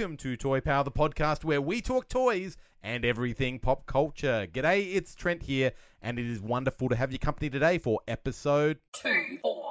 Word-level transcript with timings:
Welcome 0.00 0.16
to 0.16 0.34
Toy 0.34 0.62
Power, 0.62 0.82
the 0.82 0.90
podcast 0.90 1.44
where 1.44 1.60
we 1.60 1.82
talk 1.82 2.08
toys 2.08 2.56
and 2.82 3.04
everything 3.04 3.58
pop 3.58 3.84
culture. 3.84 4.48
G'day, 4.50 4.94
it's 4.94 5.14
Trent 5.14 5.42
here, 5.42 5.72
and 6.00 6.18
it 6.18 6.24
is 6.24 6.40
wonderful 6.40 6.88
to 6.88 6.96
have 6.96 7.12
your 7.12 7.18
company 7.18 7.50
today 7.50 7.76
for 7.76 8.00
episode 8.08 8.78
two, 8.94 9.36
four. 9.42 9.69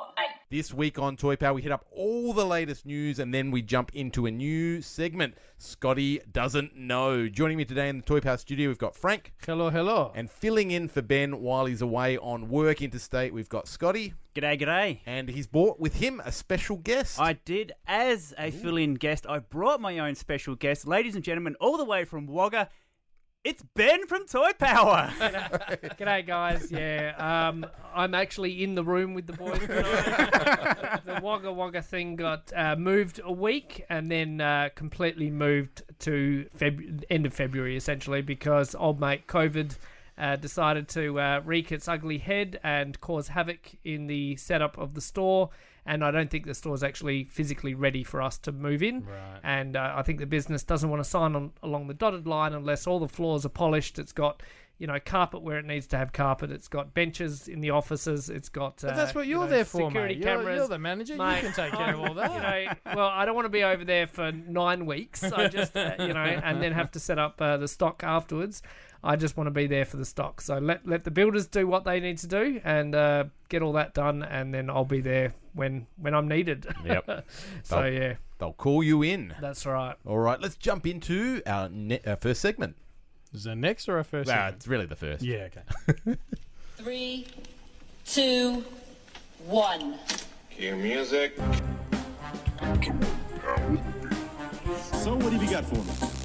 This 0.52 0.74
week 0.74 0.98
on 0.98 1.16
Toy 1.16 1.36
Power, 1.36 1.54
we 1.54 1.62
hit 1.62 1.72
up 1.72 1.86
all 1.92 2.34
the 2.34 2.44
latest 2.44 2.84
news 2.84 3.20
and 3.20 3.32
then 3.32 3.52
we 3.52 3.62
jump 3.62 3.92
into 3.94 4.26
a 4.26 4.32
new 4.32 4.82
segment. 4.82 5.36
Scotty 5.60 6.22
doesn't 6.32 6.76
know. 6.76 7.30
Joining 7.30 7.56
me 7.56 7.66
today 7.66 7.88
in 7.88 7.98
the 7.98 8.04
Toy 8.04 8.20
Power 8.20 8.38
studio, 8.38 8.68
we've 8.68 8.80
got 8.80 8.96
Frank. 8.96 9.34
Hello, 9.46 9.70
hello. 9.70 10.12
And 10.16 10.28
filling 10.28 10.72
in 10.72 10.88
for 10.88 11.04
Ben 11.04 11.42
while 11.42 11.68
he's 11.68 11.84
away 11.84 12.18
on 12.18 12.50
work 12.50 12.82
interstate, 12.82 13.32
we've 13.32 13.48
got 13.48 13.68
Scotty. 13.68 14.16
G'day, 14.34 14.60
g'day. 14.60 15.02
And 15.06 15.30
he's 15.30 15.46
brought 15.46 15.80
with 15.80 15.98
him 15.98 16.20
a 16.26 16.32
special 16.32 16.78
guest. 16.78 17.20
I 17.20 17.34
did, 17.34 17.74
as 17.86 18.34
a 18.36 18.50
fill 18.50 18.78
in 18.78 18.96
guest, 18.96 19.28
I 19.30 19.38
brought 19.38 19.80
my 19.80 20.00
own 20.00 20.16
special 20.16 20.56
guest. 20.56 20.88
Ladies 20.88 21.14
and 21.14 21.24
gentlemen, 21.24 21.58
all 21.62 21.78
the 21.78 21.86
way 21.86 22.06
from 22.06 22.26
Wagga, 22.26 22.70
it's 23.44 23.64
Ben 23.74 24.06
from 24.06 24.26
Toy 24.26 24.52
Power. 24.60 25.12
G'day, 25.20 26.28
guys. 26.28 26.72
Yeah, 26.72 27.14
um, 27.18 27.66
I'm 27.96 28.14
actually 28.14 28.64
in 28.64 28.76
the 28.76 28.84
room 28.84 29.14
with 29.14 29.28
the 29.28 29.34
boys 29.34 29.60
tonight. 29.60 31.02
the 31.06 31.20
Wagga 31.24 31.52
Wagga 31.52 31.82
thing 31.82 32.16
got 32.16 32.52
uh, 32.56 32.76
moved 32.76 33.22
a 33.24 33.32
week 33.32 33.86
and 33.90 34.12
then 34.12 34.42
uh, 34.42 34.70
completely 34.76 35.30
moved 35.30 35.84
to 36.00 36.48
Feb- 36.58 37.04
end 37.10 37.26
of 37.26 37.34
February, 37.34 37.78
essentially, 37.78 38.22
because 38.22 38.76
old 38.76 39.00
mate 39.00 39.28
COVID 39.28 39.78
uh, 40.18 40.36
decided 40.36 40.90
to 40.90 41.20
uh, 41.20 41.42
wreak 41.46 41.72
its 41.72 41.88
ugly 41.88 42.18
head 42.18 42.60
and 42.62 43.00
cause 43.00 43.30
havoc 43.30 43.72
in 43.86 44.08
the 44.08 44.36
setup 44.36 44.78
of 44.78 44.96
the 44.96 45.02
store. 45.02 45.50
And 45.90 46.04
I 46.06 46.12
don't 46.12 46.30
think 46.30 46.46
the 46.46 46.54
store 46.54 46.76
is 46.76 46.84
actually 46.84 47.24
physically 47.26 47.74
ready 47.74 48.04
for 48.04 48.22
us 48.22 48.38
to 48.40 48.52
move 48.52 48.84
in. 48.84 49.06
Right. 49.06 49.40
And 49.44 49.76
uh, 49.76 49.94
I 49.96 50.04
think 50.04 50.20
the 50.20 50.28
business 50.28 50.64
doesn't 50.64 50.90
want 50.90 51.04
to 51.04 51.10
sign 51.10 51.36
on 51.36 51.52
along 51.64 51.88
the 51.88 51.96
dotted 51.96 52.28
line 52.28 52.54
unless 52.54 52.86
all 52.86 53.00
the 53.00 53.08
floors 53.08 53.44
are 53.46 53.50
polished. 53.50 53.98
It's 53.98 54.12
got 54.14 54.44
you 54.78 54.88
know 54.88 54.98
carpet 55.04 55.42
where 55.42 55.58
it 55.60 55.66
needs 55.66 55.88
to 55.88 55.98
have 55.98 56.14
carpet. 56.14 56.52
It's 56.52 56.68
got 56.68 56.94
benches 56.94 57.48
in 57.48 57.60
the 57.60 57.72
offices. 57.72 58.30
It's 58.30 58.50
got. 58.50 58.84
Uh, 58.84 58.88
But 58.90 58.96
that's 58.98 59.16
what 59.16 59.26
you 59.26 59.32
you're 59.38 59.46
know, 59.46 59.50
there 59.50 59.66
for, 59.66 59.90
security 59.90 60.16
mate. 60.16 60.24
You're, 60.24 60.38
cameras. 60.38 60.58
you're 60.58 60.68
the 60.68 60.80
manager. 60.80 61.16
Mate, 61.18 61.36
you 61.38 61.42
can 61.50 61.54
take 61.54 61.74
care 61.74 61.94
of 61.96 62.00
all 62.02 62.14
that. 62.14 62.34
you 62.34 62.40
know, 62.40 62.96
well, 62.96 63.08
I 63.10 63.26
don't 63.26 63.36
want 63.36 63.46
to 63.46 63.50
be 63.50 63.64
over 63.64 63.84
there 63.84 64.06
for 64.08 64.32
nine 64.32 64.86
weeks. 64.86 65.24
I 65.24 65.48
just, 65.48 65.76
uh, 65.76 65.96
you 66.00 66.14
know, 66.14 66.22
and 66.24 66.62
then 66.62 66.72
have 66.74 66.92
to 66.92 67.00
set 67.00 67.18
up 67.20 67.42
uh, 67.42 67.58
the 67.58 67.68
stock 67.68 68.04
afterwards. 68.04 68.62
I 69.04 69.16
just 69.16 69.38
want 69.38 69.48
to 69.48 69.52
be 69.52 69.66
there 69.68 69.86
for 69.86 69.98
the 69.98 70.06
stock. 70.06 70.42
So 70.42 70.58
let 70.58 70.86
let 70.88 71.04
the 71.06 71.12
builders 71.12 71.48
do 71.48 71.66
what 71.68 71.84
they 71.86 72.00
need 72.00 72.18
to 72.20 72.28
do 72.28 72.60
and 72.64 72.94
uh, 72.96 73.26
get 73.48 73.62
all 73.62 73.74
that 73.74 73.94
done, 73.94 74.24
and 74.24 74.54
then 74.54 74.70
I'll 74.70 74.84
be 74.86 75.02
there 75.02 75.34
when 75.54 75.88
when 75.98 76.14
I'm 76.14 76.28
needed. 76.28 76.68
Yep. 76.86 77.26
so 77.64 77.80
Oh. 77.80 77.86
yeah, 77.86 78.16
They'll 78.40 78.54
call 78.54 78.84
you 78.84 79.02
in. 79.04 79.34
that's 79.42 79.66
right. 79.66 79.96
All 80.06 80.18
right, 80.20 80.40
let's 80.42 80.56
jump 80.56 80.86
into 80.88 81.42
our, 81.46 81.70
ne- 81.70 82.02
our 82.08 82.16
first 82.18 82.42
segment. 82.42 82.76
Is 83.34 83.44
that 83.44 83.56
next 83.58 83.88
or 83.90 83.98
our 83.98 84.04
first? 84.04 84.28
Nah, 84.28 84.36
segment? 84.36 84.56
it's 84.56 84.68
really 84.68 84.86
the 84.86 84.96
first. 84.96 85.24
Yeah. 85.24 85.48
Okay. 86.06 86.18
Three, 86.78 87.28
two, 88.06 88.64
one. 89.46 89.96
Cue 90.50 90.76
music. 90.76 91.38
So 95.04 95.16
what 95.16 95.32
have 95.34 95.42
you 95.44 95.50
got 95.50 95.66
for 95.66 95.76
me? 95.76 96.19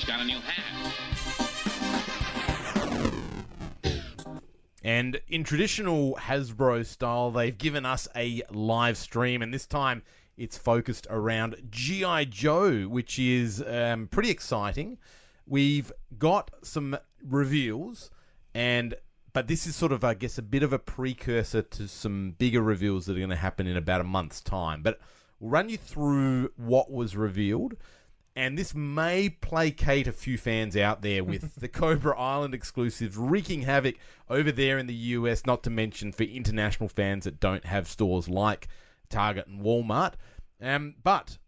She's 0.00 0.08
got 0.08 0.20
a 0.20 0.24
new 0.24 0.38
hat. 0.40 0.94
And 4.82 5.20
in 5.28 5.44
traditional 5.44 6.14
Hasbro 6.14 6.86
style, 6.86 7.30
they've 7.30 7.56
given 7.56 7.84
us 7.84 8.08
a 8.16 8.40
live 8.50 8.96
stream, 8.96 9.42
and 9.42 9.52
this 9.52 9.66
time 9.66 10.02
it's 10.38 10.56
focused 10.56 11.06
around 11.10 11.56
G.I. 11.68 12.24
Joe, 12.24 12.84
which 12.84 13.18
is 13.18 13.62
um, 13.66 14.06
pretty 14.06 14.30
exciting. 14.30 14.96
We've 15.46 15.92
got 16.16 16.50
some 16.62 16.96
reveals, 17.22 18.10
and 18.54 18.94
but 19.34 19.48
this 19.48 19.66
is 19.66 19.76
sort 19.76 19.92
of, 19.92 20.02
I 20.02 20.14
guess, 20.14 20.38
a 20.38 20.42
bit 20.42 20.62
of 20.62 20.72
a 20.72 20.78
precursor 20.78 21.60
to 21.60 21.86
some 21.86 22.36
bigger 22.38 22.62
reveals 22.62 23.04
that 23.04 23.16
are 23.16 23.20
going 23.20 23.28
to 23.28 23.36
happen 23.36 23.66
in 23.66 23.76
about 23.76 24.00
a 24.00 24.04
month's 24.04 24.40
time. 24.40 24.80
But 24.82 24.98
we'll 25.38 25.50
run 25.50 25.68
you 25.68 25.76
through 25.76 26.52
what 26.56 26.90
was 26.90 27.16
revealed. 27.16 27.74
And 28.36 28.56
this 28.56 28.74
may 28.74 29.28
placate 29.28 30.06
a 30.06 30.12
few 30.12 30.38
fans 30.38 30.76
out 30.76 31.02
there 31.02 31.24
with 31.24 31.54
the 31.60 31.68
Cobra 31.68 32.18
Island 32.18 32.54
exclusives 32.54 33.16
wreaking 33.16 33.62
havoc 33.62 33.96
over 34.28 34.52
there 34.52 34.78
in 34.78 34.86
the 34.86 34.94
US, 34.94 35.44
not 35.46 35.62
to 35.64 35.70
mention 35.70 36.12
for 36.12 36.22
international 36.22 36.88
fans 36.88 37.24
that 37.24 37.40
don't 37.40 37.64
have 37.64 37.88
stores 37.88 38.28
like 38.28 38.68
Target 39.08 39.46
and 39.48 39.60
Walmart. 39.62 40.14
Um, 40.60 40.94
but 41.02 41.38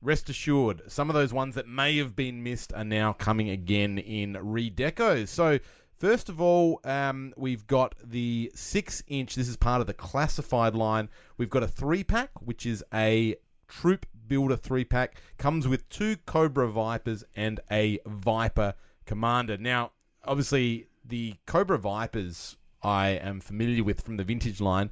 rest 0.00 0.28
assured, 0.28 0.82
some 0.88 1.08
of 1.08 1.14
those 1.14 1.32
ones 1.32 1.54
that 1.54 1.68
may 1.68 1.96
have 1.98 2.16
been 2.16 2.42
missed 2.42 2.72
are 2.72 2.84
now 2.84 3.12
coming 3.12 3.50
again 3.50 3.98
in 3.98 4.34
redecos. 4.34 5.28
So, 5.28 5.60
first 5.98 6.28
of 6.28 6.40
all, 6.40 6.80
um, 6.84 7.32
we've 7.36 7.66
got 7.66 7.94
the 8.02 8.50
six 8.54 9.02
inch. 9.06 9.36
This 9.36 9.48
is 9.48 9.56
part 9.56 9.80
of 9.80 9.86
the 9.86 9.94
classified 9.94 10.74
line. 10.74 11.08
We've 11.38 11.50
got 11.50 11.62
a 11.62 11.68
three 11.68 12.02
pack, 12.02 12.30
which 12.42 12.66
is 12.66 12.82
a 12.92 13.36
troop 13.68 14.06
builder 14.32 14.56
three 14.56 14.82
pack. 14.84 15.20
Comes 15.36 15.68
with 15.68 15.86
two 15.90 16.16
Cobra 16.24 16.66
Vipers 16.66 17.22
and 17.36 17.60
a 17.70 17.98
Viper 18.06 18.72
Commander. 19.04 19.58
Now, 19.58 19.90
obviously, 20.24 20.88
the 21.04 21.34
Cobra 21.44 21.76
Vipers 21.76 22.56
I 22.82 23.08
am 23.10 23.40
familiar 23.40 23.84
with 23.84 24.00
from 24.00 24.16
the 24.16 24.24
vintage 24.24 24.58
line. 24.58 24.90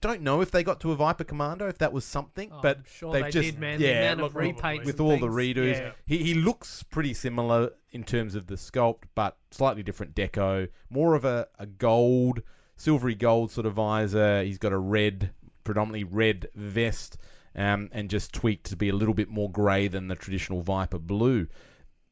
Don't 0.00 0.22
know 0.22 0.40
if 0.40 0.50
they 0.50 0.64
got 0.64 0.80
to 0.80 0.90
a 0.90 0.96
Viper 0.96 1.22
Commander, 1.22 1.68
if 1.68 1.78
that 1.78 1.92
was 1.92 2.04
something, 2.04 2.50
Oh, 2.52 2.58
but 2.60 2.80
sure 2.92 3.12
they've 3.12 3.24
they 3.26 3.30
just 3.30 3.50
did, 3.52 3.60
man. 3.60 3.78
The 3.78 3.86
yeah, 3.86 4.14
look, 4.18 4.32
repaints 4.32 4.84
with 4.84 4.98
all 4.98 5.10
the 5.18 5.28
things. 5.28 5.34
redos. 5.34 5.72
Yeah. 5.74 5.90
He 6.06 6.18
he 6.18 6.34
looks 6.34 6.82
pretty 6.82 7.14
similar 7.14 7.70
in 7.92 8.02
terms 8.02 8.34
of 8.34 8.48
the 8.48 8.56
sculpt, 8.56 9.04
but 9.14 9.36
slightly 9.52 9.84
different 9.84 10.16
deco. 10.16 10.68
More 10.90 11.14
of 11.14 11.24
a, 11.24 11.46
a 11.60 11.66
gold, 11.66 12.42
silvery 12.76 13.14
gold 13.14 13.52
sort 13.52 13.66
of 13.66 13.74
visor. 13.74 14.42
He's 14.42 14.58
got 14.58 14.72
a 14.72 14.78
red, 14.78 15.30
predominantly 15.62 16.02
red 16.02 16.48
vest, 16.56 17.18
um, 17.58 17.90
and 17.92 18.08
just 18.08 18.32
tweaked 18.32 18.66
to 18.66 18.76
be 18.76 18.88
a 18.88 18.94
little 18.94 19.12
bit 19.12 19.28
more 19.28 19.50
grey 19.50 19.88
than 19.88 20.06
the 20.06 20.14
traditional 20.14 20.62
Viper 20.62 20.98
blue. 20.98 21.48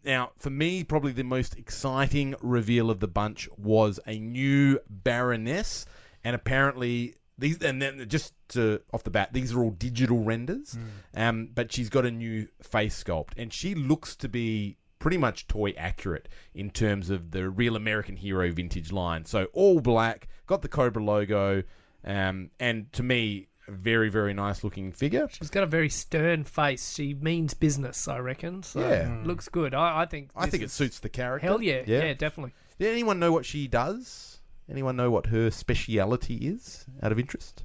Now, 0.04 0.32
for 0.38 0.50
me, 0.50 0.84
probably 0.84 1.12
the 1.12 1.24
most 1.24 1.56
exciting 1.56 2.34
reveal 2.42 2.90
of 2.90 3.00
the 3.00 3.08
bunch 3.08 3.48
was 3.56 3.98
a 4.06 4.18
new 4.18 4.80
Baroness, 4.90 5.86
and 6.24 6.34
apparently 6.34 7.14
these, 7.38 7.62
and 7.62 7.80
then 7.80 8.08
just 8.08 8.34
to, 8.50 8.80
off 8.92 9.04
the 9.04 9.10
bat, 9.10 9.32
these 9.32 9.54
are 9.54 9.62
all 9.62 9.70
digital 9.70 10.18
renders, 10.18 10.76
um, 11.14 11.50
but 11.54 11.72
she's 11.72 11.88
got 11.90 12.04
a 12.04 12.10
new 12.10 12.48
face 12.62 13.02
sculpt, 13.02 13.30
and 13.36 13.52
she 13.52 13.74
looks 13.74 14.16
to 14.16 14.28
be 14.28 14.76
pretty 14.98 15.18
much 15.18 15.46
toy 15.46 15.72
accurate 15.76 16.28
in 16.54 16.70
terms 16.70 17.10
of 17.10 17.30
the 17.30 17.48
real 17.48 17.76
American 17.76 18.16
hero 18.16 18.50
vintage 18.50 18.90
line. 18.90 19.24
So 19.24 19.44
all 19.52 19.80
black, 19.80 20.26
got 20.46 20.62
the 20.62 20.68
Cobra 20.68 21.02
logo, 21.02 21.62
um, 22.04 22.50
and 22.59 22.92
to 22.94 23.03
me, 23.03 23.48
very 23.68 24.09
very 24.09 24.33
nice 24.34 24.63
looking 24.65 24.92
figure. 24.92 25.28
She's 25.30 25.51
got 25.51 25.63
a 25.63 25.66
very 25.66 25.89
stern 25.89 26.45
face. 26.45 26.95
She 26.95 27.15
means 27.15 27.54
business, 27.54 28.07
I 28.09 28.18
reckon. 28.18 28.63
So 28.63 28.80
Yeah. 28.80 29.21
looks 29.24 29.48
good. 29.48 29.74
I, 29.74 30.03
I 30.03 30.07
think. 30.07 30.30
I 30.36 30.42
this 30.45 30.51
think 30.53 30.63
it 30.63 30.66
is- 30.66 30.72
suits 30.72 30.98
the 31.01 31.09
character. 31.09 31.47
Hell 31.47 31.63
yeah, 31.63 31.83
yeah, 31.86 32.15
definitely. 32.15 32.53
Did 32.78 32.89
anyone 32.92 33.18
know 33.18 33.33
what 33.33 33.45
she 33.47 33.66
does? 33.68 34.41
Anyone 34.68 34.97
know 34.97 35.10
what 35.10 35.27
her 35.27 35.51
speciality 35.51 36.36
is? 36.36 36.86
Out 37.03 37.13
of 37.13 37.18
interest, 37.18 37.63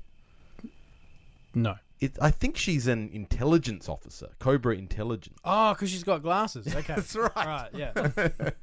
No. 1.53 1.75
it, 1.99 2.15
I 2.21 2.29
think 2.31 2.57
she's 2.57 2.87
an 2.87 3.09
intelligence 3.11 3.89
officer, 3.89 4.29
Cobra 4.39 4.75
Intelligence. 4.75 5.37
Oh, 5.43 5.73
because 5.73 5.89
she's 5.89 6.03
got 6.03 6.21
glasses. 6.21 6.67
Okay. 6.75 6.93
That's 6.95 7.15
right. 7.15 7.31
Right. 7.35 7.69
Yeah. 7.73 8.49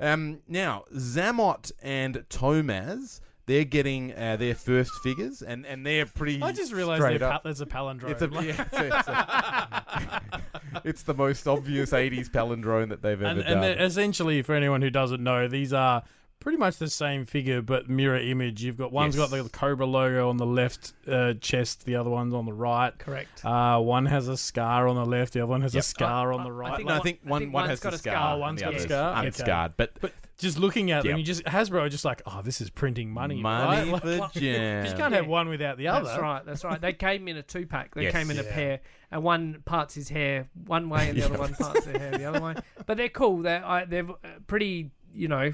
Um, 0.00 0.40
now 0.46 0.84
Xamot 0.94 1.72
and 1.82 2.16
Tomax, 2.28 3.20
they're 3.48 3.64
getting 3.64 4.14
uh, 4.14 4.36
their 4.36 4.54
first 4.54 4.92
figures, 5.02 5.42
and, 5.42 5.66
and 5.66 5.84
they're 5.84 6.06
pretty. 6.06 6.40
I 6.40 6.52
just 6.52 6.72
realised 6.72 7.02
they're 7.02 7.18
pa- 7.18 7.40
there's 7.42 7.62
a 7.62 7.66
palindrome. 7.66 8.10
It's, 8.10 8.22
a, 8.22 8.28
yeah, 8.44 8.64
it's, 8.72 9.08
a- 9.08 10.82
it's 10.84 11.02
the 11.04 11.14
most 11.14 11.48
obvious 11.48 11.90
'80s 11.90 12.30
palindrome 12.30 12.90
that 12.90 13.02
they've 13.02 13.20
ever 13.20 13.40
and, 13.40 13.44
done. 13.44 13.64
and 13.64 13.80
essentially, 13.80 14.42
for 14.42 14.54
anyone 14.54 14.82
who 14.82 14.90
doesn't 14.90 15.22
know, 15.22 15.48
these 15.48 15.72
are 15.72 16.02
pretty 16.48 16.58
much 16.58 16.78
the 16.78 16.88
same 16.88 17.26
figure, 17.26 17.60
but 17.60 17.90
mirror 17.90 18.16
image. 18.18 18.62
You've 18.64 18.78
got 18.78 18.90
one's 18.90 19.14
Yes. 19.14 19.28
got 19.30 19.36
the 19.44 19.46
Cobra 19.50 19.84
logo 19.84 20.30
on 20.30 20.38
the 20.38 20.46
left 20.46 20.94
uh, 21.06 21.34
chest, 21.34 21.84
the 21.84 21.96
other 21.96 22.08
one's 22.08 22.32
on 22.32 22.46
the 22.46 22.54
right. 22.54 22.98
Correct. 22.98 23.44
Uh, 23.44 23.78
one 23.80 24.06
has 24.06 24.28
a 24.28 24.36
scar 24.38 24.88
on 24.88 24.96
the 24.96 25.04
left, 25.04 25.34
the 25.34 25.40
other 25.40 25.50
one 25.50 25.60
has 25.60 25.74
Yep. 25.74 25.82
a 25.82 25.86
scar 25.86 26.32
on 26.32 26.40
I- 26.40 26.44
the 26.44 26.48
I 26.48 26.52
right. 26.52 26.76
think 26.76 26.88
No, 26.88 26.94
I 26.94 26.96
one- 26.96 27.04
think 27.04 27.20
I 27.26 27.28
one 27.28 27.40
think 27.42 27.52
one 27.52 27.62
one's 27.64 27.70
has 27.70 27.80
got 27.80 27.92
a 27.92 27.98
scar. 27.98 28.12
scar, 28.14 28.32
and 28.32 28.40
one's 28.40 28.60
the 28.60 28.64
got 28.64 28.72
a 28.72 28.76
other's 28.76 28.82
scar. 28.88 29.18
Okay. 29.18 29.26
Unscarred, 29.26 29.72
but 29.76 29.90
but 30.00 30.12
just 30.38 30.58
looking 30.58 30.90
at 30.90 31.02
them, 31.02 31.10
Yeah. 31.10 31.16
you 31.18 31.22
just 31.22 31.44
Hasbro 31.44 31.80
are 31.82 31.88
just 31.90 32.06
like, 32.06 32.22
oh, 32.24 32.40
this 32.42 32.62
is 32.62 32.70
printing 32.70 33.10
money. 33.10 33.42
money 33.42 33.90
right? 33.92 34.02
Like, 34.18 34.32
for 34.32 34.40
jam. 34.40 34.86
you 34.86 34.92
can't 34.94 35.12
have 35.12 35.26
one 35.26 35.50
without 35.50 35.76
the 35.76 35.88
other. 35.88 36.06
That's 36.06 36.18
right. 36.18 36.46
That's 36.46 36.64
right. 36.64 36.80
They 36.80 36.94
came 36.94 37.28
in 37.28 37.36
a 37.36 37.42
two 37.42 37.66
pack. 37.66 37.94
They 37.94 38.04
Yes. 38.04 38.12
came 38.12 38.30
in 38.30 38.38
a 38.38 38.44
pair, 38.44 38.80
and 39.10 39.22
one 39.22 39.60
parts 39.66 39.94
his 39.94 40.08
hair 40.08 40.48
one 40.66 40.88
way, 40.88 41.10
and 41.10 41.18
the 41.18 41.24
other 41.26 41.36
one 41.38 41.52
parts 41.54 41.84
their 41.84 41.98
hair 41.98 42.12
the 42.12 42.24
other 42.24 42.40
way. 42.40 42.54
But 42.86 42.96
they're 42.96 43.10
cool. 43.10 43.42
They're 43.42 43.62
I, 43.62 43.84
they're 43.84 44.08
uh, 44.08 44.14
pretty, 44.46 44.92
you 45.12 45.28
know, 45.28 45.52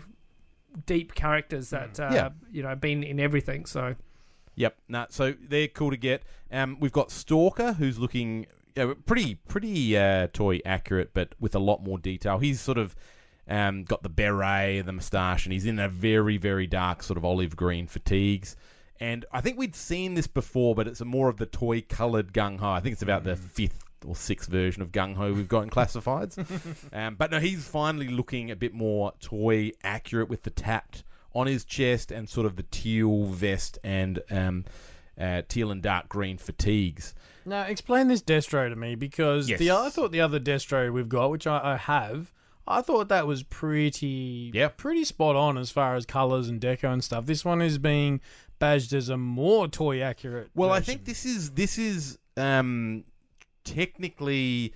deep 0.86 1.14
characters 1.14 1.70
that 1.70 1.98
uh, 2.00 2.10
Yeah. 2.12 2.28
you 2.50 2.62
know 2.62 2.74
been 2.74 3.02
in 3.02 3.20
everything. 3.20 3.66
So 3.66 3.94
Yep. 4.56 4.76
Nah, 4.88 5.06
so 5.10 5.34
they're 5.48 5.68
cool 5.68 5.90
to 5.90 5.96
get. 5.96 6.22
Um, 6.52 6.76
we've 6.78 6.92
got 6.92 7.10
Stalker, 7.10 7.72
who's 7.72 7.98
looking 7.98 8.46
you 8.76 8.86
know, 8.86 8.94
pretty 8.94 9.34
pretty 9.36 9.96
uh, 9.96 10.28
toy 10.32 10.60
accurate, 10.64 11.10
but 11.12 11.34
with 11.40 11.54
a 11.54 11.58
lot 11.58 11.82
more 11.82 11.98
detail. 11.98 12.38
He's 12.38 12.60
sort 12.60 12.78
of 12.78 12.94
um, 13.48 13.84
got 13.84 14.02
the 14.02 14.08
beret, 14.08 14.86
the 14.86 14.92
moustache, 14.92 15.44
and 15.46 15.52
he's 15.52 15.66
in 15.66 15.78
a 15.78 15.88
very 15.88 16.36
very 16.36 16.66
dark 16.66 17.02
sort 17.02 17.16
of 17.16 17.24
olive 17.24 17.56
green 17.56 17.86
fatigues. 17.86 18.56
And 19.00 19.24
I 19.32 19.40
think 19.40 19.58
we'd 19.58 19.74
seen 19.74 20.14
this 20.14 20.28
before, 20.28 20.76
but 20.76 20.86
it's 20.86 21.00
a 21.00 21.04
more 21.04 21.28
of 21.28 21.36
the 21.36 21.46
toy 21.46 21.82
coloured 21.82 22.32
gung 22.32 22.60
ho. 22.60 22.70
I 22.70 22.78
think 22.80 22.92
it's 22.92 23.02
about 23.02 23.24
the 23.24 23.34
fifth 23.34 23.83
or 24.06 24.14
sixth 24.16 24.48
version 24.50 24.82
of 24.82 24.92
gung 24.92 25.14
ho 25.14 25.32
we've 25.32 25.48
got 25.48 25.62
in 25.62 25.70
classifieds. 25.78 26.38
um, 26.92 27.14
but 27.16 27.30
no, 27.30 27.38
he's 27.40 27.66
finally 27.66 28.08
looking 28.08 28.50
a 28.50 28.56
bit 28.56 28.72
more 28.74 29.12
toy 29.20 29.70
accurate 29.82 30.28
with 30.28 30.42
the 30.42 30.50
tapped 30.50 31.04
on 31.34 31.46
his 31.46 31.64
chest 31.64 32.12
and 32.12 32.28
sort 32.28 32.46
of 32.46 32.56
the 32.56 32.62
teal 32.70 33.24
vest 33.24 33.78
and 33.82 34.20
um, 34.30 34.64
uh, 35.20 35.42
teal 35.48 35.70
and 35.70 35.82
dark 35.82 36.08
green 36.08 36.38
fatigues. 36.38 37.14
Now, 37.46 37.62
explain 37.62 38.08
this 38.08 38.22
Destro 38.22 38.68
to 38.68 38.76
me 38.76 38.94
because 38.94 39.48
Yes. 39.50 39.58
the 39.58 39.70
I 39.72 39.90
thought 39.90 40.12
the 40.12 40.20
other 40.20 40.40
Destro 40.40 40.92
we've 40.92 41.08
got, 41.08 41.30
which 41.30 41.46
I, 41.46 41.74
I 41.74 41.76
have, 41.76 42.32
I 42.66 42.80
thought 42.82 43.08
that 43.08 43.26
was 43.26 43.42
pretty, 43.42 44.50
Yeah. 44.54 44.68
pretty 44.68 45.04
spot 45.04 45.36
on 45.36 45.58
as 45.58 45.70
far 45.70 45.94
as 45.96 46.06
colors 46.06 46.48
and 46.48 46.60
deco 46.60 46.92
and 46.92 47.04
stuff. 47.04 47.26
This 47.26 47.44
one 47.44 47.60
is 47.60 47.78
being 47.78 48.20
badged 48.58 48.94
as 48.94 49.08
a 49.08 49.16
more 49.16 49.68
toy 49.68 50.00
accurate. 50.00 50.48
Well, 50.54 50.70
I 50.70 50.80
think 50.80 51.04
this 51.04 51.26
is 51.26 51.50
this 51.50 51.76
is 51.78 52.18
um, 52.36 53.04
technically 53.64 54.72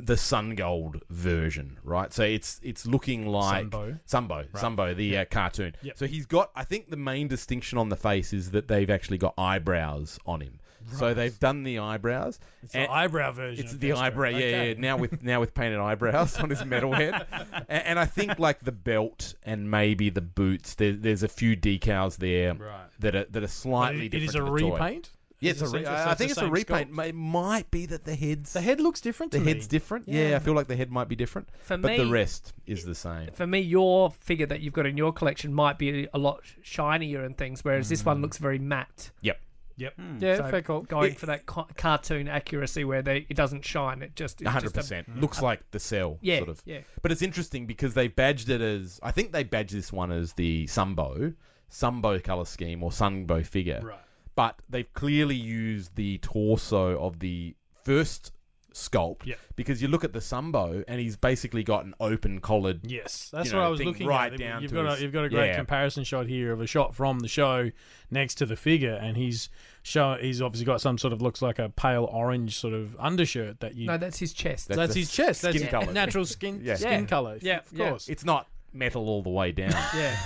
the 0.00 0.16
Sun 0.16 0.56
Gold 0.56 1.02
version, 1.08 1.78
right? 1.84 2.12
So 2.12 2.24
it's 2.24 2.60
it's 2.64 2.84
looking 2.86 3.26
like 3.26 3.66
Sunbow. 3.70 4.00
Sunbow, 4.08 4.50
Sunbow, 4.52 4.96
the 4.96 5.18
uh, 5.18 5.24
cartoon. 5.30 5.74
Yep. 5.82 5.98
So 5.98 6.06
he's 6.06 6.26
got. 6.26 6.50
I 6.56 6.64
think 6.64 6.90
the 6.90 6.96
main 6.96 7.28
distinction 7.28 7.78
on 7.78 7.88
the 7.88 7.96
face 7.96 8.32
is 8.32 8.50
that 8.50 8.66
they've 8.66 8.90
actually 8.90 9.18
got 9.18 9.34
eyebrows 9.38 10.18
on 10.26 10.40
him. 10.40 10.58
So 10.94 11.12
they've 11.12 11.38
done 11.38 11.64
the 11.64 11.80
eyebrows. 11.80 12.40
it's 12.62 12.72
the 12.72 12.90
eyebrow 12.90 13.30
version. 13.32 13.62
It's 13.62 13.74
the 13.74 13.92
eyebrow, 13.92 14.30
yeah, 14.30 14.36
Okay. 14.38 14.68
yeah. 14.70 14.74
Now 14.80 14.96
with 14.96 15.22
now 15.22 15.38
with 15.38 15.52
painted 15.52 15.78
eyebrows 15.80 16.36
on 16.40 16.48
his 16.48 16.64
metal 16.64 16.92
head, 16.94 17.26
and, 17.68 17.84
and 17.84 17.98
I 17.98 18.06
think 18.06 18.38
like 18.38 18.60
the 18.60 18.72
belt 18.72 19.34
and 19.44 19.70
maybe 19.70 20.08
the 20.08 20.22
boots. 20.22 20.74
There, 20.76 20.92
there's 20.92 21.22
a 21.22 21.28
few 21.28 21.56
decals 21.56 22.16
there 22.16 22.54
Right. 22.54 22.86
that 23.00 23.14
are 23.14 23.24
that 23.24 23.42
are 23.42 23.48
slightly 23.48 24.06
it- 24.06 24.10
different. 24.12 24.24
it 24.24 24.28
is 24.30 24.34
a 24.34 24.38
to 24.38 24.44
the 24.44 24.60
toy. 24.60 24.72
repaint. 24.72 25.10
Yeah, 25.40 25.52
it's 25.52 25.62
a 25.62 25.68
re- 25.68 25.84
so 25.84 25.92
I 25.92 26.14
think 26.14 26.30
it's 26.32 26.40
a 26.40 26.48
repaint. 26.48 26.92
sculpt? 26.92 27.06
It 27.08 27.14
might 27.14 27.70
be 27.70 27.86
that 27.86 28.04
the 28.04 28.14
heads 28.16 28.52
The 28.54 28.60
head 28.60 28.80
looks 28.80 29.00
different. 29.00 29.32
the 29.32 29.38
to 29.38 29.44
head's 29.44 29.66
different. 29.68 30.08
Yeah. 30.08 30.30
Yeah. 30.30 30.36
I 30.36 30.38
feel 30.40 30.54
like 30.54 30.66
the 30.66 30.74
head 30.76 30.90
might 30.90 31.08
be 31.08 31.14
different, 31.16 31.48
for 31.60 31.76
but 31.78 31.90
me, 31.92 31.96
the 31.98 32.10
rest 32.10 32.54
is 32.66 32.84
the 32.84 32.94
same. 32.94 33.30
for 33.32 33.46
me, 33.46 33.60
your 33.60 34.10
figure 34.10 34.46
that 34.46 34.60
you've 34.60 34.72
got 34.74 34.86
in 34.86 34.96
your 34.96 35.12
collection 35.12 35.54
might 35.54 35.78
be 35.78 36.08
a 36.12 36.18
lot 36.18 36.40
shinier 36.62 37.22
and 37.24 37.36
things, 37.38 37.64
whereas 37.64 37.88
this 37.88 38.04
one 38.04 38.20
looks 38.20 38.38
very 38.38 38.58
matte. 38.58 39.10
Yep. 39.22 39.38
Yep. 39.76 39.94
Hmm. 39.94 40.18
Yeah, 40.20 40.36
So 40.38 40.50
fair 40.50 40.62
call. 40.62 40.80
Going 40.82 41.12
It- 41.12 41.20
for 41.20 41.26
that 41.26 41.46
ca- 41.46 41.66
cartoon 41.76 42.26
accuracy 42.26 42.82
where 42.82 43.00
they 43.00 43.24
it 43.28 43.36
doesn't 43.36 43.64
shine. 43.64 44.02
It 44.02 44.16
just 44.16 44.40
it's 44.40 44.50
hundred 44.50 44.74
just 44.74 44.76
a- 44.76 44.78
percent. 44.80 45.20
Looks 45.20 45.40
like 45.40 45.60
the 45.70 45.78
cell. 45.78 46.18
Yeah, 46.20 46.38
Sort 46.38 46.48
of. 46.48 46.62
yeah. 46.64 46.80
But 47.00 47.12
it's 47.12 47.22
interesting 47.22 47.64
because 47.66 47.94
they've 47.94 48.14
badged 48.14 48.48
it 48.50 48.60
as 48.60 48.98
I 49.04 49.12
think 49.12 49.30
they 49.30 49.44
badged 49.44 49.72
this 49.76 49.92
one 49.92 50.10
as 50.10 50.32
the 50.32 50.64
Sunbow, 50.66 51.32
Sunbow 51.70 52.22
color 52.24 52.44
scheme 52.44 52.82
or 52.82 52.90
Sunbow 52.90 53.46
figure. 53.46 53.80
Right. 53.84 53.98
But 54.38 54.62
they've 54.70 54.92
clearly 54.92 55.34
used 55.34 55.96
the 55.96 56.18
torso 56.18 56.96
of 57.00 57.18
the 57.18 57.56
first 57.84 58.30
sculpt 58.72 59.26
Yep. 59.26 59.38
because 59.56 59.82
you 59.82 59.88
look 59.88 60.04
at 60.04 60.12
the 60.12 60.20
Sunbow 60.20 60.84
and 60.86 61.00
he's 61.00 61.16
basically 61.16 61.64
got 61.64 61.84
an 61.84 61.94
open 61.98 62.40
collared. 62.40 62.82
Yes, 62.88 63.30
that's 63.32 63.50
you 63.50 63.56
what 63.56 63.62
know, 63.62 63.66
I 63.66 63.70
was 63.70 63.82
looking 63.82 64.06
right 64.06 64.32
at. 64.32 64.38
down 64.38 64.62
you've 64.62 64.70
to 64.70 64.76
got 64.76 64.90
his- 64.92 65.00
a, 65.00 65.02
you've 65.02 65.12
got 65.12 65.24
a 65.24 65.28
great 65.28 65.48
yeah. 65.48 65.56
comparison 65.56 66.04
shot 66.04 66.28
here 66.28 66.52
of 66.52 66.60
a 66.60 66.68
shot 66.68 66.94
from 66.94 67.18
the 67.18 67.26
show 67.26 67.72
next 68.12 68.36
to 68.36 68.46
the 68.46 68.54
figure, 68.54 68.94
and 68.94 69.16
he's 69.16 69.48
show 69.82 70.16
he's 70.20 70.40
obviously 70.40 70.66
got 70.66 70.80
some 70.80 70.98
sort 70.98 71.12
of 71.12 71.20
looks 71.20 71.42
like 71.42 71.58
a 71.58 71.70
pale 71.70 72.04
orange 72.04 72.56
sort 72.56 72.74
of 72.74 72.94
undershirt 73.00 73.58
that 73.58 73.74
you. 73.74 73.88
No, 73.88 73.98
that's 73.98 74.20
his 74.20 74.32
chest. 74.32 74.68
That's 74.68 74.78
that's 74.78 74.94
his 74.94 75.10
chest. 75.10 75.42
That's 75.42 75.56
skin 75.58 75.68
colour. 75.68 75.92
natural 75.92 76.24
skin 76.26 76.60
Yeah. 76.62 76.76
skin 76.76 77.00
Yeah. 77.02 77.06
color. 77.06 77.38
Yeah, 77.42 77.58
of 77.58 77.72
yeah. 77.72 77.88
course. 77.88 78.08
It's 78.08 78.24
not 78.24 78.46
metal 78.72 79.08
all 79.08 79.22
the 79.22 79.30
way 79.30 79.52
down, 79.52 79.70
yeah. 79.96 80.16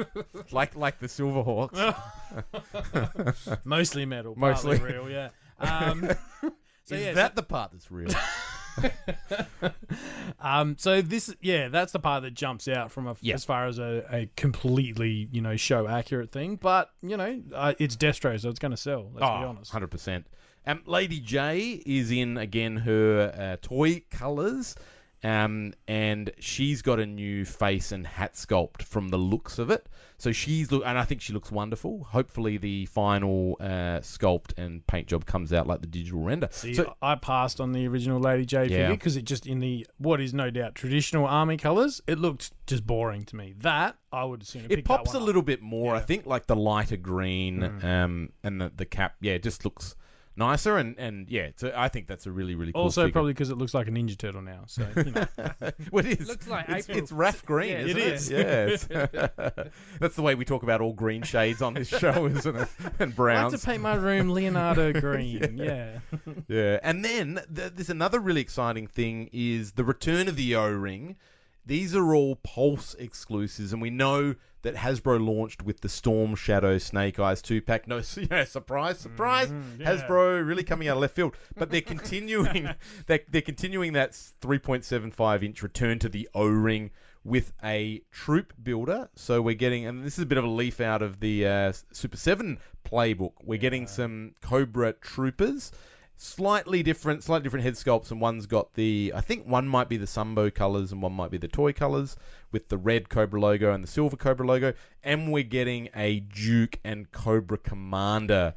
like 0.52 0.74
like 0.76 0.98
the 0.98 1.06
Silverhawks. 1.06 1.96
Mostly 3.64 4.06
metal, 4.06 4.34
Mostly. 4.36 4.78
partly 4.78 4.98
real. 4.98 5.10
Yeah. 5.10 5.28
Um, 5.58 6.08
so 6.84 6.94
Is 6.96 7.04
yeah, 7.04 7.12
that 7.12 7.36
the 7.36 7.42
part 7.42 7.72
that's 7.72 7.90
real? 7.90 8.10
Um, 10.40 10.76
so 10.78 11.02
this, 11.02 11.34
yeah, 11.40 11.68
that's 11.68 11.92
the 11.92 11.98
part 11.98 12.22
that 12.24 12.32
jumps 12.34 12.66
out 12.68 12.90
from 12.90 13.06
a, 13.06 13.16
Yeah. 13.20 13.34
as 13.34 13.44
far 13.44 13.66
as 13.66 13.78
a, 13.78 14.04
a 14.10 14.30
completely, 14.36 15.28
you 15.30 15.40
know, 15.40 15.56
show 15.56 15.86
accurate 15.86 16.32
thing. 16.32 16.56
But 16.56 16.90
you 17.02 17.16
know, 17.16 17.40
uh, 17.54 17.74
it's 17.78 17.96
Destro, 17.96 18.38
so 18.40 18.48
it's 18.48 18.58
going 18.58 18.70
to 18.72 18.76
sell. 18.76 19.10
Let's 19.14 19.20
be 19.20 19.46
honest. 19.46 19.72
100%. 19.72 20.24
Um, 20.66 20.82
Lady 20.86 21.20
Jaye 21.20 21.82
is 21.84 22.10
in 22.10 22.38
again 22.38 22.76
her 22.78 23.32
uh, 23.36 23.56
toy 23.62 24.02
colors. 24.10 24.74
Um, 25.24 25.72
and 25.86 26.30
she's 26.40 26.82
got 26.82 26.98
a 26.98 27.06
new 27.06 27.44
face 27.44 27.92
and 27.92 28.04
hat 28.06 28.34
sculpt 28.34 28.82
from 28.82 29.08
the 29.10 29.16
looks 29.18 29.58
of 29.60 29.70
it. 29.70 29.86
So 30.18 30.32
she's 30.32 30.70
look, 30.72 30.82
and 30.84 30.98
I 30.98 31.04
think 31.04 31.20
she 31.20 31.32
looks 31.32 31.50
wonderful. 31.50 32.04
Hopefully, 32.04 32.56
the 32.56 32.86
final 32.86 33.56
uh, 33.60 34.00
sculpt 34.02 34.56
and 34.56 34.86
paint 34.86 35.08
job 35.08 35.24
comes 35.26 35.52
out 35.52 35.66
like 35.66 35.80
the 35.80 35.86
digital 35.86 36.20
render. 36.20 36.48
See, 36.50 36.74
so 36.74 36.94
I 37.02 37.16
passed 37.16 37.60
on 37.60 37.72
the 37.72 37.86
original 37.88 38.20
Lady 38.20 38.46
Jaye 38.46 38.68
Yeah. 38.68 38.76
figure 38.78 38.90
because 38.90 39.16
it 39.16 39.24
just 39.24 39.46
in 39.46 39.58
the 39.60 39.86
what 39.98 40.20
is 40.20 40.32
no 40.34 40.50
doubt 40.50 40.74
traditional 40.76 41.26
army 41.26 41.56
colors, 41.56 42.00
it 42.06 42.18
looked 42.18 42.52
just 42.66 42.86
boring 42.86 43.24
to 43.26 43.36
me. 43.36 43.54
That 43.58 43.96
I 44.12 44.24
would 44.24 44.42
assume 44.42 44.66
it 44.68 44.84
pops 44.84 45.14
a 45.14 45.20
little 45.20 45.42
bit 45.42 45.60
more. 45.62 45.94
I 45.94 46.00
think 46.00 46.26
like 46.26 46.46
the 46.46 46.56
lighter 46.56 46.96
green 46.96 47.60
Mm. 47.60 47.84
um, 47.84 48.28
and 48.44 48.60
the, 48.60 48.72
the 48.74 48.84
cap, 48.84 49.14
yeah, 49.20 49.32
it 49.34 49.42
just 49.42 49.64
looks 49.64 49.94
nicer. 50.36 50.76
And, 50.78 50.98
and 50.98 51.28
yeah, 51.28 51.50
so 51.56 51.72
I 51.76 51.88
think 51.88 52.06
that's 52.06 52.26
a 52.26 52.30
really, 52.30 52.54
really 52.54 52.72
cool 52.72 52.82
Also, 52.82 53.02
figure. 53.02 53.12
probably 53.12 53.32
because 53.32 53.50
it 53.50 53.58
looks 53.58 53.74
like 53.74 53.88
a 53.88 53.90
Ninja 53.90 54.16
Turtle 54.16 54.42
now. 54.42 54.64
So 54.66 54.86
you 54.96 55.10
know. 55.12 55.26
well, 55.92 56.06
it 56.06 56.20
is. 56.20 56.28
Looks 56.28 56.48
like 56.48 56.68
it's, 56.68 56.88
April. 56.88 57.02
it's 57.02 57.12
Raph 57.12 57.44
Green, 57.44 57.70
Yeah, 57.70 57.78
isn't 57.84 57.96
it 57.98 58.06
it? 58.06 58.12
is. 58.14 58.30
Yes. 58.30 58.88
That's 60.00 60.16
the 60.16 60.22
way 60.22 60.34
we 60.34 60.44
talk 60.44 60.62
about 60.62 60.80
all 60.80 60.92
green 60.92 61.22
shades 61.22 61.62
on 61.62 61.74
this 61.74 61.88
show, 61.88 62.26
isn't 62.26 62.56
it? 62.56 62.68
And 62.98 63.14
I 63.18 63.42
like 63.44 63.52
to 63.52 63.58
paint 63.66 63.82
my 63.82 63.94
room 63.94 64.30
Leonardo 64.30 64.92
green. 64.92 65.56
Yeah. 65.58 65.98
Yeah. 66.48 66.78
And 66.82 67.04
then 67.04 67.40
th- 67.54 67.72
there's 67.74 67.90
another 67.90 68.20
really 68.20 68.40
exciting 68.40 68.86
thing 68.86 69.28
is 69.32 69.72
the 69.72 69.84
return 69.84 70.28
of 70.28 70.36
the 70.36 70.54
O-ring. 70.56 71.16
These 71.64 71.94
are 71.94 72.14
all 72.14 72.36
Pulse 72.36 72.94
exclusives, 72.94 73.72
and 73.72 73.80
we 73.80 73.90
know 73.90 74.34
that 74.62 74.76
Hasbro 74.76 75.24
launched 75.24 75.62
with 75.62 75.80
the 75.80 75.88
Storm 75.88 76.34
Shadow 76.34 76.78
Snake 76.78 77.18
Eyes 77.18 77.42
two 77.42 77.60
pack. 77.60 77.86
No, 77.86 78.00
yeah, 78.30 78.44
surprise, 78.44 78.98
surprise! 78.98 79.48
Mm-hmm, 79.48 79.82
yeah. 79.82 79.96
Hasbro 79.96 80.46
really 80.46 80.64
coming 80.64 80.88
out 80.88 80.96
of 80.96 81.02
left 81.02 81.14
field, 81.14 81.36
but 81.56 81.70
they're 81.70 81.80
continuing. 81.82 82.70
they're, 83.06 83.20
they're 83.28 83.42
continuing 83.42 83.92
that 83.92 84.12
3.75 84.12 85.42
inch 85.42 85.62
return 85.62 85.98
to 86.00 86.08
the 86.08 86.28
O 86.34 86.46
ring 86.46 86.90
with 87.24 87.52
a 87.62 88.02
troop 88.10 88.52
builder. 88.60 89.08
So 89.14 89.40
we're 89.40 89.54
getting, 89.54 89.86
and 89.86 90.04
this 90.04 90.18
is 90.18 90.24
a 90.24 90.26
bit 90.26 90.38
of 90.38 90.44
a 90.44 90.48
leaf 90.48 90.80
out 90.80 91.02
of 91.02 91.20
the 91.20 91.46
uh, 91.46 91.72
Super 91.92 92.16
Seven 92.16 92.58
playbook. 92.84 93.34
We're 93.44 93.58
getting 93.58 93.86
some 93.86 94.34
Cobra 94.40 94.94
troopers 94.94 95.70
slightly 96.22 96.82
different, 96.82 97.24
slightly 97.24 97.42
different 97.42 97.64
head 97.64 97.74
sculpts, 97.74 98.10
and 98.10 98.20
one's 98.20 98.46
got 98.46 98.74
the. 98.74 99.12
I 99.14 99.20
think 99.20 99.46
one 99.46 99.66
might 99.66 99.88
be 99.88 99.96
the 99.96 100.06
Sunbow 100.06 100.54
colors, 100.54 100.92
and 100.92 101.02
one 101.02 101.12
might 101.12 101.30
be 101.30 101.38
the 101.38 101.48
toy 101.48 101.72
colors 101.72 102.16
with 102.52 102.68
the 102.68 102.78
red 102.78 103.08
Cobra 103.08 103.40
logo 103.40 103.72
and 103.72 103.82
the 103.82 103.88
silver 103.88 104.16
Cobra 104.16 104.46
logo. 104.46 104.72
And 105.02 105.32
we're 105.32 105.42
getting 105.42 105.88
a 105.94 106.20
Duke 106.20 106.78
and 106.84 107.10
Cobra 107.10 107.58
Commander 107.58 108.54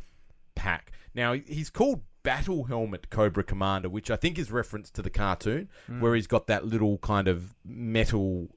pack. 0.53 0.91
Now 1.13 1.33
he's 1.33 1.69
called 1.69 2.01
Battle 2.23 2.65
Helmet 2.65 3.09
Cobra 3.09 3.43
Commander, 3.43 3.89
which 3.89 4.11
I 4.11 4.15
think 4.15 4.37
is 4.37 4.51
reference 4.51 4.89
to 4.91 5.01
the 5.01 5.09
cartoon, 5.09 5.69
hmm. 5.87 6.01
where 6.01 6.15
he's 6.15 6.27
got 6.27 6.47
that 6.47 6.65
little 6.65 6.97
kind 6.99 7.27
of 7.27 7.55
metal 7.63 8.49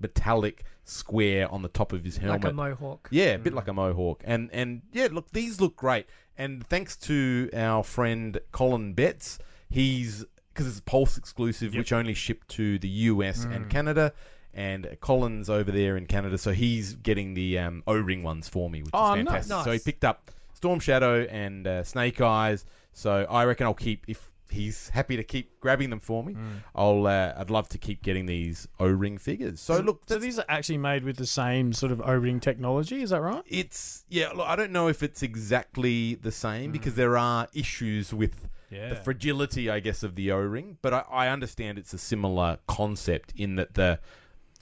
metallic 0.00 0.64
square 0.84 1.50
on 1.52 1.62
the 1.62 1.68
top 1.68 1.92
of 1.92 2.04
his 2.04 2.16
helmet. 2.16 2.44
like 2.44 2.52
a 2.52 2.54
mohawk. 2.54 3.08
Yeah, 3.10 3.30
a 3.34 3.38
bit 3.38 3.52
like 3.54 3.68
a 3.68 3.72
mohawk. 3.72 4.22
And 4.24 4.50
and 4.52 4.82
yeah, 4.92 5.08
look, 5.10 5.30
these 5.32 5.60
look 5.60 5.76
great. 5.76 6.06
And 6.36 6.66
thanks 6.66 6.96
to 6.98 7.50
our 7.52 7.82
friend 7.82 8.40
Colin 8.52 8.94
Betts, 8.94 9.38
he's 9.68 10.24
because 10.52 10.66
it's 10.68 10.78
a 10.80 10.82
Pulse 10.82 11.16
exclusive, 11.18 11.74
which 11.74 11.92
only 11.92 12.14
shipped 12.14 12.48
to 12.50 12.78
the 12.78 12.88
US 12.88 13.44
and 13.44 13.68
Canada. 13.70 14.12
and 14.54 14.96
Colin's 15.00 15.48
over 15.48 15.70
there 15.70 15.96
in 15.96 16.06
Canada, 16.06 16.36
so 16.36 16.50
he's 16.52 16.94
getting 16.94 17.34
the 17.34 17.58
um, 17.60 17.82
O-ring 17.86 18.24
ones 18.24 18.48
for 18.48 18.68
me, 18.68 18.82
which 18.82 18.90
Oh, 18.92 19.14
is 19.14 19.24
nice. 19.24 19.46
fantastic. 19.46 19.64
So 19.64 19.70
he 19.70 19.74
Nice. 19.76 19.84
picked 19.84 20.04
up 20.04 20.30
Storm 20.54 20.80
Shadow 20.80 21.20
and 21.30 21.64
uh, 21.66 21.84
Snake 21.84 22.20
Eyes. 22.20 22.64
So 22.92 23.24
I 23.30 23.44
reckon 23.44 23.66
I'll 23.66 23.74
keep 23.74 24.04
if 24.08 24.27
he's 24.50 24.88
happy 24.88 25.16
to 25.16 25.24
keep 25.24 25.60
grabbing 25.60 25.90
them 25.90 26.00
for 26.00 26.22
me. 26.24 26.34
Hmm. 26.34 26.46
I'll 26.74 27.06
uh, 27.06 27.34
I'd 27.36 27.50
love 27.50 27.68
to 27.70 27.78
keep 27.78 28.02
getting 28.02 28.26
these 28.26 28.66
O-ring 28.80 29.18
figures. 29.18 29.60
So 29.60 29.80
look, 29.80 30.02
So 30.06 30.18
these 30.18 30.38
are 30.38 30.44
actually 30.48 30.78
made 30.78 31.04
with 31.04 31.16
the 31.16 31.26
same 31.26 31.72
sort 31.72 31.92
of 31.92 32.00
O-ring 32.00 32.40
technology. 32.40 33.02
Is 33.02 33.10
that 33.10 33.20
right? 33.20 33.42
it's 33.46 34.04
yeah. 34.08 34.30
Look, 34.30 34.46
I 34.46 34.56
don't 34.56 34.72
know 34.72 34.88
if 34.88 35.02
it's 35.02 35.22
exactly 35.22 36.14
the 36.16 36.32
same 36.32 36.72
because 36.72 36.94
there 36.94 37.16
are 37.16 37.48
issues 37.54 38.12
with 38.12 38.48
Yeah. 38.70 38.90
the 38.90 38.96
fragility, 38.96 39.70
I 39.70 39.80
guess, 39.80 40.02
of 40.02 40.14
the 40.14 40.30
O-ring. 40.32 40.78
But 40.82 40.92
I, 40.94 41.04
I 41.10 41.28
understand 41.28 41.78
it's 41.78 41.94
a 41.94 41.98
similar 41.98 42.58
concept 42.66 43.32
in 43.36 43.56
that 43.56 43.74
the 43.74 43.98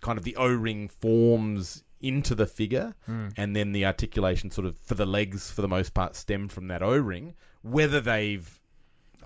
kind 0.00 0.18
of 0.18 0.24
the 0.24 0.36
O-ring 0.36 0.88
forms 0.88 1.82
into 2.00 2.34
the 2.34 2.46
figure, 2.46 2.94
and 3.08 3.56
then 3.56 3.72
the 3.72 3.84
articulation 3.86 4.50
sort 4.50 4.66
of 4.66 4.76
for 4.76 4.94
the 4.94 5.06
legs, 5.06 5.50
for 5.50 5.62
the 5.62 5.68
most 5.68 5.94
part, 5.94 6.14
stem 6.14 6.46
from 6.46 6.68
that 6.68 6.82
O-ring. 6.82 7.34
Whether 7.62 8.00
they've 8.00 8.60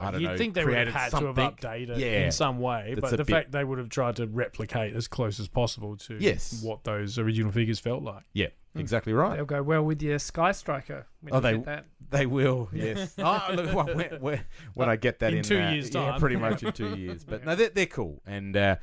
I 0.00 0.10
don't 0.12 0.20
You'd 0.22 0.28
know, 0.28 0.36
think 0.38 0.54
they 0.54 0.64
would 0.64 0.74
have 0.74 0.88
had 0.88 1.10
something. 1.10 1.34
to 1.34 1.42
have 1.42 1.56
updated 1.56 1.98
yeah. 1.98 2.24
in 2.24 2.32
some 2.32 2.58
way, 2.58 2.94
That's 2.96 3.00
but 3.02 3.10
the 3.18 3.24
bit- 3.24 3.32
fact 3.32 3.52
they 3.52 3.64
would 3.64 3.78
have 3.78 3.88
tried 3.90 4.16
to 4.16 4.26
replicate 4.26 4.94
as 4.96 5.06
close 5.08 5.38
as 5.38 5.46
possible 5.48 5.96
to 5.98 6.16
Yes. 6.18 6.62
what 6.62 6.84
those 6.84 7.18
original 7.18 7.52
figures 7.52 7.78
felt 7.78 8.02
like. 8.02 8.22
Yeah, 8.32 8.48
exactly 8.74 9.12
right. 9.12 9.36
They'll 9.36 9.44
go 9.44 9.62
well 9.62 9.82
with 9.82 10.00
your 10.02 10.18
Sky 10.18 10.52
Striker. 10.52 11.06
When 11.20 11.34
Oh, 11.34 11.36
you 11.36 11.42
they 11.42 11.52
get 11.54 11.64
that. 11.66 11.84
they 12.10 12.26
will. 12.26 12.68
Yes. 12.74 13.14
oh, 13.18 13.46
look, 13.54 13.74
well, 13.74 13.94
when, 13.94 14.20
when, 14.20 14.40
when 14.74 14.88
I 14.88 14.96
get 14.96 15.18
that 15.18 15.32
In 15.32 15.38
in, 15.38 15.44
two 15.44 15.60
uh, 15.60 15.70
years' 15.70 15.94
yeah, 15.94 16.16
pretty 16.18 16.36
much 16.36 16.62
in 16.64 16.72
two 16.72 16.96
years. 16.96 17.24
But 17.24 17.44
no, 17.44 17.54
they're, 17.54 17.68
they're 17.68 17.86
cool, 17.86 18.22
and 18.26 18.56
uh, 18.56 18.76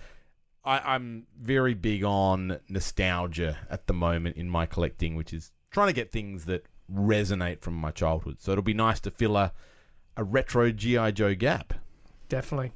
I, 0.63 0.93
I'm 0.95 1.25
very 1.41 1.73
big 1.73 2.03
on 2.03 2.59
nostalgia 2.69 3.57
at 3.69 3.87
the 3.87 3.93
moment 3.93 4.37
in 4.37 4.49
my 4.49 4.65
collecting, 4.65 5.15
which 5.15 5.33
is 5.33 5.51
trying 5.71 5.87
to 5.87 5.93
get 5.93 6.11
things 6.11 6.45
that 6.45 6.65
resonate 6.93 7.61
from 7.61 7.73
my 7.73 7.91
childhood. 7.91 8.37
So 8.39 8.51
it'll 8.51 8.63
be 8.63 8.73
nice 8.73 8.99
to 9.01 9.11
fill 9.11 9.35
a 9.37 9.51
a 10.17 10.23
retro 10.23 10.71
GI 10.71 11.13
Joe 11.13 11.35
gap. 11.35 11.73
Definitely. 12.27 12.73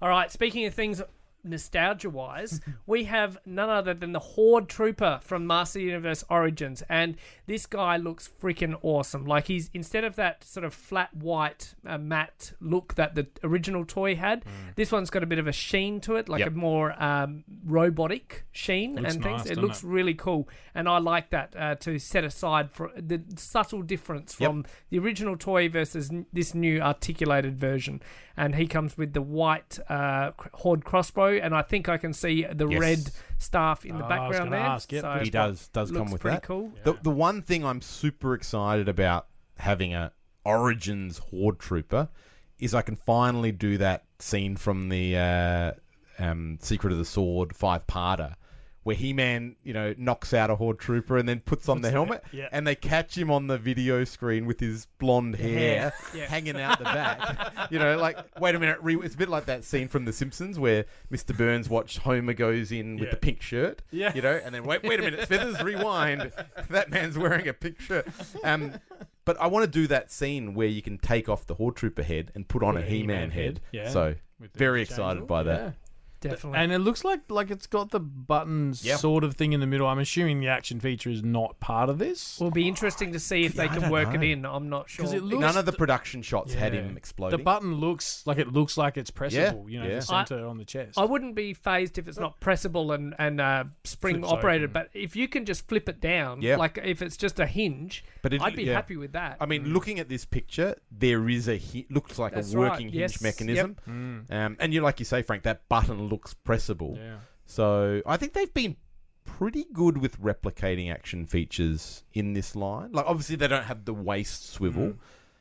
All 0.00 0.08
right. 0.08 0.30
Speaking 0.30 0.66
of 0.66 0.74
things 0.74 1.02
nostalgia 1.44 2.10
wise, 2.10 2.60
we 2.86 3.04
have 3.04 3.38
none 3.46 3.68
other 3.70 3.94
than 3.94 4.12
the 4.12 4.18
Horde 4.20 4.68
Trooper 4.68 5.20
from 5.22 5.46
Master 5.46 5.78
Universe 5.80 6.24
Origins. 6.30 6.82
And 6.88 7.16
this 7.46 7.66
guy 7.66 7.96
looks 7.96 8.28
freaking 8.42 8.76
awesome. 8.82 9.24
Like 9.26 9.46
he's, 9.46 9.70
instead 9.74 10.04
of 10.04 10.16
that 10.16 10.42
sort 10.44 10.64
of 10.64 10.72
flat 10.74 11.14
white 11.14 11.74
uh, 11.86 11.98
matte 11.98 12.52
look 12.60 12.94
that 12.94 13.14
the 13.14 13.26
original 13.42 13.84
toy 13.84 14.16
had, 14.16 14.44
this 14.76 14.90
one's 14.90 15.10
got 15.10 15.22
a 15.22 15.26
bit 15.26 15.38
of 15.38 15.46
a 15.46 15.52
sheen 15.52 16.00
to 16.00 16.16
it, 16.16 16.28
like 16.28 16.40
Yep. 16.40 16.48
a 16.48 16.50
more 16.52 17.02
um, 17.02 17.44
robotic 17.64 18.44
sheen 18.52 18.96
and 18.98 19.06
things. 19.06 19.24
nice, 19.24 19.46
it 19.46 19.58
looks 19.58 19.82
it? 19.82 19.86
really 19.86 20.14
cool. 20.14 20.48
And 20.74 20.88
I 20.88 20.98
like 20.98 21.30
that 21.30 21.54
uh, 21.56 21.74
to 21.76 21.98
set 21.98 22.24
aside 22.24 22.72
for 22.72 22.90
the 22.96 23.22
subtle 23.36 23.82
difference 23.82 24.36
Yep. 24.38 24.48
from 24.48 24.64
the 24.90 24.98
original 24.98 25.36
toy 25.36 25.68
versus 25.68 26.10
this 26.32 26.54
new 26.54 26.80
articulated 26.80 27.56
version. 27.58 28.00
And 28.36 28.56
he 28.56 28.66
comes 28.66 28.96
with 28.98 29.12
the 29.12 29.22
white 29.22 29.78
uh, 29.88 30.32
Horde 30.54 30.84
crossbow, 30.84 31.33
and 31.40 31.54
I 31.54 31.62
think 31.62 31.88
I 31.88 31.96
can 31.98 32.12
see 32.12 32.44
the 32.44 32.66
Yes. 32.68 32.80
red 32.80 33.10
staff 33.38 33.84
in 33.84 33.98
the 33.98 34.04
Oh, 34.04 34.08
I 34.08 34.28
was 34.28 34.30
background 34.36 34.52
there. 34.52 34.60
ask, 34.60 34.92
yep, 34.92 35.02
so 35.02 35.18
he 35.22 35.30
does 35.30 35.68
does 35.68 35.90
come 35.90 36.10
with 36.10 36.20
pretty 36.20 36.36
that. 36.36 36.42
cool. 36.42 36.72
The 36.84 36.94
the 37.02 37.10
one 37.10 37.42
thing 37.42 37.64
I'm 37.64 37.80
super 37.80 38.34
excited 38.34 38.88
about 38.88 39.26
having 39.58 39.94
a 39.94 40.12
Origins 40.44 41.18
Horde 41.18 41.58
Trooper 41.58 42.08
is 42.58 42.74
I 42.74 42.82
can 42.82 42.96
finally 42.96 43.50
do 43.52 43.78
that 43.78 44.04
scene 44.18 44.56
from 44.56 44.88
the 44.88 45.16
uh, 45.16 45.72
um, 46.18 46.58
Secret 46.60 46.92
of 46.92 46.98
the 46.98 47.04
Sword 47.04 47.54
five 47.56 47.86
parter. 47.86 48.34
Where 48.84 48.94
He 48.94 49.12
Man, 49.12 49.56
you 49.64 49.72
know, 49.72 49.94
knocks 49.98 50.32
out 50.32 50.50
a 50.50 50.56
Horde 50.56 50.78
Trooper 50.78 51.16
and 51.18 51.28
then 51.28 51.40
puts 51.40 51.68
on 51.68 51.80
the 51.80 51.90
helmet, 51.90 52.22
Yeah. 52.32 52.48
and 52.52 52.66
they 52.66 52.74
catch 52.74 53.16
him 53.18 53.30
on 53.30 53.46
the 53.46 53.58
video 53.58 54.04
screen 54.04 54.44
with 54.46 54.60
his 54.60 54.86
blonde 54.98 55.36
hair 55.36 55.58
hair, 55.58 55.92
yeah. 56.14 56.26
hanging 56.26 56.60
out 56.60 56.78
the 56.78 56.84
back. 56.84 57.68
you 57.72 57.78
know, 57.78 57.96
like 57.98 58.18
wait 58.38 58.54
a 58.54 58.58
minute, 58.60 58.78
re- 58.82 58.96
it's 59.02 59.14
a 59.14 59.18
bit 59.18 59.28
like 59.30 59.46
that 59.46 59.64
scene 59.64 59.88
from 59.88 60.04
The 60.04 60.12
Simpsons 60.12 60.58
where 60.58 60.84
Mr. 61.10 61.36
Burns 61.36 61.68
watched 61.68 61.98
Homer 61.98 62.34
goes 62.34 62.70
in 62.72 62.96
with 62.96 63.04
Yeah. 63.04 63.10
the 63.12 63.16
pink 63.16 63.40
shirt. 63.42 63.82
Yeah. 63.90 64.12
you 64.14 64.20
know, 64.22 64.38
and 64.44 64.54
then 64.54 64.64
wait, 64.64 64.82
wait 64.82 65.00
a 65.00 65.02
minute, 65.02 65.26
feathers 65.28 65.62
rewind. 65.62 66.30
That 66.70 66.90
man's 66.90 67.16
wearing 67.18 67.48
a 67.48 67.52
pink 67.52 67.80
shirt. 67.80 68.06
Um, 68.42 68.74
but 69.24 69.40
I 69.40 69.46
want 69.46 69.64
to 69.64 69.70
do 69.70 69.86
that 69.88 70.10
scene 70.12 70.54
where 70.54 70.66
you 70.66 70.82
can 70.82 70.98
take 70.98 71.28
off 71.28 71.46
the 71.46 71.54
Horde 71.54 71.76
Trooper 71.76 72.02
head 72.02 72.30
and 72.34 72.46
put 72.46 72.62
on 72.62 72.74
Put 72.74 72.82
a 72.82 72.86
a 72.86 72.88
He-Man, 72.90 73.30
He-Man 73.30 73.30
head. 73.30 73.44
head, 73.44 73.60
yeah. 73.72 73.88
So 73.90 74.14
very 74.54 74.82
excited 74.82 75.26
by 75.26 75.42
that. 75.44 75.74
Yeah. 76.24 76.30
Definitely. 76.32 76.58
And 76.58 76.72
it 76.72 76.78
looks 76.78 77.04
like 77.04 77.20
like 77.28 77.50
it's 77.50 77.66
got 77.66 77.90
the 77.90 78.00
buttons 78.00 78.84
Yep. 78.84 78.98
sort 78.98 79.24
of 79.24 79.34
thing 79.34 79.52
in 79.52 79.60
the 79.60 79.66
middle. 79.66 79.86
I'm 79.86 79.98
assuming 79.98 80.40
the 80.40 80.48
action 80.48 80.80
feature 80.80 81.10
is 81.10 81.22
not 81.22 81.60
part 81.60 81.88
of 81.88 81.98
this. 81.98 82.40
It'll 82.40 82.50
be 82.50 82.66
interesting 82.68 83.12
to 83.12 83.20
see 83.20 83.44
if 83.44 83.54
they 83.54 83.64
I 83.64 83.68
can 83.68 83.82
don't 83.82 83.90
work 83.90 84.14
it 84.14 84.18
know. 84.18 84.26
in. 84.26 84.44
I'm 84.46 84.68
not 84.68 84.88
sure. 84.90 85.04
it 85.06 85.22
looks- 85.22 85.40
None 85.40 85.56
of 85.56 85.66
the 85.66 85.72
production 85.72 86.22
shots 86.22 86.54
had 86.54 86.74
Yeah. 86.74 86.80
him 86.82 86.96
exploding. 86.96 87.38
The 87.38 87.44
button 87.44 87.74
looks 87.74 88.26
like 88.26 88.38
it 88.38 88.52
looks 88.52 88.76
like 88.76 88.96
it's 88.96 89.10
pressable. 89.10 89.68
you 89.70 89.78
know, 89.80 89.86
yeah. 89.86 89.96
the 89.96 90.02
center 90.02 90.46
on 90.46 90.56
the 90.58 90.64
chest. 90.64 90.98
I 90.98 91.04
wouldn't 91.04 91.34
be 91.34 91.52
phased 91.54 91.98
if 91.98 92.08
it's 92.08 92.18
not 92.18 92.40
pressable 92.40 92.94
and 92.94 93.14
and 93.18 93.40
uh, 93.40 93.64
spring 93.84 94.20
Flips 94.20 94.32
operated, 94.32 94.70
open. 94.70 94.72
but 94.92 94.98
if 94.98 95.14
you 95.16 95.28
can 95.28 95.44
just 95.44 95.68
flip 95.68 95.88
it 95.88 96.00
down, 96.00 96.40
Yeah. 96.42 96.56
like 96.56 96.78
if 96.82 97.02
it's 97.02 97.16
just 97.16 97.38
a 97.38 97.46
hinge, 97.46 98.04
But 98.22 98.32
it- 98.34 98.40
I'd 98.42 98.56
be 98.56 98.64
yeah. 98.64 98.74
happy 98.74 98.96
with 98.96 99.12
that. 99.12 99.36
I 99.40 99.46
mean, 99.46 99.72
looking 99.72 99.98
at 100.00 100.08
this 100.08 100.24
picture, 100.24 100.74
there 100.90 101.28
is 101.28 101.48
a 101.48 101.58
hi- 101.58 101.86
looks 101.90 102.18
like 102.18 102.32
That's 102.34 102.52
a 102.52 102.58
right, 102.58 102.70
working 102.70 102.88
hinge 102.88 102.94
yes, 103.00 103.20
mechanism. 103.22 103.76
Mm. 103.88 104.30
Um, 104.32 104.56
and 104.60 104.72
you, 104.74 104.80
like 104.80 104.98
you 104.98 105.04
say, 105.04 105.22
Frank, 105.22 105.42
that 105.44 105.68
button 105.68 106.08
looks 106.14 106.34
pressable. 106.46 106.96
yeah. 106.96 107.16
So 107.46 108.00
I 108.06 108.16
think 108.16 108.32
they've 108.32 108.54
been 108.54 108.76
pretty 109.24 109.66
good 109.72 109.98
with 109.98 110.20
replicating 110.20 110.92
action 110.92 111.26
features 111.26 112.04
in 112.12 112.32
this 112.32 112.54
line. 112.56 112.92
Like 112.92 113.06
obviously 113.06 113.36
they 113.36 113.48
don't 113.48 113.64
have 113.64 113.84
the 113.84 113.94
waist 113.94 114.50
swivel, 114.52 114.94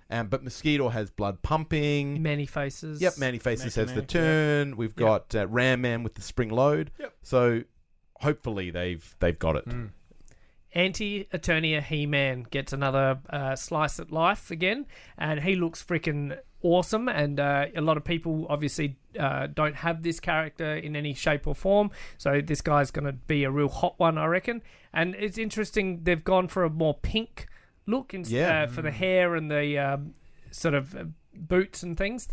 um, 0.09 0.27
but 0.27 0.43
Mosquitor 0.43 0.91
has 0.91 1.11
blood 1.11 1.41
pumping. 1.41 2.21
Man-E-Faces. 2.21 3.01
Yep, 3.01 3.17
Man-E-Faces 3.17 3.75
has 3.75 3.87
the 3.89 4.01
Mechanic, 4.01 4.07
turn. 4.07 4.77
We've 4.77 4.95
got 4.95 5.33
uh, 5.35 5.47
Ram 5.47 5.81
Man 5.81 6.03
with 6.03 6.15
the 6.15 6.21
spring 6.21 6.49
load. 6.49 6.91
Yep. 6.99 7.13
So 7.21 7.63
hopefully 8.17 8.71
they've 8.71 9.15
they've 9.19 9.39
got 9.39 9.55
it. 9.57 9.67
Mm. 9.67 9.91
Anti 10.75 11.25
Eternia 11.25 11.83
He 11.83 12.05
Man 12.05 12.45
gets 12.49 12.73
another 12.73 13.19
uh, 13.29 13.55
slice 13.55 13.99
at 13.99 14.11
life 14.11 14.49
again, 14.51 14.87
and 15.17 15.39
he 15.41 15.55
looks 15.55 15.83
freaking 15.83 16.37
awesome. 16.61 17.07
And 17.07 17.39
uh, 17.39 17.67
a 17.75 17.81
lot 17.81 17.97
of 17.97 18.03
people 18.03 18.47
obviously 18.49 18.97
uh, 19.19 19.47
don't 19.47 19.75
have 19.77 20.03
this 20.03 20.19
character 20.19 20.75
in 20.75 20.95
any 20.95 21.13
shape 21.13 21.47
or 21.47 21.55
form, 21.55 21.91
so 22.17 22.41
this 22.41 22.61
guy's 22.61 22.91
going 22.91 23.05
to 23.05 23.13
be 23.13 23.43
a 23.43 23.51
real 23.51 23.69
hot 23.69 23.95
one, 23.97 24.17
I 24.17 24.25
reckon. 24.25 24.61
And 24.93 25.15
it's 25.15 25.37
interesting 25.37 26.03
they've 26.03 26.23
gone 26.23 26.47
for 26.47 26.63
a 26.63 26.69
more 26.69 26.93
pink 26.95 27.47
look 27.85 28.13
in, 28.13 28.23
Yeah. 28.27 28.63
uh, 28.63 28.67
for 28.67 28.81
the 28.81 28.91
hair 28.91 29.35
and 29.35 29.49
the 29.51 29.77
um, 29.77 30.13
sort 30.51 30.73
of 30.73 30.95
uh, 30.95 31.03
boots 31.35 31.81
and 31.83 31.97
things. 31.97 32.27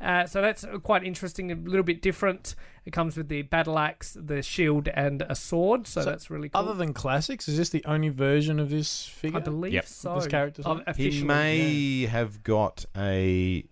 Uh, 0.00 0.26
so 0.26 0.40
that's 0.42 0.64
quite 0.82 1.04
interesting, 1.04 1.50
a 1.52 1.54
little 1.54 1.82
bit 1.82 2.02
different. 2.02 2.54
It 2.84 2.92
comes 2.92 3.16
with 3.16 3.28
the 3.28 3.42
battle 3.42 3.78
axe, 3.78 4.16
the 4.18 4.42
shield, 4.42 4.88
and 4.88 5.22
a 5.28 5.34
sword. 5.34 5.86
So, 5.86 6.02
So 6.02 6.10
that's 6.10 6.30
really 6.30 6.48
cool. 6.50 6.60
Other 6.60 6.74
than 6.74 6.92
classics, 6.92 7.48
is 7.48 7.56
this 7.58 7.68
the 7.70 7.84
only 7.84 8.08
version 8.10 8.58
of 8.58 8.70
this 8.70 9.04
figure? 9.06 9.38
I 9.38 9.42
believe 9.42 9.72
Yep. 9.74 9.86
so. 9.86 10.14
This 10.16 10.26
character's 10.26 10.64
Of- 10.66 10.78
on? 10.78 10.84
officially, 10.86 11.18
He 11.18 11.24
may 11.24 12.06
have 12.06 12.42
got 12.42 12.84
a. 12.96 13.64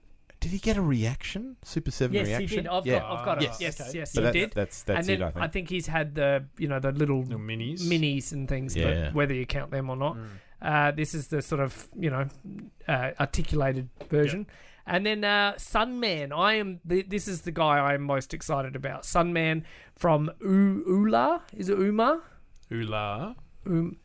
Did 0.45 0.53
he 0.53 0.59
get 0.59 0.77
a 0.77 0.83
reaction? 0.83 1.57
Super 1.63 1.91
Seven 1.91 2.15
Yes, 2.15 2.27
reaction. 2.27 2.49
he 2.49 2.57
did. 2.57 2.67
I've 2.69 2.87
yeah. 2.87 2.99
got, 3.01 3.13
I've 3.19 3.25
got 3.25 3.43
Yes. 3.43 3.57
it. 3.57 3.63
Yes, 3.65 3.81
Okay. 3.81 3.99
yes, 3.99 4.13
So 4.13 4.21
he 4.21 4.25
that's, 4.25 4.35
did. 4.35 4.53
That's 4.53 4.83
that's 4.83 4.99
and 4.99 5.07
then 5.23 5.29
it. 5.29 5.35
I 5.37 5.49
think. 5.49 5.71
he's 5.71 5.87
had 5.87 6.15
the 6.15 6.45
you 6.59 6.69
know 6.69 6.79
the 6.81 6.93
little 6.93 7.21
Little 7.23 7.39
minis. 7.39 7.81
minis 7.83 8.33
and 8.33 8.47
things, 8.49 8.77
Yeah. 8.77 8.85
but 9.07 9.15
whether 9.15 9.33
you 9.35 9.47
count 9.47 9.71
them 9.71 9.89
or 9.89 9.97
not. 9.97 10.17
Mm. 10.17 10.27
Uh, 10.61 10.91
this 10.93 11.15
is 11.15 11.29
the 11.29 11.41
sort 11.43 11.61
of 11.63 11.89
you 11.99 12.11
know 12.11 12.27
uh, 12.89 13.11
articulated 13.19 13.89
version. 14.11 14.47
And 14.87 15.07
then 15.07 15.25
uh, 15.25 15.55
Sunman, 15.57 16.31
I 16.31 16.55
am. 16.55 16.81
Th- 16.87 17.09
this 17.09 17.27
is 17.27 17.41
the 17.49 17.53
guy 17.53 17.79
I 17.79 17.95
am 17.95 18.03
most 18.03 18.35
excited 18.35 18.77
about. 18.77 19.05
Sunman 19.05 19.63
from 19.97 20.31
U- 20.43 20.85
Ula. 20.87 21.41
Is 21.57 21.71
it 21.71 21.79
Uma? 21.79 22.21
Ula. 22.71 23.35
Um, 23.67 23.97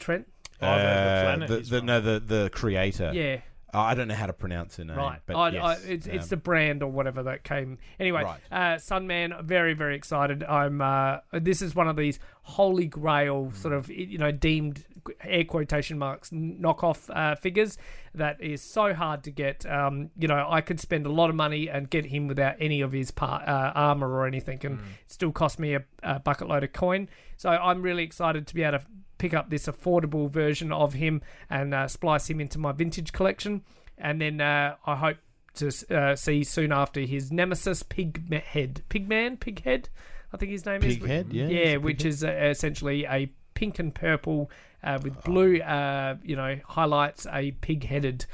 Trent. 0.00 0.26
Oh, 0.60 0.66
the- 0.66 0.82
the 0.82 0.88
Uh, 0.88 1.22
planet 1.22 1.48
the, 1.48 1.56
the- 1.70 1.82
no, 1.82 2.00
the 2.00 2.18
the 2.18 2.50
creator. 2.52 3.12
Yeah. 3.14 3.40
Oh, 3.76 3.80
I 3.82 3.94
don't 3.94 4.08
know 4.08 4.14
how 4.14 4.24
to 4.26 4.32
pronounce 4.32 4.78
her 4.78 4.84
name. 4.84 4.96
Right. 4.96 5.20
But 5.26 5.36
I, 5.36 5.48
yes, 5.50 5.62
I, 5.62 5.72
it's, 5.90 6.06
it's 6.06 6.24
um, 6.24 6.28
the 6.30 6.36
brand 6.38 6.82
or 6.82 6.90
whatever 6.90 7.22
that 7.24 7.44
came. 7.44 7.76
Anyway, 8.00 8.24
Right. 8.24 8.40
uh, 8.50 8.76
Sunman, 8.76 9.44
very, 9.44 9.74
very 9.74 9.94
excited. 9.96 10.42
I'm. 10.44 10.80
Uh, 10.80 11.18
this 11.32 11.60
is 11.60 11.74
one 11.74 11.86
of 11.86 11.96
these 11.96 12.18
holy 12.42 12.86
grail 12.86 13.52
sort 13.52 13.74
of, 13.74 13.90
you 13.90 14.16
know, 14.16 14.30
deemed 14.32 14.84
air 15.22 15.44
quotation 15.44 15.98
marks 15.98 16.30
knockoff 16.30 17.10
uh, 17.14 17.34
figures 17.36 17.76
that 18.14 18.40
is 18.40 18.62
so 18.62 18.94
hard 18.94 19.22
to 19.24 19.30
get. 19.30 19.66
Um, 19.66 20.10
you 20.18 20.26
know, 20.26 20.46
I 20.48 20.62
could 20.62 20.80
spend 20.80 21.04
a 21.04 21.12
lot 21.12 21.28
of 21.28 21.36
money 21.36 21.68
and 21.68 21.90
get 21.90 22.06
him 22.06 22.28
without 22.28 22.56
any 22.58 22.80
of 22.80 22.92
his 22.92 23.10
part, 23.10 23.46
uh, 23.46 23.72
armor 23.74 24.08
or 24.10 24.26
anything, 24.26 24.58
and 24.64 24.78
it 24.78 25.12
still 25.12 25.32
cost 25.32 25.58
me 25.58 25.74
a, 25.74 25.84
a 26.02 26.18
bucket 26.18 26.48
load 26.48 26.64
of 26.64 26.72
coin. 26.72 27.08
So 27.36 27.50
I'm 27.50 27.82
really 27.82 28.04
excited 28.04 28.46
to 28.46 28.54
be 28.54 28.62
able 28.62 28.78
to 28.78 28.86
pick 29.18 29.34
up 29.34 29.50
this 29.50 29.66
affordable 29.66 30.30
version 30.30 30.72
of 30.72 30.94
him 30.94 31.22
and 31.48 31.74
uh, 31.74 31.88
splice 31.88 32.28
him 32.28 32.40
into 32.40 32.58
my 32.58 32.72
vintage 32.72 33.12
collection. 33.12 33.62
And 33.98 34.20
then 34.20 34.40
uh, 34.40 34.76
I 34.86 34.96
hope 34.96 35.16
to 35.54 35.72
uh, 35.90 36.16
see 36.16 36.44
soon 36.44 36.72
after 36.72 37.00
his 37.00 37.32
nemesis, 37.32 37.82
Pighead. 37.82 38.82
Pigman? 38.90 39.38
Pighead? 39.38 39.86
I 40.32 40.36
think 40.36 40.52
his 40.52 40.66
name 40.66 40.82
is. 40.82 40.98
Pighead, 40.98 41.32
yeah, 41.32 41.48
yeah, 41.48 41.76
which 41.76 42.04
is 42.04 42.22
uh, 42.22 42.28
essentially 42.28 43.06
a 43.06 43.30
pink 43.54 43.78
and 43.78 43.94
purple 43.94 44.50
uh, 44.84 44.98
with 45.02 45.22
blue, 45.24 45.60
uh, 45.60 46.16
you 46.22 46.36
know, 46.36 46.58
highlights 46.66 47.26
a 47.32 47.52
pig-headed 47.52 48.26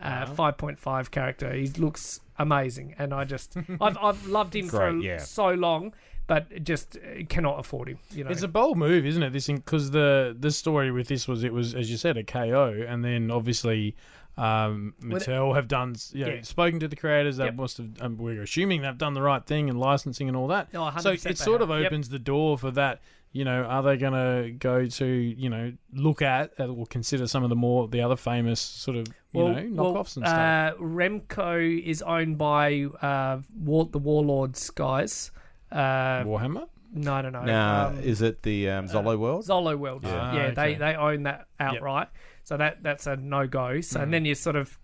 uh, 0.00 0.26
5.5 0.26 1.10
character. 1.10 1.52
He 1.52 1.66
looks 1.68 2.20
amazing, 2.38 2.94
and 2.98 3.12
I 3.12 3.24
just 3.24 3.56
I've 3.80 3.98
I've 3.98 4.26
loved 4.26 4.56
him 4.56 4.68
for 4.70 4.90
yeah. 4.98 5.18
so 5.18 5.50
long, 5.50 5.92
but 6.26 6.62
just 6.64 6.96
cannot 7.28 7.58
afford 7.58 7.88
him. 7.88 7.98
You 8.12 8.24
know, 8.24 8.30
It's 8.30 8.42
a 8.42 8.48
bold 8.48 8.78
move, 8.78 9.04
isn't 9.06 9.22
it? 9.22 9.30
This 9.32 9.46
because 9.48 9.90
the 9.90 10.36
the 10.38 10.50
story 10.50 10.90
with 10.90 11.08
this 11.08 11.26
was 11.26 11.42
it 11.44 11.52
was 11.52 11.74
as 11.74 11.90
you 11.90 11.96
said 11.96 12.16
a 12.16 12.22
KO, 12.24 12.84
and 12.86 13.04
then 13.04 13.30
obviously 13.30 13.96
um, 14.36 14.94
Well, 15.02 15.18
Mattel 15.20 15.54
have 15.54 15.68
done 15.68 15.96
you 16.12 16.24
know, 16.24 16.32
Yeah. 16.34 16.42
spoken 16.42 16.80
to 16.80 16.88
the 16.88 16.96
creators. 16.96 17.36
They 17.36 17.46
Yep. 17.46 17.54
must 17.56 17.76
have. 17.78 17.88
Um, 18.00 18.16
we're 18.16 18.42
assuming 18.42 18.82
they've 18.82 18.96
done 18.96 19.12
the 19.14 19.22
right 19.22 19.44
thing 19.44 19.68
and 19.68 19.78
licensing 19.78 20.28
and 20.28 20.36
all 20.36 20.46
that. 20.48 20.68
So 21.00 21.10
it 21.12 21.36
sort 21.36 21.60
of 21.62 21.68
have. 21.68 21.80
Yep. 21.80 21.86
opens 21.92 22.08
the 22.08 22.18
door 22.18 22.56
for 22.56 22.70
that. 22.70 23.00
You 23.32 23.44
know, 23.44 23.62
are 23.62 23.82
they 23.82 23.96
going 23.96 24.12
to 24.14 24.50
go 24.52 24.86
to 24.86 25.06
you 25.06 25.50
know 25.50 25.72
look 25.92 26.20
at 26.22 26.52
uh, 26.58 26.66
or 26.66 26.86
consider 26.86 27.26
some 27.28 27.42
of 27.44 27.48
the 27.50 27.54
more 27.56 27.86
the 27.86 28.00
other 28.00 28.16
famous 28.16 28.60
sort 28.60 28.96
of 28.96 29.06
you 29.32 29.44
know 29.44 29.54
knockoffs 29.62 30.16
and 30.16 30.24
stuff? 30.26 30.74
Uh, 30.78 30.82
Remco 30.82 31.82
is 31.84 32.02
owned 32.02 32.38
by 32.38 32.84
uh, 33.02 33.40
War- 33.56 33.88
the 33.92 33.98
Warlords 33.98 34.70
guys. 34.70 35.30
Uh, 35.72 36.24
Warhammer. 36.24 36.68
no, 36.92 37.20
no, 37.20 37.30
no. 37.30 37.42
Now, 37.44 37.88
um, 37.88 37.98
is 38.00 38.22
it 38.22 38.42
the 38.42 38.68
um, 38.70 38.88
Zolo 38.88 39.18
World? 39.18 39.44
Zolo 39.46 39.78
World. 39.78 40.04
Yeah. 40.04 40.34
Yeah, 40.34 40.46
Ah, 40.50 40.54
they 40.54 40.70
okay. 40.70 40.74
they 40.78 40.94
own 40.96 41.22
that 41.24 41.46
outright. 41.58 42.08
So 42.44 42.56
that 42.56 42.82
that's 42.82 43.06
a 43.06 43.16
no 43.16 43.46
go. 43.46 43.80
So 43.80 44.00
Mm. 44.00 44.02
and 44.04 44.14
then 44.14 44.24
you're 44.24 44.34
sort 44.34 44.56
of 44.56 44.78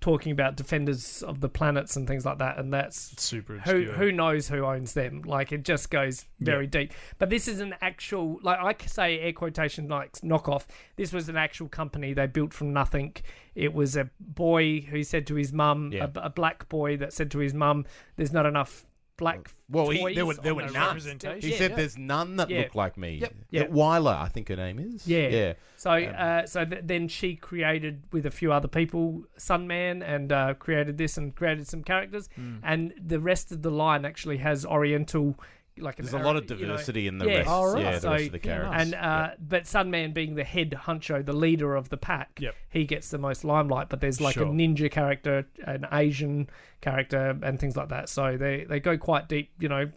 talking 0.00 0.32
about 0.32 0.54
defenders 0.54 1.22
of 1.22 1.40
the 1.40 1.48
planets 1.48 1.96
and 1.96 2.06
things 2.06 2.26
like 2.26 2.36
that, 2.36 2.58
and 2.58 2.70
that's 2.74 3.14
Super 3.22 3.54
who 3.60 3.76
obscure. 3.76 3.92
who 3.94 4.12
knows 4.12 4.48
who 4.48 4.62
owns 4.64 4.92
them. 4.92 5.22
Like 5.24 5.50
it 5.52 5.64
just 5.64 5.88
goes 5.90 6.26
very 6.40 6.66
deep. 6.66 6.92
But 7.18 7.30
this 7.30 7.48
is 7.48 7.60
an 7.60 7.74
actual 7.80 8.38
like 8.42 8.58
I 8.82 8.86
say 8.86 9.20
air 9.20 9.32
quotation 9.32 9.88
like 9.88 10.12
knockoff. 10.22 10.66
This 10.96 11.12
was 11.12 11.28
an 11.30 11.36
actual 11.36 11.68
company 11.68 12.12
they 12.12 12.26
built 12.26 12.52
from 12.52 12.72
nothing. 12.74 13.14
It 13.54 13.72
was 13.72 13.96
a 13.96 14.10
boy 14.20 14.80
who 14.82 15.04
said 15.04 15.26
to 15.28 15.36
his 15.36 15.52
mum, 15.54 15.90
Yeah. 15.92 16.08
a, 16.16 16.20
a 16.26 16.30
black 16.30 16.68
boy 16.68 16.96
that 16.98 17.12
said 17.14 17.30
to 17.30 17.38
his 17.38 17.54
mum, 17.54 17.86
"There's 18.16 18.32
not 18.32 18.44
enough." 18.44 18.84
Black 19.16 19.48
Well, 19.68 19.90
he- 19.90 20.14
there 20.14 20.26
were- 20.26 20.34
there 20.34 20.54
were 20.54 20.66
the 20.66 20.72
none. 20.72 20.98
He 20.98 21.50
Yeah, 21.50 21.56
said 21.56 21.70
yeah. 21.70 21.76
there's 21.76 21.96
none 21.96 22.36
that 22.36 22.50
Yeah. 22.50 22.60
look 22.62 22.74
like 22.74 22.96
me. 22.96 23.16
Yep. 23.18 23.34
Yeah, 23.50 23.60
Yeah. 23.62 23.66
Wyler, 23.68 24.14
I 24.20 24.28
think 24.28 24.48
her 24.48 24.56
name 24.56 24.78
is. 24.80 25.06
Yeah. 25.06 25.28
Yeah. 25.28 25.52
So, 25.76 25.92
uh, 25.92 26.46
so 26.46 26.64
th- 26.64 26.82
then 26.84 27.06
she 27.08 27.36
created 27.36 28.02
with 28.12 28.26
a 28.26 28.30
few 28.32 28.52
other 28.52 28.66
people 28.68 29.24
Sunman 29.38 30.02
and 30.04 30.32
uh, 30.32 30.54
created 30.54 30.98
this 30.98 31.16
and 31.16 31.34
created 31.34 31.68
some 31.68 31.84
characters, 31.84 32.28
Hmm. 32.34 32.56
and 32.64 32.92
the 33.00 33.20
rest 33.20 33.52
of 33.52 33.62
the 33.62 33.70
line 33.70 34.04
actually 34.04 34.38
has 34.38 34.66
Oriental. 34.66 35.38
Like 35.76 35.98
an 35.98 36.04
There's 36.04 36.14
a 36.14 36.18
lot 36.24 36.36
of 36.36 36.48
Ara- 36.50 36.58
you 36.60 36.66
know- 36.66 36.72
diversity 36.74 37.06
in 37.08 37.18
the 37.18 37.26
yeah. 37.26 37.36
rest. 37.38 37.50
Oh, 37.50 37.72
right. 37.74 37.82
Yeah, 37.82 37.92
the 37.92 38.00
So- 38.00 38.10
rest 38.12 38.26
of 38.26 38.32
the 38.32 38.38
characters. 38.38 38.72
And 38.76 38.94
uh, 38.94 39.30
but 39.40 39.64
Sunman 39.64 40.14
being 40.14 40.34
the 40.36 40.44
head 40.44 40.70
honcho, 40.84 41.24
the 41.24 41.32
leader 41.32 41.74
of 41.74 41.88
the 41.88 41.96
pack, 41.96 42.38
Yep. 42.40 42.54
he 42.70 42.84
gets 42.84 43.10
the 43.10 43.18
most 43.18 43.44
limelight. 43.44 43.88
But 43.88 44.00
there's 44.00 44.20
like 44.20 44.34
Sure. 44.34 44.44
a 44.46 44.50
ninja 44.50 44.90
character, 44.90 45.46
an 45.66 45.86
Asian 45.92 46.48
character, 46.80 47.36
and 47.42 47.58
things 47.58 47.76
like 47.76 47.88
that. 47.88 48.08
So 48.08 48.36
they 48.36 48.64
they 48.68 48.78
go 48.80 48.96
quite 48.96 49.28
deep, 49.28 49.50
you 49.58 49.68
know, 49.68 49.90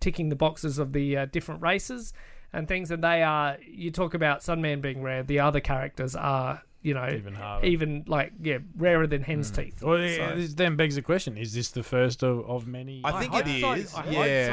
ticking 0.00 0.28
the 0.28 0.36
boxes 0.36 0.78
of 0.78 0.92
the 0.92 1.16
uh, 1.16 1.24
different 1.26 1.62
races 1.62 2.12
and 2.52 2.68
things. 2.68 2.90
And 2.90 3.02
they 3.02 3.22
are 3.22 3.56
you 3.66 3.90
talk 3.90 4.12
about 4.14 4.40
Sunman 4.40 4.82
being 4.82 5.02
rare, 5.02 5.22
the 5.22 5.40
other 5.40 5.60
characters 5.60 6.14
are 6.14 6.62
you 6.82 6.94
know 6.94 7.08
Even 7.08 7.34
harder. 7.34 7.66
even 7.66 8.04
like 8.06 8.32
yeah 8.40 8.58
rarer 8.76 9.06
than 9.06 9.22
hen's 9.22 9.50
teeth. 9.50 9.82
Well, 9.82 9.98
yeah, 9.98 10.30
So- 10.30 10.36
this 10.36 10.54
then 10.54 10.76
begs 10.76 10.94
the 10.96 11.02
question: 11.02 11.36
Is 11.38 11.54
this 11.54 11.70
the 11.70 11.82
first 11.82 12.22
of, 12.22 12.48
of 12.48 12.66
many? 12.66 13.00
I 13.04 13.20
think 13.20 13.32
hope 13.32 13.46
it 13.46 13.88
so. 13.88 13.98
I 13.98 14.04
yeah, 14.10 14.46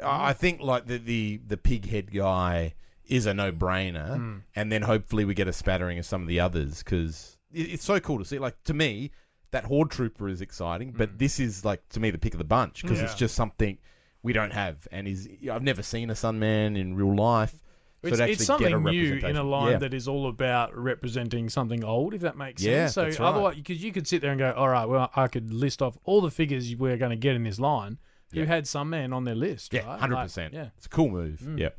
so. 0.00 0.06
I 0.06 0.28
I 0.30 0.32
think 0.32 0.60
like 0.60 0.86
the 0.86 0.98
the 0.98 1.40
the 1.46 1.56
pig 1.56 1.86
head 1.88 2.12
guy 2.12 2.74
is 3.06 3.26
a 3.26 3.32
no 3.34 3.50
brainer, 3.52 4.16
Hmm. 4.16 4.36
and 4.56 4.70
then 4.70 4.82
hopefully 4.82 5.24
we 5.24 5.34
get 5.34 5.48
a 5.48 5.52
spattering 5.52 5.98
of 5.98 6.04
some 6.04 6.20
of 6.22 6.28
the 6.28 6.40
others 6.40 6.82
because 6.82 7.38
it's 7.52 7.84
so 7.84 7.98
cool 8.00 8.18
to 8.18 8.24
see. 8.24 8.38
Like 8.38 8.62
to 8.64 8.74
me, 8.74 9.10
that 9.52 9.64
horde 9.64 9.90
trooper 9.90 10.28
is 10.28 10.40
exciting, 10.42 10.92
but 10.92 11.18
this 11.18 11.40
is 11.40 11.64
like 11.64 11.88
to 11.90 12.00
me 12.00 12.10
the 12.10 12.18
pick 12.18 12.34
of 12.34 12.38
the 12.38 12.44
bunch 12.44 12.82
because 12.82 13.00
it's 13.00 13.12
Hmm. 13.12 13.18
Just 13.18 13.34
something 13.34 13.78
we 14.22 14.32
don't 14.32 14.52
have, 14.52 14.86
and 14.92 15.06
is 15.08 15.28
I've 15.50 15.62
never 15.62 15.82
seen 15.82 16.10
a 16.10 16.14
Sunman 16.14 16.76
in 16.76 16.94
real 16.96 17.14
life. 17.16 17.54
So 18.02 18.08
It's, 18.10 18.20
it's 18.20 18.44
something 18.44 18.84
new 18.84 19.14
in 19.16 19.36
a 19.36 19.42
line 19.42 19.72
yeah. 19.72 19.78
that 19.78 19.92
is 19.92 20.06
all 20.06 20.28
about 20.28 20.76
representing 20.76 21.48
something 21.48 21.82
old, 21.82 22.14
if 22.14 22.20
that 22.20 22.36
makes 22.36 22.62
Yeah, 22.62 22.86
sense. 22.86 23.16
So 23.16 23.22
right. 23.24 23.28
otherwise, 23.28 23.56
because 23.56 23.82
you 23.82 23.92
could 23.92 24.06
sit 24.06 24.22
there 24.22 24.30
and 24.30 24.38
go, 24.38 24.52
all 24.52 24.68
right, 24.68 24.84
well, 24.86 25.10
I 25.16 25.26
could 25.26 25.52
list 25.52 25.82
off 25.82 25.98
all 26.04 26.20
the 26.20 26.30
figures 26.30 26.74
we're 26.76 26.96
going 26.96 27.10
to 27.10 27.16
get 27.16 27.34
in 27.34 27.42
this 27.42 27.58
line 27.58 27.98
who 28.32 28.40
Yeah. 28.40 28.46
had 28.46 28.64
Sunman 28.64 29.12
on 29.12 29.24
their 29.24 29.34
list. 29.34 29.72
Yeah, 29.74 29.84
right? 29.86 29.98
hundred 29.98 30.14
Like, 30.14 30.26
percent. 30.26 30.54
Yeah. 30.54 30.68
It's 30.76 30.86
a 30.86 30.88
cool 30.90 31.08
move. 31.08 31.40
Mm. 31.44 31.58
Yep. 31.58 31.78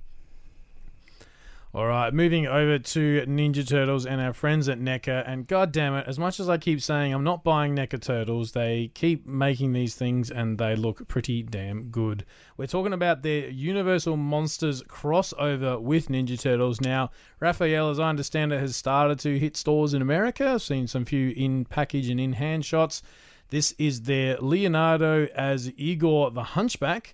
All 1.72 1.86
right, 1.86 2.12
moving 2.12 2.48
over 2.48 2.80
to 2.80 3.26
Ninja 3.28 3.68
Turtles 3.68 4.08
and 4.08 4.20
our 4.20 4.34
friends 4.34 4.68
at 4.68 4.80
NECA. 4.80 5.24
And 5.28 5.46
god 5.46 5.72
damn 5.72 5.94
it, 5.94 6.08
as 6.08 6.18
much 6.18 6.40
as 6.40 6.50
I 6.50 6.58
keep 6.58 6.82
saying 6.82 7.14
I'm 7.14 7.24
not 7.24 7.44
buying 7.44 7.76
NECA 7.76 8.02
Turtles, 8.02 8.54
they 8.54 8.90
keep 8.96 9.28
making 9.28 9.74
these 9.74 9.94
things 9.94 10.32
and 10.32 10.58
they 10.58 10.76
look 10.76 11.08
pretty 11.08 11.44
damn 11.44 11.90
good. 11.90 12.26
We're 12.58 12.66
talking 12.66 12.92
about 12.92 13.22
their 13.22 13.50
Universal 13.50 14.18
Monsters 14.18 14.82
crossover 14.82 15.80
with 15.80 16.08
Ninja 16.08 16.42
Turtles. 16.42 16.82
Now, 16.82 17.12
Raphael, 17.40 17.92
as 17.92 18.00
I 18.00 18.10
understand 18.10 18.52
it, 18.52 18.60
has 18.60 18.76
started 18.76 19.20
to 19.20 19.38
hit 19.38 19.56
stores 19.56 19.94
in 19.94 20.02
America. 20.02 20.50
I've 20.50 20.64
seen 20.64 20.88
some 20.88 21.06
few 21.06 21.36
in 21.38 21.66
package 21.66 22.10
and 22.10 22.20
in 22.20 22.34
hand 22.34 22.66
shots. 22.66 23.04
This 23.52 23.76
is 23.78 24.02
their 24.02 24.38
Leonardo 24.38 25.28
as 25.36 25.72
Igor 25.78 26.32
the 26.32 26.42
Hunchback. 26.42 27.14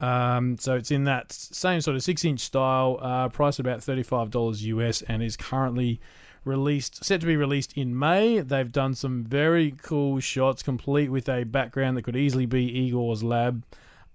Um, 0.00 0.56
so 0.58 0.76
it's 0.76 0.90
in 0.90 1.04
that 1.04 1.30
same 1.32 1.80
sort 1.80 1.96
of 1.96 2.02
six 2.02 2.24
inch 2.24 2.40
style, 2.40 2.98
uh, 3.02 3.28
priced 3.28 3.58
about 3.58 3.80
$35 3.80 4.62
US, 4.62 5.02
and 5.02 5.22
is 5.22 5.36
currently 5.36 6.00
released, 6.44 7.04
set 7.04 7.20
to 7.20 7.26
be 7.26 7.36
released 7.36 7.76
in 7.76 7.98
May. 7.98 8.40
They've 8.40 8.70
done 8.70 8.94
some 8.94 9.24
very 9.24 9.74
cool 9.82 10.20
shots, 10.20 10.62
complete 10.62 11.10
with 11.10 11.28
a 11.28 11.44
background 11.44 11.96
that 11.96 12.02
could 12.02 12.16
easily 12.16 12.46
be 12.46 12.90
Igor's 12.90 13.22
lab. 13.22 13.64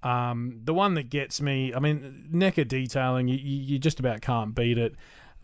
Um, 0.02 0.62
the 0.63 0.74
one 0.74 0.93
that 0.95 1.10
gets 1.10 1.41
me, 1.41 1.74
I 1.74 1.80
mean, 1.80 2.30
NECA 2.32 2.67
detailing, 2.67 3.28
you 3.28 3.38
you 3.38 3.80
just 3.80 4.00
about 4.00 4.21
can't 4.21 4.54
beat 4.54 4.78
it. 4.78 4.95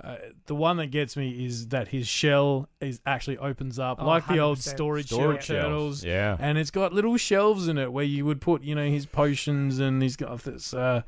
Uh, 0.04 0.16
the 0.48 0.56
one 0.56 0.78
that 0.78 0.88
gets 0.88 1.16
me 1.16 1.46
is 1.46 1.68
that 1.68 1.88
his 1.90 2.08
shell 2.08 2.68
is 2.80 3.00
actually 3.06 3.38
opens 3.38 3.78
up 3.78 3.98
Oh, 4.02 4.08
like 4.08 4.28
the 4.28 4.40
old 4.40 4.58
storage, 4.60 5.06
Storage 5.08 5.44
shell 5.46 5.64
turtles 5.64 6.04
Yeah. 6.04 6.38
and 6.40 6.58
it's 6.58 6.72
got 6.72 6.92
little 6.92 7.18
shelves 7.18 7.68
in 7.68 7.78
it 7.78 7.94
where 7.94 8.04
you 8.06 8.26
would 8.26 8.42
put, 8.42 8.64
you 8.64 8.74
know, 8.74 8.88
his 8.90 9.06
potions, 9.06 9.78
and 9.80 10.02
he's 10.02 10.16
got 10.16 10.40
this. 10.44 10.74
Uh, 10.74 11.04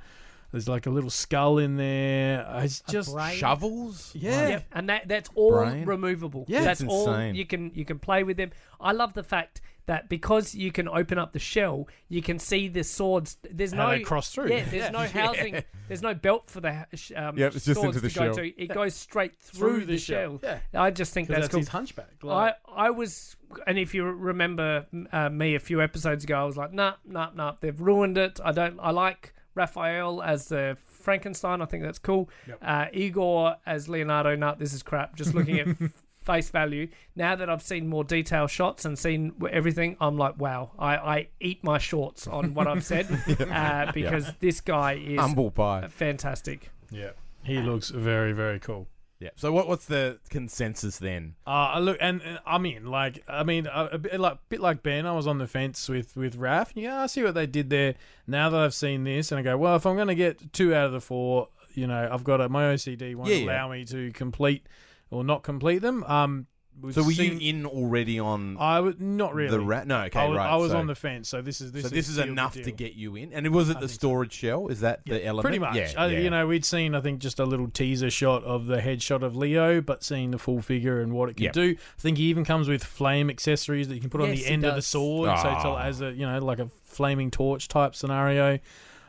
there's 0.51 0.67
like 0.69 0.85
a 0.85 0.91
little 0.91 1.09
skull 1.09 1.57
in 1.57 1.77
there. 1.77 2.45
Uh, 2.47 2.61
It's 2.63 2.81
just. 2.81 3.15
Shovels. 3.33 4.11
yeah. 4.13 4.47
Yep, 4.49 4.65
and 4.73 4.89
that 4.89 5.07
that's 5.07 5.29
all 5.33 5.53
Brain. 5.63 5.85
removable. 5.85 6.45
Yeah, 6.47 6.63
that's 6.63 6.81
it's 6.81 6.91
all 6.93 7.23
you 7.25 7.45
can 7.47 7.71
you 7.73 7.85
can 7.85 7.97
play 7.97 8.23
with 8.23 8.37
them. 8.37 8.51
I 8.79 8.91
love 8.91 9.13
the 9.15 9.23
fact 9.23 9.61
that 9.85 10.07
because 10.09 10.55
you 10.55 10.71
can 10.71 10.87
open 10.87 11.17
up 11.17 11.33
the 11.33 11.39
shell, 11.39 11.87
you 12.07 12.21
can 12.21 12.39
see 12.39 12.67
the 12.69 12.83
swords. 12.83 13.37
There's 13.49 13.73
How 13.73 13.87
no 13.89 13.97
they 13.97 14.03
cross 14.03 14.33
through. 14.33 14.49
Yeah, 14.49 14.63
there's 14.69 14.73
Yeah. 14.83 14.89
no 14.91 14.99
housing. 15.07 15.63
There's 15.89 16.01
no 16.01 16.13
belt 16.13 16.47
for 16.47 16.61
the 16.61 16.85
um, 17.15 17.37
Yep, 17.37 17.55
it's 17.55 17.65
just 17.65 17.79
swords 17.81 17.97
into 17.97 17.99
the 18.07 18.09
to 18.09 18.19
go 18.19 18.25
shell. 18.25 18.33
to. 18.35 18.61
It 18.63 18.67
goes 18.73 18.95
straight 18.95 19.35
through, 19.35 19.85
the, 19.85 19.97
shell. 19.97 20.39
shell. 20.41 20.59
I 20.73 20.91
just 20.91 21.13
think 21.13 21.27
'Cause 21.27 21.35
that's, 21.35 21.43
that's 21.47 21.51
cool. 21.51 21.59
his 21.59 21.67
hunchback. 21.69 22.09
I, 22.23 22.25
Like, 22.27 22.55
I 22.73 22.89
was, 22.91 23.35
and 23.67 23.77
if 23.77 23.93
you 23.93 24.05
remember 24.05 24.85
uh, 25.11 25.29
me 25.29 25.55
a 25.55 25.59
few 25.59 25.81
episodes 25.81 26.23
ago, 26.23 26.35
I 26.41 26.43
was 26.45 26.55
like, 26.57 26.71
nah, 26.73 26.93
nah, 27.05 27.31
nah, 27.35 27.55
they've 27.59 27.79
ruined 27.79 28.17
it. 28.17 28.39
I 28.43 28.51
don't, 28.53 28.79
I 28.81 28.91
like 28.91 29.33
Raphael 29.53 30.21
as 30.23 30.47
the 30.47 30.77
Frankenstein. 30.85 31.61
I 31.61 31.65
think 31.65 31.83
that's 31.83 31.99
cool. 31.99 32.29
Uh, 32.61 32.85
Igor 32.93 33.57
as 33.65 33.89
Leonardo, 33.89 34.35
nah, 34.37 34.55
this 34.55 34.73
is 34.73 34.81
crap. 34.81 35.15
Just 35.17 35.33
looking 35.35 35.59
at 35.59 35.67
face 36.23 36.49
value. 36.49 36.87
Now 37.15 37.35
that 37.35 37.49
I've 37.49 37.61
seen 37.61 37.87
more 37.87 38.03
detailed 38.03 38.49
shots 38.49 38.85
and 38.85 38.97
seen 38.97 39.33
everything, 39.51 39.97
I'm 39.99 40.17
like, 40.17 40.39
wow, 40.39 40.71
I, 40.79 40.95
I 40.97 41.27
eat 41.39 41.63
my 41.63 41.77
shorts 41.77 42.25
on 42.27 42.53
what 42.53 42.67
I've 42.67 42.83
said 42.85 43.07
uh, 43.51 43.91
because 43.93 44.31
this 44.39 44.61
guy 44.61 44.93
is 44.93 45.19
Humble 45.19 45.51
pie. 45.51 45.87
fantastic. 45.89 46.69
yeah, 46.91 47.11
he 47.43 47.57
looks 47.59 47.89
very, 47.89 48.31
very 48.31 48.59
cool. 48.59 48.87
Yeah. 49.19 49.29
So 49.37 49.53
what 49.53 49.69
what's 49.69 49.85
the 49.85 50.19
consensus 50.29 50.97
then? 50.97 51.35
Uh, 51.47 51.79
look, 51.79 51.97
and, 52.01 52.21
and 52.23 52.39
I 52.45 52.57
mean, 52.57 52.87
like, 52.87 53.23
I 53.29 53.43
mean, 53.43 53.67
a, 53.67 53.89
a 53.93 53.97
bit 53.97 54.19
like, 54.19 54.37
bit 54.49 54.59
like 54.59 54.83
Ben, 54.83 55.05
I 55.05 55.13
was 55.13 55.27
on 55.27 55.37
the 55.37 55.47
fence 55.47 55.87
with 55.87 56.17
with 56.17 56.37
Raph. 56.37 56.71
Yeah, 56.75 57.01
I 57.03 57.05
see 57.07 57.23
what 57.23 57.33
they 57.33 57.45
did 57.45 57.69
there. 57.69 57.95
Now 58.27 58.49
that 58.49 58.59
I've 58.59 58.73
seen 58.73 59.05
this, 59.05 59.31
and 59.31 59.39
I 59.39 59.41
go, 59.41 59.57
well, 59.57 59.77
if 59.77 59.85
I'm 59.85 59.95
going 59.95 60.09
to 60.09 60.15
get 60.15 60.51
two 60.51 60.75
out 60.75 60.87
of 60.87 60.91
the 60.91 60.99
four, 60.99 61.47
you 61.73 61.87
know, 61.87 62.09
I've 62.11 62.25
got 62.25 62.41
a, 62.41 62.49
my 62.49 62.63
OCD 62.73 63.15
won't 63.15 63.29
Yeah, 63.29 63.37
yeah. 63.37 63.45
allow 63.45 63.69
me 63.71 63.85
to 63.85 64.11
complete 64.11 64.65
or 65.13 65.23
not 65.23 65.43
complete 65.43 65.79
them. 65.79 66.03
Um, 66.05 66.47
we've 66.81 66.93
So 66.95 67.03
were 67.03 67.11
seen- 67.11 67.39
you 67.39 67.49
in 67.49 67.65
already 67.67 68.17
on 68.19 68.57
I 68.59 68.79
was 68.79 68.95
not 68.99 69.35
really. 69.35 69.51
the 69.51 69.59
rat? 69.59 69.85
No. 69.85 70.01
Okay. 70.05 70.19
I 70.19 70.25
was, 70.27 70.37
right. 70.37 70.49
I 70.49 70.55
was 70.55 70.71
so, 70.71 70.77
on 70.79 70.87
the 70.87 70.95
fence, 70.95 71.29
so 71.29 71.41
this 71.41 71.61
is 71.61 71.71
this. 71.71 71.83
so 71.83 71.89
this 71.89 72.09
is 72.09 72.15
sealed 72.15 72.27
the 72.29 72.31
enough 72.31 72.53
to 72.55 72.71
get 72.71 72.93
you 72.95 73.15
in, 73.15 73.31
and 73.31 73.45
it 73.45 73.49
was 73.51 73.69
it 73.69 73.75
the 73.75 73.79
think 73.81 73.91
so. 73.91 73.95
storage 73.95 74.33
shell? 74.33 74.67
Is 74.69 74.79
that 74.79 75.05
the 75.05 75.23
element? 75.23 75.43
Pretty 75.43 75.59
much. 75.59 75.75
Yeah. 75.75 75.91
Uh, 75.95 76.07
yeah. 76.07 76.19
You 76.19 76.29
know, 76.31 76.47
we'd 76.47 76.65
seen, 76.65 76.95
I 76.95 77.01
think, 77.01 77.19
just 77.19 77.39
a 77.39 77.45
little 77.45 77.69
teaser 77.69 78.09
shot 78.09 78.43
of 78.43 78.65
the 78.65 78.77
headshot 78.77 79.21
of 79.21 79.35
Leo, 79.35 79.81
but 79.81 80.03
seeing 80.03 80.31
the 80.31 80.39
full 80.39 80.61
figure 80.61 80.99
and 80.99 81.13
what 81.13 81.29
it 81.29 81.35
can 81.37 81.43
Yep. 81.45 81.53
do. 81.53 81.75
I 81.77 82.01
think 82.01 82.17
he 82.17 82.23
even 82.25 82.43
comes 82.43 82.67
with 82.67 82.83
flame 82.83 83.29
accessories 83.29 83.87
that 83.89 83.95
you 83.95 84.01
can 84.01 84.09
put 84.09 84.21
on 84.21 84.29
the 84.31 84.35
he 84.35 84.45
end 84.47 84.65
of 84.65 84.71
the 84.71 84.77
does. 84.77 84.87
sword, 84.87 85.29
so 85.39 85.49
it's 85.53 85.63
all 85.65 85.75
Ah. 85.75 85.83
as 85.85 86.01
a 86.01 86.11
you 86.11 86.25
know 86.25 86.39
like 86.39 86.59
a 86.59 86.69
flaming 86.85 87.29
torch 87.29 87.67
type 87.67 87.93
scenario. 87.95 88.57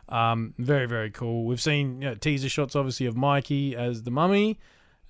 Um, 0.07 0.53
very 0.59 0.87
very 0.87 1.11
cool. 1.11 1.45
We've 1.47 1.61
seen 1.61 2.03
you 2.03 2.09
know, 2.11 2.15
teaser 2.15 2.51
shots, 2.51 2.77
obviously, 2.77 3.07
of 3.07 3.17
Mikey 3.17 3.75
as 3.75 4.03
the 4.03 4.11
mummy. 4.11 4.59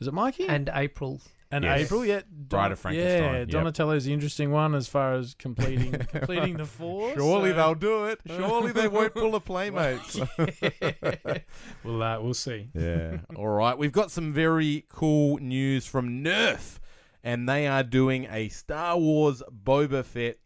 Is 0.01 0.07
it 0.09 0.15
Mikey 0.15 0.47
And 0.49 0.71
April. 0.75 1.21
and 1.51 1.65
Yes. 1.65 1.83
April? 1.83 2.05
Yeah, 2.05 2.23
Bride 2.31 2.73
of 2.73 2.79
Frankenstein, 2.81 3.23
Yeah, 3.33 3.39
yep. 3.41 3.49
Donatello's 3.49 4.05
the 4.05 4.13
interesting 4.13 4.51
one 4.51 4.75
as 4.75 4.89
far 4.89 5.15
as 5.15 5.35
completing 5.35 5.93
completing 6.13 6.57
the 6.57 6.65
four. 6.67 7.15
Surely 7.15 7.51
so 7.51 7.57
they'll 7.57 7.75
do 7.75 8.05
it. 8.07 8.21
Surely 8.27 8.73
they 8.73 8.89
won't 8.89 9.15
pull 9.15 9.35
a 9.35 9.41
Playmates. 9.53 10.21
We'll 11.85 12.03
uh, 12.03 12.21
we'll 12.21 12.35
see. 12.35 12.71
Yeah. 12.75 13.19
All 13.37 13.49
right. 13.49 13.77
We've 13.77 13.93
got 13.93 14.11
some 14.11 14.33
very 14.33 14.87
cool 14.89 15.39
news 15.39 15.87
from 15.87 16.25
Nerf, 16.25 16.79
and 17.23 17.49
they 17.49 17.67
are 17.67 17.83
doing 17.83 18.27
a 18.31 18.49
Star 18.49 18.99
Wars 18.99 19.43
Boba 19.65 20.05
Fett 20.05 20.39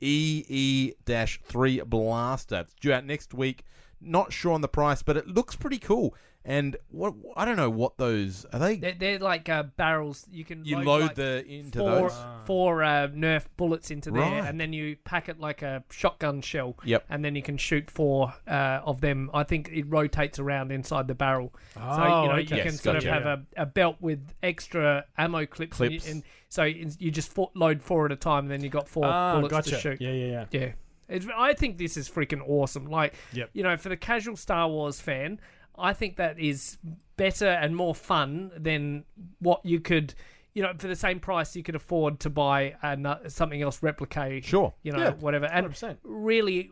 EE 0.00 0.92
3 1.06 1.80
blaster. 1.82 2.60
It's 2.60 2.74
due 2.74 2.92
out 2.92 3.04
next 3.04 3.34
week. 3.34 3.64
Not 4.00 4.32
sure 4.32 4.52
on 4.52 4.60
the 4.60 4.68
price, 4.68 5.02
but 5.02 5.16
it 5.16 5.26
looks 5.26 5.56
pretty 5.56 5.78
cool. 5.78 6.14
And 6.48 6.76
what 6.92 7.12
I 7.36 7.44
don't 7.44 7.56
know 7.56 7.68
what 7.70 7.98
those 7.98 8.46
are 8.52 8.60
they. 8.60 8.76
They're, 8.76 8.94
they're 8.96 9.18
like 9.18 9.48
uh, 9.48 9.64
barrels. 9.76 10.24
You 10.30 10.44
can 10.44 10.64
You 10.64 10.76
load, 10.76 10.86
load 10.86 11.02
like, 11.02 11.14
the 11.16 11.44
into 11.44 11.80
four 11.80 11.88
those. 12.08 12.18
four 12.44 12.82
uh, 12.84 13.08
Nerf 13.08 13.46
bullets 13.56 13.90
into 13.90 14.12
there, 14.12 14.22
Right. 14.22 14.44
and 14.48 14.60
then 14.60 14.72
you 14.72 14.94
pack 15.02 15.28
it 15.28 15.40
like 15.40 15.62
a 15.62 15.82
shotgun 15.90 16.40
shell. 16.42 16.76
Yep. 16.84 17.04
And 17.10 17.24
then 17.24 17.34
you 17.34 17.42
can 17.42 17.56
shoot 17.56 17.90
four 17.90 18.32
uh, 18.46 18.80
of 18.84 19.00
them. 19.00 19.28
I 19.34 19.42
think 19.42 19.70
it 19.72 19.86
rotates 19.88 20.38
around 20.38 20.70
inside 20.70 21.08
the 21.08 21.16
barrel, 21.16 21.52
so 21.74 21.80
Oh, 21.82 22.22
you 22.22 22.28
know 22.28 22.34
okay. 22.34 22.40
you 22.42 22.46
can 22.46 22.56
Yes, 22.58 22.80
sort 22.80 22.96
gotcha. 22.98 23.08
of 23.08 23.22
have 23.24 23.26
a, 23.26 23.62
a 23.62 23.66
belt 23.66 23.96
with 24.00 24.20
extra 24.40 25.04
ammo 25.18 25.46
clips. 25.46 25.80
and 25.80 25.90
you- 25.92 25.98
Clips. 25.98 26.12
And, 26.12 26.22
so 26.48 26.62
it's- 26.64 26.96
you 27.00 27.10
just 27.10 27.32
fo- 27.32 27.50
load 27.54 27.82
four 27.82 28.06
at 28.06 28.12
a 28.12 28.16
time, 28.16 28.44
and 28.44 28.50
then 28.52 28.62
you 28.62 28.68
got 28.70 28.88
four 28.88 29.04
Ah, 29.04 29.34
bullets 29.34 29.50
gotcha. 29.50 29.70
to 29.70 29.76
shoot. 29.80 30.00
Yeah, 30.00 30.12
yeah, 30.12 30.26
yeah. 30.26 30.44
Yeah. 30.52 30.72
It's, 31.08 31.26
I 31.36 31.54
think 31.54 31.78
this 31.78 31.96
is 31.96 32.08
freaking 32.08 32.40
awesome. 32.48 32.86
Like, 32.86 33.14
Yep. 33.32 33.50
you 33.52 33.62
know, 33.62 33.76
for 33.76 33.88
the 33.88 33.96
casual 33.96 34.36
Star 34.36 34.68
Wars 34.68 35.00
fan, 35.00 35.38
I 35.78 35.92
think 35.92 36.16
that 36.16 36.38
is 36.38 36.78
better 37.16 37.48
and 37.48 37.74
more 37.76 37.94
fun 37.94 38.50
than 38.56 39.04
what 39.38 39.64
you 39.64 39.80
could, 39.80 40.14
you 40.54 40.62
know, 40.62 40.72
for 40.78 40.86
the 40.88 40.96
same 40.96 41.20
price 41.20 41.54
you 41.56 41.62
could 41.62 41.74
afford 41.74 42.20
to 42.20 42.30
buy 42.30 42.74
ano- 42.82 43.20
something 43.28 43.60
else 43.62 43.82
replicate. 43.82 44.44
Sure. 44.44 44.74
You 44.82 44.92
know, 44.92 44.98
Yeah, 44.98 45.10
whatever. 45.12 45.46
And 45.46 45.66
100%. 45.66 45.96
really, 46.02 46.70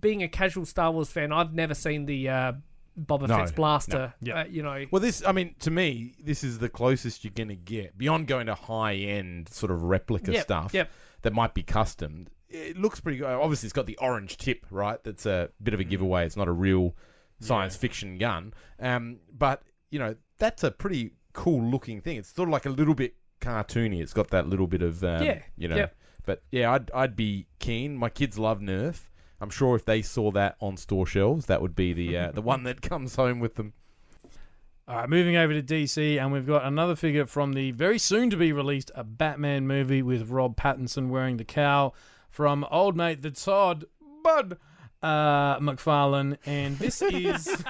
being 0.00 0.22
a 0.22 0.28
casual 0.28 0.64
Star 0.66 0.90
Wars 0.90 1.10
fan, 1.10 1.32
I've 1.32 1.52
never 1.54 1.74
seen 1.74 2.06
the 2.06 2.28
uh, 2.28 2.52
Boba 2.98 3.28
No, 3.28 3.36
Fett's 3.38 3.52
blaster. 3.52 4.14
no. 4.20 4.34
Yeah. 4.34 4.40
Uh, 4.40 4.44
you 4.46 4.62
know, 4.62 4.84
Well, 4.90 5.00
this, 5.00 5.24
I 5.26 5.32
mean, 5.32 5.54
to 5.60 5.70
me, 5.70 6.14
this 6.22 6.42
is 6.44 6.58
the 6.58 6.68
closest 6.68 7.24
you're 7.24 7.32
going 7.34 7.48
to 7.48 7.56
get 7.56 7.96
beyond 7.98 8.26
going 8.26 8.46
to 8.46 8.54
high 8.54 8.94
end 8.94 9.48
sort 9.48 9.70
of 9.72 9.82
replica 9.82 10.32
Yep, 10.32 10.42
stuff 10.42 10.74
yep. 10.74 10.90
that 11.22 11.32
might 11.32 11.54
be 11.54 11.62
custom. 11.62 12.26
It 12.48 12.78
looks 12.78 13.00
pretty 13.00 13.18
good. 13.18 13.26
Obviously, 13.26 13.66
it's 13.66 13.72
got 13.72 13.86
the 13.86 13.96
orange 14.00 14.36
tip, 14.36 14.64
right? 14.70 15.02
That's 15.02 15.26
a 15.26 15.50
bit 15.62 15.74
of 15.74 15.80
a 15.80 15.84
giveaway. 15.84 16.24
It's 16.24 16.36
not 16.36 16.46
a 16.46 16.52
real 16.52 16.94
science 17.40 17.76
fiction 17.76 18.18
gun. 18.18 18.54
Um, 18.80 19.18
but, 19.36 19.62
you 19.90 19.98
know, 19.98 20.16
that's 20.38 20.64
a 20.64 20.70
pretty 20.70 21.12
cool 21.32 21.62
looking 21.62 22.00
thing. 22.00 22.16
It's 22.16 22.32
sort 22.34 22.48
of 22.48 22.52
like 22.52 22.66
a 22.66 22.70
little 22.70 22.94
bit 22.94 23.14
cartoony. 23.40 24.00
It's 24.00 24.12
got 24.12 24.28
that 24.30 24.48
little 24.48 24.66
bit 24.66 24.82
of, 24.82 25.02
um, 25.04 25.22
Yeah, 25.22 25.42
you 25.56 25.68
know. 25.68 25.76
yep. 25.76 25.96
But 26.26 26.42
yeah, 26.50 26.72
I'd, 26.72 26.90
I'd 26.92 27.16
be 27.16 27.46
keen. 27.58 27.96
My 27.96 28.08
kids 28.08 28.38
love 28.38 28.60
Nerf. 28.60 29.02
I'm 29.40 29.50
sure 29.50 29.76
if 29.76 29.84
they 29.84 30.00
saw 30.00 30.30
that 30.30 30.56
on 30.60 30.78
store 30.78 31.06
shelves, 31.06 31.46
that 31.46 31.60
would 31.60 31.74
be 31.76 31.92
the 31.92 32.16
uh, 32.16 32.30
the 32.30 32.40
one 32.52 32.62
that 32.62 32.80
comes 32.80 33.16
home 33.16 33.40
with 33.40 33.56
them. 33.56 33.74
All 34.88 34.96
right, 34.96 35.08
moving 35.08 35.36
over 35.36 35.52
to 35.52 35.62
DC, 35.62 36.18
and 36.18 36.32
we've 36.32 36.46
got 36.46 36.64
another 36.64 36.96
figure 36.96 37.26
from 37.26 37.52
the 37.52 37.70
very 37.72 37.98
soon 37.98 38.30
to 38.30 38.36
be 38.38 38.52
released 38.52 38.90
a 38.94 39.04
Batman 39.04 39.66
movie 39.66 40.00
with 40.02 40.30
Rob 40.30 40.56
Pattinson 40.56 41.08
wearing 41.08 41.36
the 41.36 41.44
cowl 41.44 41.94
from 42.30 42.64
old 42.70 42.96
mate 42.96 43.20
the 43.20 43.30
Todd 43.30 43.84
Bud 44.22 44.56
uh, 45.04 45.58
McFarlane, 45.60 46.38
and 46.46 46.78
this 46.78 47.02
is 47.02 47.46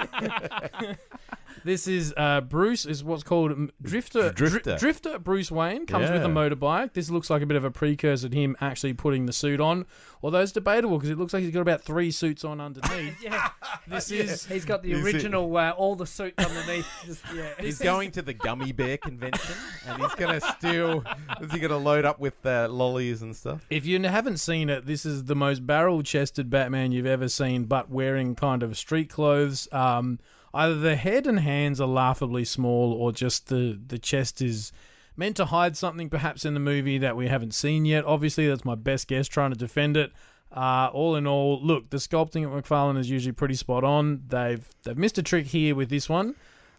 this 1.65 1.87
is 1.87 2.13
uh, 2.15 2.41
Bruce 2.41 2.85
is 2.85 3.03
what's 3.03 3.23
called 3.23 3.71
Drifter 3.81 4.31
Drifter. 4.31 4.61
Dri- 4.61 4.77
Drifter 4.77 5.19
Bruce 5.19 5.51
Wayne 5.51 5.87
comes 5.87 6.11
with 6.11 6.23
a 6.23 6.27
motorbike. 6.27 6.93
This 6.93 7.09
looks 7.09 7.29
like 7.29 7.41
a 7.41 7.45
bit 7.47 7.57
of 7.57 7.65
a 7.65 7.71
precursor 7.71 8.29
to 8.29 8.35
him 8.37 8.55
actually 8.61 8.93
putting 8.93 9.25
the 9.25 9.33
suit 9.33 9.59
on, 9.59 9.87
although 10.21 10.39
it's 10.39 10.51
debatable 10.51 10.97
because 10.97 11.09
it 11.09 11.17
looks 11.17 11.33
like 11.33 11.41
he's 11.41 11.51
got 11.51 11.61
about 11.61 11.81
three 11.81 12.11
suits 12.11 12.45
on 12.45 12.61
underneath. 12.61 13.15
yeah, 13.23 13.49
this 13.87 14.11
is 14.11 14.45
he's 14.45 14.63
got 14.63 14.83
the 14.83 14.91
Is 14.91 15.03
original, 15.03 15.57
uh, 15.57 15.71
all 15.71 15.95
the 15.95 16.05
suits 16.05 16.37
underneath. 16.37 16.87
Just, 17.05 17.23
yeah. 17.35 17.49
He's 17.59 17.79
going 17.79 18.11
to 18.11 18.21
the 18.21 18.33
gummy 18.33 18.71
bear 18.71 18.97
convention, 18.97 19.55
and 19.87 20.01
he's 20.01 20.13
gonna 20.13 20.41
steal. 20.41 21.03
Is 21.41 21.51
he 21.51 21.57
gonna 21.57 21.77
load 21.77 22.05
up 22.05 22.19
with 22.19 22.45
uh, 22.45 22.67
lollies 22.69 23.23
and 23.23 23.35
stuff? 23.35 23.65
If 23.71 23.87
you 23.87 23.99
haven't 24.03 24.37
seen 24.37 24.69
it, 24.69 24.85
this 24.85 25.03
is 25.03 25.23
the 25.23 25.35
most 25.35 25.65
barrel-chested 25.65 26.47
Batman 26.49 26.91
you've 26.91 27.07
ever 27.07 27.27
seen, 27.27 27.63
but 27.63 27.89
wearing 27.89 28.35
kind 28.35 28.61
of 28.61 28.77
street 28.77 29.09
clothes. 29.09 29.67
Um, 29.71 30.19
either 30.55 30.75
the 30.75 30.95
head 30.95 31.27
and 31.27 31.39
hands 31.39 31.79
are 31.79 31.87
laughably 31.87 32.45
small, 32.45 32.93
or 32.93 33.11
just 33.11 33.49
the 33.49 33.79
the 33.85 33.99
chest 33.99 34.41
is 34.41 34.71
meant 35.17 35.37
to 35.37 35.45
hide 35.45 35.77
something, 35.77 36.09
perhaps 36.09 36.45
in 36.45 36.53
the 36.53 36.59
movie 36.59 36.97
that 36.97 37.15
we 37.15 37.27
haven't 37.27 37.53
seen 37.53 37.85
yet. 37.85 38.05
Obviously, 38.05 38.47
that's 38.47 38.65
my 38.65 38.75
best 38.75 39.07
guess 39.07 39.27
trying 39.27 39.51
to 39.51 39.57
defend 39.57 39.97
it. 39.97 40.11
Uh, 40.51 40.89
all 40.93 41.15
in 41.15 41.27
all, 41.27 41.61
look, 41.61 41.89
the 41.89 41.97
sculpting 41.97 42.43
at 42.43 42.63
McFarlane 42.63 42.97
is 42.97 43.09
usually 43.09 43.33
pretty 43.33 43.55
spot 43.55 43.83
on. 43.83 44.23
They've 44.27 44.65
they've 44.83 44.97
missed 44.97 45.17
a 45.17 45.23
trick 45.23 45.45
here 45.45 45.75
with 45.75 45.89
this 45.89 46.07
one, 46.07 46.35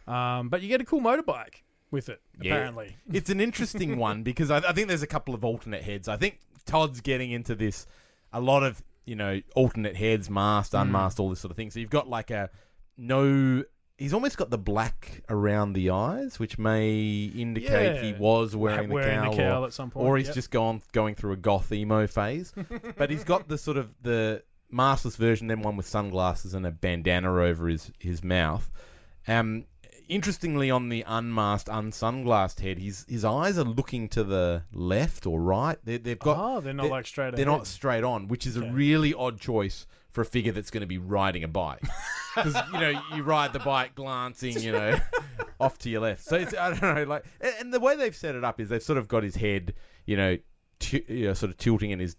um, 0.07 0.49
but 0.49 0.63
you 0.63 0.69
get 0.69 0.81
a 0.81 0.85
cool 0.85 1.01
motorbike 1.01 1.63
with 1.91 2.09
it. 2.09 2.21
Apparently, 2.41 2.97
It's 3.13 3.31
an 3.31 3.41
interesting 3.41 3.99
one 3.99 4.23
because 4.23 4.51
I, 4.51 4.59
I 4.59 4.73
think 4.73 4.89
there's 4.89 5.03
a 5.03 5.07
couple 5.07 5.35
of 5.35 5.45
alternate 5.45 5.83
heads. 5.83 6.09
I 6.09 6.17
think 6.17 6.41
Todd's 6.65 7.01
getting 7.01 7.31
into 7.33 7.55
this 7.55 7.87
a 8.33 8.41
lot 8.41 8.63
of 8.63 8.83
you 9.05 9.17
know 9.17 9.41
alternate 9.55 9.97
heads, 9.97 10.31
masked, 10.31 10.75
unmasked, 10.75 11.21
all 11.21 11.29
this 11.31 11.41
sort 11.41 11.51
of 11.51 11.57
thing. 11.57 11.71
So 11.71 11.81
you've 11.81 11.91
got 11.91 12.09
like 12.09 12.31
a 12.31 12.49
no. 12.97 13.65
He's 13.99 14.13
almost 14.13 14.37
got 14.37 14.51
the 14.51 14.59
black 14.59 15.23
around 15.31 15.73
the 15.73 15.89
eyes, 15.89 16.39
which 16.39 16.59
may 16.59 17.31
indicate 17.35 18.03
he 18.05 18.13
was 18.13 18.55
wearing, 18.55 18.91
Wearing 18.91 19.31
the 19.31 19.37
cowl, 19.37 19.63
or, 19.63 19.67
at 19.67 19.73
some 19.73 19.91
point, 19.91 20.07
or 20.07 20.19
he's 20.19 20.27
yep. 20.27 20.35
just 20.35 20.51
gone 20.51 20.83
going 20.93 21.15
through 21.15 21.33
a 21.33 21.37
goth 21.37 21.73
emo 21.73 22.07
phase. 22.07 22.53
but 22.99 23.09
he's 23.09 23.25
got 23.25 23.49
the 23.49 23.57
sort 23.57 23.79
of 23.79 23.95
the 24.03 24.43
maskless 24.71 25.17
version, 25.17 25.47
then 25.47 25.63
one 25.63 25.77
with 25.79 25.87
sunglasses 25.87 26.53
and 26.53 26.67
a 26.67 26.71
bandana 26.71 27.33
over 27.33 27.69
his 27.69 27.91
his 27.99 28.23
mouth. 28.23 28.71
Um, 29.27 29.65
interestingly, 30.09 30.71
on 30.71 30.89
the 30.89 31.05
unmasked, 31.07 31.69
unsunglassed 31.69 32.61
head, 32.61 32.79
his 32.79 33.07
his 33.09 33.25
eyes 33.25 33.59
are 33.59 33.65
looking 33.65 34.09
to 34.11 34.25
the 34.25 34.63
left 34.73 35.27
or 35.27 35.41
right. 35.41 35.79
They, 35.85 35.97
they've 35.99 36.19
got 36.19 36.37
Oh, 36.39 36.61
they're 36.61 36.75
not, 36.75 36.91
like, 36.91 37.07
straight 37.07 37.35
They're 37.35 37.47
ahead. 37.49 37.59
not 37.59 37.67
straight 37.67 38.05
on, 38.05 38.29
which 38.29 38.47
is 38.47 38.57
Okay. 38.57 38.69
a 38.69 38.73
really 38.73 39.15
odd 39.15 39.41
choice 39.41 39.87
for 40.17 40.23
a 40.23 40.25
figure 40.25 40.51
that's 40.51 40.71
going 40.71 40.81
to 40.81 40.87
be 40.87 40.97
riding 40.99 41.45
a 41.45 41.49
bike. 41.49 41.83
Because 42.35 42.55
you 42.71 42.79
know 42.79 43.01
you 43.15 43.23
ride 43.23 43.55
the 43.55 43.61
bike 43.61 43.95
glancing, 43.95 44.61
you 44.61 44.71
know, 44.71 44.99
off 45.59 45.79
to 45.79 45.89
your 45.89 46.03
left. 46.03 46.23
So 46.23 46.37
it's 46.37 46.53
I 46.55 46.75
don't 46.75 46.83
know, 46.83 47.05
like, 47.05 47.25
and, 47.41 47.73
the 47.73 47.81
way 47.81 47.97
they've 47.97 48.15
set 48.15 48.35
it 48.35 48.45
up 48.45 48.61
is 48.61 48.69
they've 48.69 48.83
sort 48.83 48.99
of 48.99 49.09
got 49.09 49.23
his 49.23 49.35
head, 49.35 49.73
you 50.05 50.19
know, 50.19 50.37
t- 50.79 51.03
you 51.09 51.29
know 51.29 51.33
sort 51.33 51.49
of 51.49 51.57
tilting, 51.57 51.93
and 51.93 52.01
his 52.03 52.15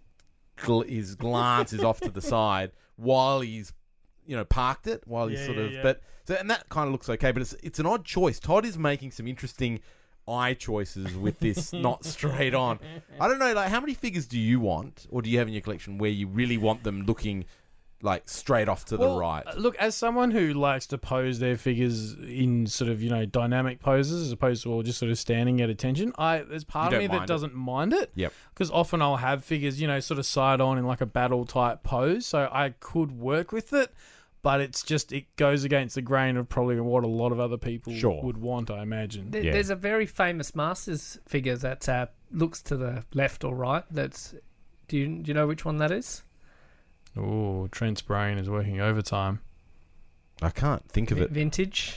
gl- 0.57 0.89
his 0.89 1.13
glance 1.13 1.71
is 1.71 1.83
off 1.83 1.99
to 1.99 2.09
the 2.09 2.21
side 2.33 2.71
while 2.95 3.41
he's 3.41 3.73
you 4.25 4.35
know 4.35 4.43
parked 4.43 4.87
it 4.87 5.03
while 5.05 5.27
he's 5.27 5.39
Yeah, 5.41 5.45
sort 5.45 5.57
yeah, 5.59 5.63
of 5.65 5.71
yeah. 5.73 5.83
but 5.83 6.01
so 6.25 6.33
and 6.33 6.49
that 6.49 6.67
kind 6.67 6.87
of 6.87 6.93
looks 6.93 7.09
okay 7.09 7.31
but 7.31 7.43
it's 7.43 7.53
it's 7.61 7.77
an 7.77 7.85
odd 7.85 8.03
choice 8.03 8.39
todd 8.39 8.65
is 8.65 8.75
making 8.75 9.11
some 9.11 9.27
interesting 9.27 9.79
eye 10.27 10.55
choices 10.55 11.15
with 11.15 11.37
this 11.39 11.71
not 11.73 12.03
straight 12.03 12.53
on 12.55 12.79
i 13.21 13.27
don't 13.27 13.39
know 13.39 13.53
like 13.53 13.69
how 13.69 13.79
many 13.79 13.93
figures 13.93 14.25
do 14.25 14.37
you 14.39 14.59
want 14.59 15.05
or 15.11 15.21
do 15.21 15.29
you 15.29 15.37
have 15.37 15.47
in 15.47 15.53
your 15.53 15.61
collection 15.61 15.97
where 15.99 16.09
you 16.09 16.27
really 16.27 16.57
want 16.57 16.83
them 16.83 17.03
looking 17.03 17.45
like 18.03 18.29
straight 18.29 18.69
off 18.69 18.85
to 18.85 18.95
Well, 18.97 19.15
the 19.15 19.19
right 19.19 19.57
Look, 19.57 19.75
as 19.77 19.95
someone 19.95 20.29
who 20.29 20.53
likes 20.53 20.85
to 20.87 20.99
pose 20.99 21.39
their 21.39 21.57
figures 21.57 22.13
in 22.13 22.67
sort 22.67 22.91
of 22.91 23.01
you 23.01 23.09
know 23.09 23.25
dynamic 23.25 23.79
poses 23.79 24.21
as 24.27 24.31
opposed 24.31 24.61
to 24.63 24.71
all 24.71 24.83
just 24.83 24.99
sort 24.99 25.11
of 25.11 25.17
standing 25.17 25.61
at 25.61 25.69
attention, 25.69 26.13
I 26.17 26.39
there's 26.39 26.63
part 26.63 26.91
You 26.91 26.97
of 26.97 27.01
me 27.03 27.07
that 27.07 27.23
it. 27.23 27.27
doesn't 27.27 27.55
mind 27.55 27.93
it. 27.93 28.11
Yep. 28.15 28.31
Because 28.53 28.69
often 28.69 29.01
I'll 29.01 29.17
have 29.17 29.43
figures 29.43 29.81
you 29.81 29.87
know 29.87 29.99
sort 29.99 30.19
of 30.19 30.25
side 30.27 30.61
on 30.61 30.77
in 30.77 30.85
like 30.85 31.01
a 31.01 31.05
battle 31.07 31.43
type 31.45 31.81
pose, 31.83 32.25
so 32.27 32.49
I 32.51 32.75
could 32.79 33.11
work 33.19 33.51
with 33.51 33.73
it. 33.73 33.91
But 34.43 34.61
it's 34.61 34.83
just 34.83 35.11
it 35.11 35.25
goes 35.35 35.63
against 35.63 35.95
the 35.95 36.01
grain 36.03 36.37
of 36.37 36.47
probably 36.47 36.79
what 36.79 37.03
a 37.03 37.07
lot 37.07 37.31
of 37.31 37.39
other 37.39 37.57
people 37.57 37.91
Sure. 37.93 38.23
would 38.23 38.37
want. 38.37 38.69
I 38.69 38.83
imagine. 38.83 39.31
There- 39.31 39.43
Yeah. 39.43 39.51
There's 39.53 39.71
a 39.71 39.75
very 39.75 40.05
famous 40.05 40.55
Masters 40.55 41.17
figure 41.27 41.55
that 41.57 41.89
uh, 41.89 42.05
looks 42.31 42.61
to 42.61 42.77
the 42.77 43.03
left 43.15 43.43
or 43.43 43.55
right. 43.55 43.83
That's 43.89 44.35
do 44.87 44.97
you 44.97 45.07
do 45.23 45.29
you 45.29 45.33
know 45.33 45.47
which 45.47 45.65
one 45.65 45.77
that 45.77 45.91
is? 45.91 46.21
Oh, 47.17 47.67
Trent's 47.71 48.01
brain 48.01 48.37
is 48.37 48.49
working 48.49 48.79
overtime. 48.81 49.39
i 50.41 50.49
can't 50.49 50.87
think 50.89 51.11
of 51.11 51.17
Vi- 51.17 51.23
it 51.25 51.31
Vintage. 51.31 51.95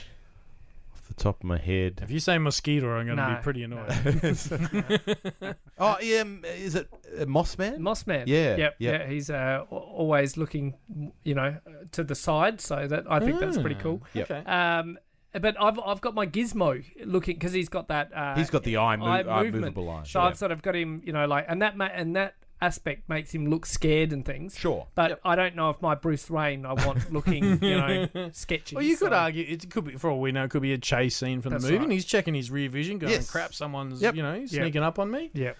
off 0.93 1.07
the 1.07 1.13
top 1.13 1.37
of 1.41 1.43
my 1.43 1.57
head 1.57 1.99
If 2.03 2.09
you 2.11 2.19
say 2.19 2.37
mosquitor, 2.37 2.97
I'm 2.97 3.05
going 3.05 3.17
to 3.17 3.29
No, 3.29 3.35
be 3.35 3.41
pretty 3.43 3.63
annoyed. 3.63 5.55
oh 5.79 5.97
yeah 6.01 6.23
is 6.55 6.75
it 6.75 6.87
uh, 7.19 7.25
mossman 7.25 7.77
Mossman. 7.77 8.23
Yeah, 8.27 8.55
Yep. 8.55 8.75
yeah. 8.79 8.91
Yeah. 8.91 9.07
He's 9.07 9.29
uh, 9.29 9.65
al- 9.71 9.77
always 9.77 10.37
looking, 10.37 10.75
you 11.23 11.35
know, 11.35 11.57
to 11.91 12.03
the 12.03 12.15
side. 12.15 12.61
So 12.61 12.87
that 12.87 13.03
I 13.11 13.19
think 13.19 13.39
that's 13.39 13.57
pretty 13.57 13.75
cool. 13.75 14.01
Yep. 14.13 14.31
Okay. 14.31 14.49
Um, 14.49 14.97
but 15.33 15.55
I've 15.61 15.79
I've 15.85 16.01
got 16.01 16.13
my 16.15 16.25
Gizmo 16.27 16.83
looking 17.05 17.35
because 17.35 17.53
he's 17.53 17.69
got 17.69 17.87
that. 17.89 18.11
Uh, 18.15 18.35
he's 18.35 18.49
got 18.49 18.63
the 18.63 18.77
eye, 18.77 18.95
mo- 18.97 19.05
eye 19.05 19.19
eye 19.27 19.43
movement. 19.43 19.75
movable 19.75 19.89
eye 19.89 20.03
So 20.03 20.19
yeah. 20.19 20.25
I've 20.27 20.37
sort 20.37 20.51
of 20.51 20.61
got 20.61 20.75
him, 20.75 21.01
you 21.05 21.13
know, 21.13 21.25
like, 21.25 21.45
and 21.47 21.61
that 21.61 21.75
ma- 21.77 21.89
and 21.93 22.15
that 22.15 22.35
aspect 22.61 23.09
makes 23.09 23.33
him 23.33 23.47
look 23.47 23.65
scared 23.65 24.11
and 24.13 24.23
things. 24.25 24.57
Sure. 24.57 24.87
But 24.95 25.19
I 25.25 25.35
don't 25.35 25.55
know 25.55 25.69
if 25.69 25.81
my 25.81 25.95
Bruce 25.95 26.29
Wayne 26.29 26.65
I 26.65 26.73
want 26.73 27.11
looking, 27.11 27.61
you 27.63 27.77
know, 27.77 28.29
sketchy. 28.33 28.75
Well, 28.75 28.85
you 28.85 28.95
could 28.97 29.09
so- 29.11 29.15
argue 29.17 29.45
it 29.47 29.69
could 29.69 29.85
be, 29.85 29.93
for 29.97 30.09
all 30.09 30.19
we 30.21 30.31
know, 30.31 30.43
it 30.43 30.49
could 30.51 30.61
be 30.61 30.73
a 30.73 30.77
chase 30.77 31.15
scene 31.15 31.41
from 31.41 31.53
That's 31.53 31.63
the 31.63 31.69
movie, 31.71 31.77
right. 31.79 31.83
and 31.85 31.91
he's 31.93 32.05
checking 32.05 32.33
his 32.33 32.51
rear 32.51 32.69
vision, 32.69 32.99
going, 32.99 33.13
Yes. 33.13 33.29
"Crap, 33.29 33.53
someone's 33.53 34.01
Yep. 34.01 34.15
you 34.15 34.23
know 34.23 34.45
sneaking 34.45 34.83
up 34.83 34.99
on 34.99 35.09
me." 35.11 35.31
Yeah. 35.33 35.53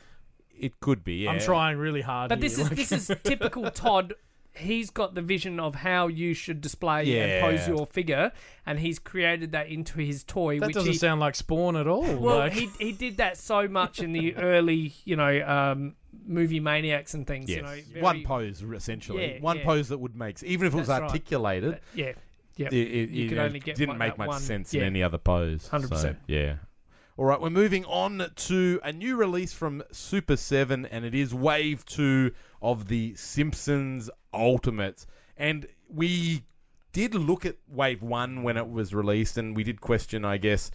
It 0.57 0.79
could 0.79 1.03
be. 1.03 1.15
Yeah. 1.23 1.31
I'm 1.31 1.39
trying 1.39 1.77
really 1.77 2.01
hard. 2.01 2.29
But 2.29 2.37
here, 2.37 2.49
this 2.49 2.59
is 2.59 2.67
like- 2.67 2.75
this 2.77 2.91
is 2.91 3.11
typical 3.23 3.69
Todd. 3.71 4.13
He's 4.53 4.89
got 4.89 5.15
the 5.15 5.21
vision 5.21 5.59
of 5.61 5.75
how 5.75 6.07
you 6.07 6.33
should 6.33 6.59
display 6.59 7.03
Yeah. 7.05 7.23
and 7.23 7.41
pose 7.57 7.67
your 7.67 7.85
figure, 7.85 8.31
and 8.65 8.79
he's 8.79 8.99
created 8.99 9.53
that 9.53 9.69
into 9.69 9.99
his 9.99 10.23
toy. 10.25 10.59
that 10.59 10.67
which 10.67 10.75
doesn't 10.75 10.91
he, 10.91 10.97
sound 10.97 11.21
like 11.21 11.35
Spawn 11.35 11.77
at 11.77 11.87
all. 11.87 12.03
Well, 12.17 12.39
like, 12.39 12.51
he 12.53 12.69
he 12.79 12.91
did 12.91 13.17
that 13.17 13.37
so 13.37 13.67
much 13.69 13.99
in 13.99 14.11
the 14.11 14.35
early, 14.37 14.93
you 15.05 15.15
know, 15.15 15.41
um, 15.47 15.95
movie 16.25 16.59
maniacs 16.59 17.13
and 17.13 17.25
things. 17.25 17.49
Yes. 17.49 17.57
You 17.57 17.63
know, 17.63 17.77
very- 17.93 18.01
One 18.01 18.23
pose, 18.23 18.61
essentially. 18.61 19.35
Yeah, 19.35 19.39
one 19.41 19.57
yeah. 19.59 19.63
pose 19.65 19.87
that 19.87 19.99
would 19.99 20.15
make, 20.17 20.43
even 20.43 20.67
if 20.67 20.73
it 20.73 20.77
was 20.77 20.87
That's 20.87 21.01
right. 21.01 21.09
articulated, 21.09 21.79
Yeah, 21.95 22.11
yeah. 22.57 22.67
it, 22.67 22.73
it, 22.73 23.09
You 23.09 23.29
could 23.29 23.37
uh, 23.39 23.43
only 23.43 23.59
get 23.61 23.77
didn't 23.77 23.89
one- 23.89 23.97
make 23.99 24.17
much 24.17 24.27
one- 24.27 24.41
sense 24.41 24.73
in 24.73 24.83
any 24.83 25.01
other 25.01 25.17
pose. 25.17 25.69
100%. 25.71 25.95
So, 25.97 26.15
yeah. 26.27 26.55
All 27.17 27.25
right, 27.25 27.39
we're 27.39 27.49
moving 27.49 27.85
on 27.85 28.31
to 28.35 28.79
a 28.83 28.91
new 28.91 29.15
release 29.15 29.53
from 29.53 29.83
Super 29.91 30.35
7, 30.35 30.85
and 30.87 31.05
it 31.05 31.13
is 31.13 31.33
Wave 31.33 31.85
2 31.85 32.31
of 32.61 32.87
the 32.87 33.13
Simpsons 33.15 34.09
Ultimates. 34.33 35.07
And 35.37 35.67
we 35.89 36.43
did 36.93 37.15
look 37.15 37.45
at 37.45 37.55
Wave 37.67 38.01
1 38.01 38.43
when 38.43 38.57
it 38.57 38.69
was 38.69 38.93
released, 38.93 39.37
and 39.37 39.55
we 39.55 39.63
did 39.63 39.81
question, 39.81 40.25
I 40.25 40.37
guess, 40.37 40.71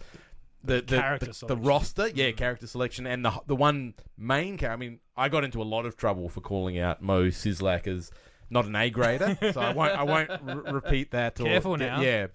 the, 0.63 0.81
the, 0.81 1.35
the, 1.39 1.45
the 1.47 1.55
roster, 1.57 2.07
yeah, 2.09 2.31
character 2.31 2.67
selection, 2.67 3.05
and 3.07 3.23
the 3.23 3.31
the 3.45 3.55
one 3.55 3.93
main 4.17 4.57
character. 4.57 4.73
I 4.73 4.75
mean, 4.75 4.99
I 5.15 5.29
got 5.29 5.43
into 5.43 5.61
a 5.61 5.63
lot 5.63 5.85
of 5.85 5.95
trouble 5.95 6.27
for 6.29 6.41
calling 6.41 6.77
out 6.77 7.01
Moe 7.01 7.25
Szyslak 7.27 7.87
as 7.87 8.11
not 8.49 8.65
an 8.65 8.75
A 8.75 8.89
grader, 8.89 9.37
so 9.53 9.61
I 9.61 9.71
won't 9.71 9.91
I 9.93 10.03
won't 10.03 10.29
r- 10.29 10.73
repeat 10.73 11.11
that. 11.11 11.35
Careful 11.35 11.77
get- 11.77 11.85
now. 11.85 12.01
yeah. 12.01 12.27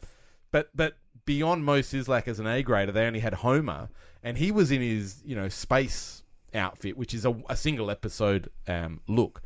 But 0.50 0.70
but 0.74 0.96
beyond 1.26 1.64
Moe 1.64 1.80
Szyslak 1.80 2.28
as 2.28 2.38
an 2.38 2.46
A 2.46 2.62
grader, 2.62 2.92
they 2.92 3.06
only 3.06 3.20
had 3.20 3.34
Homer, 3.34 3.88
and 4.22 4.38
he 4.38 4.50
was 4.52 4.70
in 4.70 4.80
his 4.80 5.20
you 5.26 5.36
know 5.36 5.48
space 5.48 6.22
outfit, 6.54 6.96
which 6.96 7.12
is 7.12 7.24
a, 7.26 7.34
a 7.50 7.56
single 7.56 7.90
episode 7.90 8.48
um, 8.68 9.00
look. 9.08 9.42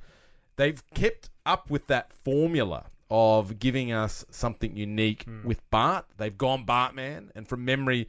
They've 0.57 0.83
kept 0.95 1.31
up 1.45 1.71
with 1.71 1.87
that 1.89 2.13
formula 2.13 2.87
of 3.11 3.59
giving 3.59 3.93
us 3.93 4.25
something 4.31 4.77
unique 4.77 5.25
Hmm. 5.25 5.47
with 5.47 5.61
Bart. 5.71 6.07
They've 6.17 6.37
gone 6.37 6.67
Bartman, 6.67 7.31
and 7.35 7.47
from 7.49 7.65
memory, 7.65 8.09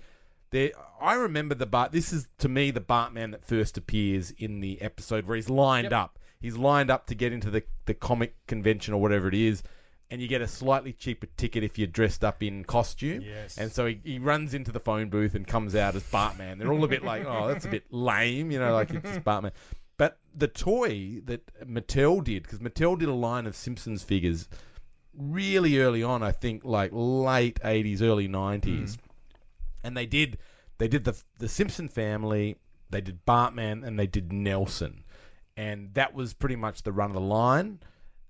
there 0.51 0.71
I 0.99 1.13
remember 1.15 1.53
the 1.55 1.65
Bart. 1.67 1.91
This 1.91 2.11
is 2.11 2.27
to 2.39 2.49
me 2.49 2.71
the 2.71 2.81
Bartman 2.81 3.31
that 3.31 3.45
first 3.45 3.77
appears 3.77 4.31
in 4.31 4.59
the 4.61 4.81
episode 4.81 5.25
where 5.27 5.35
he's 5.35 5.49
lined 5.49 5.93
up. 5.93 6.17
He's 6.39 6.55
lined 6.57 6.89
up 6.89 7.05
to 7.07 7.15
get 7.15 7.31
into 7.33 7.49
the 7.51 7.63
the 7.85 7.93
comic 7.93 8.35
convention 8.47 8.93
or 8.93 9.01
whatever 9.01 9.27
it 9.27 9.35
is. 9.35 9.61
And 10.09 10.21
you 10.21 10.29
get 10.29 10.39
a 10.41 10.47
slightly 10.47 10.93
cheaper 10.93 11.27
ticket 11.35 11.65
if 11.65 11.77
you're 11.77 11.85
dressed 11.85 12.23
up 12.23 12.41
in 12.41 12.63
costume. 12.63 13.21
Yes. 13.21 13.57
And 13.57 13.69
so 13.73 13.87
he, 13.87 13.99
he 14.05 14.19
runs 14.19 14.53
into 14.53 14.71
the 14.71 14.79
phone 14.79 15.09
booth 15.09 15.35
and 15.35 15.45
comes 15.45 15.75
out 15.75 15.95
as 15.95 16.03
Bartman. 16.03 16.59
They're 16.59 16.71
all 16.71 16.85
a 16.85 16.87
bit 16.87 17.03
like, 17.03 17.25
oh, 17.27 17.49
that's 17.49 17.65
a 17.65 17.67
bit 17.67 17.83
lame, 17.91 18.49
you 18.49 18.57
know, 18.57 18.71
like 18.73 18.89
it's 18.91 19.03
just 19.03 19.23
Bartman. 19.25 19.51
But 19.97 20.19
the 20.33 20.47
toy 20.47 21.21
that 21.25 21.67
Mattel 21.67 22.23
did, 22.23 22.43
because 22.43 22.59
Mattel 22.59 22.97
did 22.97 23.09
a 23.09 23.13
line 23.13 23.47
of 23.47 23.55
Simpsons 23.55 24.03
figures 24.03 24.47
really 25.17 25.79
early 25.79 26.03
on, 26.03 26.21
I 26.21 26.31
think 26.31 26.63
like 26.63 26.91
late 26.93 27.59
80s, 27.61 28.01
early 28.01 28.27
90s. 28.27 28.61
Mm. 28.61 28.97
And 29.83 29.97
they 29.97 30.05
did 30.05 30.37
they 30.77 30.87
did 30.87 31.03
the 31.03 31.19
the 31.39 31.49
Simpson 31.49 31.87
family, 31.87 32.57
they 32.89 33.01
did 33.01 33.25
Bartman 33.25 33.85
and 33.85 33.97
they 33.97 34.07
did 34.07 34.31
Nelson. 34.31 35.03
And 35.55 35.95
that 35.95 36.13
was 36.13 36.35
pretty 36.35 36.55
much 36.55 36.83
the 36.83 36.91
run 36.91 37.09
of 37.09 37.15
the 37.15 37.21
line. 37.21 37.79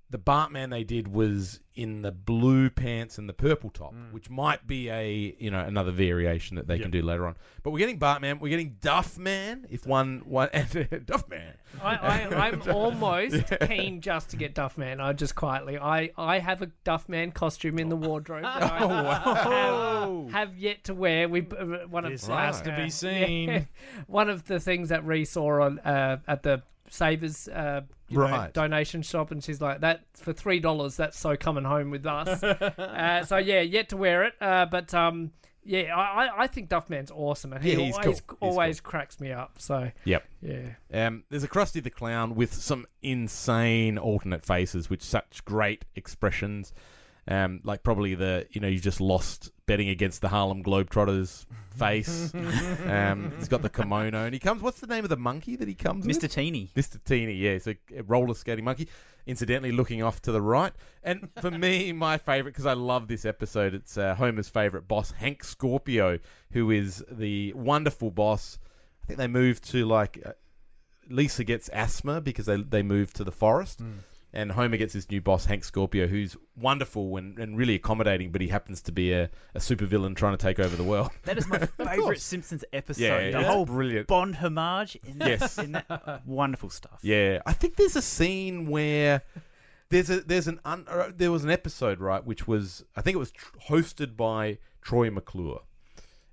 The 0.09 0.17
Bartman 0.17 0.69
they 0.69 0.85
did 0.85 1.09
was 1.09 1.59
in 1.75 2.01
the 2.01 2.11
blue 2.11 2.69
pants 2.69 3.17
and 3.17 3.27
the 3.27 3.33
purple 3.33 3.69
top, 3.69 3.93
which 4.11 4.29
might 4.29 4.65
be 4.65 4.89
a 4.89 5.35
you 5.37 5.51
know 5.51 5.59
another 5.59 5.91
variation 5.91 6.55
that 6.55 6.67
they 6.67 6.79
can 6.79 6.91
do 6.91 7.01
later 7.01 7.27
on. 7.27 7.35
But 7.61 7.71
we're 7.71 7.79
getting 7.79 7.99
Bartman, 7.99 8.39
we're 8.39 8.49
getting 8.49 8.77
Duffman. 8.81 9.65
If 9.69 9.85
one 9.85 10.23
one 10.25 10.49
and 10.53 10.69
Duffman, 10.69 11.53
I, 11.81 11.95
I, 11.95 12.47
I'm 12.47 12.61
almost 12.71 13.43
keen 13.67 14.01
just 14.01 14.29
to 14.29 14.37
get 14.37 14.55
Duffman. 14.55 14.99
I 15.01 15.13
just 15.13 15.35
quietly, 15.35 15.77
I, 15.77 16.11
I 16.17 16.39
have 16.39 16.61
a 16.61 16.67
Duffman 16.85 17.33
costume 17.33 17.77
in 17.77 17.89
the 17.89 17.97
wardrobe 17.97 18.43
that 18.43 18.63
I 18.63 18.79
have, 18.79 20.29
have 20.31 20.57
yet 20.57 20.85
to 20.85 20.93
wear. 20.93 21.27
We 21.27 21.41
uh, 21.41 21.87
one 21.89 22.05
of 22.05 22.11
This 22.11 22.29
uh, 22.29 22.37
has 22.37 22.61
to 22.61 22.75
be 22.75 22.89
seen. 22.91 23.67
one 24.07 24.29
of 24.29 24.45
the 24.45 24.59
things 24.59 24.89
that 24.89 25.05
Ree 25.05 25.25
saw 25.25 25.63
on 25.63 25.79
uh, 25.79 26.19
at 26.27 26.43
the 26.43 26.63
Savers 26.89 27.47
uh, 27.47 27.81
you 28.09 28.17
know, 28.17 28.49
donation 28.53 29.01
shop, 29.01 29.31
and 29.31 29.43
she's 29.43 29.61
like, 29.61 29.81
"That 29.81 30.01
for 30.13 30.33
three 30.33 30.59
dollars, 30.59 30.97
that's 30.97 31.19
so 31.19 31.35
coming 31.35 31.63
home 31.63 31.91
with 31.91 32.05
us." 32.05 32.41
uh, 32.43 33.25
so 33.25 33.37
yeah, 33.37 33.61
yet 33.61 33.89
to 33.89 33.97
wear 33.97 34.23
it, 34.23 34.33
uh, 34.41 34.65
but 34.65 34.93
um, 34.93 35.31
yeah, 35.67 35.93
I, 35.95 36.43
I- 36.43 36.47
think 36.47 36.69
Duffman's 36.69 37.11
awesome, 37.11 37.51
and 37.51 37.61
he 37.63 37.73
Yeah, 37.73 37.91
always 37.91 38.21
cool. 38.21 38.37
Always 38.39 38.79
cracks 38.79 39.19
me 39.19 39.33
up. 39.33 39.59
So 39.59 39.91
yep. 40.05 40.23
yeah. 40.41 40.75
Um, 40.93 41.25
there's 41.29 41.43
a 41.43 41.47
Krusty 41.49 41.83
the 41.83 41.89
Clown 41.89 42.35
with 42.35 42.53
some 42.53 42.85
insane 43.01 43.97
alternate 43.97 44.45
faces 44.45 44.89
with 44.89 45.03
such 45.03 45.43
great 45.43 45.83
expressions. 45.95 46.73
Um, 47.27 47.59
like 47.65 47.83
probably 47.83 48.15
the 48.15 48.47
you 48.51 48.61
know 48.61 48.69
you 48.69 48.79
just 48.79 49.01
lost 49.01 49.51
betting 49.67 49.89
against 49.89 50.21
the 50.21 50.29
Harlem 50.29 50.63
Globetrotters 50.63 51.45
face. 51.77 52.33
um, 52.87 53.31
he's 53.37 53.47
got 53.47 53.61
the 53.61 53.69
kimono 53.69 54.25
and 54.25 54.33
he 54.33 54.39
comes. 54.39 54.63
What's 54.63 54.79
the 54.79 54.87
name 54.87 55.03
of 55.03 55.09
the 55.09 55.17
monkey 55.17 55.55
that 55.57 55.67
he 55.67 55.75
comes 55.75 56.07
with? 56.07 56.19
Mr. 56.19 56.31
Teeny. 56.31 56.71
Mr. 56.75 57.03
Teeny, 57.03 57.33
yeah, 57.33 57.59
so 57.59 57.73
a 57.95 58.01
roller 58.03 58.33
skating 58.33 58.65
monkey. 58.65 58.87
Incidentally, 59.27 59.73
looking 59.73 60.01
off 60.01 60.21
to 60.21 60.31
the 60.31 60.41
right. 60.41 60.71
And 61.03 61.29
for 61.41 61.51
me, 61.51 61.91
my 61.93 62.17
favorite, 62.17 62.53
because 62.53 62.65
I 62.65 62.73
love 62.73 63.07
this 63.09 63.25
episode, 63.25 63.73
it's 63.73 63.97
uh, 63.97 64.15
Homer's 64.15 64.47
favorite 64.47 64.87
boss, 64.87 65.11
Hank 65.11 65.43
Scorpio, 65.43 66.19
who 66.51 66.71
is 66.71 67.03
the 67.11 67.51
wonderful 67.53 68.09
boss. 68.09 68.57
I 69.03 69.07
think 69.07 69.19
they 69.19 69.27
moved 69.27 69.69
to 69.71 69.85
like 69.85 70.21
uh, 70.25 70.31
Lisa 71.09 71.43
gets 71.43 71.67
asthma 71.69 72.21
because 72.21 72.45
they 72.45 72.55
they 72.57 72.83
moved 72.83 73.17
to 73.17 73.23
the 73.23 73.31
forest. 73.31 73.81
And 74.33 74.51
Homer 74.51 74.75
gets 74.77 74.93
his 74.93 75.09
new 75.09 75.21
boss, 75.21 75.45
Hank 75.45 75.63
Scorpio, 75.63 76.05
who's 76.05 76.35
wonderful 76.55 77.15
and, 77.17 77.39
and 77.39 77.57
really 77.57 77.75
accommodating, 77.75 78.31
but 78.31 78.41
he 78.41 78.49
happens 78.49 78.81
to 78.83 78.91
be 78.91 79.13
a, 79.13 79.29
a 79.55 79.59
supervillain 79.59 80.15
trying 80.17 80.33
to 80.33 80.37
take 80.37 80.59
over 80.59 80.75
the 80.75 80.83
world. 80.83 81.09
That 81.23 81.37
is 81.37 81.47
my 81.47 81.59
favourite 81.77 82.19
Simpsons 82.19 82.63
episode. 82.73 83.01
Yeah, 83.03 83.31
the 83.31 83.43
whole 83.47 83.65
brilliant. 83.65 84.07
Bond 84.07 84.35
homage. 84.35 84.97
In 85.05 85.17
Yes. 85.21 85.57
in 85.57 85.71
that, 85.71 86.21
wonderful 86.25 86.69
stuff. 86.69 86.99
Yeah, 87.01 87.41
I 87.45 87.53
think 87.53 87.77
there's 87.77 87.95
a 87.95 88.01
scene 88.01 88.67
where 88.67 89.21
there's 89.89 90.09
a 90.09 90.19
there's 90.19 90.47
an 90.49 90.59
un, 90.65 90.85
uh, 90.89 91.11
there 91.15 91.31
was 91.31 91.45
an 91.45 91.49
episode 91.49 92.01
right 92.01 92.23
which 92.25 92.45
was 92.47 92.83
I 92.97 93.01
think 93.01 93.15
it 93.15 93.19
was 93.19 93.31
tr- 93.31 93.55
hosted 93.69 94.17
by 94.17 94.57
Troy 94.81 95.09
McClure. 95.09 95.61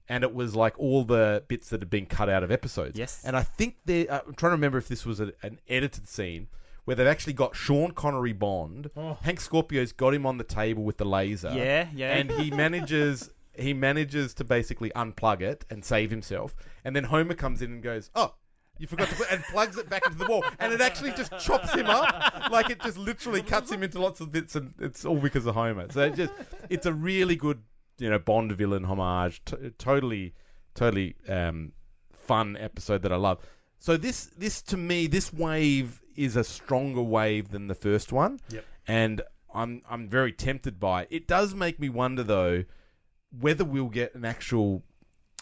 And 0.09 0.23
it 0.25 0.35
was 0.35 0.55
like 0.55 0.79
all 0.79 1.05
the 1.05 1.45
bits 1.49 1.71
that 1.71 1.81
had 1.81 1.89
been 1.89 2.05
cut 2.07 2.29
out 2.29 2.43
of 2.43 2.51
episodes. 2.51 2.99
Yes. 2.99 3.23
And 3.25 3.37
I 3.37 3.43
think 3.45 3.77
they 3.87 4.09
uh, 4.09 4.21
I'm 4.27 4.35
trying 4.35 4.51
to 4.51 4.57
remember 4.57 4.79
if 4.79 4.89
this 4.89 5.07
was 5.07 5.21
a, 5.21 5.33
an 5.43 5.61
edited 5.69 6.09
scene 6.09 6.49
where 6.85 6.95
they've 6.95 7.07
actually 7.07 7.33
got 7.33 7.57
Sean 7.57 7.93
Connery 7.93 8.33
Bond. 8.33 8.91
Hank 9.23 9.41
Scorpio's 9.41 9.93
got 9.93 10.15
him 10.15 10.27
on 10.27 10.39
the 10.39 10.45
table 10.45 10.85
with 10.85 10.99
the 10.99 11.05
laser. 11.05 11.53
Yeah, 11.55 11.89
yeah. 11.95 12.17
And 12.17 12.31
he 12.31 12.51
manages 12.51 13.31
he 13.57 13.73
manages 13.73 14.35
to 14.35 14.45
basically 14.45 14.91
unplug 14.91 15.41
it 15.41 15.65
and 15.71 15.85
save 15.85 16.11
himself. 16.11 16.57
And 16.85 16.95
then 16.95 17.05
Homer 17.05 17.35
comes 17.35 17.63
in 17.63 17.73
and 17.73 17.83
goes, 17.83 18.11
"Oh, 18.15 18.35
you 18.79 18.87
forgot 18.87 19.09
to 19.09 19.15
put," 19.15 19.31
and 19.31 19.43
plugs 19.45 19.79
it 19.79 19.89
back 19.89 20.07
into 20.07 20.19
the 20.19 20.27
wall, 20.27 20.45
and 20.59 20.73
it 20.73 20.81
actually 20.81 21.13
just 21.13 21.37
chops 21.39 21.73
him 21.73 21.87
up. 21.87 22.51
Like 22.51 22.71
it 22.71 22.81
just 22.81 22.99
literally 22.99 23.43
cuts 23.43 23.71
him 23.71 23.83
into 23.83 24.01
lots 24.01 24.21
of 24.21 24.33
bits, 24.33 24.57
and 24.57 24.75
it's 24.81 25.05
all 25.05 25.19
because 25.19 25.47
of 25.47 25.55
Homer. 25.55 25.87
So 25.91 26.03
it 26.03 26.15
just 26.15 26.33
it's 26.69 26.87
a 26.87 26.93
really 26.93 27.37
good, 27.37 27.63
you 27.99 28.11
know, 28.11 28.19
Bond 28.19 28.53
villain 28.53 28.85
homage. 28.85 29.43
T- 29.45 29.57
totally, 29.79 30.35
totally 30.75 31.17
um, 31.29 31.73
fun 32.13 32.57
episode 32.59 33.03
that 33.03 33.13
I 33.13 33.17
love. 33.17 33.39
So 33.79 33.97
this 33.97 34.27
this 34.37 34.63
to 34.63 34.77
me 34.77 35.07
this 35.07 35.33
wave 35.33 36.03
is 36.17 36.37
a 36.37 36.45
stronger 36.45 37.03
wave 37.03 37.51
than 37.51 37.67
the 37.69 37.75
first 37.75 38.13
one. 38.13 38.41
Yep. 38.51 38.65
And 38.87 39.23
I'm 39.55 39.83
I'm 39.89 40.09
very 40.09 40.33
tempted 40.33 40.79
by 40.81 41.03
it. 41.03 41.09
It 41.11 41.27
does 41.29 41.55
make 41.55 41.79
me 41.79 41.89
wonder 41.89 42.23
though 42.23 42.65
whether 43.39 43.65
we'll 43.65 43.89
get 43.89 44.15
an 44.15 44.25
actual 44.25 44.83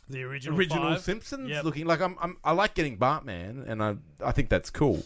The 0.08 0.22
original, 0.22 0.58
original 0.58 0.92
five. 0.94 1.00
Simpsons 1.02 1.48
Yep. 1.50 1.64
looking 1.64 1.86
like 1.86 2.00
I'm, 2.00 2.16
I'm 2.20 2.36
I 2.44 2.52
like 2.52 2.74
getting 2.74 2.98
Bartman 2.98 3.68
and 3.68 3.82
I 3.82 3.96
I 4.24 4.32
think 4.32 4.48
that's 4.48 4.70
cool. 4.70 5.02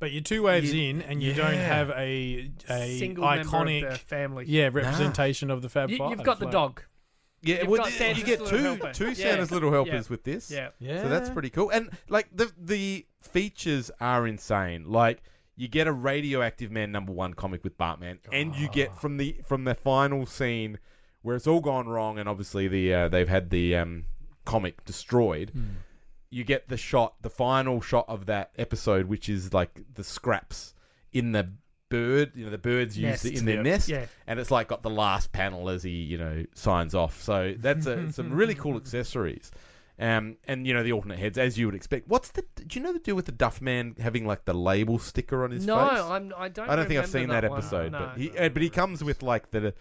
But 0.00 0.12
you're 0.12 0.22
two 0.22 0.42
waves 0.44 0.72
You- 0.72 0.90
in, 0.90 1.02
and 1.02 1.20
you 1.22 1.34
don't 1.34 1.54
have 1.54 1.90
a 1.90 2.50
a 2.70 2.98
Single 2.98 3.24
member 3.24 3.40
of 3.40 3.46
iconic 3.48 3.90
the 3.90 3.98
family. 3.98 4.44
yeah 4.46 4.70
representation 4.72 5.50
of 5.50 5.60
the 5.62 5.68
Fab 5.68 5.90
You, 5.90 5.98
Five. 5.98 6.10
you've 6.10 6.22
got 6.22 6.38
the 6.38 6.44
like- 6.46 6.52
dog. 6.52 6.82
Yeah, 7.40 7.58
You've 7.60 7.68
well, 7.68 7.82
got 7.84 8.16
you 8.18 8.24
get 8.24 8.44
two 8.46 8.56
Helper. 8.56 8.92
two 8.92 9.08
Yeah. 9.08 9.14
Santa's 9.14 9.52
little 9.52 9.70
helpers 9.70 10.06
Yeah. 10.06 10.10
with 10.10 10.24
this. 10.24 10.50
Yeah. 10.50 10.70
Yeah, 10.80 11.02
So 11.02 11.08
that's 11.08 11.30
pretty 11.30 11.50
cool. 11.50 11.70
And 11.70 11.90
like 12.08 12.26
the 12.34 12.50
the 12.58 13.06
features 13.20 13.90
are 14.00 14.26
insane. 14.26 14.84
Like 14.90 15.22
you 15.56 15.68
get 15.68 15.86
a 15.86 15.92
radioactive 15.92 16.70
man 16.70 16.92
number 16.92 17.12
one 17.12 17.34
comic 17.34 17.64
with 17.64 17.76
Bartman, 17.78 18.18
and 18.32 18.54
you 18.56 18.68
get 18.68 18.96
from 19.00 19.16
the 19.16 19.36
from 19.44 19.64
the 19.64 19.74
final 19.74 20.26
scene 20.26 20.78
where 21.22 21.36
it's 21.36 21.46
all 21.46 21.60
gone 21.60 21.88
wrong, 21.88 22.18
and 22.18 22.28
obviously 22.28 22.68
the 22.68 22.94
uh, 22.94 23.08
they've 23.08 23.28
had 23.28 23.50
the 23.50 23.76
um, 23.76 24.04
comic 24.44 24.84
destroyed. 24.84 25.52
you 26.30 26.44
get 26.44 26.68
the 26.68 26.76
shot, 26.76 27.14
the 27.22 27.30
final 27.30 27.80
shot 27.80 28.04
of 28.08 28.26
that 28.26 28.50
episode, 28.58 29.06
which 29.06 29.28
is 29.28 29.52
like 29.54 29.80
the 29.94 30.04
scraps 30.04 30.74
in 31.12 31.32
the 31.32 31.50
bird. 31.88 32.32
You 32.34 32.44
know, 32.44 32.50
the 32.50 32.58
birds 32.58 32.96
use 32.98 33.24
it 33.24 33.38
in 33.38 33.46
their 33.46 33.56
Yep. 33.56 33.64
nest, 33.64 33.88
Yeah. 33.88 34.06
and 34.26 34.38
it's 34.38 34.50
like 34.50 34.68
got 34.68 34.82
the 34.82 34.90
last 34.90 35.32
panel 35.32 35.70
as 35.70 35.82
he 35.82 35.90
you 35.90 36.18
know 36.18 36.44
signs 36.54 36.94
off. 36.94 37.20
So 37.22 37.54
that's 37.58 37.86
a, 37.86 38.12
some 38.12 38.30
really 38.32 38.54
cool 38.54 38.76
accessories. 38.76 39.50
Um, 40.00 40.36
and 40.46 40.64
you 40.64 40.74
know 40.74 40.84
the 40.84 40.92
alternate 40.92 41.18
heads 41.18 41.38
as 41.38 41.58
you 41.58 41.66
would 41.66 41.74
expect. 41.74 42.06
What's 42.06 42.30
the? 42.30 42.44
Do 42.54 42.78
you 42.78 42.84
know 42.84 42.92
the 42.92 43.00
deal 43.00 43.16
with 43.16 43.26
the 43.26 43.32
Duff 43.32 43.60
Man 43.60 43.96
having 43.98 44.26
like 44.26 44.44
the 44.44 44.54
label 44.54 45.00
sticker 45.00 45.42
on 45.42 45.50
his 45.50 45.66
no, 45.66 45.76
face? 45.88 45.98
I'm. 45.98 46.32
I 46.36 46.48
don't. 46.48 46.68
I 46.68 46.76
don't 46.76 46.86
think 46.86 47.00
I've 47.00 47.08
seen 47.08 47.30
that, 47.30 47.48
one. 47.48 47.58
episode, 47.58 47.92
No. 47.92 47.98
but 47.98 48.16
he 48.16 48.30
uh, 48.38 48.48
but 48.48 48.62
he 48.62 48.70
comes 48.70 49.02
with 49.02 49.24
like 49.24 49.50
the, 49.50 49.74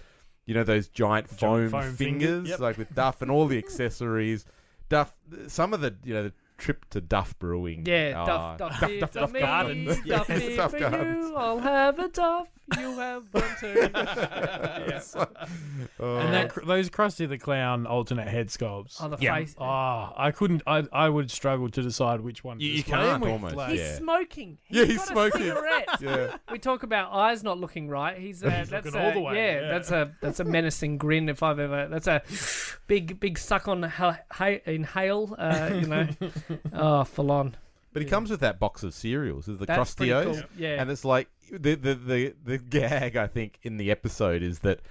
you 0.47 0.55
know, 0.55 0.63
those 0.63 0.87
giant 0.87 1.29
foam, 1.29 1.69
foam 1.69 1.93
finger, 1.93 2.25
fingers, 2.25 2.49
yep. 2.49 2.59
like 2.59 2.79
with 2.79 2.93
Duff 2.95 3.21
and 3.21 3.29
all 3.29 3.45
the 3.45 3.57
accessories. 3.63 4.45
Duff, 4.89 5.15
some 5.47 5.73
of 5.73 5.81
the 5.81 5.95
you 6.03 6.15
know 6.15 6.23
the 6.23 6.33
trip 6.57 6.89
to 6.89 7.01
Duff 7.01 7.37
Brewing. 7.37 7.85
Yeah, 7.85 8.13
ah, 8.17 8.25
Duff, 8.25 8.57
Duff, 8.57 8.79
Duff, 8.79 8.89
is 8.89 8.99
Duff, 9.01 9.11
for 9.11 9.19
Duff 9.19 9.31
me, 9.33 9.39
Gardens. 9.39 9.87
Duff 9.87 10.05
Yes, 10.29 10.55
Duff 10.55 10.71
for 10.71 10.79
Gardens. 10.79 11.29
you. 11.29 11.35
I'll 11.35 11.59
have 11.59 11.99
a 11.99 12.07
Duff. 12.09 12.47
You 12.77 12.97
have 12.99 13.23
one 13.31 13.43
too. 13.59 13.89
Oh. 15.99 16.17
And 16.17 16.31
that 16.33 16.49
cr- 16.51 16.63
those 16.65 16.89
Krusty 16.91 17.27
the 17.27 17.39
Clown 17.39 17.87
alternate 17.87 18.27
head 18.27 18.49
sculpts. 18.49 18.97
Oh, 19.01 19.09
the 19.09 19.17
yeah. 19.19 19.35
face. 19.35 19.55
Oh, 19.57 20.13
I 20.15 20.31
couldn't. 20.31 20.61
I 20.67 20.83
I 20.91 21.09
would 21.09 21.31
struggle 21.31 21.69
to 21.69 21.81
decide 21.81 22.21
which 22.21 22.43
one. 22.43 22.59
to 22.59 22.63
You- 22.63 22.71
you 22.71 22.77
display 22.83 22.97
can't 22.99 23.21
with, 23.23 23.31
almost, 23.31 23.55
like- 23.55 23.71
He's 23.71 23.79
Yeah. 23.79 23.95
smoking. 23.95 24.57
Yeah, 24.69 24.85
he's 24.85 24.97
got 24.97 25.03
a 25.07 25.11
smoking. 25.13 25.41
cigarette. 25.41 25.87
Yeah. 26.01 26.37
We 26.51 26.59
talk 26.59 26.83
about 26.83 27.11
eyes 27.13 27.43
not 27.43 27.57
looking 27.59 27.89
right. 27.89 28.15
He's, 28.17 28.43
uh, 28.43 28.49
He's 28.51 28.69
that's 28.69 28.85
looking 28.85 28.99
a, 28.99 29.03
all 29.05 29.11
the 29.13 29.19
way, 29.21 29.35
Yeah, 29.35 29.61
yeah. 29.61 29.67
that's 29.69 29.91
a 29.91 30.11
that's 30.21 30.39
a 30.39 30.43
menacing 30.43 30.97
grin. 30.99 31.29
If 31.29 31.41
I've 31.41 31.57
ever 31.59 31.87
that's 31.87 32.07
a 32.07 32.21
big 32.85 33.19
big 33.19 33.39
suck 33.39 33.67
on 33.67 33.81
ha- 33.83 34.19
ha- 34.29 34.59
inhale. 34.65 35.35
Uh, 35.37 35.69
you 35.73 35.87
know, 35.87 36.07
oh 36.73 37.03
full 37.05 37.31
on. 37.31 37.55
But 37.97 38.01
he 38.03 38.09
comes 38.09 38.29
with 38.29 38.41
that 38.41 38.59
box 38.59 38.83
of 38.83 38.93
cereals, 38.93 39.45
the 39.47 39.53
That's 39.53 39.95
pretty 39.95 40.11
Krusty-O's, 40.11 40.41
cool. 40.41 40.49
Yeah. 40.57 40.81
and 40.81 40.91
it's 40.91 41.05
like 41.05 41.27
the, 41.51 41.75
the 41.75 41.95
the 41.95 42.35
the 42.43 42.57
gag 42.57 43.15
I 43.15 43.27
think 43.27 43.59
in 43.63 43.77
the 43.77 43.89
episode 43.91 44.43
is 44.43 44.59
that 44.59 44.81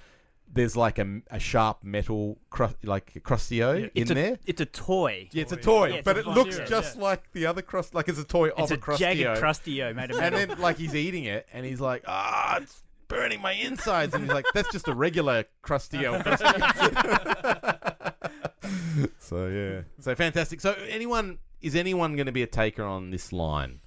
there's 0.51 0.77
like 0.77 0.97
a, 0.97 1.21
a 1.29 1.39
sharp 1.39 1.83
metal 1.83 2.37
cru- 2.49 2.73
like 2.83 3.13
Krusty-O 3.23 3.75
in 3.75 3.91
It's 3.95 4.11
a, 4.11 4.13
there. 4.13 4.39
It's 4.45 4.61
a 4.61 4.65
toy. 4.65 5.27
Yeah, 5.33 5.41
it's 5.41 5.51
a 5.51 5.57
toy, 5.57 5.89
Yeah, 5.89 5.95
it's 5.95 6.05
but 6.05 6.15
a 6.15 6.19
it 6.21 6.27
looks 6.27 6.55
cereal, 6.55 6.69
just 6.69 6.95
yeah. 6.95 7.03
like 7.03 7.29
the 7.33 7.45
other 7.47 7.61
crust, 7.61 7.93
like 7.93 8.07
it's 8.07 8.17
a 8.19 8.23
toy 8.23 8.47
It's 8.57 8.59
of 8.59 8.71
a, 8.71 8.75
a 8.75 8.77
Krusty-O. 8.77 8.97
jagged 8.97 9.43
Krusty-O 9.43 9.93
made 9.93 10.11
of 10.11 10.17
and 10.19 10.33
metal. 10.35 10.47
then 10.47 10.59
like 10.61 10.77
he's 10.77 10.95
eating 10.95 11.25
it, 11.25 11.47
and 11.51 11.65
he's 11.65 11.81
like, 11.81 12.03
ah, 12.07 12.59
it's 12.61 12.81
burning 13.09 13.41
my 13.41 13.51
insides, 13.53 14.13
and 14.13 14.23
he's 14.23 14.33
like, 14.33 14.45
that's 14.53 14.71
just 14.71 14.87
a 14.87 14.95
regular 14.95 15.43
Krusty-O. 15.63 16.21
so 19.19 19.47
yeah, 19.47 19.81
so 19.99 20.15
fantastic. 20.15 20.61
So 20.61 20.73
anyone 20.87 21.39
is 21.61 21.75
anyone 21.75 22.15
going 22.15 22.25
to 22.27 22.31
be 22.31 22.43
a 22.43 22.47
taker 22.47 22.83
on 22.83 23.09
this 23.11 23.31
line? 23.33 23.81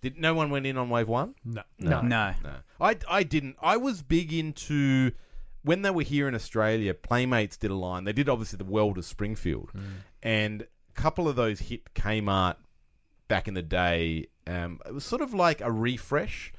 Did 0.00 0.18
no 0.18 0.34
one 0.34 0.50
went 0.50 0.66
in 0.66 0.76
on 0.76 0.90
wave 0.90 1.08
one? 1.08 1.34
No. 1.44 1.62
No. 1.78 2.00
no. 2.00 2.34
No, 2.42 2.54
I, 2.80 2.96
I 3.08 3.22
didn't. 3.22 3.56
I 3.62 3.76
was 3.76 4.02
big 4.02 4.32
into 4.32 5.12
when 5.62 5.82
they 5.82 5.90
were 5.90 6.02
here 6.02 6.26
in 6.26 6.34
Australia. 6.34 6.92
Playmates 6.92 7.56
did 7.56 7.70
a 7.70 7.74
line. 7.76 8.04
They 8.04 8.12
did 8.12 8.28
obviously 8.28 8.56
the 8.56 8.64
World 8.64 8.98
of 8.98 9.04
Springfield, 9.04 9.70
and 10.22 10.62
a 10.62 11.00
couple 11.00 11.28
of 11.28 11.36
those 11.36 11.60
hit 11.60 11.94
Kmart 11.94 12.56
back 13.28 13.46
in 13.46 13.54
the 13.54 13.62
day. 13.62 14.26
Um, 14.46 14.80
it 14.84 14.92
was 14.92 15.04
sort 15.04 15.22
of 15.22 15.32
like 15.32 15.60
a 15.60 15.70
refresh, 15.70 16.52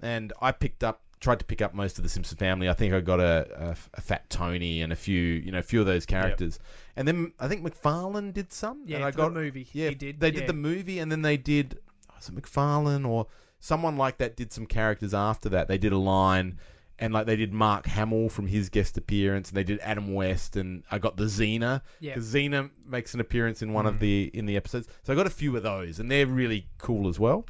and 0.00 0.32
I 0.40 0.52
picked 0.52 0.84
up. 0.84 1.02
Tried 1.22 1.38
to 1.38 1.44
pick 1.44 1.62
up 1.62 1.72
most 1.72 1.98
of 1.98 2.02
the 2.02 2.10
Simpson 2.10 2.36
family. 2.36 2.68
I 2.68 2.72
think 2.72 2.92
I 2.92 3.00
got 3.00 3.20
a, 3.20 3.46
a, 3.56 3.76
a 3.94 4.00
Fat 4.00 4.28
Tony 4.28 4.82
and 4.82 4.92
a 4.92 4.96
few, 4.96 5.20
you 5.20 5.52
know, 5.52 5.60
a 5.60 5.62
few 5.62 5.80
of 5.80 5.86
those 5.86 6.04
characters. 6.04 6.58
And 6.96 7.06
then 7.06 7.32
I 7.38 7.48
think 7.48 7.64
McFarlane 7.64 8.32
did 8.32 8.52
some. 8.52 8.82
Yeah, 8.84 8.96
and 8.96 9.04
I 9.04 9.12
for 9.12 9.22
the 9.22 9.30
movie. 9.30 9.68
Yeah, 9.72 9.90
He 9.90 9.94
did, 9.94 10.20
They 10.20 10.28
yeah. 10.28 10.40
did 10.40 10.48
the 10.48 10.52
movie, 10.52 10.98
and 10.98 11.10
then 11.10 11.22
they 11.22 11.36
did 11.36 11.78
oh, 12.10 12.14
was 12.16 12.28
it 12.28 12.34
McFarlane 12.34 13.08
or 13.08 13.28
someone 13.60 13.96
like 13.96 14.18
that 14.18 14.36
did 14.36 14.52
some 14.52 14.66
characters 14.66 15.14
after 15.14 15.48
that. 15.50 15.68
They 15.68 15.78
did 15.78 15.92
a 15.92 15.98
line 15.98 16.58
and 16.98 17.12
like 17.12 17.26
they 17.26 17.36
did 17.36 17.52
Mark 17.52 17.86
Hamill 17.86 18.28
from 18.28 18.46
his 18.46 18.68
guest 18.68 18.98
appearance 18.98 19.48
and 19.48 19.56
they 19.56 19.64
did 19.64 19.78
Adam 19.82 20.14
West 20.14 20.56
and 20.56 20.82
I 20.90 20.98
got 20.98 21.16
the 21.16 21.24
Xena 21.24 21.82
Yeah. 22.00 22.14
because 22.14 22.32
Xena 22.32 22.70
makes 22.86 23.14
an 23.14 23.20
appearance 23.20 23.62
in 23.62 23.72
one 23.72 23.86
of 23.86 23.96
mm. 23.96 24.00
the 24.00 24.30
in 24.34 24.46
the 24.46 24.56
episodes. 24.56 24.88
So 25.02 25.12
I 25.12 25.16
got 25.16 25.26
a 25.26 25.30
few 25.30 25.56
of 25.56 25.62
those 25.62 26.00
and 26.00 26.10
they're 26.10 26.26
really 26.26 26.68
cool 26.78 27.08
as 27.08 27.18
well. 27.18 27.46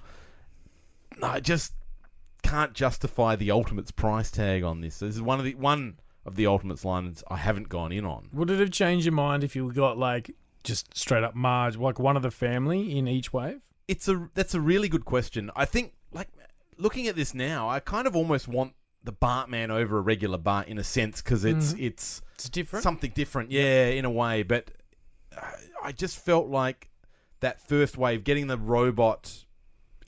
I 1.22 1.40
just 1.40 1.72
can't 2.52 2.74
justify 2.74 3.34
the 3.34 3.50
Ultimates 3.50 3.90
price 3.90 4.30
tag 4.30 4.62
on 4.62 4.82
this. 4.82 4.98
This 4.98 5.14
is 5.14 5.22
one 5.22 5.38
of 5.38 5.44
the 5.46 5.54
one 5.54 5.98
of 6.26 6.36
the 6.36 6.46
Ultimates 6.46 6.84
lines 6.84 7.24
I 7.28 7.38
haven't 7.38 7.70
gone 7.70 7.92
in 7.92 8.04
on. 8.04 8.28
Would 8.34 8.50
it 8.50 8.60
have 8.60 8.70
changed 8.70 9.06
your 9.06 9.14
mind 9.14 9.42
if 9.42 9.56
you 9.56 9.72
got 9.72 9.96
like 9.96 10.34
just 10.62 10.96
straight 10.96 11.24
up 11.24 11.34
Marge, 11.34 11.76
like 11.76 11.98
one 11.98 12.14
of 12.14 12.22
the 12.22 12.30
family 12.30 12.96
in 12.98 13.08
each 13.08 13.32
wave? 13.32 13.62
It's 13.88 14.06
a 14.06 14.28
that's 14.34 14.54
a 14.54 14.60
really 14.60 14.90
good 14.90 15.06
question. 15.06 15.50
I 15.56 15.64
think 15.64 15.94
like 16.12 16.28
looking 16.76 17.08
at 17.08 17.16
this 17.16 17.32
now, 17.32 17.70
I 17.70 17.80
kind 17.80 18.06
of 18.06 18.14
almost 18.14 18.48
want 18.48 18.74
the 19.02 19.12
Bartman 19.14 19.70
over 19.70 19.96
a 19.96 20.00
regular 20.02 20.38
Bart 20.38 20.68
in 20.68 20.78
a 20.78 20.84
sense 20.84 21.22
because 21.22 21.46
it's 21.46 21.72
it's 21.78 22.20
It's 22.34 22.50
different. 22.50 22.82
something 22.82 23.12
different, 23.14 23.50
yeah, 23.50 23.86
in 23.86 24.04
a 24.04 24.10
way. 24.10 24.42
But 24.42 24.70
uh, 25.34 25.40
I 25.82 25.92
just 25.92 26.18
felt 26.18 26.48
like 26.48 26.90
that 27.40 27.66
first 27.66 27.96
wave, 27.96 28.24
getting 28.24 28.46
the 28.46 28.58
robot 28.58 29.46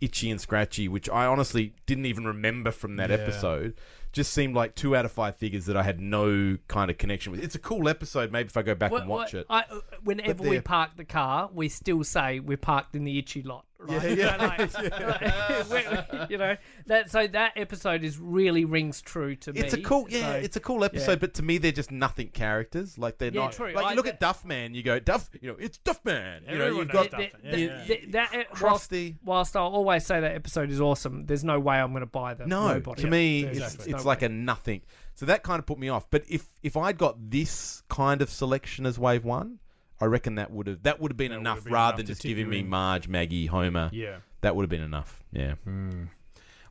itchy 0.05 0.31
and 0.31 0.41
scratchy, 0.41 0.89
which 0.89 1.09
I 1.09 1.27
honestly 1.27 1.75
didn't 1.87 2.07
even 2.07 2.25
remember 2.25 2.71
from 2.71 2.97
that 2.97 3.11
Yeah. 3.11 3.17
episode. 3.17 3.75
Just 4.13 4.33
seemed 4.33 4.55
like 4.55 4.77
two 4.77 4.95
out 4.95 5.05
of 5.05 5.11
five 5.11 5.37
figures 5.37 5.67
that 5.67 5.77
I 5.77 5.83
had 5.83 6.01
no 6.01 6.57
kind 6.69 6.89
of 6.91 6.99
connection 6.99 7.33
with. 7.33 7.43
It's 7.43 7.57
a 7.57 7.59
cool 7.59 7.89
episode. 7.89 8.31
Maybe 8.31 8.47
if 8.47 8.57
I 8.57 8.63
go 8.63 8.75
back 8.77 8.93
What- 8.93 9.01
and 9.03 9.11
watch 9.11 9.35
what- 9.35 9.41
it. 9.41 9.47
I, 9.51 9.65
whenever 10.05 10.45
we 10.45 10.61
park 10.61 10.93
the 10.97 11.05
car, 11.05 11.51
we 11.53 11.69
still 11.69 12.05
say 12.05 12.39
we're 12.39 12.57
parked 12.57 12.95
in 12.95 13.03
the 13.05 13.19
itchy 13.19 13.43
lot. 13.43 13.65
Right? 13.79 14.17
Yeah, 14.17 14.37
know, 14.37 14.47
like- 14.47 14.75
like, 15.71 16.31
you 16.31 16.39
know 16.39 16.57
that. 16.87 17.11
So 17.11 17.27
that 17.27 17.53
episode 17.57 18.03
is 18.05 18.19
really 18.19 18.65
rings 18.65 19.03
true 19.03 19.37
to 19.37 19.53
me. 19.53 19.61
It's 19.61 19.75
a 19.75 19.81
cool, 19.83 20.07
yeah, 20.09 20.21
So- 20.33 20.37
it's 20.37 20.57
a 20.57 20.61
cool 20.61 20.85
episode. 20.85 21.13
yeah. 21.13 21.17
But 21.17 21.35
to 21.35 21.43
me, 21.43 21.59
they're 21.59 21.73
just 21.73 21.91
nothing 21.91 22.29
characters. 22.29 22.97
Like 22.99 23.19
they're 23.19 23.31
Yeah, 23.33 23.43
not. 23.43 23.53
true. 23.53 23.73
Like 23.75 23.85
I- 23.85 23.91
you 23.91 23.97
look 23.97 24.07
at 24.07 24.21
Duffman, 24.21 24.75
you 24.75 24.83
go 24.83 24.99
Duff. 24.99 25.29
You 25.41 25.51
know, 25.53 25.57
it's 25.59 25.79
Duffman. 25.79 26.51
You 26.51 26.59
know, 26.59 26.67
you've 26.79 26.89
got 26.89 27.13
yeah. 27.13 27.29
th- 27.43 27.87
th- 27.87 28.05
that 28.13 28.35
uh, 28.35 28.45
whilst, 28.63 28.93
whilst 29.25 29.57
I'll 29.57 29.67
always 29.67 30.07
say 30.07 30.21
that 30.21 30.35
episode 30.35 30.71
is 30.71 30.81
awesome, 30.81 31.27
there's 31.27 31.45
no 31.45 31.59
way 31.61 31.77
I'm 31.77 31.91
going 31.93 32.01
to 32.01 32.07
buy 32.07 32.35
the 32.35 32.47
No, 32.47 32.81
to 32.81 33.07
me, 33.07 33.45
it's, 33.45 33.59
just 33.59 33.81
it's 33.81 33.89
no 33.89 34.03
like 34.03 34.21
way. 34.23 34.27
a 34.27 34.31
nothing. 34.31 34.83
So 35.15 35.27
that 35.27 35.43
kind 35.43 35.59
of 35.59 35.67
put 35.67 35.79
me 35.79 35.89
off. 35.89 36.11
But 36.11 36.25
if 36.29 36.45
if 36.63 36.77
I'd 36.77 36.97
got 36.99 37.31
this 37.31 37.83
kind 37.89 38.23
of 38.23 38.31
selection 38.31 38.87
as 38.87 38.99
Wave 38.99 39.25
One, 39.25 39.59
I 40.05 40.07
reckon 40.07 40.35
that 40.35 40.51
would 40.51 40.67
have 40.67 40.83
that 40.83 41.01
would 41.01 41.11
have 41.13 41.17
been 41.17 41.31
That 41.31 41.39
enough 41.41 41.57
have 41.57 41.65
been 41.65 41.73
rather 41.73 41.95
enough 41.95 41.97
than 41.97 42.07
just 42.07 42.23
giving 42.23 42.47
me. 42.51 42.63
Marge, 42.63 43.09
Maggie, 43.09 43.47
Homer. 43.47 43.89
Yeah. 43.91 44.19
That 44.43 44.55
would 44.55 44.65
have 44.65 44.71
been 44.71 44.83
enough. 44.83 45.25
Yeah. 45.33 45.55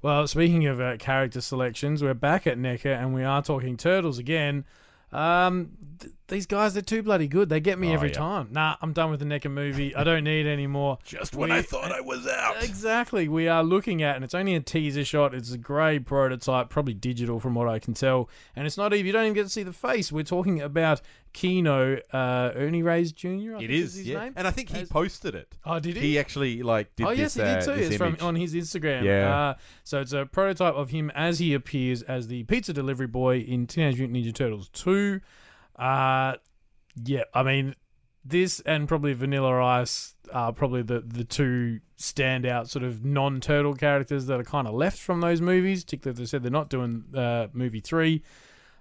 Well, 0.04 0.28
speaking 0.28 0.68
of 0.68 0.80
uh, 0.80 0.98
character 0.98 1.42
selections, 1.42 2.04
we're 2.04 2.14
back 2.14 2.46
at 2.46 2.60
NECA 2.60 2.96
and 2.96 3.16
we 3.16 3.24
are 3.24 3.42
talking 3.42 3.76
turtles 3.76 4.20
again. 4.20 4.66
Um, 5.12 5.72
th- 6.00 6.14
these 6.28 6.46
guys, 6.46 6.74
they're 6.74 6.82
too 6.82 7.04
bloody 7.04 7.28
good. 7.28 7.50
They 7.50 7.60
get 7.60 7.78
me 7.78 7.90
Oh, 7.92 7.94
every 7.94 8.10
yeah. 8.10 8.14
time. 8.16 8.48
Nah, 8.52 8.78
I'm 8.82 8.94
done 8.94 9.12
with 9.12 9.20
the 9.20 9.26
NECA 9.26 9.52
movie. 9.52 9.94
I 9.96 10.04
don't 10.04 10.24
need 10.24 10.48
any 10.48 10.68
more. 10.68 10.98
Just 11.06 11.36
when 11.36 11.52
I 11.52 11.62
thought 11.62 11.92
I 11.92 12.02
was 12.02 12.26
out. 12.28 12.64
Exactly. 12.64 13.28
We 13.28 13.48
are 13.48 13.64
looking 13.64 14.02
at, 14.04 14.16
and 14.16 14.24
it's 14.24 14.34
only 14.34 14.56
a 14.56 14.60
teaser 14.62 15.04
shot. 15.04 15.34
It's 15.36 15.52
a 15.52 15.58
grey 15.58 16.00
prototype, 16.00 16.70
probably 16.70 16.94
digital 16.94 17.40
from 17.40 17.56
what 17.56 17.68
I 17.68 17.80
can 17.80 17.94
tell. 17.94 18.30
And 18.56 18.66
it's 18.66 18.78
not 18.78 18.94
even, 18.94 19.06
you 19.06 19.12
don't 19.12 19.24
even 19.26 19.34
get 19.34 19.44
to 19.44 19.50
see 19.50 19.64
the 19.64 19.74
face. 19.74 20.12
We're 20.12 20.24
talking 20.24 20.62
about 20.62 21.02
Keno 21.34 21.98
uh, 22.14 22.52
Ernie 22.56 22.84
Reyes 22.84 23.12
Jr. 23.12 23.28
I 23.28 23.34
It 23.36 23.58
think 23.60 23.70
is, 23.72 23.96
his 23.96 24.08
yeah. 24.08 24.20
name. 24.26 24.34
And 24.36 24.48
I 24.48 24.52
think 24.52 24.70
he 24.70 24.82
As- 24.82 24.90
posted 24.90 25.36
it. 25.36 25.56
Oh, 25.66 25.80
did 25.80 25.96
he? 25.98 26.02
He 26.12 26.20
actually 26.20 26.62
like 26.64 26.96
did 26.96 27.06
oh 27.08 27.10
this. 27.10 27.20
yes, 27.20 27.34
he 27.36 27.42
did 27.42 27.58
uh, 27.58 27.62
too. 27.66 27.76
this 27.82 27.88
It's 27.90 27.98
from 27.98 28.18
on 28.22 28.36
his 28.36 28.54
Instagram. 28.54 29.04
Yeah. 29.04 29.36
Uh, 29.50 29.54
so 29.84 30.00
it's 30.00 30.14
a 30.14 30.26
prototype 30.26 30.76
of 30.76 30.90
him 30.92 31.12
as 31.16 31.40
he 31.40 31.54
appears 31.54 32.02
as 32.04 32.28
the 32.28 32.44
pizza 32.44 32.72
delivery 32.72 33.08
boy 33.08 33.40
in 33.40 33.68
Teenage 33.68 33.98
Mutant 33.98 34.18
Ninja 34.26 34.34
Turtles 34.34 34.70
two. 34.70 35.20
Uh, 35.84 36.38
yeah, 37.04 37.24
I 37.34 37.44
mean 37.44 37.76
this 38.26 38.62
and 38.62 38.88
probably 38.88 39.14
Vanilla 39.14 39.62
Ice 39.64 40.16
are 40.32 40.54
probably 40.54 40.82
the 40.82 41.02
the 41.02 41.24
two 41.24 41.80
standout 41.98 42.68
sort 42.70 42.84
of 42.84 43.04
non 43.04 43.42
turtle 43.42 43.74
characters 43.74 44.28
that 44.28 44.40
are 44.40 44.44
kind 44.46 44.68
of 44.68 44.74
left 44.74 45.00
from 45.00 45.20
those 45.22 45.42
movies. 45.42 45.84
Particularly, 45.84 46.22
as 46.22 46.30
I 46.30 46.30
said, 46.32 46.44
they're 46.44 46.52
not 46.52 46.70
doing 46.70 47.04
uh, 47.16 47.48
movie 47.54 47.82
three. 47.82 48.24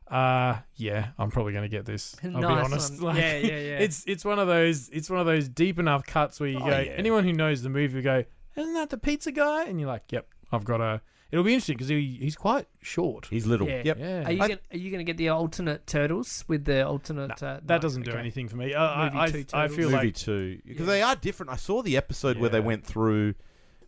Uh 0.08 0.56
yeah, 0.76 1.08
I'm 1.18 1.30
probably 1.30 1.52
gonna 1.54 1.68
get 1.68 1.86
this. 1.86 2.14
I'll 2.22 2.30
be 2.38 2.44
honest. 2.44 3.00
one. 3.02 3.16
Yeah, 3.22 3.36
yeah, 3.38 3.46
yeah. 3.58 3.78
It's 3.78 4.04
it's 4.06 4.24
one 4.24 4.38
of 4.38 4.46
those 4.46 4.88
it's 4.90 5.08
one 5.08 5.20
of 5.20 5.26
those 5.26 5.48
deep 5.48 5.78
enough 5.78 6.04
cuts 6.04 6.38
where 6.38 6.50
you 6.50 6.58
Oh, 6.58 6.66
go. 6.66 6.78
yeah. 6.78 6.92
Anyone 6.96 7.24
who 7.24 7.32
knows 7.32 7.62
the 7.62 7.70
movie 7.70 7.94
will 7.96 8.02
go, 8.02 8.24
isn't 8.56 8.74
that 8.74 8.90
the 8.90 8.98
pizza 8.98 9.32
guy? 9.32 9.64
And 9.64 9.80
you're 9.80 9.88
like, 9.88 10.12
yep, 10.12 10.28
I've 10.52 10.64
got 10.64 10.80
a. 10.80 11.00
It'll 11.32 11.44
be 11.44 11.54
interesting 11.54 11.76
because 11.78 11.88
he, 11.88 12.18
he's 12.20 12.36
quite 12.36 12.66
short. 12.82 13.26
He's 13.30 13.46
little. 13.46 13.66
Yeah. 13.66 13.82
Yep. 13.86 13.98
Yeah, 13.98 14.24
Are 14.26 14.32
you 14.32 14.42
I- 14.42 14.48
gonna, 14.48 14.60
are 14.72 14.76
you 14.76 14.90
going 14.90 14.98
to 15.04 15.10
get 15.10 15.16
the 15.16 15.30
alternate 15.30 15.86
turtles 15.86 16.44
with 16.46 16.66
the 16.66 16.86
alternate? 16.86 17.42
uh, 17.42 17.60
that 17.64 17.66
no, 17.66 17.78
doesn't 17.78 18.02
do 18.02 18.10
okay. 18.10 18.20
anything 18.20 18.48
for 18.48 18.56
me. 18.56 18.74
Uh, 18.74 19.04
Movie 19.06 19.18
I, 19.18 19.30
two 19.30 19.38
I, 19.38 19.38
I 19.38 19.62
turtles. 19.62 19.76
feel 19.76 19.90
movie 19.90 20.06
like 20.08 20.14
two 20.14 20.60
because 20.66 20.86
Yeah. 20.86 20.92
they 20.92 21.02
are 21.02 21.16
different. 21.16 21.50
I 21.50 21.56
saw 21.56 21.82
the 21.82 21.96
episode 21.96 22.36
where 22.36 22.50
they 22.50 22.58
Yeah. 22.58 22.64
went 22.64 22.84
through 22.84 23.34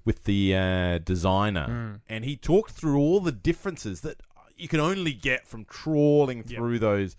with 0.07 0.25
the 0.25 0.55
uh, 0.57 0.99
designer, 0.99 1.67
Mm. 1.69 2.01
and 2.09 2.25
he 2.25 2.37
talked 2.37 2.73
through 2.73 2.99
all 2.99 3.21
the 3.21 3.33
differences 3.33 4.01
that 4.03 4.17
you 4.57 4.69
can 4.69 4.81
only 4.81 5.13
get 5.13 5.47
from 5.47 5.65
trawling 5.67 6.39
Yep. 6.47 6.49
through 6.59 6.79
those 6.79 7.17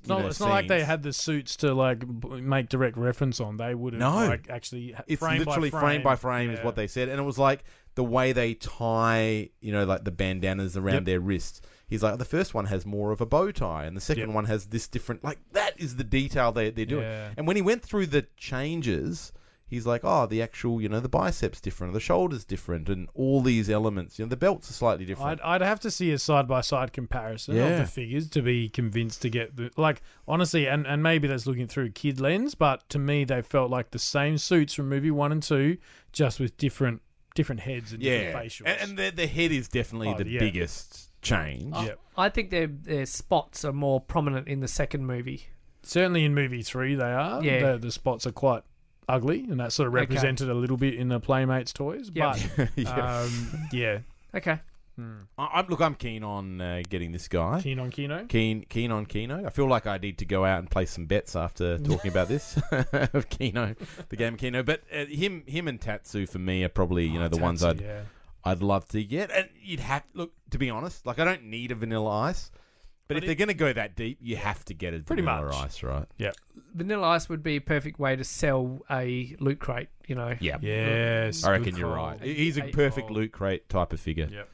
It's 0.00 0.08
not, 0.08 0.20
know, 0.22 0.26
it's 0.28 0.40
not 0.40 0.48
like 0.50 0.68
they 0.68 0.78
scenes. 0.78 0.86
had 0.88 1.02
the 1.02 1.12
suits 1.12 1.56
to 1.58 1.74
like 1.74 2.00
b- 2.20 2.40
make 2.40 2.68
direct 2.68 2.96
reference 2.96 3.38
on. 3.40 3.56
They 3.56 3.74
would 3.74 3.92
have 3.94 4.00
No. 4.00 4.26
like 4.26 4.48
actually 4.50 4.92
ha- 4.92 5.04
it's 5.06 5.20
frame 5.20 5.38
literally 5.40 5.70
by 5.70 5.80
frame 5.80 6.02
by 6.02 6.16
frame 6.16 6.50
is 6.50 6.58
Yeah. 6.58 6.64
what 6.64 6.76
they 6.76 6.86
said, 6.86 7.08
and 7.08 7.18
it 7.20 7.24
was 7.24 7.38
like 7.38 7.64
the 7.94 8.04
way 8.04 8.32
they 8.32 8.54
tie, 8.54 9.50
you 9.60 9.72
know, 9.72 9.84
like 9.84 10.04
the 10.04 10.10
bandanas 10.10 10.76
around 10.76 10.94
Yep. 10.94 11.04
their 11.04 11.20
wrists. 11.20 11.60
He's 11.88 12.02
like, 12.02 12.18
the 12.18 12.24
first 12.24 12.54
one 12.54 12.64
has 12.66 12.86
more 12.86 13.12
of 13.12 13.20
a 13.20 13.26
bow 13.26 13.50
tie, 13.52 13.84
and 13.84 13.94
the 13.96 14.00
second 14.00 14.28
Yep. 14.28 14.34
one 14.34 14.44
has 14.46 14.66
this 14.66 14.88
different. 14.88 15.22
Like 15.22 15.38
that 15.52 15.78
is 15.78 15.96
the 15.96 16.04
detail 16.04 16.50
they 16.52 16.70
they're 16.70 16.86
doing. 16.86 17.02
Yeah. 17.04 17.30
And 17.36 17.46
when 17.46 17.56
he 17.56 17.62
went 17.62 17.82
through 17.82 18.06
the 18.06 18.26
changes, 18.36 19.32
he's 19.66 19.86
like, 19.86 20.00
oh, 20.04 20.24
the 20.26 20.40
actual, 20.40 20.80
you 20.80 20.88
know, 20.88 21.00
the 21.00 21.08
biceps 21.08 21.60
different, 21.60 21.92
the 21.92 22.00
shoulders 22.00 22.44
different, 22.46 22.88
and 22.88 23.08
all 23.14 23.42
these 23.42 23.68
elements. 23.68 24.18
You 24.18 24.24
know, 24.24 24.28
the 24.30 24.36
belts 24.36 24.70
are 24.70 24.74
slightly 24.74 25.04
different. 25.04 25.40
I'd, 25.42 25.56
I'd 25.62 25.66
have 25.66 25.80
to 25.80 25.90
see 25.90 26.12
a 26.12 26.18
side 26.18 26.48
by 26.48 26.62
side 26.62 26.94
comparison 26.94 27.58
of 27.58 27.78
the 27.78 27.86
figures 27.86 28.28
to 28.30 28.40
be 28.42 28.70
convinced 28.70 29.20
to 29.22 29.28
get 29.28 29.56
the 29.56 29.70
like 29.76 30.00
honestly, 30.26 30.66
and, 30.66 30.86
and 30.86 31.02
maybe 31.02 31.28
that's 31.28 31.46
looking 31.46 31.66
through 31.66 31.90
kid 31.90 32.20
lens, 32.20 32.54
but 32.54 32.88
to 32.88 32.98
me 32.98 33.24
they 33.24 33.42
felt 33.42 33.70
like 33.70 33.90
the 33.90 33.98
same 33.98 34.38
suits 34.38 34.72
from 34.72 34.88
movie 34.88 35.10
one 35.10 35.30
and 35.32 35.42
two, 35.42 35.76
just 36.12 36.40
with 36.40 36.56
different 36.56 37.02
different 37.34 37.60
heads 37.62 37.92
and 37.92 38.02
yeah, 38.02 38.24
different 38.24 38.46
facials. 38.46 38.62
and, 38.66 38.80
and 38.90 38.98
the 38.98 39.10
the 39.22 39.26
head 39.26 39.52
is 39.52 39.68
definitely 39.68 40.08
Oh, 40.08 40.18
the 40.18 40.28
yeah. 40.28 40.40
biggest 40.40 41.10
change. 41.22 41.74
yeah. 41.76 41.94
I 42.16 42.28
think 42.28 42.50
their 42.50 42.66
their 42.66 43.06
spots 43.06 43.64
are 43.64 43.72
more 43.72 44.00
prominent 44.00 44.48
in 44.48 44.60
the 44.60 44.68
second 44.68 45.06
movie. 45.06 45.46
Certainly 45.82 46.24
in 46.24 46.34
movie 46.34 46.62
three 46.62 46.94
they 46.94 47.12
are. 47.12 47.42
Yeah. 47.42 47.72
The, 47.72 47.78
the 47.78 47.92
spots 47.92 48.26
are 48.26 48.32
quite 48.32 48.62
ugly 49.08 49.40
and 49.50 49.58
that's 49.60 49.74
sort 49.74 49.88
of 49.88 49.94
Okay. 49.94 50.00
represented 50.02 50.48
a 50.48 50.54
little 50.54 50.76
bit 50.76 50.94
in 50.94 51.08
the 51.08 51.18
Playmates 51.20 51.72
toys. 51.72 52.10
Yep. 52.14 52.36
But 52.56 52.68
yeah. 52.76 53.20
um, 53.20 53.48
yeah. 53.72 53.98
Okay. 54.34 54.60
I, 54.98 55.48
I'm, 55.54 55.66
look, 55.68 55.80
I'm 55.80 55.94
keen 55.94 56.22
on 56.22 56.60
uh, 56.60 56.82
getting 56.88 57.12
this 57.12 57.28
guy. 57.28 57.60
Keen 57.62 57.78
on 57.78 57.90
Keno. 57.90 58.24
Keen, 58.26 58.64
keen 58.68 58.90
on 58.92 59.06
Keno. 59.06 59.44
I 59.46 59.50
feel 59.50 59.66
like 59.68 59.86
I 59.86 59.98
need 59.98 60.18
to 60.18 60.24
go 60.24 60.44
out 60.44 60.58
and 60.58 60.70
play 60.70 60.86
some 60.86 61.06
bets 61.06 61.34
after 61.34 61.78
talking 61.84 62.10
about 62.10 62.28
this 62.28 62.58
of 62.92 63.28
Keno, 63.28 63.74
the 64.10 64.16
game 64.16 64.34
of 64.34 64.40
Keno. 64.40 64.62
But 64.62 64.82
uh, 64.94 65.06
him, 65.06 65.44
him 65.46 65.68
and 65.68 65.80
Tatsu 65.80 66.26
for 66.26 66.38
me 66.38 66.62
are 66.64 66.68
probably 66.68 67.06
you 67.06 67.18
know 67.18 67.28
the 67.28 67.38
ones 67.38 67.62
I'd 67.64 67.80
Oh, 67.80 67.84
yeah. 67.84 68.00
I'd 68.44 68.62
love 68.62 68.86
to 68.88 69.02
get. 69.04 69.30
And 69.30 69.48
you'd 69.62 69.80
have 69.80 70.02
look 70.14 70.32
to 70.50 70.58
be 70.58 70.68
honest, 70.70 71.06
like 71.06 71.18
I 71.18 71.24
don't 71.24 71.44
need 71.44 71.70
a 71.72 71.74
Vanilla 71.74 72.10
Ice, 72.22 72.50
but, 73.08 73.14
But 73.14 73.16
if 73.18 73.22
it- 73.22 73.26
they're 73.26 73.34
going 73.36 73.48
to 73.48 73.54
go 73.54 73.72
that 73.72 73.96
deep, 73.96 74.18
you 74.20 74.36
have 74.36 74.64
to 74.66 74.74
get 74.74 74.94
a 74.94 74.98
Pretty 75.00 75.22
Vanilla 75.22 75.46
much. 75.46 75.54
Ice, 75.54 75.82
right? 75.82 76.06
Yeah. 76.18 76.32
Vanilla 76.74 77.08
Ice 77.08 77.28
would 77.28 77.42
be 77.42 77.56
a 77.56 77.60
perfect 77.60 77.98
way 77.98 78.14
to 78.16 78.24
sell 78.24 78.80
a 78.90 79.34
loot 79.40 79.58
crate. 79.58 79.88
You 80.06 80.16
know. 80.16 80.34
Yeah, 80.40 80.58
Yes. 80.60 81.44
I 81.44 81.52
reckon 81.52 81.76
you're 81.76 81.88
right. 81.94 82.20
He's 82.22 82.58
a 82.58 82.68
perfect 82.70 83.10
loot 83.10 83.32
crate 83.32 83.68
type 83.68 83.92
of 83.92 84.00
figure. 84.00 84.28
Yep. 84.30 84.48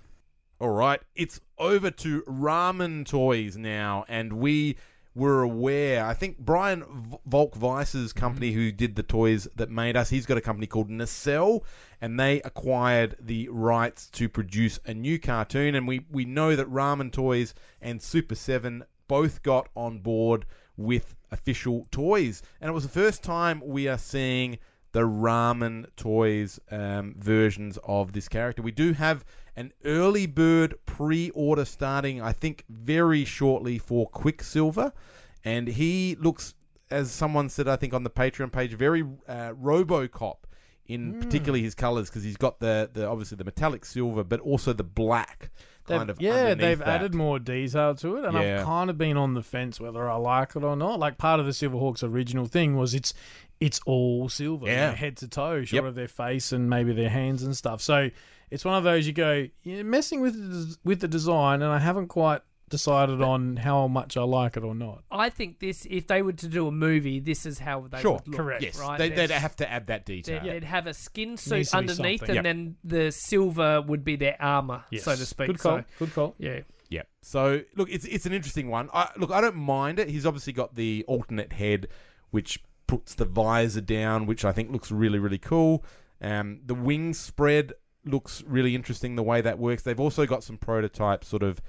All 0.61 0.71
right, 0.71 1.01
it's 1.15 1.41
over 1.57 1.89
to 1.89 2.23
Ramen 2.23 3.07
Toys 3.07 3.57
now, 3.57 4.05
and 4.09 4.33
we 4.33 4.77
were 5.15 5.43
aware. 5.43 6.05
I 6.05 6.15
think 6.15 6.39
Brian 6.41 6.83
Volk 7.25 7.55
Weiss's 7.61 8.13
company, 8.13 8.51
who 8.51 8.73
did 8.73 8.97
the 8.97 9.05
toys 9.05 9.47
that 9.55 9.71
made 9.71 9.97
us, 9.97 10.11
he's 10.11 10.27
got 10.27 10.37
a 10.37 10.41
company 10.41 10.67
called 10.67 10.91
Nacelle, 10.91 11.65
and 12.01 12.19
they 12.19 12.43
acquired 12.43 13.15
the 13.21 13.49
rights 13.51 14.09
to 14.15 14.29
produce 14.29 14.81
a 14.85 14.95
new 14.95 15.21
cartoon. 15.21 15.77
And 15.77 15.87
we 15.87 16.05
we 16.11 16.25
know 16.25 16.57
that 16.57 16.69
Ramen 16.69 17.13
Toys 17.13 17.55
and 17.81 18.03
Super 18.03 18.35
Seven 18.35 18.83
both 19.07 19.45
got 19.45 19.69
on 19.77 20.01
board 20.01 20.45
with 20.77 21.15
official 21.31 21.87
toys, 21.93 22.43
and 22.61 22.69
it 22.69 22.75
was 22.75 22.83
the 22.83 22.89
first 22.89 23.23
time 23.23 23.63
we 23.65 23.87
are 23.87 23.97
seeing 23.97 24.59
the 24.93 25.03
Ramen 25.03 25.87
Toys 25.97 26.59
um, 26.71 27.15
versions 27.19 27.79
of 27.85 28.13
this 28.13 28.29
character. 28.29 28.63
We 28.63 28.73
do 28.73 28.93
have 28.95 29.25
an 29.59 29.73
early 29.85 30.27
bird 30.27 30.75
pre-order 30.87 31.65
starting, 31.65 32.21
I 32.23 32.33
think, 32.33 32.65
very 32.69 33.25
shortly 33.25 33.79
for 33.79 34.07
Quicksilver, 34.09 34.93
and 35.45 35.67
he 35.69 36.17
looks, 36.21 36.55
as 36.91 37.11
someone 37.11 37.49
said, 37.49 37.67
I 37.69 37.77
think 37.77 37.93
on 37.93 38.05
the 38.05 38.11
Patreon 38.11 38.53
page, 38.53 38.73
very 38.75 39.03
uh, 39.27 39.53
RoboCop 39.53 40.37
in 40.87 41.21
particularly 41.21 41.63
his 41.63 41.75
colors 41.75 42.09
because 42.09 42.23
he's 42.23 42.39
got 42.39 42.61
the, 42.61 42.89
the 42.95 43.07
obviously 43.07 43.37
the 43.37 43.45
metallic 43.45 43.85
silver, 43.85 44.25
but 44.25 44.41
also 44.41 44.73
the 44.73 44.83
black 44.85 45.51
They've- 45.87 45.99
kind 45.99 46.09
of 46.11 46.19
yeah, 46.21 46.55
they've 46.55 46.79
that. 46.79 46.89
added 46.89 47.15
more 47.15 47.39
detail 47.39 47.95
to 47.97 48.17
it, 48.17 48.25
and 48.25 48.35
Yeah. 48.35 48.61
I've 48.61 48.65
kind 48.65 48.89
of 48.89 48.97
been 48.97 49.17
on 49.19 49.35
the 49.35 49.43
fence 49.43 49.79
whether 49.81 50.09
I 50.09 50.17
like 50.17 50.57
it 50.57 50.65
or 50.65 50.77
not. 50.77 50.99
Like 50.99 51.19
part 51.19 51.41
of 51.41 51.47
the 51.47 51.53
Silverhawks 51.53 52.03
original 52.03 52.47
thing 52.47 52.75
was 52.77 52.95
it's 52.95 53.13
it's 53.61 53.81
all 53.87 54.29
silver, 54.31 54.67
you 54.67 54.73
Yeah. 54.73 54.91
know, 54.91 54.97
head 54.97 55.17
to 55.19 55.29
toe, 55.29 55.65
short 55.65 55.73
Yep. 55.83 55.85
of 55.85 55.95
their 55.95 56.09
face 56.09 56.53
and 56.53 56.71
maybe 56.71 56.93
their 56.95 57.11
hands 57.11 57.43
and 57.43 57.55
stuff. 57.57 57.83
So 57.83 58.09
it's 58.51 58.65
one 58.65 58.75
of 58.77 58.85
those 58.85 59.07
you 59.07 59.13
go, 59.13 59.47
you're 59.63 59.85
messing 59.85 60.21
with 60.21 60.35
the, 60.35 60.77
with 60.85 61.01
the 61.01 61.09
design, 61.09 61.63
and 61.63 61.71
I 61.73 61.79
haven't 61.79 62.09
quite 62.09 62.43
decided 62.71 63.23
on 63.23 63.57
how 63.57 63.89
much 63.89 64.17
I 64.19 64.23
like 64.25 64.57
it 64.59 64.63
or 64.63 64.75
not. 64.75 65.03
I 65.11 65.31
think 65.31 65.59
this, 65.59 65.87
if 65.89 66.07
they 66.07 66.21
were 66.21 66.35
to 66.35 66.49
do 66.49 66.67
a 66.67 66.71
movie, 66.71 67.19
this 67.19 67.47
is 67.47 67.59
how 67.59 67.87
they 67.91 68.01
Sure, 68.03 68.15
would 68.15 68.29
look. 68.29 68.37
correct. 68.37 68.63
Yes, 68.63 68.79
Right? 68.79 68.99
they, 68.99 69.09
they'd 69.09 69.31
have 69.31 69.57
to 69.57 69.71
add 69.71 69.87
that 69.87 70.05
detail. 70.05 70.41
They'd, 70.43 70.51
they'd 70.53 70.65
have 70.65 70.87
a 70.87 70.93
skin 70.93 71.39
suit 71.39 71.73
underneath, 71.75 72.23
and 72.25 72.35
Yep. 72.35 72.45
then 72.45 72.77
the 72.85 73.11
silver 73.11 73.81
would 73.81 74.05
be 74.05 74.17
their 74.17 74.37
armor, 74.41 74.85
Yes. 74.91 75.05
so 75.05 75.13
to 75.17 75.25
speak. 75.25 75.47
Good 75.47 75.59
call. 75.61 75.79
So, 75.79 75.85
Good 75.99 76.13
call. 76.15 76.35
yeah. 76.39 76.61
Yeah. 76.91 77.03
So 77.23 77.61
look, 77.77 77.91
it's 77.91 78.07
it's 78.07 78.25
an 78.25 78.33
interesting 78.33 78.69
one. 78.69 78.89
I, 78.95 79.11
look, 79.19 79.31
I 79.31 79.43
don't 79.43 79.57
mind 79.57 79.99
it. 79.99 80.09
He's 80.09 80.25
obviously 80.25 80.55
got 80.55 80.75
the 80.75 81.05
alternate 81.07 81.53
head, 81.53 81.89
which 82.31 82.63
puts 82.87 83.15
the 83.15 83.27
visor 83.27 83.83
down, 83.83 84.25
which 84.25 84.43
I 84.47 84.53
think 84.53 84.71
looks 84.73 84.91
really 84.91 85.19
really 85.19 85.37
cool. 85.39 85.85
Um, 86.23 86.61
the 86.65 86.75
wings 86.75 87.19
spread 87.19 87.75
looks 88.09 88.43
really 88.47 88.75
interesting 88.75 89.17
the 89.17 89.23
way 89.23 89.41
that 89.41 89.59
works. 89.59 89.83
They've 89.83 90.01
also 90.01 90.27
got 90.27 90.43
some 90.43 90.57
prototypes, 90.59 91.29
sort 91.29 91.43
of. 91.43 91.61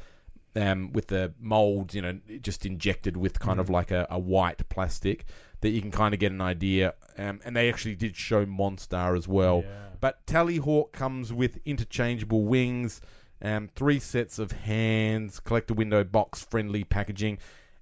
Um, 0.56 0.92
with 0.94 1.08
the 1.08 1.32
molds, 1.40 1.94
you 1.94 2.02
know, 2.02 2.20
just 2.42 2.66
injected 2.66 3.16
with 3.16 3.40
kind 3.40 3.60
of 3.60 3.70
like 3.70 3.92
a, 3.92 4.08
a 4.10 4.18
white 4.18 4.68
plastic 4.68 5.26
that 5.62 5.70
you 5.70 5.80
can 5.80 5.92
kind 5.92 6.12
of 6.14 6.20
get 6.20 6.32
an 6.32 6.42
idea. 6.42 6.96
Um, 7.20 7.40
and 7.46 7.56
they 7.56 7.70
actually 7.70 7.94
did 7.96 8.16
show 8.16 8.48
Monstar 8.48 9.16
as 9.16 9.28
well. 9.28 9.64
Yeah. 9.64 9.72
But 10.02 10.26
Tallyhawk 10.26 10.92
comes 10.92 11.32
with 11.32 11.60
interchangeable 11.66 12.46
wings, 12.46 13.00
um, 13.42 13.70
three 13.76 14.00
sets 14.00 14.40
of 14.40 14.52
hands, 14.52 15.40
collector 15.40 15.76
window 15.76 16.04
box 16.04 16.44
friendly 16.50 16.84
packaging, 16.84 17.38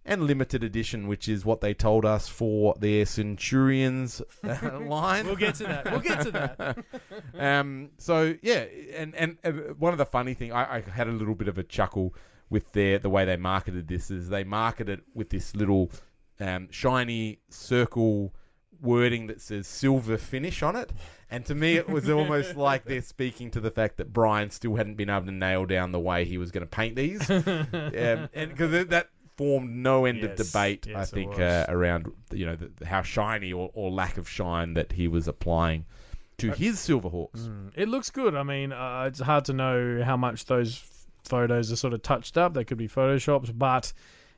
and 0.07 0.23
limited 0.23 0.63
edition, 0.63 1.07
which 1.07 1.27
is 1.27 1.45
what 1.45 1.61
they 1.61 1.73
told 1.73 2.05
us 2.05 2.27
for 2.27 2.73
their 2.79 3.05
Centurions 3.05 4.21
uh, 4.43 4.79
line. 4.85 5.27
We'll 5.27 5.35
get 5.35 5.55
to 5.55 5.63
that. 5.65 5.91
We'll 5.91 5.99
get 5.99 6.21
to 6.21 6.31
that. 6.31 6.77
um, 7.39 7.91
so 7.97 8.35
yeah, 8.41 8.65
and 8.95 9.13
and 9.15 9.37
uh, 9.43 9.51
one 9.77 9.91
of 9.91 9.97
the 9.97 10.05
funny 10.05 10.33
thing, 10.33 10.53
I, 10.53 10.77
I 10.77 10.81
had 10.81 11.07
a 11.07 11.11
little 11.11 11.35
bit 11.35 11.47
of 11.47 11.57
a 11.57 11.63
chuckle 11.63 12.15
with 12.49 12.71
their 12.71 12.97
the 12.97 13.09
way 13.09 13.25
they 13.25 13.37
marketed 13.37 13.87
this 13.89 14.09
is 14.09 14.29
they 14.29 14.45
marketed 14.45 15.01
with 15.13 15.29
this 15.29 15.53
little 15.55 15.91
um, 16.39 16.69
shiny 16.71 17.39
circle 17.49 18.33
wording 18.81 19.27
that 19.27 19.41
says 19.41 19.67
silver 19.67 20.17
finish 20.17 20.63
on 20.63 20.75
it. 20.75 20.91
And 21.29 21.45
to 21.47 21.55
me, 21.55 21.75
it 21.75 21.89
was 21.89 22.09
almost 22.09 22.55
like 22.55 22.85
they're 22.85 23.01
speaking 23.01 23.51
to 23.51 23.59
the 23.59 23.71
fact 23.71 23.97
that 23.97 24.13
Brian 24.13 24.49
still 24.49 24.75
hadn't 24.75 24.95
been 24.95 25.09
able 25.09 25.25
to 25.25 25.31
nail 25.31 25.65
down 25.65 25.91
the 25.91 25.99
way 25.99 26.23
he 26.23 26.37
was 26.37 26.51
going 26.51 26.61
to 26.61 26.69
paint 26.69 26.95
these, 26.95 27.29
um, 27.29 28.29
and 28.33 28.49
because 28.49 28.87
that 28.87 29.09
formed 29.37 29.69
no 29.69 30.05
end 30.05 30.23
of 30.23 30.35
debate, 30.35 30.87
I 30.87 30.91
yes, 30.91 31.11
it 31.11 31.15
think, 31.15 31.39
uh, 31.39 31.65
around 31.69 32.11
you 32.31 32.45
know 32.45 32.55
the, 32.55 32.85
how 32.85 33.03
shiny 33.03 33.53
or, 33.53 33.69
or 33.73 33.91
lack 33.91 34.17
of 34.17 34.27
shine 34.27 34.73
that 34.73 34.91
he 34.91 35.07
was 35.07 35.27
applying 35.27 35.85
to 36.39 36.51
his 36.51 36.77
Silverhawks. 36.77 37.71
It 37.75 37.87
looks 37.87 38.09
good. 38.09 38.35
I 38.35 38.43
mean, 38.43 38.71
uh, 38.71 39.05
it's 39.07 39.19
hard 39.19 39.45
to 39.45 39.53
know 39.53 40.03
how 40.03 40.17
much 40.17 40.45
those 40.45 40.83
photos 41.23 41.71
are 41.71 41.75
sort 41.75 41.93
of 41.93 42.01
touched 42.01 42.37
up. 42.37 42.53
They 42.53 42.63
could 42.63 42.77
be 42.77 42.87
photoshops, 42.87 43.55
but 43.57 43.93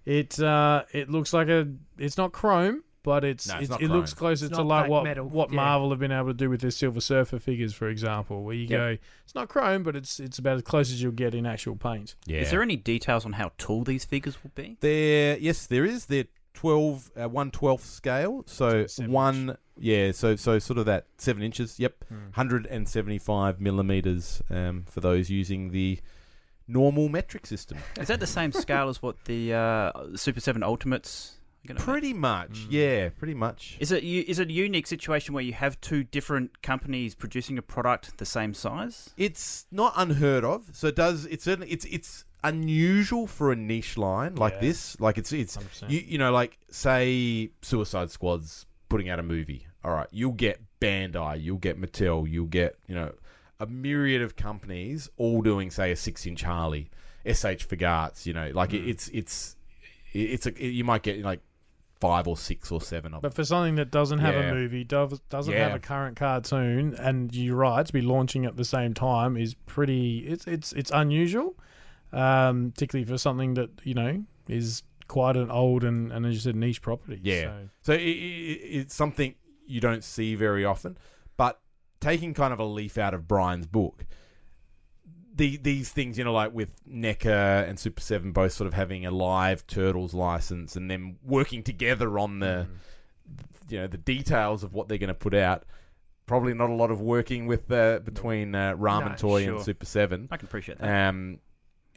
it 0.06 0.40
uh, 0.40 0.84
it 0.92 1.10
looks 1.10 1.34
like 1.34 1.48
a. 1.48 1.68
It's 1.98 2.18
not 2.18 2.32
chrome, 2.32 2.84
but 3.10 3.24
it's, 3.24 3.48
No, 3.48 3.56
it's 3.56 3.62
it's 3.64 3.70
not 3.72 3.82
it 3.82 3.88
looks 3.90 4.14
chrome. 4.14 4.20
closer 4.30 4.46
It's 4.46 4.52
to 4.58 4.64
not 4.64 4.68
like 4.68 4.90
what 4.90 5.04
metal, 5.04 5.26
what 5.28 5.50
yeah. 5.50 5.56
Marvel 5.56 5.90
have 5.90 5.98
been 6.00 6.12
able 6.12 6.28
to 6.28 6.34
do 6.36 6.48
with 6.48 6.62
their 6.62 6.70
Silver 6.70 7.02
Surfer 7.02 7.40
figures, 7.40 7.74
for 7.74 7.88
example, 7.90 8.44
where 8.44 8.54
you 8.56 8.68
Yep. 8.68 8.80
go, 8.80 8.98
it's 9.24 9.34
not 9.34 9.50
chrome, 9.50 9.82
but 9.82 9.96
it's 9.96 10.20
it's 10.20 10.38
about 10.38 10.58
as 10.58 10.62
close 10.62 10.92
as 10.92 11.02
you'll 11.02 11.12
get 11.12 11.34
in 11.34 11.48
actual 11.48 11.76
paint. 11.76 12.16
Yeah. 12.28 12.42
Is 12.42 12.52
there 12.52 12.62
any 12.62 12.76
details 12.76 13.26
on 13.26 13.34
how 13.34 13.52
tall 13.58 13.84
these 13.84 14.06
figures 14.06 14.44
will 14.44 14.52
be? 14.54 14.78
There, 14.82 15.38
yes, 15.40 15.66
there 15.66 15.86
is. 15.86 16.06
They're 16.06 16.26
twelve, 16.54 17.10
uh, 17.20 17.28
one 17.30 17.50
twelfth 17.50 17.86
scale. 17.86 18.44
So 18.46 18.86
seven 18.86 19.12
one, 19.12 19.58
yeah. 19.78 20.12
So 20.12 20.36
so 20.36 20.60
sort 20.60 20.78
of 20.78 20.86
that 20.86 21.08
seven 21.18 21.42
inches. 21.42 21.80
Yep, 21.80 22.06
hundred 22.34 22.68
and 22.68 22.88
seventy-five 22.88 23.60
millimeters 23.60 24.42
um, 24.52 24.84
for 24.88 25.00
those 25.02 25.30
using 25.30 25.72
the 25.72 26.00
normal 26.68 27.10
metric 27.10 27.48
system. 27.48 27.80
Is 28.00 28.10
that 28.10 28.20
the 28.20 28.28
same 28.28 28.52
scale 28.52 28.90
as 28.90 29.02
what 29.02 29.16
the 29.26 29.54
uh, 29.54 29.92
Super 30.16 30.40
Seven 30.40 30.62
Ultimates? 30.62 31.39
Are 31.66 31.68
gonna 31.68 31.80
be? 31.80 31.84
pretty 31.84 32.14
much, 32.14 32.52
mm. 32.52 32.68
yeah, 32.70 33.10
pretty 33.10 33.34
much. 33.34 33.78
Is 33.80 33.92
it 33.92 34.04
is 34.04 34.40
it 34.40 34.50
a 34.50 34.52
unique 34.52 34.88
situation 34.88 35.34
where 35.34 35.44
you 35.44 35.54
have 35.54 35.80
two 35.82 36.04
different 36.04 36.62
companies 36.62 37.16
producing 37.16 37.58
a 37.58 37.62
product 37.62 38.18
the 38.18 38.26
same 38.26 38.54
size? 38.54 39.10
It's 39.18 39.66
not 39.72 39.94
unheard 39.98 40.44
of. 40.44 40.66
So 40.74 40.88
it 40.88 40.96
does. 40.96 41.26
It's 41.26 41.44
certainly 41.44 41.70
it's 41.70 41.86
it's 41.86 42.26
unusual 42.44 43.28
for 43.28 43.52
a 43.52 43.56
niche 43.56 43.98
line 43.98 44.36
like 44.36 44.54
Yeah. 44.54 44.60
this. 44.62 45.00
Like 45.00 45.18
it's 45.18 45.32
it's 45.34 45.58
100%. 45.58 45.90
you 45.90 46.00
you 46.00 46.18
know 46.18 46.32
like 46.32 46.58
say 46.72 47.52
Suicide 47.62 48.10
Squad's 48.12 48.66
putting 48.88 49.10
out 49.10 49.20
a 49.20 49.24
movie. 49.24 49.68
All 49.84 49.92
right, 49.92 50.08
you'll 50.12 50.34
get 50.34 50.62
Bandai, 50.80 51.42
you'll 51.42 51.58
get 51.58 51.80
Mattel, 51.80 52.30
you'll 52.30 52.48
get 52.48 52.78
you 52.88 52.96
know 52.96 53.14
a 53.60 53.68
myriad 53.68 54.22
of 54.22 54.36
companies 54.36 55.10
all 55.18 55.42
doing 55.42 55.70
say 55.72 55.92
a 55.92 55.96
six 55.96 56.26
inch 56.26 56.44
Harley, 56.44 56.90
SH 57.26 57.68
Figuarts. 57.68 58.26
You 58.26 58.34
know, 58.34 58.52
like 58.54 58.74
it, 58.74 58.84
mm. 58.84 58.90
it's 58.90 59.10
it's 59.10 59.56
it's 60.14 60.46
a 60.46 60.64
you 60.66 60.84
might 60.84 61.04
get 61.04 61.20
like 61.22 61.42
five 62.00 62.28
or 62.28 62.38
six 62.38 62.72
or 62.72 62.80
seven 62.80 63.14
of 63.14 63.22
them. 63.22 63.30
But 63.30 63.36
for 63.36 63.44
something 63.44 63.76
that 63.76 63.92
doesn't 63.92 64.20
have 64.20 64.34
Yeah. 64.34 64.52
a 64.52 64.54
movie, 64.54 64.84
does, 64.84 65.20
doesn't 65.30 65.54
Yeah. 65.54 65.66
have 65.68 65.76
a 65.76 65.80
current 65.80 66.16
cartoon, 66.16 66.94
and 66.96 67.34
you're 67.36 67.56
right 67.58 67.86
to 67.86 67.92
be 67.94 68.02
launching 68.02 68.46
at 68.46 68.56
the 68.56 68.64
same 68.66 68.94
time 68.94 69.36
is 69.38 69.54
pretty. 69.54 70.20
It's 70.20 70.48
it's 70.48 70.72
it's 70.74 70.92
unusual, 70.94 71.56
um, 72.14 72.72
particularly 72.72 73.06
for 73.10 73.18
something 73.18 73.54
that 73.56 73.70
you 73.84 73.94
know 73.94 74.24
is 74.48 74.84
quite 75.08 75.36
an 75.36 75.50
old 75.52 75.84
and 75.84 76.12
and 76.12 76.26
as 76.26 76.34
you 76.36 76.40
said 76.40 76.56
niche 76.56 76.82
property. 76.82 77.20
Yeah. 77.24 77.42
So, 77.44 77.70
So 77.82 77.94
it, 77.94 78.00
it, 78.02 78.60
it's 78.80 78.96
something 78.96 79.36
you 79.66 79.80
don't 79.82 80.04
see 80.04 80.36
very 80.36 80.64
often. 80.66 80.98
But 81.38 81.60
taking 82.00 82.34
kind 82.34 82.54
of 82.54 82.60
a 82.60 82.66
leaf 82.66 82.98
out 82.98 83.14
of 83.14 83.28
Brian's 83.28 83.68
book, 83.68 84.06
the, 85.40 85.58
these 85.58 85.90
things, 85.90 86.18
you 86.18 86.26
know, 86.26 86.34
like 86.34 86.54
with 86.54 86.70
NECA 86.86 87.68
and 87.68 87.80
Super 87.80 88.02
7 88.02 88.34
both 88.34 88.52
sort 88.52 88.68
of 88.68 88.74
having 88.74 89.06
a 89.06 89.12
live 89.12 89.66
Turtles 89.66 90.14
license 90.14 90.76
and 90.76 90.92
them 90.92 91.18
working 91.24 91.64
together 91.64 92.20
on 92.20 92.40
the, 92.40 92.68
you 93.70 93.80
know, 93.80 93.88
the 93.88 93.98
details 93.98 94.64
of 94.64 94.74
what 94.74 94.90
they're 94.90 94.98
going 94.98 95.08
to 95.08 95.14
put 95.14 95.34
out. 95.34 95.64
Probably 96.26 96.54
not 96.54 96.70
a 96.70 96.74
lot 96.74 96.92
of 96.92 97.02
working 97.02 97.48
with 97.48 97.72
uh, 97.72 98.00
between 98.00 98.54
uh, 98.54 98.76
Ramen 98.76 99.12
No, 99.12 99.16
Toy 99.16 99.46
sure. 99.46 99.56
and 99.56 99.64
Super 99.64 99.86
7. 99.86 100.28
I 100.30 100.38
can 100.38 100.46
appreciate 100.46 100.78
that. 100.78 101.08
Um, 101.10 101.40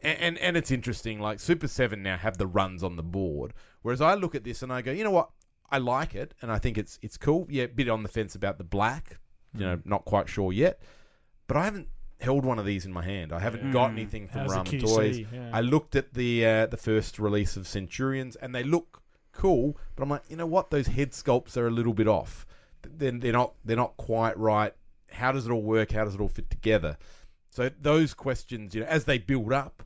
and, 0.03 0.19
and 0.19 0.39
and 0.39 0.57
it's 0.57 0.71
interesting. 0.71 1.21
Like 1.21 1.39
Super 1.39 1.69
Seven 1.69 2.03
now 2.03 2.17
have 2.17 2.39
the 2.39 2.47
runs 2.47 2.83
on 2.83 2.97
the 2.97 3.03
board, 3.03 3.53
whereas 3.83 4.01
I 4.01 4.15
look 4.15 4.35
at 4.35 4.43
this 4.43 4.63
and 4.63 4.73
I 4.73 4.83
go, 4.83 4.91
you 4.91 5.05
know 5.05 5.11
what? 5.11 5.31
I 5.71 5.79
like 5.79 6.15
it, 6.15 6.35
and 6.43 6.51
I 6.51 6.59
think 6.59 6.77
it's 6.77 6.99
it's 7.03 7.17
cool. 7.17 7.47
Yeah, 7.49 7.67
bit 7.67 7.89
on 7.89 8.03
the 8.03 8.09
fence 8.09 8.35
about 8.35 8.59
the 8.59 8.65
black. 8.65 9.19
You 9.55 9.61
know, 9.61 9.81
not 9.85 10.07
quite 10.07 10.29
sure 10.29 10.53
yet, 10.53 10.81
but 11.47 11.57
I 11.59 11.65
haven't 11.65 11.89
held 12.23 12.45
one 12.45 12.59
of 12.59 12.65
these 12.65 12.87
in 12.87 12.93
my 12.93 13.05
hand. 13.05 13.33
I 13.33 13.41
haven't 13.41 13.73
got 13.73 13.91
Mm. 13.91 13.93
anything 13.95 14.29
from 14.29 14.43
How's 14.43 14.53
Ramen 14.53 14.81
Toys. 14.81 15.19
Yeah. 15.33 15.51
I 15.53 15.61
looked 15.61 15.97
at 15.97 16.15
the 16.15 16.47
uh, 16.47 16.67
the 16.67 16.77
first 16.77 17.19
release 17.19 17.57
of 17.57 17.67
Centurions, 17.67 18.37
and 18.37 18.55
they 18.55 18.63
look 18.63 19.03
cool. 19.33 19.77
But 19.97 20.03
I'm 20.05 20.09
like, 20.11 20.23
you 20.29 20.37
know 20.37 20.47
what? 20.47 20.71
Those 20.71 20.87
head 20.87 21.11
sculpts 21.11 21.57
are 21.57 21.67
a 21.67 21.71
little 21.71 21.95
bit 21.95 22.09
off. 22.09 22.47
Then 22.83 23.21
they're 23.21 23.33
not 23.33 23.55
they're 23.65 23.77
not 23.77 23.97
quite 23.97 24.39
right. 24.39 24.73
How 25.11 25.33
does 25.33 25.47
it 25.47 25.51
all 25.53 25.63
work? 25.63 25.93
How 25.93 26.05
does 26.05 26.15
it 26.15 26.21
all 26.21 26.29
fit 26.29 26.49
together? 26.51 26.97
So 27.51 27.71
those 27.81 28.15
questions, 28.15 28.75
you 28.75 28.81
know, 28.81 28.87
as 28.87 29.05
they 29.05 29.19
build 29.19 29.53
up, 29.53 29.83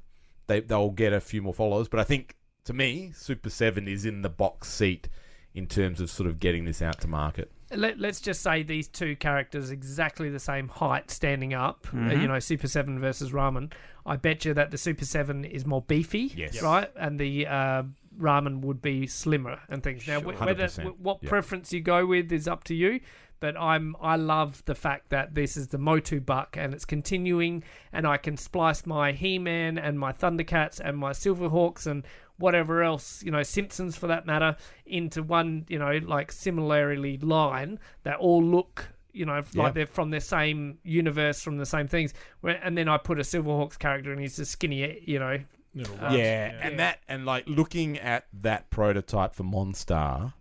they 0.46 0.60
they'll 0.60 0.90
get 0.90 1.12
a 1.12 1.20
few 1.20 1.42
more 1.42 1.54
followers. 1.54 1.88
But 1.88 2.00
I 2.00 2.04
think 2.04 2.36
to 2.64 2.72
me, 2.72 3.12
Super 3.14 3.50
Seven 3.50 3.88
is 3.88 4.04
in 4.04 4.22
the 4.22 4.28
box 4.28 4.68
seat 4.68 5.08
in 5.54 5.66
terms 5.66 6.00
of 6.00 6.10
sort 6.10 6.28
of 6.28 6.38
getting 6.38 6.64
this 6.64 6.80
out 6.82 7.00
to 7.00 7.08
market. 7.08 7.50
Let, 7.74 7.98
let's 7.98 8.20
just 8.20 8.42
say 8.42 8.62
these 8.62 8.86
two 8.86 9.16
characters 9.16 9.70
exactly 9.72 10.30
the 10.30 10.38
same 10.38 10.68
height 10.68 11.10
standing 11.10 11.52
up 11.52 11.86
uh, 11.92 11.98
you 12.12 12.28
know 12.28 12.38
super 12.38 12.68
7 12.68 13.00
versus 13.00 13.32
ramen 13.32 13.72
i 14.04 14.14
bet 14.16 14.44
you 14.44 14.54
that 14.54 14.70
the 14.70 14.78
super 14.78 15.04
7 15.04 15.44
is 15.44 15.66
more 15.66 15.82
beefy 15.82 16.32
Yes. 16.36 16.62
right 16.62 16.88
and 16.96 17.18
the 17.18 17.46
uh, 17.46 17.82
ramen 18.20 18.60
would 18.60 18.80
be 18.80 19.08
slimmer 19.08 19.58
and 19.68 19.82
things 19.82 20.06
now 20.06 20.20
Sure. 20.20 20.32
whether 20.34 20.68
what 20.98 21.18
Yeah. 21.22 21.28
preference 21.28 21.72
you 21.72 21.80
go 21.80 22.06
with 22.06 22.30
is 22.30 22.46
up 22.46 22.62
to 22.64 22.74
you 22.74 23.00
but 23.40 23.56
i'm 23.60 23.96
i 24.00 24.14
love 24.16 24.64
the 24.66 24.74
fact 24.76 25.10
that 25.10 25.34
this 25.34 25.56
is 25.56 25.68
the 25.68 25.78
motu 25.78 26.20
buck 26.20 26.56
and 26.56 26.72
it's 26.72 26.84
continuing 26.84 27.64
and 27.92 28.06
i 28.06 28.16
can 28.16 28.36
splice 28.36 28.86
my 28.86 29.10
he-man 29.12 29.76
and 29.76 29.98
my 29.98 30.12
thundercats 30.12 30.80
and 30.82 30.96
my 30.96 31.10
silverhawks 31.10 31.84
and 31.86 32.06
whatever 32.38 32.82
else, 32.82 33.22
you 33.22 33.30
know, 33.30 33.42
Simpsons 33.42 33.96
for 33.96 34.06
that 34.08 34.26
matter, 34.26 34.56
into 34.84 35.22
one, 35.22 35.64
you 35.68 35.78
know, 35.78 35.98
like 36.04 36.30
similarly 36.32 37.16
line 37.18 37.78
that 38.02 38.16
all 38.18 38.42
look, 38.44 38.88
you 39.12 39.24
know, 39.24 39.42
Yeah. 39.52 39.62
like 39.62 39.74
they're 39.74 39.86
from 39.86 40.10
the 40.10 40.20
same 40.20 40.78
universe, 40.82 41.42
from 41.42 41.56
the 41.56 41.66
same 41.66 41.88
things. 41.88 42.12
And 42.42 42.76
then 42.76 42.88
I 42.88 42.98
put 42.98 43.18
a 43.18 43.22
Silverhawks 43.22 43.78
character 43.78 44.12
and 44.12 44.20
he's 44.20 44.38
a 44.38 44.44
skinny, 44.46 45.02
you 45.04 45.18
know. 45.18 45.38
Little 45.74 45.94
Uh, 45.96 46.02
rush, 46.04 46.16
yeah, 46.16 46.58
and 46.62 46.78
that 46.78 47.00
and 47.06 47.26
like 47.26 47.44
looking 47.46 47.98
at 47.98 48.26
that 48.32 48.70
prototype 48.70 49.34
for 49.34 49.44
Monstar, 49.44 50.32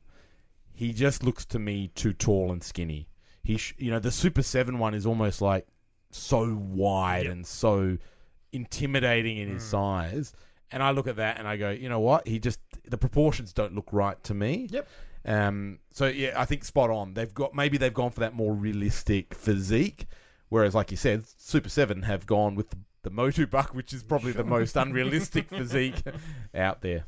he 0.74 0.94
just 0.94 1.24
looks 1.24 1.44
to 1.48 1.60
me 1.60 1.90
too 1.90 2.14
tall 2.14 2.52
and 2.54 2.64
skinny. 2.64 3.10
He, 3.44 3.58
sh- 3.58 3.76
you 3.78 3.92
know, 3.92 4.00
the 4.00 4.12
Super 4.12 4.42
Seven 4.42 4.80
one 4.80 4.94
is 4.94 5.06
almost 5.06 5.42
like 5.42 5.68
so 6.12 6.56
wide 6.56 7.26
and 7.26 7.46
so 7.46 7.98
intimidating 8.54 9.38
in 9.38 9.50
his 9.50 9.64
size. 9.64 10.34
And 10.72 10.82
I 10.82 10.92
look 10.92 11.08
at 11.08 11.18
that 11.18 11.38
and 11.38 11.48
I 11.48 11.58
go, 11.58 11.70
you 11.70 11.90
know 11.90 12.00
what? 12.00 12.28
He 12.28 12.40
just 12.40 12.60
the 12.84 12.98
proportions 12.98 13.54
don't 13.54 13.76
look 13.76 13.90
right 13.92 14.22
to 14.24 14.34
me. 14.34 14.68
Yep. 14.72 14.88
Um. 15.26 15.80
So 15.92 16.08
yeah, 16.08 16.34
I 16.36 16.46
think 16.46 16.66
spot 16.66 16.90
on. 16.90 17.14
They've 17.14 17.34
got 17.34 17.56
maybe 17.56 17.78
they've 17.78 17.94
gone 17.94 18.12
for 18.12 18.20
that 18.22 18.34
more 18.34 18.54
realistic 18.54 19.34
physique, 19.34 20.08
whereas 20.50 20.76
like 20.76 20.92
you 20.92 20.98
said, 20.98 21.26
Super 21.38 21.70
Seven 21.70 22.04
have 22.04 22.26
gone 22.26 22.56
with 22.56 22.70
the, 22.70 22.78
the 23.04 23.10
Motu 23.10 23.48
Buck, 23.48 23.74
which 23.74 23.94
is 23.94 24.04
probably 24.04 24.32
the 24.32 24.44
most 24.44 24.76
unrealistic 24.76 25.50
physique 25.50 26.04
out 26.54 26.82
there. 26.82 27.06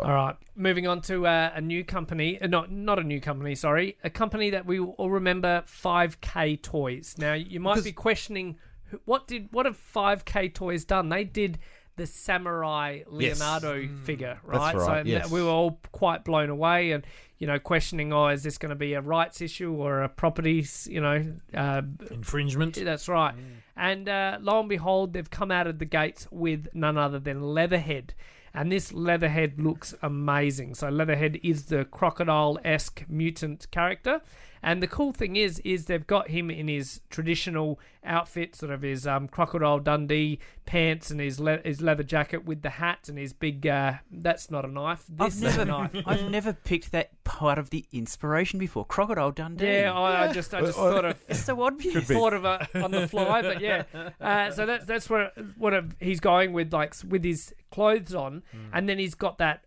All 0.00 0.14
right, 0.14 0.36
moving 0.56 0.86
on 0.86 1.02
to 1.02 1.26
uh, 1.26 1.52
a 1.54 1.60
new 1.60 1.84
company, 1.84 2.40
uh, 2.40 2.46
not 2.46 2.70
not 2.70 2.98
a 2.98 3.04
new 3.04 3.20
company, 3.20 3.54
sorry, 3.54 3.98
a 4.02 4.08
company 4.08 4.48
that 4.50 4.64
we 4.64 4.78
all 4.78 5.10
remember, 5.10 5.64
5K 5.66 6.62
Toys. 6.62 7.16
Now 7.18 7.34
you 7.34 7.60
might 7.60 7.84
be 7.84 7.92
questioning, 7.92 8.56
what 9.04 9.26
did 9.26 9.48
what 9.50 9.66
have 9.66 9.78
5K 9.78 10.54
Toys 10.54 10.86
done? 10.86 11.10
They 11.10 11.24
did 11.24 11.58
the 11.96 12.06
samurai 12.06 13.00
Leonardo 13.06 13.86
figure, 14.04 14.38
right? 14.44 14.74
right, 14.74 15.04
So 15.04 15.08
yes. 15.08 15.30
we 15.30 15.42
were 15.42 15.50
all 15.50 15.78
quite 15.92 16.24
blown 16.24 16.50
away, 16.50 16.92
and 16.92 17.04
you 17.38 17.46
know, 17.46 17.58
questioning, 17.58 18.12
oh, 18.12 18.28
is 18.28 18.44
this 18.44 18.56
going 18.56 18.70
to 18.70 18.76
be 18.76 18.94
a 18.94 19.00
rights 19.00 19.40
issue 19.40 19.72
or 19.72 20.02
a 20.02 20.08
properties, 20.08 20.86
you 20.88 21.00
know, 21.00 21.34
uh, 21.54 21.82
infringement. 22.10 22.76
that's 22.76 23.08
right. 23.08 23.34
And 23.76 24.08
uh, 24.08 24.38
lo 24.40 24.60
and 24.60 24.68
behold, 24.68 25.12
they've 25.12 25.28
come 25.28 25.50
out 25.50 25.66
of 25.66 25.80
the 25.80 25.84
gates 25.84 26.28
with 26.30 26.68
none 26.72 26.96
other 26.96 27.18
than 27.18 27.42
Leatherhead. 27.42 28.14
And 28.54 28.70
this 28.70 28.92
Leatherhead 28.92 29.60
looks 29.60 29.94
amazing. 30.02 30.74
So 30.76 30.88
Leatherhead 30.88 31.40
is 31.42 31.64
the 31.66 31.84
crocodile-esque 31.84 33.06
mutant 33.08 33.68
character. 33.70 34.20
And 34.62 34.82
the 34.82 34.86
cool 34.86 35.12
thing 35.12 35.36
is, 35.36 35.58
is 35.60 35.86
they've 35.86 36.06
got 36.06 36.28
him 36.28 36.50
in 36.50 36.68
his 36.68 37.00
traditional 37.10 37.80
outfit, 38.04 38.54
sort 38.54 38.70
of 38.70 38.82
his 38.82 39.06
um, 39.06 39.26
crocodile 39.28 39.80
Dundee 39.80 40.38
pants 40.66 41.10
and 41.10 41.20
his 41.20 41.40
le- 41.40 41.60
his 41.64 41.80
leather 41.80 42.02
jacket 42.02 42.44
with 42.44 42.62
the 42.62 42.70
hat 42.70 43.08
and 43.08 43.18
his 43.18 43.32
big. 43.32 43.66
Uh, 43.66 43.94
that's 44.10 44.50
not 44.50 44.64
a 44.64 44.68
knife. 44.68 45.04
This 45.08 45.20
I've 45.20 45.32
is 45.32 45.42
never, 45.42 45.62
a 45.62 45.64
knife. 45.64 45.96
I've 46.06 46.30
never 46.30 46.52
picked 46.52 46.92
that 46.92 47.10
part 47.24 47.58
of 47.58 47.70
the 47.70 47.84
inspiration 47.92 48.58
before. 48.58 48.84
Crocodile 48.84 49.32
Dundee. 49.32 49.66
Yeah, 49.66 49.92
I, 49.92 50.28
I 50.28 50.32
just 50.32 50.54
I 50.54 50.60
just 50.60 50.78
thought 50.78 51.04
of 51.04 51.20
it's 51.28 51.44
so 51.44 51.60
obvious. 51.62 52.04
thought 52.04 52.32
of 52.32 52.44
it 52.44 52.76
on 52.76 52.90
the 52.92 53.08
fly, 53.08 53.42
but 53.42 53.60
yeah. 53.60 53.84
Uh, 54.20 54.50
so 54.50 54.66
that's 54.66 54.84
that's 54.84 55.10
where 55.10 55.32
what 55.56 55.74
he's 55.98 56.20
going 56.20 56.52
with, 56.52 56.72
like 56.72 56.94
with 57.08 57.24
his 57.24 57.54
clothes 57.70 58.14
on, 58.14 58.42
and 58.72 58.88
then 58.88 58.98
he's 58.98 59.14
got 59.14 59.38
that 59.38 59.64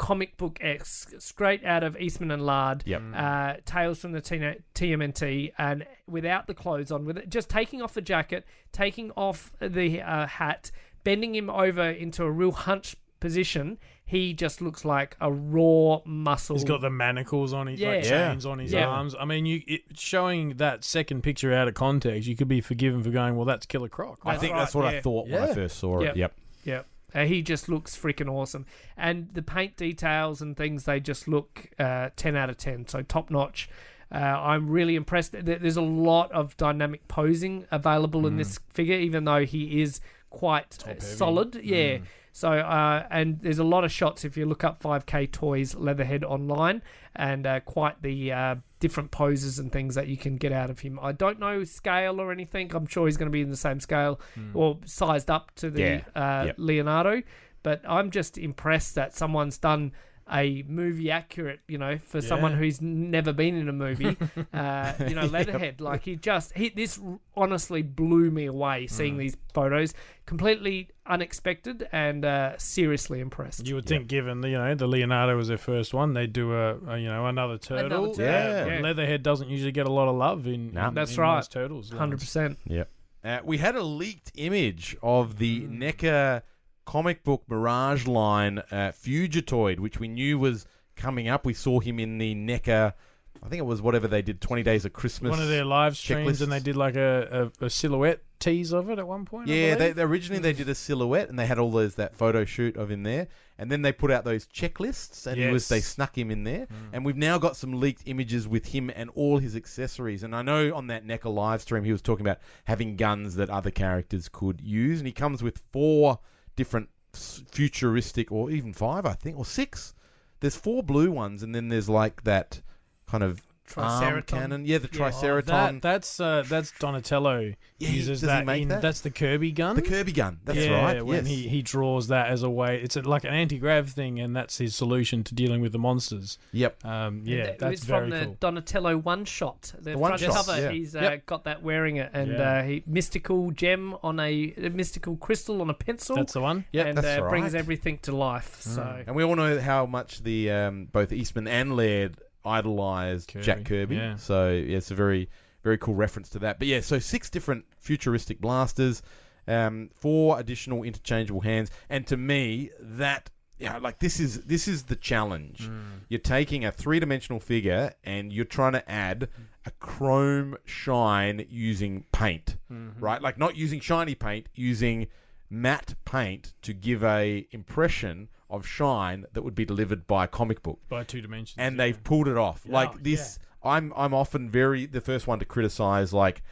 comic 0.00 0.36
book 0.38 0.56
X 0.62 1.06
straight 1.18 1.62
out 1.64 1.82
of 1.84 1.94
Eastman 2.00 2.30
and 2.30 2.44
Laird. 2.46 2.82
Yep. 2.86 3.02
Uh, 3.14 3.54
Tales 3.66 3.98
from 4.00 4.12
the 4.12 4.20
Tina- 4.22 4.56
TMNT, 4.74 5.52
and 5.58 5.86
without 6.08 6.46
the 6.46 6.54
clothes 6.54 6.90
on, 6.90 7.04
with 7.04 7.18
it 7.18 7.28
just 7.28 7.50
taking 7.50 7.82
off 7.82 7.92
the 7.92 8.00
jacket, 8.00 8.44
taking 8.72 9.10
off 9.12 9.52
the 9.60 10.00
uh, 10.00 10.26
hat, 10.26 10.70
bending 11.04 11.34
him 11.34 11.50
over 11.50 11.82
into 11.84 12.24
a 12.24 12.30
real 12.30 12.52
hunch 12.52 12.96
position. 13.20 13.78
He 14.06 14.32
just 14.32 14.60
looks 14.60 14.84
like 14.84 15.16
a 15.20 15.30
raw 15.30 16.00
muscle. 16.04 16.56
He's 16.56 16.64
got 16.64 16.80
the 16.80 16.90
manacles 16.90 17.52
on 17.52 17.68
his 17.68 17.80
like 17.80 18.02
Yeah. 18.04 18.30
chains 18.30 18.44
on 18.46 18.58
his 18.58 18.72
Yeah. 18.72 18.86
arms. 18.88 19.14
I 19.14 19.24
mean, 19.24 19.46
you 19.46 19.62
it, 19.68 19.82
showing 19.94 20.56
that 20.56 20.82
second 20.82 21.22
picture 21.22 21.52
out 21.52 21.68
of 21.68 21.74
context, 21.74 22.26
you 22.26 22.34
could 22.34 22.48
be 22.48 22.60
forgiven 22.60 23.02
for 23.04 23.10
going, 23.10 23.36
"Well, 23.36 23.44
that's 23.44 23.66
Killer 23.66 23.88
Croc." 23.90 24.18
I 24.24 24.36
think 24.36 24.54
right, 24.54 24.60
that's 24.60 24.74
what 24.74 24.90
yeah. 24.90 24.98
I 24.98 25.02
thought 25.02 25.28
when 25.28 25.42
I 25.42 25.54
first 25.54 25.76
saw 25.78 26.00
Yep. 26.00 26.10
it. 26.10 26.18
Yep. 26.18 26.32
Yep. 26.64 26.86
Uh, 27.14 27.24
he 27.24 27.42
just 27.42 27.68
looks 27.68 27.96
freaking 27.96 28.30
awesome. 28.30 28.66
And 28.96 29.28
the 29.32 29.42
paint 29.42 29.76
details 29.76 30.40
and 30.40 30.56
things, 30.56 30.84
they 30.84 31.00
just 31.00 31.26
look 31.28 31.70
uh, 31.78 32.10
10 32.16 32.36
out 32.36 32.50
of 32.50 32.56
10. 32.56 32.88
So 32.88 33.02
top 33.02 33.30
notch. 33.30 33.68
Uh, 34.12 34.16
I'm 34.18 34.68
really 34.68 34.96
impressed. 34.96 35.32
There- 35.32 35.58
There's 35.58 35.76
a 35.76 35.82
lot 35.82 36.32
of 36.32 36.56
dynamic 36.56 37.06
posing 37.08 37.66
available 37.70 38.26
in 38.26 38.36
this 38.36 38.58
figure, 38.70 38.96
even 38.96 39.24
though 39.24 39.44
he 39.44 39.80
is 39.82 40.00
quite 40.30 40.78
uh, 40.86 40.94
solid. 41.00 41.54
Yeah. 41.56 41.98
So, 42.40 42.50
uh, 42.52 43.06
and 43.10 43.38
there's 43.40 43.58
a 43.58 43.64
lot 43.64 43.84
of 43.84 43.92
shots 43.92 44.24
if 44.24 44.34
you 44.36 44.46
look 44.46 44.64
up 44.64 44.82
5K 44.82 45.30
Toys 45.30 45.74
Leatherhead 45.74 46.24
online, 46.24 46.80
and 47.14 47.46
uh, 47.46 47.60
quite 47.60 48.00
the 48.00 48.32
uh, 48.32 48.54
different 48.78 49.10
poses 49.10 49.58
and 49.58 49.70
things 49.70 49.94
that 49.94 50.08
you 50.08 50.16
can 50.16 50.36
get 50.38 50.50
out 50.50 50.70
of 50.70 50.80
him. 50.80 50.98
I 51.02 51.12
don't 51.12 51.38
know 51.38 51.64
scale 51.64 52.18
or 52.18 52.32
anything. 52.32 52.74
I'm 52.74 52.86
sure 52.86 53.06
he's 53.06 53.18
going 53.18 53.26
to 53.26 53.32
be 53.32 53.42
in 53.42 53.50
the 53.50 53.56
same 53.58 53.78
scale 53.78 54.18
or 54.54 54.78
sized 54.86 55.30
up 55.30 55.54
to 55.56 55.68
the 55.70 55.80
Yeah. 55.82 56.00
uh, 56.16 56.44
Yep. 56.46 56.54
Leonardo. 56.58 57.22
But 57.62 57.82
I'm 57.86 58.10
just 58.10 58.38
impressed 58.38 58.94
that 58.94 59.14
someone's 59.14 59.58
done 59.58 59.92
a 60.32 60.64
movie 60.68 61.10
accurate, 61.10 61.60
you 61.68 61.78
know, 61.78 61.98
for 61.98 62.20
someone 62.20 62.54
who's 62.54 62.80
never 62.80 63.32
been 63.32 63.54
in 63.56 63.68
a 63.68 63.72
movie. 63.72 64.16
uh, 64.54 64.92
you 65.08 65.14
know, 65.14 65.26
Leatherhead. 65.26 65.80
Like 65.80 66.04
he 66.04 66.16
just 66.16 66.52
he 66.56 66.68
this 66.68 66.98
honestly 67.36 67.82
blew 67.82 68.30
me 68.30 68.46
away 68.46 68.86
seeing 68.86 69.16
these 69.16 69.36
photos. 69.54 69.94
Completely 70.26 70.88
unexpected 71.06 71.88
and 71.90 72.24
uh, 72.24 72.56
seriously 72.56 73.18
impressed. 73.20 73.66
You 73.66 73.74
would 73.74 73.86
think, 73.86 74.06
given 74.06 74.40
the, 74.42 74.50
you 74.50 74.58
know 74.58 74.74
the 74.76 74.86
Leonardo 74.86 75.36
was 75.36 75.48
their 75.48 75.58
first 75.58 75.92
one, 75.92 76.14
they'd 76.14 76.32
do 76.32 76.52
a, 76.54 76.78
a 76.86 76.98
you 76.98 77.08
know 77.08 77.26
another 77.26 77.58
turtle. 77.58 78.12
turtle, 78.12 78.24
Yeah. 78.24 78.66
yeah. 78.66 78.80
Leatherhead 78.80 79.22
doesn't 79.24 79.48
usually 79.48 79.72
get 79.72 79.86
a 79.86 79.92
lot 79.92 80.08
of 80.08 80.14
love 80.14 80.46
in. 80.46 80.72
No. 80.72 80.88
in- 80.88 80.94
That's 80.94 81.16
in 81.16 81.20
right. 81.20 81.44
turtles. 81.50 81.90
Hundred 81.90 82.20
percent. 82.20 82.58
Yep. 82.66 82.88
Uh, 83.22 83.38
we 83.44 83.58
had 83.58 83.74
a 83.76 83.82
leaked 83.82 84.32
image 84.36 84.96
of 85.02 85.36
the 85.38 85.62
NECA 85.62 86.42
comic 86.90 87.22
book 87.22 87.44
Mirage 87.46 88.08
line 88.08 88.58
uh, 88.58 88.90
Fugitoid, 88.90 89.78
which 89.78 90.00
we 90.00 90.08
knew 90.08 90.40
was 90.40 90.66
coming 90.96 91.28
up. 91.28 91.46
We 91.46 91.54
saw 91.54 91.78
him 91.78 92.00
in 92.00 92.18
the 92.18 92.34
NECA. 92.34 92.94
I 93.40 93.48
think 93.48 93.60
it 93.60 93.64
was 93.64 93.80
whatever 93.80 94.08
they 94.08 94.22
did, 94.22 94.40
Twenty 94.40 94.64
Days 94.64 94.84
of 94.84 94.92
Christmas. 94.92 95.30
One 95.30 95.40
of 95.40 95.46
their 95.46 95.64
live 95.64 95.96
streams, 95.96 96.42
and 96.42 96.50
they 96.50 96.58
did 96.58 96.74
like 96.74 96.96
a, 96.96 97.52
a, 97.60 97.66
a 97.66 97.70
silhouette 97.70 98.24
tease 98.40 98.72
of 98.72 98.90
it 98.90 98.98
at 98.98 99.06
one 99.06 99.24
point. 99.24 99.46
Yeah, 99.46 99.76
they, 99.76 99.92
they 99.92 100.02
originally 100.02 100.42
they 100.42 100.52
did 100.52 100.68
a 100.68 100.74
silhouette 100.74 101.28
and 101.28 101.38
they 101.38 101.46
had 101.46 101.60
all 101.60 101.70
those 101.70 101.94
that 101.94 102.16
photo 102.16 102.44
shoot 102.44 102.76
of 102.76 102.90
him 102.90 103.04
there, 103.04 103.28
and 103.56 103.70
then 103.70 103.82
they 103.82 103.92
put 103.92 104.10
out 104.10 104.24
those 104.24 104.46
checklists 104.48 105.28
and 105.28 105.40
he 105.40 105.46
was 105.46 105.68
they 105.68 105.80
snuck 105.80 106.18
him 106.18 106.28
in 106.28 106.42
there, 106.42 106.66
and 106.92 107.04
we've 107.04 107.16
now 107.16 107.38
got 107.38 107.56
some 107.56 107.78
leaked 107.78 108.02
images 108.06 108.48
with 108.48 108.66
him 108.66 108.90
and 108.96 109.10
all 109.14 109.38
his 109.38 109.54
accessories. 109.54 110.24
And 110.24 110.34
I 110.34 110.42
know 110.42 110.74
on 110.74 110.88
that 110.88 111.06
NECA 111.06 111.32
live 111.32 111.62
stream 111.62 111.84
he 111.84 111.92
was 111.92 112.02
talking 112.02 112.26
about 112.26 112.40
having 112.64 112.96
guns 112.96 113.36
that 113.36 113.48
other 113.48 113.70
characters 113.70 114.28
could 114.28 114.60
use, 114.60 114.98
and 114.98 115.06
he 115.06 115.12
comes 115.12 115.40
with 115.40 115.62
four 115.72 116.18
different 116.60 116.90
futuristic, 117.14 118.30
or 118.30 118.50
even 118.50 118.74
five, 118.74 119.06
I 119.06 119.14
think, 119.14 119.38
or 119.38 119.46
six. 119.46 119.94
There's 120.40 120.56
four 120.56 120.82
blue 120.82 121.10
ones, 121.10 121.42
and 121.42 121.54
then 121.54 121.70
there's 121.70 121.88
like 121.88 122.24
that 122.24 122.60
kind 123.06 123.24
of 123.24 123.40
arm 123.78 124.02
Triceraton. 124.02 124.26
cannon. 124.26 124.64
Yeah, 124.64 124.78
the 124.78 124.88
Yeah. 124.92 125.00
Oh, 125.06 125.10
Triceraton. 125.10 125.46
That, 125.46 125.82
that's 125.82 126.20
uh, 126.20 126.44
that's 126.48 126.72
Donatello 126.78 127.54
Yeah, 127.78 127.88
he- 127.88 127.96
uses 127.96 128.20
does 128.20 128.20
he 128.22 128.26
that. 128.26 128.46
make 128.46 128.62
in, 128.62 128.68
that? 128.68 128.82
That's 128.82 129.00
the 129.00 129.10
Kirby 129.10 129.52
gun. 129.52 129.76
the 129.76 129.82
Kirby 129.82 130.12
gun. 130.12 130.40
That's 130.44 130.58
yeah, 130.58 130.82
right. 130.82 131.04
When 131.04 131.24
yes. 131.24 131.26
he, 131.26 131.48
he 131.48 131.62
draws 131.62 132.08
that 132.08 132.28
as 132.28 132.42
a 132.42 132.50
way, 132.50 132.80
it's 132.82 132.96
a, 132.96 133.02
like 133.02 133.24
an 133.24 133.34
anti 133.34 133.58
grav 133.58 133.90
thing, 133.90 134.20
and 134.20 134.34
that's 134.34 134.58
his 134.58 134.74
solution 134.74 135.24
to 135.24 135.34
dealing 135.34 135.60
with 135.60 135.72
the 135.72 135.78
monsters. 135.78 136.38
Yep. 136.52 136.84
Um, 136.84 137.22
yeah, 137.24 137.44
It 137.44 137.58
that's 137.58 137.70
was 137.70 137.84
very 137.84 138.00
from 138.02 138.10
the 138.10 138.24
cool. 138.26 138.36
Donatello 138.40 138.96
one 138.98 139.24
shot. 139.24 139.72
The, 139.78 139.92
The 139.92 139.98
one 139.98 140.10
front 140.18 140.22
shot, 140.22 140.46
cover, 140.46 140.60
yeah. 140.60 140.70
he's 140.70 140.94
uh, 140.96 141.00
Yep. 141.00 141.26
got 141.26 141.44
that 141.44 141.62
wearing 141.62 141.96
it, 141.96 142.10
and 142.12 142.32
Yeah. 142.32 142.58
uh, 142.58 142.62
he 142.62 142.82
mystical 142.86 143.50
gem 143.50 143.96
on 144.02 144.20
a, 144.20 144.54
a 144.56 144.68
mystical 144.70 145.16
crystal 145.16 145.60
on 145.62 145.70
a 145.70 145.74
pencil. 145.74 146.16
That's 146.16 146.32
the 146.32 146.40
one. 146.40 146.64
Yep. 146.72 146.86
and 146.86 146.98
that's 146.98 147.20
uh, 147.20 147.28
brings 147.28 147.52
right. 147.54 147.58
everything 147.58 147.98
to 148.02 148.14
life. 148.14 148.60
Mm. 148.62 148.74
So 148.74 149.02
And 149.06 149.16
we 149.16 149.22
all 149.24 149.36
know 149.36 149.60
how 149.60 149.86
much 149.86 150.22
the 150.22 150.50
um, 150.50 150.86
both 150.92 151.12
Eastman 151.12 151.46
and 151.48 151.76
Laird 151.76 152.16
idolized 152.44 153.28
Kirby, 153.32 153.44
Jack 153.44 153.64
Kirby. 153.64 153.96
yeah. 153.96 154.16
So 154.16 154.50
yeah, 154.50 154.76
it's 154.78 154.90
a 154.90 154.94
very 154.94 155.28
very 155.62 155.78
cool 155.78 155.94
reference 155.94 156.28
to 156.30 156.38
that. 156.40 156.58
But 156.58 156.68
yeah, 156.68 156.80
so 156.80 156.98
six 156.98 157.28
different 157.30 157.64
futuristic 157.78 158.40
blasters, 158.40 159.02
um, 159.46 159.90
four 159.94 160.38
additional 160.40 160.82
interchangeable 160.82 161.42
hands, 161.42 161.70
and 161.88 162.06
to 162.06 162.16
me 162.16 162.70
that 162.80 163.30
yeah, 163.58 163.76
like 163.76 163.98
this 163.98 164.18
is 164.20 164.40
this 164.44 164.66
is 164.66 164.84
the 164.84 164.96
challenge. 164.96 165.70
You're 166.08 166.18
taking 166.18 166.64
a 166.64 166.72
three 166.72 166.98
dimensional 166.98 167.40
figure 167.40 167.92
and 168.04 168.32
you're 168.32 168.46
trying 168.46 168.72
to 168.72 168.90
add 168.90 169.28
a 169.66 169.70
chrome 169.72 170.56
shine 170.64 171.44
using 171.50 172.04
paint, 172.10 172.56
right? 172.98 173.20
Like 173.20 173.36
not 173.36 173.56
using 173.56 173.80
shiny 173.80 174.14
paint, 174.14 174.48
using 174.54 175.08
matte 175.50 175.94
paint 176.06 176.54
to 176.62 176.72
give 176.72 177.04
a 177.04 177.46
impression 177.50 178.28
of 178.50 178.66
shine 178.66 179.24
that 179.32 179.42
would 179.42 179.54
be 179.54 179.64
delivered 179.64 180.06
by 180.06 180.24
a 180.24 180.28
comic 180.28 180.62
book 180.62 180.80
by 180.88 181.04
two 181.04 181.20
dimensions. 181.20 181.56
and 181.58 181.76
yeah. 181.76 181.84
they've 181.84 182.04
pulled 182.04 182.28
it 182.28 182.36
off. 182.36 182.62
Yeah, 182.64 182.74
like 182.74 183.02
this, 183.02 183.38
I'm 183.62 183.92
I'm 183.96 184.14
often 184.14 184.50
very 184.50 184.86
the 184.86 185.00
first 185.00 185.26
one 185.26 185.38
to 185.38 185.44
criticize 185.44 186.12
like. 186.12 186.42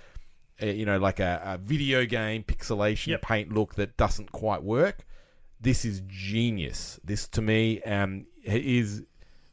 Uh, 0.61 0.67
you 0.67 0.85
know, 0.85 0.99
like 0.99 1.21
a, 1.21 1.41
a 1.45 1.59
video 1.59 2.05
game 2.05 2.43
pixelation 2.43 3.07
Yep. 3.07 3.23
paint 3.23 3.53
look 3.53 3.77
that 3.77 3.97
doesn't 3.97 4.33
quite 4.33 4.61
work. 4.61 5.07
This 5.61 5.85
is 5.85 6.03
genius. 6.09 6.99
This 7.05 7.29
to 7.29 7.41
me 7.43 7.81
um, 7.83 8.27
is 8.43 9.05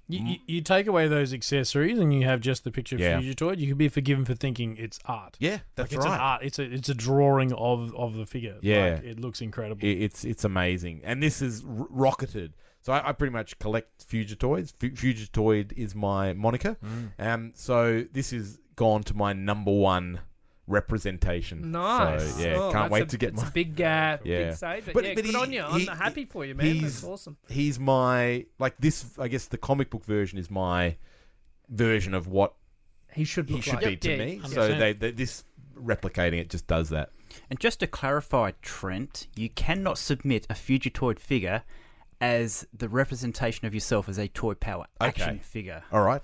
You, 0.07 0.19
you, 0.25 0.35
you 0.47 0.61
take 0.61 0.85
away 0.87 1.07
those 1.07 1.33
accessories 1.33 1.97
and 1.97 2.13
you 2.13 2.25
have 2.27 2.39
just 2.39 2.63
the 2.63 2.71
picture 2.71 2.95
of 2.95 3.01
Yeah. 3.01 3.19
Fugitoid, 3.19 3.57
you 3.57 3.67
could 3.67 3.77
be 3.77 3.89
forgiven 3.89 4.23
for 4.25 4.35
thinking 4.35 4.77
it's 4.77 4.99
art. 5.05 5.35
yeah, 5.39 5.59
that's 5.75 5.91
like 5.91 5.97
it's 5.97 6.05
right. 6.05 6.13
an 6.15 6.19
art. 6.21 6.43
It's 6.43 6.59
a 6.59 6.63
it's 6.63 6.89
a 6.89 6.93
drawing 6.93 7.53
of 7.53 7.93
of 7.95 8.15
the 8.15 8.25
figure. 8.25 8.57
Yeah. 8.61 8.93
Like, 8.95 9.03
it 9.03 9.19
looks 9.19 9.41
incredible. 9.41 9.79
I- 9.83 9.87
It's 9.89 10.23
it's 10.23 10.43
amazing, 10.43 11.01
and 11.03 11.23
this 11.23 11.41
is 11.41 11.63
r- 11.65 11.87
rocketed. 11.89 12.53
So 12.81 12.93
I, 12.93 13.09
I 13.09 13.11
pretty 13.13 13.33
much 13.33 13.57
collect 13.57 14.07
Fugitoids. 14.07 14.71
Fu- 14.79 14.91
Fugitoid 14.91 15.73
is 15.73 15.95
my 15.95 16.33
moniker. 16.33 16.77
Um, 17.17 17.51
so 17.55 18.03
this 18.13 18.31
is 18.31 18.59
gone 18.75 19.01
to 19.05 19.15
my 19.15 19.33
number 19.33 19.71
one 19.71 20.19
representation. 20.67 21.71
nice. 21.71 22.35
So, 22.35 22.41
yeah, 22.43 22.55
Oh, 22.55 22.71
can't 22.71 22.91
wait 22.91 23.03
a, 23.03 23.05
to 23.07 23.17
get 23.17 23.33
it's 23.33 23.41
my. 23.41 23.47
a 23.47 23.51
big, 23.51 23.81
uh, 23.81 24.17
Yeah. 24.23 24.49
big 24.49 24.53
save. 24.55 24.85
But, 24.85 24.93
But- 24.93 25.03
yeah, 25.05 25.13
but 25.15 25.23
good 25.23 25.29
he- 25.31 25.35
on 25.37 25.51
you. 25.53 25.61
I'm 25.63 25.79
he- 25.81 25.85
happy 25.85 26.25
for 26.25 26.45
you, 26.45 26.55
man. 26.55 26.65
he's- 26.67 26.81
That's 26.81 27.03
awesome. 27.03 27.37
He's 27.49 27.79
my 27.79 28.45
like 28.59 28.75
this. 28.79 29.05
I 29.19 29.27
guess 29.27 29.45
the 29.47 29.57
comic 29.57 29.89
book 29.89 30.05
version 30.05 30.37
is 30.39 30.49
my 30.49 30.97
version 31.69 32.13
of 32.13 32.27
what 32.27 32.53
He 33.13 33.23
should 33.23 33.49
he 33.49 33.61
should 33.61 33.75
like. 33.75 33.85
be 33.85 33.97
to 33.97 34.11
Yeah, 34.11 34.17
me. 34.25 34.39
100%. 34.39 34.53
So 34.53 34.67
they, 34.77 34.93
they 34.93 35.11
this 35.11 35.43
replicating 35.75 36.39
it 36.39 36.49
just 36.49 36.67
does 36.67 36.89
that. 36.89 37.09
And 37.49 37.59
just 37.59 37.79
to 37.81 37.87
clarify, 37.87 38.51
Trent, 38.61 39.27
you 39.35 39.49
cannot 39.49 39.97
submit 39.97 40.45
a 40.49 40.53
Fugitoid 40.53 41.19
figure 41.19 41.63
as 42.21 42.65
the 42.73 42.87
representation 42.87 43.67
of 43.67 43.73
yourself 43.73 44.07
as 44.07 44.17
a 44.17 44.27
toy 44.29 44.53
power 44.53 44.85
action 45.01 45.29
Okay. 45.31 45.39
figure. 45.39 45.83
All 45.91 46.01
right, 46.01 46.23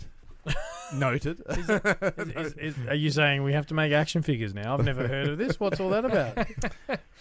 noted. 0.93 1.41
Is- 1.49 1.69
is- 1.69 2.53
is- 2.57 2.75
are 2.87 2.95
you 2.95 3.09
saying 3.11 3.43
we 3.43 3.53
have 3.53 3.67
to 3.67 3.73
make 3.73 3.91
action 3.93 4.21
figures 4.21 4.53
now? 4.53 4.73
I've 4.73 4.83
never 4.85 5.07
heard 5.07 5.27
of 5.29 5.37
this. 5.37 5.59
What's 5.59 5.79
all 5.79 5.89
that 5.89 6.03
about? 6.05 6.47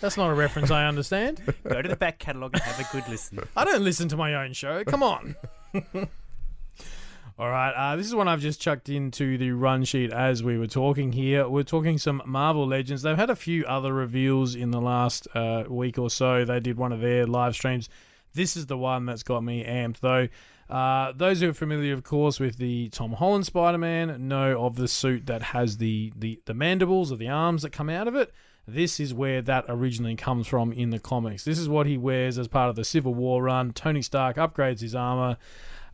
That's 0.00 0.16
not 0.16 0.30
a 0.30 0.34
reference 0.34 0.70
I 0.70 0.86
understand. 0.86 1.40
Go 1.68 1.80
to 1.82 1.88
the 1.88 1.96
back 1.96 2.18
catalogue 2.18 2.54
and 2.54 2.62
have 2.62 2.80
a 2.80 2.92
good 2.92 3.08
listen. 3.08 3.40
I 3.56 3.64
don't 3.64 3.82
listen 3.82 4.08
to 4.08 4.16
my 4.16 4.34
own 4.34 4.52
show. 4.54 4.82
Come 4.84 5.02
on. 5.02 5.36
All 7.38 7.48
right, 7.48 7.72
uh, 7.72 7.96
this 7.96 8.06
is 8.06 8.14
one 8.14 8.28
I've 8.28 8.40
just 8.42 8.60
chucked 8.60 8.90
into 8.90 9.38
the 9.38 9.52
run 9.52 9.84
sheet 9.84 10.12
as 10.12 10.42
we 10.42 10.58
were 10.58 10.66
talking 10.66 11.10
here. 11.10 11.48
We're 11.48 11.62
talking 11.62 11.96
some 11.96 12.20
Marvel 12.26 12.66
Legends. 12.66 13.00
They've 13.00 13.16
had 13.16 13.30
a 13.30 13.36
few 13.36 13.64
other 13.64 13.94
reveals 13.94 14.54
in 14.54 14.70
the 14.72 14.80
last 14.80 15.26
uh, 15.34 15.64
week 15.66 15.96
or 15.98 16.10
so. 16.10 16.44
They 16.44 16.60
did 16.60 16.76
one 16.76 16.92
of 16.92 17.00
their 17.00 17.26
live 17.26 17.54
streams. 17.54 17.88
This 18.34 18.58
is 18.58 18.66
the 18.66 18.76
one 18.76 19.06
that's 19.06 19.22
got 19.22 19.42
me 19.42 19.64
amped, 19.64 20.00
though. 20.00 20.28
Uh, 20.70 21.12
those 21.16 21.40
who 21.40 21.50
are 21.50 21.54
familiar, 21.54 21.92
of 21.92 22.04
course, 22.04 22.38
with 22.38 22.56
the 22.58 22.88
Tom 22.90 23.12
Holland 23.12 23.44
Spider 23.44 23.78
Man 23.78 24.28
know 24.28 24.64
of 24.64 24.76
the 24.76 24.86
suit 24.86 25.26
that 25.26 25.42
has 25.42 25.78
the, 25.78 26.12
the, 26.16 26.40
the 26.44 26.54
mandibles 26.54 27.10
or 27.10 27.16
the 27.16 27.28
arms 27.28 27.62
that 27.62 27.70
come 27.70 27.90
out 27.90 28.06
of 28.06 28.14
it. 28.14 28.32
This 28.68 29.00
is 29.00 29.12
where 29.12 29.42
that 29.42 29.64
originally 29.68 30.14
comes 30.14 30.46
from 30.46 30.72
in 30.72 30.90
the 30.90 31.00
comics. 31.00 31.44
This 31.44 31.58
is 31.58 31.68
what 31.68 31.86
he 31.86 31.98
wears 31.98 32.38
as 32.38 32.46
part 32.46 32.70
of 32.70 32.76
the 32.76 32.84
Civil 32.84 33.14
War 33.14 33.42
run. 33.42 33.72
Tony 33.72 34.02
Stark 34.02 34.36
upgrades 34.36 34.80
his 34.80 34.94
armor. 34.94 35.38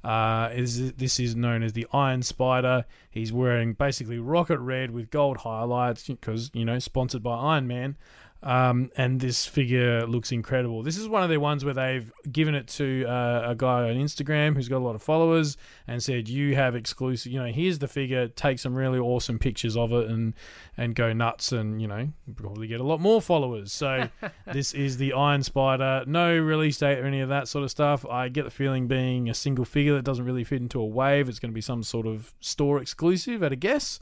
Uh, 0.04 0.50
is 0.54 0.92
this 0.92 1.18
is 1.18 1.34
known 1.34 1.64
as 1.64 1.72
the 1.72 1.86
Iron 1.92 2.22
Spider. 2.22 2.84
He's 3.10 3.32
wearing 3.32 3.72
basically 3.72 4.18
rocket 4.18 4.58
red 4.60 4.92
with 4.92 5.10
gold 5.10 5.38
highlights 5.38 6.06
because 6.06 6.50
you 6.52 6.64
know 6.64 6.78
sponsored 6.78 7.24
by 7.24 7.34
Iron 7.34 7.66
Man. 7.66 7.96
Um, 8.42 8.90
and 8.96 9.20
this 9.20 9.46
figure 9.46 10.06
looks 10.06 10.30
incredible. 10.30 10.82
This 10.82 10.98
is 10.98 11.08
one 11.08 11.22
of 11.22 11.30
the 11.30 11.38
ones 11.38 11.64
where 11.64 11.74
they've 11.74 12.12
given 12.30 12.54
it 12.54 12.68
to 12.68 13.04
uh, 13.06 13.50
a 13.50 13.54
guy 13.54 13.88
on 13.88 13.96
Instagram 13.96 14.54
who's 14.54 14.68
got 14.68 14.78
a 14.78 14.84
lot 14.84 14.94
of 14.94 15.02
followers 15.02 15.56
and 15.86 16.02
said, 16.02 16.28
"You 16.28 16.54
have 16.54 16.74
exclusive. 16.74 17.32
You 17.32 17.40
know, 17.40 17.46
here's 17.46 17.78
the 17.78 17.88
figure. 17.88 18.28
Take 18.28 18.58
some 18.58 18.74
really 18.74 18.98
awesome 18.98 19.38
pictures 19.38 19.76
of 19.76 19.92
it 19.92 20.08
and 20.08 20.34
and 20.76 20.94
go 20.94 21.12
nuts. 21.12 21.52
And 21.52 21.80
you 21.80 21.88
know, 21.88 22.08
probably 22.36 22.66
get 22.66 22.80
a 22.80 22.84
lot 22.84 23.00
more 23.00 23.20
followers." 23.22 23.72
So 23.72 24.08
this 24.52 24.74
is 24.74 24.98
the 24.98 25.14
Iron 25.14 25.42
Spider. 25.42 26.04
No 26.06 26.38
release 26.38 26.78
date 26.78 26.98
or 26.98 27.06
any 27.06 27.20
of 27.20 27.30
that 27.30 27.48
sort 27.48 27.64
of 27.64 27.70
stuff. 27.70 28.04
I 28.06 28.28
get 28.28 28.44
the 28.44 28.50
feeling 28.50 28.86
being 28.86 29.28
a 29.30 29.34
single 29.34 29.64
figure 29.64 29.94
that 29.94 30.04
doesn't 30.04 30.24
really 30.24 30.44
fit 30.44 30.60
into 30.60 30.80
a 30.80 30.86
wave. 30.86 31.28
It's 31.28 31.38
going 31.38 31.50
to 31.50 31.54
be 31.54 31.60
some 31.60 31.82
sort 31.82 32.06
of 32.06 32.34
store 32.40 32.80
exclusive 32.80 33.42
at 33.42 33.52
a 33.52 33.56
guess. 33.56 33.98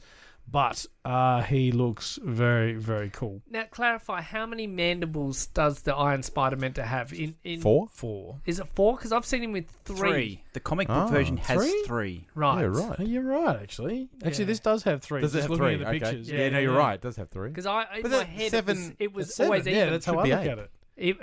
But 0.47 0.85
uh, 1.03 1.41
he 1.41 1.71
looks 1.71 2.17
very, 2.23 2.73
very 2.75 3.09
cool. 3.09 3.41
Now, 3.49 3.63
clarify 3.69 4.21
how 4.21 4.45
many 4.45 4.67
mandibles 4.67 5.47
does 5.47 5.81
the 5.81 5.93
Iron 5.93 6.23
Spider 6.23 6.55
meant 6.55 6.75
to 6.75 6.83
have? 6.85 7.11
In, 7.13 7.35
in 7.43 7.59
Four. 7.61 7.87
Four. 7.91 8.39
Is 8.45 8.59
it 8.59 8.67
four? 8.69 8.95
Because 8.95 9.11
I've 9.11 9.25
seen 9.25 9.43
him 9.43 9.51
with 9.51 9.65
three. 9.83 9.97
Three. 9.97 10.43
The 10.53 10.59
comic 10.59 10.87
book 10.87 10.95
Ah, 10.97 11.07
version 11.07 11.37
has 11.37 11.57
three? 11.57 11.83
three. 11.85 12.27
Right. 12.35 12.61
Yeah, 12.61 12.67
right. 12.67 12.95
Oh, 12.99 13.03
you're 13.03 13.23
right, 13.23 13.57
actually. 13.61 14.07
Actually, 14.23 14.43
Yeah. 14.43 14.47
this 14.47 14.59
does 14.59 14.83
have 14.83 15.01
three. 15.01 15.21
Does 15.21 15.33
it 15.35 15.39
Just 15.39 15.49
have 15.49 15.51
looking 15.59 15.65
three? 15.65 15.73
at 15.73 15.79
the 15.79 15.87
Okay. 15.87 15.99
pictures. 16.17 16.31
Yeah, 16.31 16.49
no, 16.49 16.59
you're 16.59 16.77
right. 16.77 16.93
It 16.93 17.01
does 17.01 17.17
have 17.17 17.29
three. 17.29 17.49
Because 17.49 17.65
I, 17.65 17.81
in 17.95 18.01
But 18.03 18.11
my 18.11 18.17
that 18.19 18.27
head, 18.27 18.51
seven- 18.51 18.77
it 18.77 18.79
was, 18.79 18.91
it 18.99 19.13
was 19.13 19.25
that's 19.27 19.35
seven. 19.37 19.51
always 19.51 19.65
Yeah, 19.67 19.73
even. 19.81 19.89
that's 19.93 20.05
how 20.05 20.13
Should 20.13 20.19
I 20.19 20.23
be 20.23 20.29
look 20.31 20.39
eight. 20.41 20.47
at 20.49 20.59
it. 20.59 20.71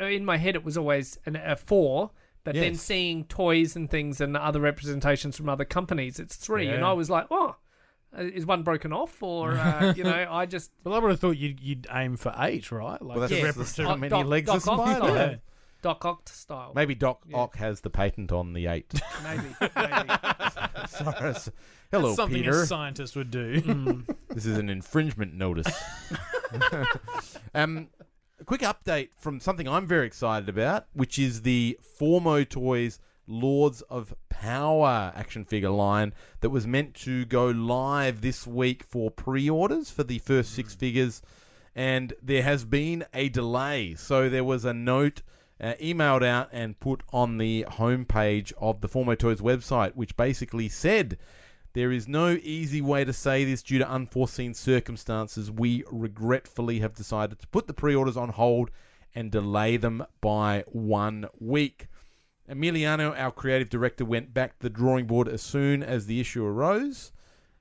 I- 0.01 0.05
In 0.11 0.25
my 0.25 0.37
head, 0.37 0.57
it 0.57 0.65
was 0.65 0.77
always 0.77 1.19
an, 1.27 1.37
a 1.37 1.57
four. 1.57 2.11
But 2.45 2.57
then 2.57 2.73
Yes. 2.73 2.83
seeing 2.83 3.25
toys 3.27 3.77
and 3.77 3.89
things 3.89 4.21
and 4.21 4.37
other 4.37 4.59
representations 4.61 5.37
from 5.37 5.49
other 5.49 5.65
companies, 5.65 6.19
it's 6.19 6.35
three. 6.35 6.67
And 6.67 6.81
Yeah. 6.81 6.91
I 6.91 6.93
was 6.93 7.09
like, 7.09 7.27
oh, 7.31 7.55
is 8.17 8.45
one 8.47 8.63
broken 8.63 8.93
off? 8.93 9.23
Or, 9.23 9.53
uh, 9.53 9.93
you 9.97 10.05
know, 10.05 10.27
I 10.31 10.47
just. 10.47 10.71
Well, 10.85 10.95
I 10.95 10.99
would 10.99 11.11
have 11.11 11.21
thought 11.21 11.37
you'd, 11.37 11.61
you'd 11.61 11.87
aim 11.93 12.17
for 12.17 12.35
eight, 12.39 12.71
right? 12.73 13.01
Like 13.01 13.17
Well, 13.17 13.21
that's 13.21 13.33
to 13.33 13.39
Yeah. 13.39 13.45
represent- 13.45 13.89
Oh, 13.89 13.97
many 13.97 14.11
Doc- 14.11 14.27
legs 14.27 14.47
Doc 14.47 14.67
a 14.67 14.71
Ock 14.71 14.79
spider 14.89 15.01
style. 15.01 15.15
has. 15.15 15.39
Doc 15.83 16.05
Ock 16.05 16.29
style. 16.29 16.73
Maybe 16.77 16.95
Doc 16.95 17.23
Yeah. 17.27 17.37
Ock 17.39 17.57
has 17.57 17.81
the 17.81 17.91
patent 17.91 18.31
on 18.31 18.53
the 18.53 18.67
eight. 18.69 18.93
Maybe. 19.25 19.43
maybe. 19.61 20.11
Sorry, 20.89 21.31
s- 21.31 21.51
Hello, 21.91 22.15
something 22.15 22.43
Peter. 22.43 22.63
a 22.63 22.67
scientist 22.67 23.17
would 23.17 23.31
do. 23.33 23.61
Mm. 23.61 24.17
This 24.29 24.47
is 24.47 24.59
an 24.59 24.71
infringement 24.71 25.35
notice. 25.35 25.67
um, 27.55 27.89
a 28.41 28.45
quick 28.45 28.61
update 28.63 29.09
from 29.19 29.41
something 29.41 29.69
I'm 29.69 29.87
very 29.87 30.07
excited 30.07 30.49
about, 30.49 30.87
which 30.93 31.19
is 31.19 31.43
the 31.43 31.79
Formo 32.01 32.49
Toys 32.49 32.99
Lords 33.27 33.83
of 33.83 34.15
Power 34.29 35.13
action 35.15 35.45
figure 35.45 35.71
line 35.71 36.13
that 36.41 36.51
was 36.51 36.67
meant 36.67 36.95
to 36.95 37.25
go 37.27 37.47
live 37.47 38.21
this 38.21 38.47
week 38.47 38.83
for 38.83 39.11
pre-orders 39.11 39.91
for 39.91 40.03
the 40.03 40.19
first 40.19 40.53
six 40.53 40.75
figures, 40.75 41.23
and 41.75 42.13
there 42.23 42.43
has 42.43 42.65
been 42.65 43.05
a 43.15 43.29
delay. 43.29 43.95
So 43.95 44.29
there 44.29 44.45
was 44.45 44.65
a 44.65 44.75
note 44.75 45.23
uh, 45.61 45.75
emailed 45.81 46.25
out 46.25 46.49
and 46.53 46.79
put 46.81 47.03
on 47.13 47.39
the 47.39 47.65
homepage 47.69 48.53
of 48.61 48.81
the 48.81 48.89
Formo 48.89 49.17
Toys 49.17 49.41
website, 49.41 49.95
which 49.95 50.17
basically 50.17 50.69
said 50.69 51.19
there 51.75 51.93
is 51.93 52.09
no 52.09 52.39
easy 52.43 52.83
way 52.83 53.05
to 53.05 53.13
say 53.13 53.45
this 53.45 53.63
due 53.63 53.79
to 53.79 53.89
unforeseen 53.89 54.55
circumstances. 54.55 55.51
We 55.51 55.85
regretfully 55.91 56.81
have 56.81 56.95
decided 56.95 57.39
to 57.39 57.47
put 57.47 57.67
the 57.67 57.75
pre 57.75 57.95
orders 57.95 58.17
on 58.17 58.31
hold 58.31 58.71
and 59.15 59.31
delay 59.31 59.77
them 59.77 60.05
by 60.21 60.65
one 60.67 61.27
week. 61.39 61.87
Emiliano, 62.53 63.19
our 63.19 63.31
creative 63.31 63.69
director, 63.71 64.05
went 64.05 64.35
back 64.35 64.59
to 64.59 64.63
the 64.65 64.71
drawing 64.71 65.07
board 65.07 65.29
as 65.29 65.43
soon 65.43 65.83
as 65.83 66.07
the 66.07 66.21
issue 66.21 66.45
arose, 66.45 67.13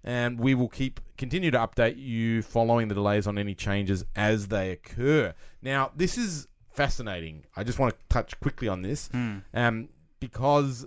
and 0.04 0.40
we 0.40 0.54
will 0.56 0.68
keep 0.70 1.00
continue 1.18 1.52
to 1.52 1.58
update 1.58 1.98
you 1.98 2.42
following 2.42 2.88
the 2.88 2.96
delays 2.96 3.28
on 3.28 3.38
any 3.38 3.54
changes 3.56 4.04
as 4.16 4.48
they 4.48 4.72
occur. 4.72 5.34
Now, 5.62 5.92
this 5.96 6.18
is 6.18 6.48
fascinating. 6.74 7.44
I 7.56 7.64
just 7.64 7.80
want 7.80 7.94
to 7.94 8.00
touch 8.10 8.40
quickly 8.40 8.68
on 8.68 8.82
this, 8.82 9.10
um, 9.54 9.90
because 10.20 10.86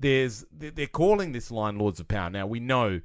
there's 0.00 0.44
they- 0.56 0.70
they're 0.70 0.86
calling 0.86 1.32
this 1.32 1.50
line 1.50 1.78
Lords 1.78 2.00
of 2.00 2.08
Power. 2.08 2.30
Now 2.30 2.46
we 2.46 2.60
know 2.60 3.00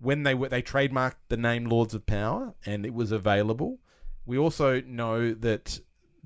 when 0.00 0.22
they 0.24 0.34
were 0.34 0.48
they 0.48 0.62
trademarked 0.62 1.16
the 1.28 1.36
name 1.36 1.66
Lords 1.66 1.94
of 1.94 2.06
Power 2.06 2.54
and 2.66 2.84
it 2.84 2.92
was 2.94 3.12
available. 3.12 3.78
We 4.26 4.36
also 4.38 4.80
know 4.82 5.32
that 5.34 5.80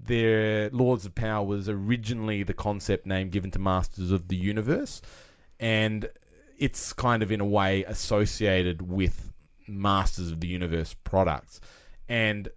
their 0.05 0.71
Lords 0.71 1.05
of 1.07 1.15
Power 1.15 1.45
was 1.45 1.69
originally 1.69 2.43
the 2.43 2.55
concept 2.55 3.07
name 3.07 3.31
given 3.31 3.51
to 3.53 3.59
Masters 3.59 4.11
of 4.11 4.29
the 4.29 4.37
Universe, 4.37 5.03
and 5.59 6.09
it's 6.59 6.93
kind 6.93 7.23
of 7.23 7.31
in 7.31 7.41
a 7.41 7.47
way 7.47 7.85
associated 7.85 8.83
with 8.83 9.33
Masters 9.67 10.31
of 10.31 10.41
the 10.41 10.49
Universe 10.49 10.95
products. 11.05 11.61
And 12.09 12.49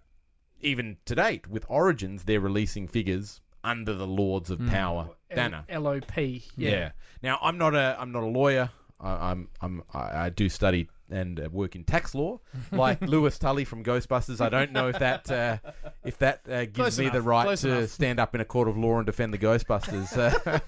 even 0.60 0.96
to 1.06 1.14
date, 1.14 1.48
with 1.48 1.64
Origins, 1.68 2.24
they're 2.24 2.40
releasing 2.40 2.88
figures 2.88 3.40
under 3.64 3.94
the 3.94 4.06
Lords 4.06 4.50
of 4.50 4.64
Power 4.66 5.10
banner. 5.34 5.64
LOP. 5.70 6.16
Yeah. 6.16 6.40
Yeah. 6.56 6.90
Now 7.22 7.38
I'm 7.42 7.58
not 7.58 7.74
a 7.74 7.96
I'm 7.98 8.12
not 8.12 8.22
a 8.22 8.26
lawyer. 8.26 8.70
I, 9.00 9.30
I'm 9.30 9.48
I'm 9.60 9.82
I, 9.92 10.26
I 10.26 10.30
do 10.30 10.48
study 10.48 10.88
and 11.10 11.38
uh, 11.38 11.48
work 11.52 11.76
in 11.76 11.84
tax 11.84 12.14
law, 12.14 12.40
like 12.70 13.00
Louis 13.02 13.38
Tully 13.38 13.64
from 13.64 13.84
Ghostbusters. 13.84 14.40
I 14.40 14.48
don't 14.48 14.72
know 14.72 14.88
if 14.88 14.98
that 14.98 15.30
uh, 15.30 15.58
if 16.04 16.18
that 16.18 16.40
uh, 16.48 16.64
gives 16.64 16.76
Close 16.76 16.98
me 16.98 17.08
the 17.08 17.22
right 17.22 17.44
close 17.44 17.60
to 17.62 17.78
enough. 17.78 17.90
stand 17.90 18.18
up 18.18 18.34
in 18.34 18.40
a 18.40 18.44
court 18.44 18.68
of 18.68 18.76
law 18.76 18.96
and 18.96 19.06
defend 19.06 19.32
the 19.32 19.38
Ghostbusters, 19.38 20.16
uh, 20.16 20.60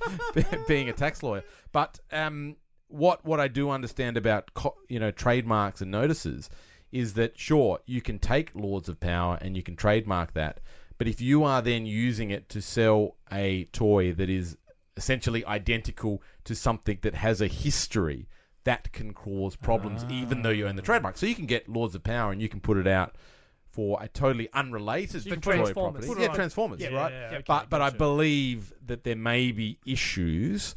being 0.68 0.88
a 0.88 0.92
tax 0.92 1.22
lawyer. 1.22 1.42
But 1.72 1.98
um, 2.12 2.56
what 2.88 3.24
what 3.24 3.40
I 3.40 3.48
do 3.48 3.70
understand 3.70 4.16
about 4.16 4.54
co- 4.54 4.76
you 4.88 5.00
know 5.00 5.10
trademarks 5.10 5.80
and 5.80 5.90
notices 5.90 6.48
is 6.92 7.14
that 7.14 7.38
sure 7.38 7.80
you 7.86 8.00
can 8.00 8.18
take 8.18 8.54
Lords 8.54 8.88
of 8.88 9.00
Power 9.00 9.36
and 9.40 9.56
you 9.56 9.62
can 9.62 9.74
trademark 9.74 10.32
that, 10.34 10.60
but 10.98 11.08
if 11.08 11.20
you 11.20 11.42
are 11.42 11.60
then 11.60 11.86
using 11.86 12.30
it 12.30 12.48
to 12.50 12.62
sell 12.62 13.16
a 13.32 13.64
toy 13.72 14.12
that 14.12 14.30
is 14.30 14.56
essentially 14.96 15.44
identical 15.44 16.22
to 16.44 16.54
something 16.54 16.98
that 17.02 17.16
has 17.16 17.40
a 17.40 17.48
history, 17.48 18.28
that 18.62 18.92
can 18.92 19.12
cause 19.12 19.56
problems 19.56 20.06
even 20.08 20.42
though 20.42 20.50
you 20.50 20.68
own 20.68 20.76
the 20.76 20.82
trademark. 20.82 21.16
So 21.18 21.26
you 21.26 21.34
can 21.34 21.46
get 21.46 21.68
Lords 21.68 21.96
of 21.96 22.04
Power 22.04 22.30
and 22.30 22.40
you 22.40 22.48
can 22.48 22.60
put 22.60 22.76
it 22.76 22.86
out 22.86 23.16
for 23.74 23.98
a 24.00 24.06
totally 24.06 24.48
unrelated 24.52 25.22
For 25.24 25.30
toy 25.30 25.56
Transformers. 25.56 25.72
property. 25.72 26.06
Put 26.06 26.18
Yeah, 26.20 26.28
on- 26.28 26.34
Transformers, 26.36 26.80
Yeah, 26.80 26.88
right? 26.90 27.12
yeah, 27.12 27.20
yeah, 27.32 27.36
okay, 27.38 27.44
but 27.46 27.68
but 27.70 27.82
I 27.82 27.90
believe 27.90 28.72
that 28.86 29.02
there 29.02 29.16
may 29.16 29.50
be 29.50 29.78
issues 29.84 30.74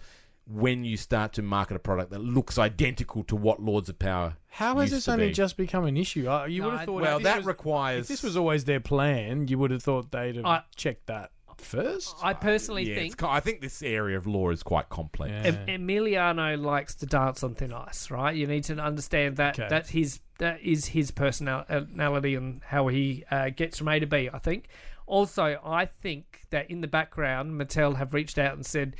when 0.49 0.83
you 0.83 0.97
start 0.97 1.33
to 1.33 1.41
market 1.41 1.75
a 1.75 1.79
product 1.79 2.09
that 2.11 2.19
looks 2.21 2.57
identical 2.57 3.23
to 3.25 3.35
what 3.35 3.61
Lords 3.61 3.89
of 3.89 3.99
Power 3.99 4.37
How 4.47 4.77
has 4.79 4.91
this 4.91 5.05
to 5.05 5.11
only 5.11 5.27
be. 5.27 5.33
just 5.33 5.57
become 5.57 5.83
an 5.85 5.95
issue? 5.97 6.27
Uh, 6.29 6.45
you 6.45 6.61
No, 6.61 6.67
would 6.69 6.71
have 6.71 6.81
I- 6.81 6.85
thought. 6.85 7.01
well 7.01 7.17
this 7.19 7.23
that 7.25 7.37
was, 7.37 7.45
requires 7.45 8.01
if 8.03 8.07
this 8.07 8.23
was 8.23 8.35
always 8.37 8.63
their 8.65 8.79
plan, 8.79 9.47
you 9.47 9.59
would 9.59 9.71
have 9.71 9.83
thought 9.83 10.11
they'd 10.11 10.37
have 10.37 10.45
I- 10.45 10.63
checked 10.75 11.05
that 11.07 11.31
first. 11.61 12.15
I 12.21 12.33
personally 12.33 12.83
yeah, 12.89 12.95
think 12.95 13.17
co- 13.17 13.29
I 13.29 13.39
think 13.39 13.61
this 13.61 13.81
area 13.81 14.17
of 14.17 14.27
law 14.27 14.49
is 14.49 14.63
quite 14.63 14.89
complex. 14.89 15.31
Yeah. 15.31 15.55
Em- 15.67 15.81
Emiliano 15.87 16.59
likes 16.61 16.95
to 16.95 17.05
dance 17.05 17.43
on 17.43 17.55
thin 17.55 17.73
ice, 17.73 18.09
right? 18.11 18.35
You 18.35 18.47
need 18.47 18.63
to 18.65 18.77
understand 18.77 19.37
that 19.37 19.59
Okay. 19.59 19.67
that 19.69 19.87
his 19.89 20.19
that 20.39 20.61
is 20.61 20.87
his 20.87 21.11
personality 21.11 22.35
and 22.35 22.61
how 22.65 22.87
he 22.87 23.23
uh, 23.31 23.49
gets 23.49 23.77
from 23.77 23.87
A 23.87 23.99
to 23.99 24.05
B. 24.07 24.29
I 24.31 24.39
think. 24.39 24.67
Also, 25.05 25.59
I 25.63 25.85
think 25.85 26.41
that 26.49 26.69
in 26.69 26.81
the 26.81 26.87
background, 26.87 27.51
Mattel 27.59 27.95
have 27.95 28.13
reached 28.13 28.37
out 28.37 28.53
and 28.53 28.65
said, 28.65 28.95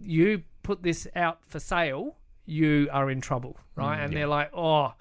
"You 0.00 0.42
put 0.62 0.82
this 0.82 1.06
out 1.14 1.44
for 1.46 1.60
sale, 1.60 2.16
you 2.44 2.88
are 2.92 3.10
in 3.10 3.20
trouble, 3.20 3.56
right?" 3.76 3.98
and 3.98 4.12
they're 4.14 4.26
like, 4.26 4.50
"Oh." 4.54 4.94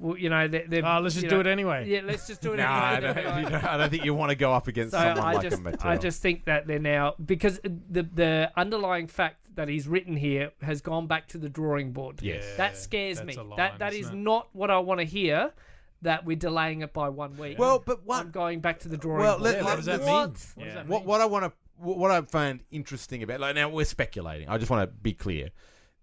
Well, 0.00 0.16
you 0.16 0.30
know, 0.30 0.46
they're, 0.46 0.64
they're, 0.68 0.84
Oh, 0.84 0.88
ah, 0.88 0.98
let's 0.98 1.14
just 1.16 1.24
know- 1.24 1.30
do 1.30 1.40
it 1.40 1.46
anyway. 1.48 1.88
Yeah, 1.88 2.02
let's 2.04 2.26
just 2.26 2.40
do 2.40 2.52
it 2.52 2.56
No, 2.58 2.64
I 2.64 2.94
anyway. 2.96 3.22
don't, 3.22 3.38
you 3.44 3.48
don't- 3.50 3.64
I 3.64 3.76
don't 3.76 3.90
think 3.90 4.04
you 4.04 4.14
want 4.14 4.30
to 4.30 4.36
go 4.36 4.52
up 4.52 4.68
against 4.68 4.92
So 4.92 4.98
someone 4.98 5.18
I 5.18 5.32
like 5.34 5.42
just, 5.50 5.60
a 5.60 5.64
Mattel. 5.64 5.84
I 5.84 5.96
just 5.96 6.22
think 6.22 6.44
that 6.44 6.66
they're 6.66 6.78
now 6.78 7.14
because 7.24 7.60
the 7.64 8.02
the 8.02 8.52
underlying 8.56 9.08
fact 9.08 9.54
that 9.56 9.68
he's 9.68 9.88
written 9.88 10.16
here 10.16 10.52
has 10.62 10.80
gone 10.80 11.06
back 11.08 11.26
to 11.28 11.38
the 11.38 11.48
drawing 11.48 11.92
board. 11.92 12.22
Yes. 12.22 12.44
that 12.56 12.76
scares 12.76 13.16
that's 13.16 13.26
me. 13.26 13.34
a 13.34 13.42
line, 13.42 13.56
that 13.56 13.78
that 13.80 13.92
is 13.92 14.06
isn't 14.06 14.18
it? 14.18 14.22
not 14.22 14.48
what 14.52 14.70
I 14.70 14.78
want 14.78 15.00
to 15.00 15.04
hear. 15.06 15.52
That 16.02 16.24
we're 16.24 16.36
delaying 16.36 16.82
it 16.82 16.92
by 16.92 17.08
one 17.08 17.36
week. 17.36 17.58
well, 17.58 17.82
but 17.84 18.06
what 18.06 18.20
I'm 18.20 18.30
going 18.30 18.60
back 18.60 18.78
to 18.80 18.88
the 18.88 18.96
drawing 18.96 19.18
Well, 19.22 19.38
board. 19.40 19.54
let- 19.54 19.64
what 19.64 19.76
does 19.76 19.86
that 19.86 19.98
What? 20.00 20.06
mean? 20.06 20.14
What 20.14 20.34
does 20.34 20.54
Yeah. 20.58 20.74
that 20.74 20.86
what 20.86 21.00
mean? 21.00 21.08
what 21.08 21.20
I 21.20 21.24
want 21.24 21.44
to 21.46 21.52
what 21.80 22.10
I 22.12 22.20
find 22.22 22.60
interesting 22.70 23.24
about 23.24 23.40
like 23.40 23.56
now 23.56 23.68
we're 23.68 23.84
speculating. 23.84 24.48
I 24.48 24.58
just 24.58 24.70
want 24.70 24.88
to 24.88 24.96
be 24.96 25.12
clear. 25.12 25.48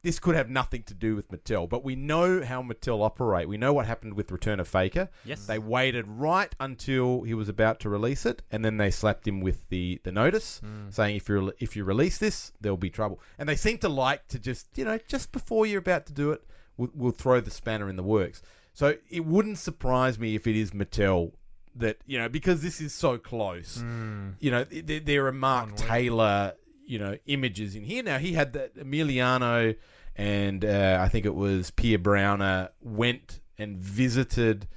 This 0.05 0.19
could 0.19 0.35
have 0.35 0.51
nothing 0.51 0.83
to 0.83 0.93
do 0.93 1.15
with 1.15 1.31
Mattel, 1.31 1.67
but 1.67 1.83
we 1.83 1.95
know 1.95 2.43
how 2.43 2.61
Mattel 2.61 3.03
operate. 3.03 3.49
We 3.49 3.57
know 3.57 3.73
what 3.73 3.87
happened 3.87 4.13
with 4.13 4.29
Return 4.29 4.59
of 4.59 4.67
Faker. 4.67 5.09
Yes. 5.25 5.47
They 5.47 5.57
waited 5.57 6.05
right 6.07 6.53
until 6.59 7.23
he 7.23 7.33
was 7.33 7.49
about 7.49 7.79
to 7.79 7.89
release 7.89 8.23
it, 8.23 8.43
and 8.51 8.63
then 8.63 8.77
they 8.77 8.91
slapped 8.91 9.27
him 9.27 9.41
with 9.41 9.67
the, 9.69 9.99
the 10.03 10.11
notice 10.11 10.59
hmm. 10.59 10.91
saying 10.91 11.15
if 11.15 11.27
you 11.27 11.51
if 11.59 11.75
you 11.75 11.83
release 11.83 12.19
this, 12.19 12.51
there'll 12.61 12.77
be 12.77 12.91
trouble. 12.91 13.19
And 13.39 13.49
they 13.49 13.55
seem 13.55 13.79
to 13.79 13.89
like 13.89 14.27
to 14.27 14.37
just 14.37 14.77
you 14.77 14.85
know 14.85 14.99
just 15.07 15.31
before 15.31 15.65
you're 15.65 15.79
about 15.79 16.05
to 16.05 16.13
do 16.13 16.31
it, 16.33 16.43
we'll, 16.77 16.91
we'll 16.93 17.11
throw 17.11 17.39
the 17.39 17.49
spanner 17.49 17.89
in 17.89 17.95
the 17.95 18.03
works. 18.03 18.43
So 18.73 18.97
it 19.09 19.25
wouldn't 19.25 19.57
surprise 19.57 20.19
me 20.19 20.35
if 20.35 20.45
it 20.45 20.55
is 20.55 20.69
Mattel 20.69 21.31
that 21.77 21.97
you 22.05 22.19
know 22.19 22.29
because 22.29 22.61
this 22.61 22.79
is 22.79 22.93
so 22.93 23.17
close. 23.17 23.77
Hmm. 23.77 24.33
You 24.39 24.51
know, 24.51 24.65
there, 24.65 24.99
there 24.99 25.25
are 25.25 25.31
Mark 25.31 25.75
Taylor 25.77 26.53
you 26.85 26.99
know 26.99 27.17
images 27.25 27.75
in 27.75 27.83
here. 27.83 28.03
Now 28.03 28.19
he 28.19 28.33
had 28.33 28.53
that 28.53 28.75
Emiliano 28.75 29.75
and 30.15 30.63
uh, 30.63 30.99
I 31.01 31.09
think 31.09 31.25
it 31.25 31.35
was 31.35 31.71
Pierre 31.71 31.99
Browner 31.99 32.69
went 32.81 33.39
and 33.57 33.77
visited 33.77 34.67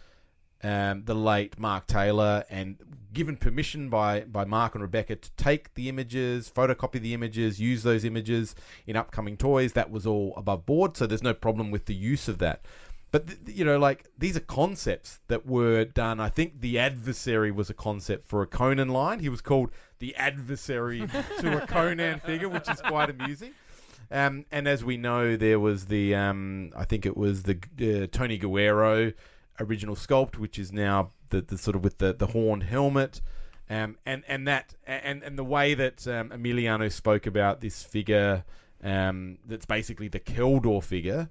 um, 0.63 1.05
the 1.05 1.15
late 1.15 1.59
Mark 1.59 1.87
Taylor 1.87 2.45
and 2.51 2.77
given 3.13 3.37
permission 3.37 3.89
by, 3.89 4.21
by 4.21 4.45
Mark 4.45 4.75
and 4.75 4.83
Rebecca 4.83 5.17
to 5.17 5.31
take 5.33 5.75
the 5.75 5.89
images, 5.89 6.51
photocopy 6.55 7.01
the 7.01 7.15
images, 7.15 7.61
use 7.61 7.83
those 7.83 8.05
images 8.05 8.55
in 8.87 8.97
upcoming 8.97 9.37
toys. 9.37 9.73
That 9.73 9.91
was 9.91 10.07
all 10.07 10.35
above 10.37 10.67
board, 10.67 10.97
so 10.97 11.07
there's 11.07 11.23
no 11.23 11.35
problem 11.35 11.71
with 11.71 11.87
the 11.87 11.95
use 11.95 12.29
of 12.29 12.39
that. 12.39 12.65
But 13.11 13.27
th- 13.27 13.57
you 13.57 13.65
know, 13.65 13.79
like 13.79 14.07
these 14.19 14.37
are 14.37 14.41
concepts 14.41 15.21
that 15.29 15.47
were 15.47 15.85
done. 15.85 16.21
I 16.21 16.29
think 16.29 16.61
the 16.61 16.79
adversary 16.79 17.51
was 17.51 17.71
a 17.71 17.75
concept 17.75 18.25
for 18.25 18.43
a 18.43 18.47
Conan 18.47 18.89
line. 18.89 19.21
He 19.21 19.29
was 19.29 19.41
called 19.41 19.71
the 19.99 20.15
adversary 20.17 21.07
to 21.41 21.63
a 21.63 21.67
Conan 21.67 22.21
figure, 22.21 22.49
which 22.49 22.69
is 22.69 22.81
quite 22.83 23.09
amusing. 23.09 23.53
Um, 24.11 24.47
and 24.51 24.67
as 24.67 24.85
we 24.85 24.97
know, 24.97 25.37
there 25.37 25.61
was 25.61 25.87
the 25.87 26.15
um, 26.15 26.73
I 26.77 26.85
think 26.85 27.05
it 27.05 27.17
was 27.17 27.43
the 27.43 27.59
uh, 27.81 28.07
Tony 28.11 28.39
Guerrero 28.39 29.13
original 29.61 29.97
sculpt, 29.97 30.39
which 30.39 30.59
is 30.59 30.73
now 30.73 31.11
the, 31.31 31.43
the 31.43 31.59
sort 31.59 31.77
of 31.77 31.85
with 31.85 31.99
the, 31.99 32.15
the 32.15 32.29
horned 32.29 32.65
helmet. 32.65 33.21
Um, 33.71 33.99
and 34.07 34.25
and 34.27 34.49
that 34.49 34.75
and 34.87 35.23
and 35.23 35.39
the 35.39 35.45
way 35.45 35.75
that 35.75 36.07
um, 36.09 36.31
Emiliano 36.31 36.91
spoke 36.91 37.27
about 37.27 37.61
this 37.61 37.83
figure, 37.83 38.45
um, 38.83 39.39
that's 39.45 39.67
basically 39.67 40.09
the 40.09 40.21
Keldor 40.21 40.83
figure. 40.83 41.29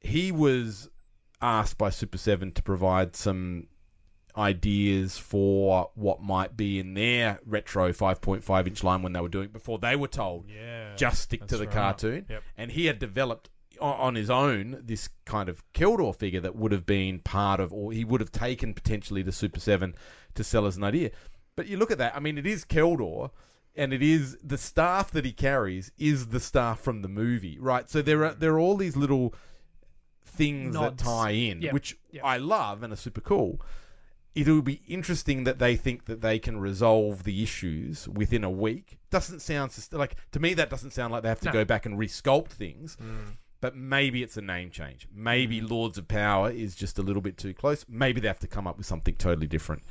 He 0.00 0.30
was 0.30 0.90
asked 1.40 1.78
by 1.78 1.88
Super 1.90 2.18
Seven 2.18 2.52
to 2.52 2.62
provide 2.62 3.16
some 3.16 3.68
ideas 4.36 5.18
for 5.18 5.90
what 5.94 6.22
might 6.22 6.56
be 6.56 6.78
in 6.78 6.94
their 6.94 7.38
retro 7.44 7.92
5.5 7.92 8.66
inch 8.66 8.82
line 8.82 9.02
when 9.02 9.12
they 9.12 9.20
were 9.20 9.28
doing 9.28 9.46
it 9.46 9.52
before 9.52 9.78
they 9.78 9.94
were 9.96 10.08
told 10.08 10.46
Yeah, 10.48 10.94
just 10.96 11.22
stick 11.22 11.46
to 11.48 11.56
the 11.56 11.64
right. 11.66 11.72
cartoon. 11.74 12.26
Yep. 12.28 12.42
And 12.56 12.72
he 12.72 12.86
had 12.86 12.98
developed 12.98 13.50
on 13.80 14.14
his 14.14 14.30
own 14.30 14.80
this 14.84 15.08
kind 15.24 15.48
of 15.48 15.64
Keldor 15.72 16.14
figure 16.16 16.40
that 16.40 16.54
would 16.54 16.72
have 16.72 16.86
been 16.86 17.18
part 17.18 17.58
of, 17.60 17.72
or 17.72 17.92
he 17.92 18.04
would 18.04 18.20
have 18.20 18.30
taken 18.30 18.74
potentially 18.74 19.22
the 19.22 19.32
Super 19.32 19.58
7 19.60 19.94
to 20.34 20.44
sell 20.44 20.66
as 20.66 20.76
an 20.76 20.84
idea. 20.84 21.10
But 21.56 21.66
you 21.66 21.76
look 21.76 21.90
at 21.90 21.98
that, 21.98 22.16
I 22.16 22.20
mean, 22.20 22.38
it 22.38 22.46
is 22.46 22.64
Keldor, 22.64 23.30
and 23.74 23.92
it 23.92 24.02
is 24.02 24.36
the 24.42 24.58
staff 24.58 25.10
that 25.10 25.24
he 25.24 25.32
carries 25.32 25.90
is 25.98 26.28
the 26.28 26.40
staff 26.40 26.80
from 26.80 27.02
the 27.02 27.08
movie, 27.08 27.58
right? 27.58 27.88
So 27.90 28.02
there 28.02 28.24
are 28.24 28.32
mm. 28.34 28.38
there 28.38 28.52
are 28.54 28.58
all 28.60 28.76
these 28.76 28.96
little 28.96 29.34
things 30.24 30.74
Nods. 30.74 30.96
that 30.96 31.04
tie 31.04 31.30
in, 31.30 31.62
Yep. 31.62 31.72
which 31.72 31.98
Yep. 32.12 32.24
I 32.24 32.36
love 32.38 32.82
and 32.82 32.92
are 32.92 32.96
super 32.96 33.20
cool. 33.20 33.60
It'll 34.34 34.62
be 34.62 34.80
interesting 34.88 35.44
that 35.44 35.58
they 35.58 35.76
think 35.76 36.06
that 36.06 36.22
they 36.22 36.38
can 36.38 36.58
resolve 36.58 37.24
the 37.24 37.42
issues 37.42 38.08
within 38.08 38.44
a 38.44 38.50
week. 38.50 38.98
Doesn't 39.10 39.40
sound 39.40 39.76
like 39.92 40.16
to 40.32 40.40
me 40.40 40.54
that 40.54 40.70
doesn't 40.70 40.92
sound 40.92 41.12
like 41.12 41.22
they 41.22 41.28
have 41.28 41.40
to 41.40 41.46
No. 41.46 41.52
go 41.52 41.64
back 41.66 41.84
and 41.84 41.98
resculpt 41.98 42.48
things. 42.48 42.96
But 43.60 43.76
maybe 43.76 44.22
it's 44.22 44.36
a 44.36 44.42
name 44.42 44.70
change. 44.70 45.06
Maybe 45.14 45.60
Lords 45.60 45.96
of 45.98 46.08
Power 46.08 46.50
is 46.50 46.74
just 46.74 46.98
a 46.98 47.02
little 47.02 47.22
bit 47.22 47.36
too 47.36 47.54
close. 47.54 47.84
Maybe 47.88 48.20
they 48.20 48.26
have 48.26 48.40
to 48.40 48.48
come 48.48 48.66
up 48.66 48.76
with 48.76 48.86
something 48.86 49.14
totally 49.16 49.46
different. 49.46 49.82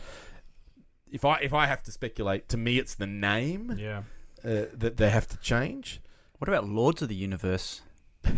If 1.11 1.23
I 1.23 1.37
if 1.39 1.53
I 1.53 1.67
have 1.67 1.83
to 1.83 1.91
speculate, 1.91 2.49
to 2.49 2.57
me 2.57 2.79
it's 2.79 2.95
the 2.95 3.07
name. 3.07 3.75
Yeah. 3.77 4.03
uh, 4.43 4.65
that 4.73 4.97
they 4.97 5.09
have 5.11 5.27
to 5.27 5.37
change. 5.37 6.01
What 6.39 6.49
about 6.49 6.67
Lords 6.67 7.01
of 7.03 7.09
the 7.09 7.15
Universe? 7.15 7.81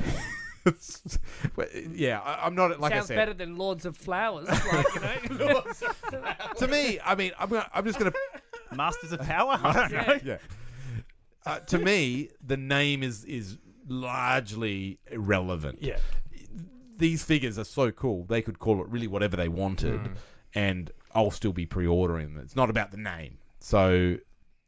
Well, 1.56 1.68
yeah, 1.94 2.20
I, 2.22 2.46
I'm 2.46 2.56
not 2.56 2.80
like 2.80 2.94
Sounds 2.94 3.06
I 3.06 3.08
said. 3.08 3.16
better 3.16 3.34
than 3.34 3.58
Lords 3.58 3.86
of 3.86 3.98
Flowers. 3.98 4.48
Like, 4.48 5.30
you 5.30 5.38
know? 5.38 5.64
To 6.58 6.68
me, 6.68 7.00
I 7.04 7.16
mean, 7.16 7.32
I'm, 7.38 7.50
gonna, 7.50 7.70
I'm 7.74 7.86
just 7.86 8.00
going 8.00 8.12
to 8.12 8.18
Masters 8.76 9.12
of 9.12 9.22
Power? 9.22 9.60
I 9.62 9.74
don't 9.74 9.92
know. 10.08 10.20
yeah. 10.24 10.38
Uh, 11.46 11.60
to 11.60 11.78
me, 11.78 12.30
the 12.46 12.58
name 12.58 13.04
is 13.04 13.26
is 13.26 13.58
largely 13.88 15.00
irrelevant. 15.12 15.80
Yeah. 15.82 15.98
These 16.98 17.24
figures 17.24 17.60
are 17.60 17.66
so 17.66 17.92
cool; 17.92 18.24
they 18.26 18.42
could 18.42 18.60
call 18.60 18.82
it 18.82 18.88
really 18.88 19.08
whatever 19.08 19.36
they 19.36 19.50
wanted, 19.50 20.00
and 20.56 20.90
I'll 21.14 21.32
still 21.32 21.52
be 21.54 21.66
pre-ordering 21.66 22.34
them. 22.34 22.44
It's 22.44 22.56
not 22.56 22.70
about 22.70 22.92
the 22.92 22.98
name. 22.98 23.40
So, 23.60 24.18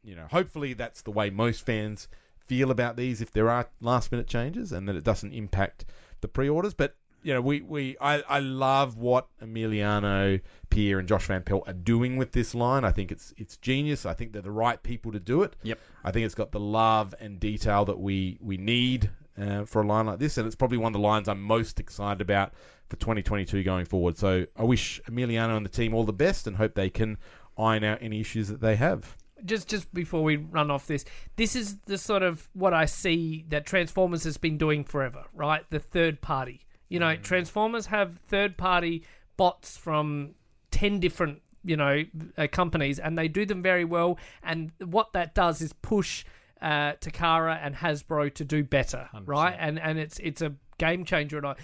you 0.02 0.14
know, 0.14 0.26
hopefully 0.30 0.74
that's 0.74 1.02
the 1.02 1.10
way 1.10 1.30
most 1.30 1.64
fans 1.64 2.08
feel 2.46 2.70
about 2.70 2.96
these. 2.96 3.20
If 3.20 3.32
there 3.32 3.50
are 3.50 3.68
last-minute 3.80 4.26
changes, 4.26 4.72
and 4.72 4.88
that 4.88 4.96
it 4.96 5.04
doesn't 5.04 5.32
impact 5.32 5.84
the 6.20 6.28
pre-orders, 6.28 6.74
but 6.74 6.96
you 7.22 7.34
know, 7.34 7.40
we, 7.40 7.60
we 7.60 7.96
I, 8.00 8.22
I 8.28 8.38
love 8.38 8.96
what 8.96 9.26
Emiliano 9.42 10.40
Pierre 10.70 11.00
and 11.00 11.08
Josh 11.08 11.26
Van 11.26 11.42
Pelt 11.42 11.64
are 11.66 11.72
doing 11.72 12.16
with 12.16 12.30
this 12.30 12.54
line. 12.54 12.84
I 12.84 12.92
think 12.92 13.10
it's 13.10 13.34
it's 13.36 13.56
genius. 13.56 14.06
I 14.06 14.14
think 14.14 14.32
they're 14.32 14.42
the 14.42 14.52
right 14.52 14.80
people 14.80 15.10
to 15.10 15.18
do 15.18 15.42
it. 15.42 15.56
Yep. 15.64 15.80
I 16.04 16.12
think 16.12 16.24
it's 16.24 16.36
got 16.36 16.52
the 16.52 16.60
love 16.60 17.16
and 17.18 17.40
detail 17.40 17.84
that 17.86 17.98
we 17.98 18.38
we 18.40 18.56
need 18.56 19.10
uh, 19.36 19.64
for 19.64 19.82
a 19.82 19.86
line 19.86 20.06
like 20.06 20.20
this, 20.20 20.38
and 20.38 20.46
it's 20.46 20.54
probably 20.54 20.78
one 20.78 20.90
of 20.94 21.00
the 21.00 21.06
lines 21.06 21.28
I'm 21.28 21.42
most 21.42 21.80
excited 21.80 22.20
about 22.20 22.52
for 22.88 22.96
2022 22.96 23.64
going 23.64 23.86
forward. 23.86 24.16
So 24.16 24.46
I 24.56 24.62
wish 24.62 25.00
Emiliano 25.10 25.56
and 25.56 25.66
the 25.66 25.70
team 25.70 25.94
all 25.94 26.04
the 26.04 26.12
best, 26.12 26.46
and 26.46 26.56
hope 26.56 26.74
they 26.74 26.90
can 26.90 27.18
iron 27.58 27.82
out 27.82 27.98
any 28.00 28.20
issues 28.20 28.46
that 28.48 28.60
they 28.60 28.76
have. 28.76 29.16
Just 29.44 29.68
just 29.68 29.92
before 29.92 30.22
we 30.22 30.36
run 30.36 30.70
off 30.70 30.86
this, 30.86 31.04
this 31.36 31.54
is 31.54 31.76
the 31.86 31.98
sort 31.98 32.22
of 32.22 32.48
what 32.52 32.72
I 32.72 32.84
see 32.86 33.44
that 33.48 33.66
Transformers 33.66 34.24
has 34.24 34.36
been 34.36 34.58
doing 34.58 34.84
forever, 34.84 35.24
right? 35.34 35.64
The 35.70 35.80
third 35.80 36.20
party. 36.20 36.66
You 36.88 37.00
know, 37.00 37.16
Transformers 37.16 37.86
have 37.86 38.18
third 38.28 38.56
party 38.56 39.04
bots 39.36 39.76
from 39.76 40.34
10 40.70 41.00
different, 41.00 41.42
you 41.64 41.76
know, 41.76 42.04
uh, 42.38 42.46
companies 42.50 42.98
and 42.98 43.18
they 43.18 43.28
do 43.28 43.44
them 43.44 43.62
very 43.62 43.84
well 43.84 44.18
and 44.42 44.72
what 44.78 45.12
that 45.12 45.34
does 45.34 45.60
is 45.60 45.72
push 45.72 46.24
uh, 46.62 46.92
Takara 46.94 47.58
and 47.62 47.76
Hasbro 47.76 48.32
to 48.34 48.44
do 48.44 48.64
better, 48.64 49.08
right? 49.24 49.56
And 49.58 49.78
and 49.78 49.98
it's 49.98 50.18
it's 50.20 50.40
a 50.40 50.54
game 50.78 51.04
changer 51.04 51.38
and 51.38 51.46
I 51.46 51.54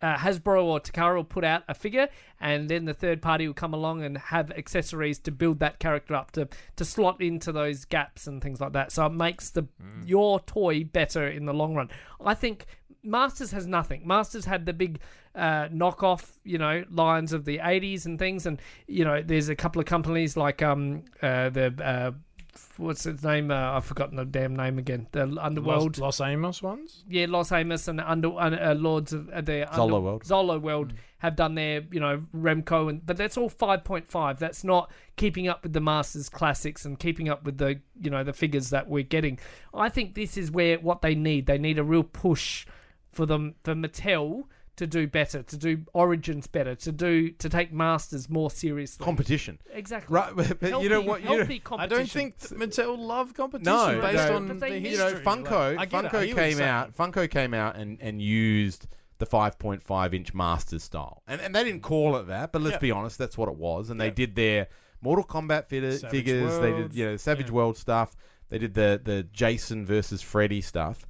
uh, 0.00 0.16
Hasbro 0.16 0.64
or 0.64 0.80
Takara 0.80 1.16
will 1.16 1.24
put 1.24 1.44
out 1.44 1.62
a 1.68 1.74
figure, 1.74 2.08
and 2.40 2.68
then 2.68 2.84
the 2.84 2.94
third 2.94 3.22
party 3.22 3.46
will 3.46 3.54
come 3.54 3.72
along 3.72 4.02
and 4.02 4.18
have 4.18 4.50
accessories 4.50 5.18
to 5.20 5.30
build 5.30 5.60
that 5.60 5.78
character 5.78 6.14
up 6.14 6.32
to 6.32 6.48
to 6.76 6.84
slot 6.84 7.20
into 7.20 7.52
those 7.52 7.84
gaps 7.84 8.26
and 8.26 8.42
things 8.42 8.60
like 8.60 8.72
that. 8.72 8.92
So 8.92 9.06
it 9.06 9.12
makes 9.12 9.50
the 9.50 9.66
your 10.04 10.40
toy 10.40 10.84
better 10.84 11.26
in 11.26 11.46
the 11.46 11.54
long 11.54 11.74
run. 11.74 11.88
I 12.24 12.34
think 12.34 12.66
Masters 13.04 13.50
has 13.52 13.66
nothing. 13.66 14.06
Masters 14.06 14.44
had 14.44 14.66
the 14.66 14.72
big 14.72 15.00
uh, 15.34 15.68
knockoff, 15.68 16.30
you 16.44 16.58
know, 16.58 16.84
lines 16.90 17.32
of 17.32 17.44
the 17.44 17.58
'80s 17.58 18.06
and 18.06 18.18
things, 18.18 18.46
and 18.46 18.60
you 18.86 19.04
know, 19.04 19.22
there's 19.22 19.48
a 19.48 19.56
couple 19.56 19.80
of 19.80 19.86
companies 19.86 20.36
like 20.36 20.62
um 20.62 21.04
uh, 21.22 21.50
the. 21.50 22.14
Uh, 22.54 22.58
What's 22.76 23.06
its 23.06 23.22
name? 23.22 23.50
Uh, 23.50 23.72
I've 23.72 23.84
forgotten 23.84 24.16
the 24.16 24.24
damn 24.24 24.56
name 24.56 24.78
again. 24.78 25.06
The 25.12 25.22
Underworld. 25.40 25.98
Los, 25.98 26.20
Los 26.20 26.28
Amos 26.28 26.62
ones? 26.62 27.04
Yeah, 27.08 27.26
Los 27.28 27.52
Amos 27.52 27.88
and 27.88 28.00
under 28.00 28.28
uh, 28.28 28.74
Lords 28.74 29.12
of 29.12 29.28
uh, 29.30 29.40
the 29.40 29.66
Zolo 29.72 30.02
World. 30.02 30.24
Zolo 30.24 30.60
World 30.60 30.94
have 31.18 31.36
done 31.36 31.54
their, 31.54 31.82
you 31.90 32.00
know, 32.00 32.22
Remco, 32.34 32.90
and 32.90 33.04
but 33.06 33.16
that's 33.16 33.36
all 33.36 33.48
five 33.48 33.84
point 33.84 34.08
five. 34.08 34.38
That's 34.38 34.64
not 34.64 34.90
keeping 35.16 35.48
up 35.48 35.62
with 35.62 35.72
the 35.72 35.80
Masters 35.80 36.28
classics 36.28 36.84
and 36.84 36.98
keeping 36.98 37.28
up 37.28 37.44
with 37.44 37.58
the, 37.58 37.80
you 38.00 38.10
know, 38.10 38.24
the 38.24 38.32
figures 38.32 38.70
that 38.70 38.88
we're 38.88 39.04
getting. 39.04 39.38
I 39.72 39.88
think 39.88 40.14
this 40.14 40.36
is 40.36 40.50
where 40.50 40.78
what 40.78 41.02
they 41.02 41.14
need. 41.14 41.46
They 41.46 41.58
need 41.58 41.78
a 41.78 41.84
real 41.84 42.02
push 42.02 42.66
for 43.12 43.26
them 43.26 43.54
for 43.62 43.74
Mattel 43.74 44.44
to 44.82 44.86
do 44.88 45.06
better, 45.06 45.42
to 45.44 45.56
do 45.56 45.82
Origins 45.92 46.46
better, 46.48 46.74
to 46.74 46.90
do 46.92 47.30
to 47.30 47.48
take 47.48 47.72
Masters 47.72 48.28
more 48.28 48.50
seriously. 48.50 49.04
Competition, 49.04 49.58
exactly. 49.72 50.12
right? 50.14 50.32
But, 50.36 50.58
but 50.60 50.82
you 50.82 50.88
know 50.88 50.96
Healthy- 51.02 51.08
what? 51.08 51.20
You 51.22 51.28
know, 51.28 51.36
healthy 51.38 51.62
I 51.78 51.86
don't 51.86 52.10
think 52.10 52.38
th- 52.38 52.60
Mattel 52.60 52.98
love 52.98 53.34
competition 53.34 53.72
No, 53.72 54.00
based 54.00 54.28
no. 54.28 54.36
on 54.36 54.48
the 54.48 54.54
need- 54.54 54.86
you 54.90 54.98
know, 54.98 55.04
history. 55.06 55.24
Funko, 55.24 55.76
Like, 55.76 55.94
I 55.94 55.98
it, 55.98 56.04
Funko 56.04 56.10
hear 56.10 56.18
what 56.20 56.28
you're 56.28 56.36
came 56.36 56.60
out. 56.60 56.96
Funko 56.96 57.30
came 57.30 57.54
out 57.54 57.76
and, 57.76 57.98
and 58.00 58.20
used 58.20 58.88
the 59.18 59.26
5.5 59.26 60.14
inch 60.14 60.34
Masters 60.34 60.82
style, 60.82 61.22
and 61.28 61.40
and 61.40 61.54
they 61.54 61.62
didn't 61.62 61.82
call 61.82 62.16
it 62.16 62.26
that, 62.26 62.50
but 62.52 62.60
let's 62.60 62.74
Yeah. 62.74 62.78
be 62.80 62.90
honest, 62.90 63.18
that's 63.18 63.38
what 63.38 63.48
it 63.48 63.54
was. 63.56 63.88
And 63.90 64.00
they 64.00 64.10
did 64.10 64.34
their 64.34 64.66
Mortal 65.00 65.24
Kombat 65.24 65.66
figure, 65.68 65.92
Savage 65.92 66.10
figures. 66.10 66.58
They 66.58 66.72
did 66.72 66.94
you 66.94 67.04
know 67.06 67.16
Savage 67.16 67.46
yeah. 67.46 67.52
World 67.52 67.76
stuff. 67.76 68.16
They 68.48 68.58
did 68.58 68.74
the 68.74 69.00
the 69.02 69.22
Jason 69.32 69.86
versus 69.86 70.22
Freddy 70.22 70.60
stuff, 70.60 71.06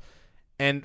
and 0.58 0.84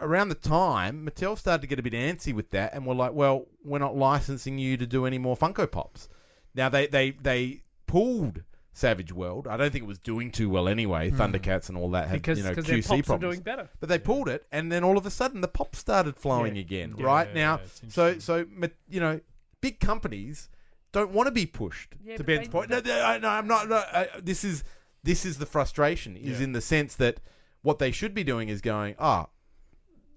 around 0.00 0.28
the 0.28 0.34
time 0.34 1.06
Mattel 1.06 1.36
started 1.38 1.62
to 1.62 1.66
get 1.66 1.78
a 1.78 1.82
bit 1.82 1.92
antsy 1.92 2.34
with 2.34 2.50
that, 2.50 2.74
and 2.74 2.86
were 2.86 2.94
like, 2.94 3.12
well, 3.12 3.46
we're 3.64 3.78
not 3.78 3.96
licensing 3.96 4.58
you 4.58 4.76
to 4.76 4.86
do 4.86 5.06
any 5.06 5.18
more 5.18 5.36
Funko 5.36 5.70
Pops. 5.70 6.08
Now 6.54 6.68
they 6.68 6.86
they 6.86 7.12
they 7.12 7.62
pulled. 7.86 8.42
Savage 8.72 9.12
World. 9.12 9.48
I 9.48 9.56
don't 9.56 9.72
think 9.72 9.82
it 9.82 9.88
was 9.88 9.98
doing 9.98 10.30
too 10.30 10.48
well 10.48 10.68
anyway. 10.68 11.10
Thundercats 11.10 11.68
and 11.68 11.76
all 11.76 11.90
that 11.90 12.06
had 12.08 12.22
because 12.22 12.38
you 12.38 12.44
know 12.44 12.50
because 12.50 12.66
their 12.66 12.78
QC 12.78 12.86
pops 12.88 13.06
problems. 13.08 13.12
are 13.12 13.34
doing 13.34 13.40
better. 13.42 13.68
But 13.80 13.88
they 13.88 13.98
pulled 13.98 14.28
it, 14.28 14.46
and 14.52 14.70
then 14.70 14.84
all 14.84 14.96
of 14.96 15.04
a 15.04 15.10
sudden 15.10 15.40
the 15.40 15.48
pop 15.48 15.74
started 15.74 16.16
flowing 16.16 16.54
Yeah. 16.54 16.60
again. 16.62 16.94
Yeah, 16.96 17.04
right 17.04 17.28
yeah, 17.34 17.34
now, 17.34 17.60
so 17.88 18.18
so 18.20 18.46
you 18.88 19.00
know, 19.00 19.20
big 19.60 19.80
companies 19.80 20.48
don't 20.92 21.10
want 21.10 21.26
to 21.26 21.32
be 21.32 21.46
pushed. 21.46 21.94
To 22.16 22.24
Ben's 22.24 22.46
they- 22.46 22.52
point, 22.52 22.70
no, 22.70 22.80
no, 22.80 23.18
no, 23.18 23.28
I'm 23.28 23.48
not. 23.48 23.68
No, 23.68 23.82
this 24.22 24.44
is 24.44 24.62
this 25.02 25.26
is 25.26 25.38
the 25.38 25.46
frustration. 25.46 26.16
Is 26.16 26.40
in 26.40 26.52
the 26.52 26.60
sense 26.60 26.94
that 26.94 27.18
what 27.62 27.80
they 27.80 27.90
should 27.90 28.14
be 28.14 28.24
doing 28.24 28.48
is 28.48 28.60
going, 28.60 28.94
ah, 28.98 29.26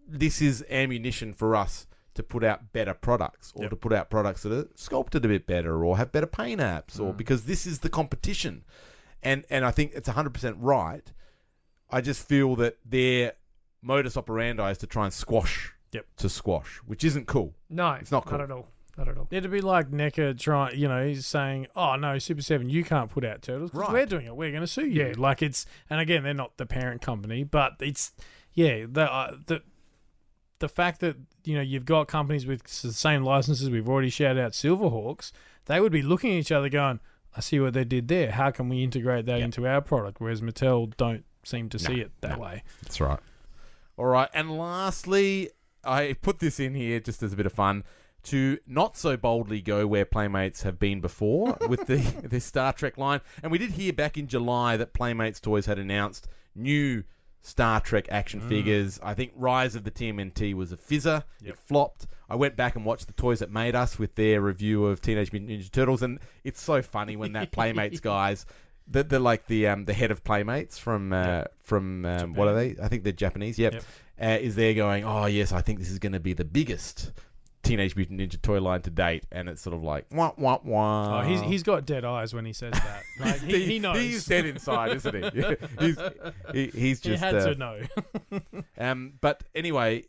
this 0.08 0.41
is 0.41 0.64
ammunition 0.70 1.34
for 1.34 1.56
us 1.56 1.88
to 2.16 2.24
put 2.24 2.43
out 2.43 2.72
better 2.74 2.93
products 2.93 3.51
or 3.56 3.64
Yep. 3.64 3.70
to 3.72 3.76
put 3.76 3.93
out 3.93 4.10
products 4.10 4.43
that 4.43 4.51
are 4.54 4.68
sculpted 4.76 5.26
a 5.26 5.28
bit 5.28 5.47
better 5.47 5.84
or 5.84 5.97
have 5.97 6.12
better 6.12 6.28
paint 6.28 6.62
apps 6.62 6.97
Mm. 6.97 7.06
or 7.06 7.14
because 7.14 7.45
this 7.45 7.66
is 7.66 7.80
the 7.80 7.89
competition. 7.89 8.64
And 9.24 9.45
and 9.49 9.66
I 9.66 9.72
think 9.72 9.93
it's 9.95 10.10
100% 10.10 10.56
right. 10.60 11.12
I 11.89 12.01
just 12.01 12.28
feel 12.28 12.56
that 12.58 12.78
their 12.86 13.34
modus 13.82 14.16
operandi 14.18 14.70
is 14.72 14.78
to 14.80 14.88
try 14.88 15.06
and 15.06 15.14
squash 15.14 15.74
Yep. 15.91 16.06
to 16.18 16.30
squash, 16.30 16.78
which 16.86 17.04
isn't 17.04 17.28
cool. 17.28 17.54
No, 17.70 17.93
It's 17.93 18.12
not 18.12 18.26
cool. 18.26 18.38
Not 18.39 18.43
at 18.45 18.51
all. 18.51 18.68
Not 18.97 19.08
at 19.08 19.18
all. 19.18 19.28
It'd 19.32 19.49
be 19.49 19.62
like 19.62 19.89
NECA 19.89 20.38
trying, 20.38 20.78
you 20.78 20.88
know, 20.88 21.08
he's 21.08 21.26
saying, 21.26 21.66
"Oh 21.76 21.95
no, 21.95 22.20
Super 22.20 22.43
Seven, 22.43 22.70
you 22.70 22.84
can't 22.84 23.10
put 23.10 23.26
out 23.26 23.41
turtles 23.41 23.72
because 23.72 23.88
Right. 23.88 23.93
we're 23.93 24.06
doing 24.06 24.28
it. 24.28 24.36
We're 24.36 24.51
going 24.51 24.62
to 24.62 24.68
sue 24.68 24.86
you." 24.86 25.08
Yeah. 25.08 25.14
Like 25.18 25.41
it's, 25.41 25.66
and 25.89 25.99
again, 25.99 26.22
they're 26.24 26.34
not 26.36 26.58
the 26.58 26.68
parent 26.68 27.01
company, 27.01 27.43
but 27.43 27.74
it's, 27.80 28.12
yeah, 28.54 28.86
the 28.88 29.12
uh, 29.12 29.38
the 29.47 29.64
the 30.64 30.70
fact 30.70 31.01
that 31.01 31.18
you 31.43 31.55
know 31.55 31.61
you've 31.61 31.84
got 31.86 32.07
companies 32.07 32.45
with 32.45 32.64
the 32.64 32.93
same 32.93 33.22
licenses. 33.22 33.70
We've 33.70 33.89
already 33.89 34.09
shouted 34.09 34.41
out 34.41 34.53
Silverhawks. 34.53 35.34
They 35.66 35.82
would 35.82 35.91
be 35.91 36.01
looking 36.01 36.32
at 36.32 36.38
each 36.38 36.53
other, 36.53 36.70
going, 36.70 37.01
"I 37.36 37.41
see 37.41 37.59
what 37.59 37.74
they 37.74 37.84
did 37.84 38.07
there. 38.07 38.32
How 38.32 38.49
can 38.49 38.70
we 38.70 38.82
integrate 38.82 39.26
that 39.26 39.41
into 39.41 39.68
our 39.68 39.82
product?" 39.82 40.22
Whereas 40.22 40.39
Mattel 40.39 40.95
don't 40.95 41.26
seem 41.43 41.68
to 41.68 41.78
see 41.78 41.99
it 41.99 42.14
that 42.22 42.39
way. 42.39 42.64
That's 42.82 43.01
right. 43.01 43.20
All 43.97 44.05
right. 44.05 44.30
And 44.34 44.57
lastly, 44.57 45.49
I 45.84 46.16
put 46.22 46.39
this 46.39 46.61
in 46.61 46.76
here 46.76 47.01
just 47.01 47.22
as 47.22 47.34
a 47.34 47.36
bit 47.36 47.45
of 47.45 47.51
fun 47.51 47.84
to 48.24 48.57
not 48.66 48.95
so 48.95 49.18
boldly 49.18 49.59
go 49.59 49.86
where 49.86 50.05
Playmates 50.05 50.64
have 50.64 50.80
been 50.80 51.01
before 51.01 51.57
with 51.68 51.88
the, 51.88 51.97
the 52.26 52.39
Star 52.39 52.72
Trek 52.72 52.97
line. 52.97 53.20
And 53.43 53.51
we 53.51 53.57
did 53.57 53.72
hear 53.72 53.91
back 53.91 54.18
in 54.18 54.28
July 54.28 54.78
that 54.78 54.93
Playmates 54.93 55.41
Toys 55.41 55.66
had 55.66 55.78
announced 55.78 56.30
new 56.55 57.03
Star 57.44 57.80
Trek 57.82 58.08
action 58.10 58.39
figures. 58.41 59.00
I 59.04 59.14
think 59.14 59.34
Rise 59.36 59.76
of 59.76 59.84
the 59.84 59.91
TMNT 59.91 60.54
was 60.56 60.72
a 60.72 60.78
fizzer. 60.78 61.24
It 61.44 61.58
flopped. 61.58 62.08
I 62.30 62.36
went 62.36 62.56
back 62.56 62.76
and 62.76 62.86
watched 62.86 63.06
the 63.08 63.14
Toys 63.14 63.39
That 63.39 63.52
Made 63.52 63.76
Us 63.76 64.00
with 64.00 64.16
their 64.16 64.41
review 64.41 64.86
of 64.86 65.02
Teenage 65.02 65.32
Mutant 65.32 65.52
Ninja 65.52 65.70
Turtles, 65.70 66.02
and 66.02 66.20
it's 66.44 66.62
so 66.62 66.82
funny 66.82 67.16
when 67.16 67.34
that 67.34 67.52
Playmates 67.52 68.00
guys. 68.00 68.46
The, 68.88 69.04
the 69.04 69.20
like 69.20 69.46
the 69.48 69.68
um 69.68 69.86
the 69.86 69.94
head 69.94 70.12
of 70.12 70.24
Playmates 70.24 70.78
from 70.78 71.14
uh, 71.14 71.44
from 71.60 72.06
um, 72.06 72.34
what 72.34 72.48
are 72.48 72.56
they? 72.56 72.76
I 72.82 72.88
think 72.88 73.04
they're 73.04 73.14
Japanese. 73.14 73.58
Yep, 73.60 73.74
Yep. 73.74 73.84
Uh, 74.22 74.38
is 74.41 74.56
there 74.56 74.74
going? 74.74 75.04
Oh 75.06 75.26
yes, 75.26 75.52
I 75.52 75.62
think 75.62 75.80
this 75.80 75.89
is 75.89 76.00
going 76.00 76.12
to 76.14 76.20
be 76.20 76.34
the 76.34 76.44
biggest 76.46 77.12
Teenage 77.64 77.95
Mutant 77.95 78.20
Ninja 78.20 78.41
toy 78.41 78.59
line 78.61 78.82
to 78.82 78.89
date, 78.89 79.26
and 79.32 79.47
it's 79.49 79.61
sort 79.61 79.74
of 79.76 79.82
like 79.84 80.05
wah 80.11 80.34
wah 80.38 80.59
wah. 80.64 81.20
Oh, 81.20 81.22
he's 81.28 81.41
he's 81.41 81.64
got 81.64 81.86
dead 81.86 82.03
eyes 82.05 82.34
when 82.34 82.45
he 82.45 82.53
says 82.53 82.74
that. 82.74 83.03
Like, 83.20 83.41
he, 83.41 83.66
he 83.66 83.80
knows. 83.80 83.97
He's 83.97 84.26
dead 84.26 84.45
inside, 84.45 84.95
isn't 84.97 85.16
he? 85.16 85.55
He's 85.80 85.97
he, 86.51 86.68
he's 86.80 87.03
he 87.03 87.16
had 87.16 87.36
uh, 87.36 87.45
to 87.53 87.55
know. 87.55 87.80
um, 88.78 89.14
but 89.22 89.43
anyway, 89.55 90.03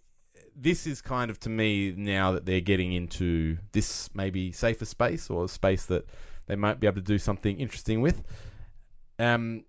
this 0.56 0.86
is 0.86 1.00
kind 1.02 1.30
of 1.30 1.38
to 1.40 1.48
me 1.50 1.92
now 1.96 2.32
that 2.32 2.46
they're 2.46 2.60
getting 2.62 2.92
into 2.92 3.58
this 3.72 4.08
maybe 4.14 4.52
safer 4.52 4.84
space 4.86 5.28
or 5.30 5.44
a 5.44 5.48
space 5.48 5.86
that 5.86 6.06
they 6.46 6.56
might 6.56 6.80
be 6.80 6.86
able 6.86 6.96
to 6.96 7.02
do 7.02 7.18
something 7.18 7.58
interesting 7.60 8.00
with. 8.00 8.22
Um, 9.18 9.64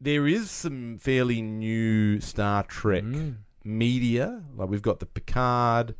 there 0.00 0.26
is 0.26 0.50
some 0.50 0.98
fairly 0.98 1.40
new 1.42 2.20
Star 2.20 2.62
Trek 2.64 3.02
Mm. 3.04 3.36
media. 3.64 4.42
Like 4.56 4.68
we've 4.68 4.82
got 4.82 5.00
the 5.00 5.06
Picard, 5.06 5.94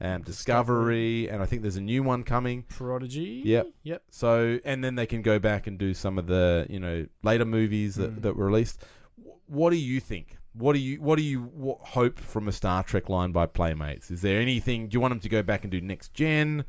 um, 0.00 0.22
Discovery, 0.22 1.28
and 1.28 1.42
I 1.42 1.46
think 1.46 1.62
there's 1.62 1.76
a 1.76 1.80
new 1.80 2.02
one 2.02 2.22
coming. 2.22 2.62
Prodigy. 2.62 3.42
Yep. 3.44 3.68
Yep. 3.82 4.02
So, 4.10 4.58
and 4.64 4.82
then 4.82 4.94
they 4.94 5.06
can 5.06 5.22
go 5.22 5.38
back 5.38 5.66
and 5.66 5.78
do 5.78 5.92
some 5.94 6.18
of 6.18 6.26
the, 6.26 6.66
you 6.70 6.80
know, 6.80 7.06
later 7.22 7.44
movies 7.44 7.96
that, 7.96 8.16
Mm. 8.16 8.22
that 8.22 8.36
were 8.36 8.46
released. 8.46 8.82
what 9.46 9.70
do 9.70 9.76
you 9.76 10.00
think? 10.00 10.36
What 10.52 10.72
do 10.72 10.78
you 10.80 11.00
what 11.00 11.16
do 11.16 11.22
you 11.22 11.76
hope 11.80 12.18
from 12.18 12.48
a 12.48 12.52
Star 12.52 12.82
Trek 12.82 13.08
line 13.08 13.30
by 13.32 13.46
Playmates? 13.46 14.10
Is 14.10 14.20
there 14.22 14.40
anything? 14.40 14.88
Do 14.88 14.94
you 14.96 15.00
want 15.00 15.12
them 15.12 15.20
to 15.20 15.28
go 15.28 15.42
back 15.42 15.62
and 15.62 15.70
do 15.70 15.80
next 15.80 16.12
gen, 16.14 16.64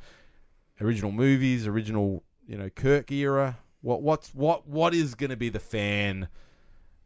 original 0.80 1.12
movies, 1.12 1.66
original 1.68 2.24
you 2.46 2.58
know 2.58 2.70
Kirk 2.70 3.12
era? 3.12 3.58
What 3.82 4.02
what's 4.04 4.34
what 4.36 4.68
what 4.68 4.94
is 4.94 5.16
going 5.16 5.32
to 5.32 5.36
be 5.38 5.50
the 5.50 5.60
fan 5.60 6.28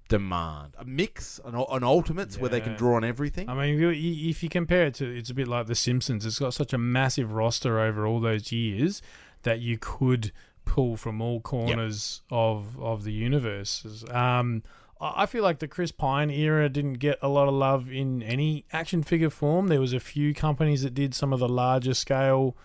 demand? 0.07 0.75
A 0.77 0.85
mix, 0.85 1.39
an, 1.45 1.55
an 1.55 1.83
Ultimates 1.83 2.37
where 2.39 2.49
they 2.49 2.61
can 2.61 2.73
Yeah. 2.73 2.77
draw 2.77 2.95
on 2.95 3.03
everything. 3.03 3.49
I 3.49 3.53
mean, 3.55 3.75
if 3.75 3.79
you- 3.97 4.29
if 4.29 4.43
you 4.43 4.49
compare 4.49 4.85
it 4.87 4.95
to, 4.95 5.05
it's 5.05 5.29
a 5.29 5.33
bit 5.33 5.47
like 5.47 5.67
The 5.67 5.75
Simpsons. 5.75 6.25
It's 6.25 6.39
got 6.39 6.53
such 6.53 6.73
a 6.73 6.77
massive 6.77 7.31
roster 7.31 7.79
over 7.79 8.05
all 8.05 8.19
those 8.19 8.51
years 8.51 9.01
that 9.43 9.59
you 9.59 9.77
could 9.79 10.31
pull 10.65 10.97
from 10.97 11.21
all 11.21 11.39
corners 11.41 12.21
of 12.31 12.79
of 12.79 13.03
the 13.03 13.13
universe. 13.13 14.03
Um, 14.09 14.63
I 14.99 15.23
I 15.23 15.25
feel 15.27 15.43
like 15.43 15.59
the 15.59 15.67
Chris 15.67 15.91
Pine 15.91 16.29
era 16.31 16.69
didn't 16.69 16.93
get 16.95 17.19
a 17.21 17.27
lot 17.27 17.47
of 17.47 17.53
love 17.53 17.91
in 17.91 18.23
any 18.23 18.65
action 18.73 19.03
figure 19.03 19.29
form. 19.29 19.67
There 19.67 19.79
was 19.81 19.93
a 19.93 19.99
few 19.99 20.33
companies 20.33 20.81
that 20.83 20.93
did 20.95 21.13
some 21.13 21.31
of 21.33 21.39
the 21.39 21.49
larger 21.49 21.93
scale 21.93 22.55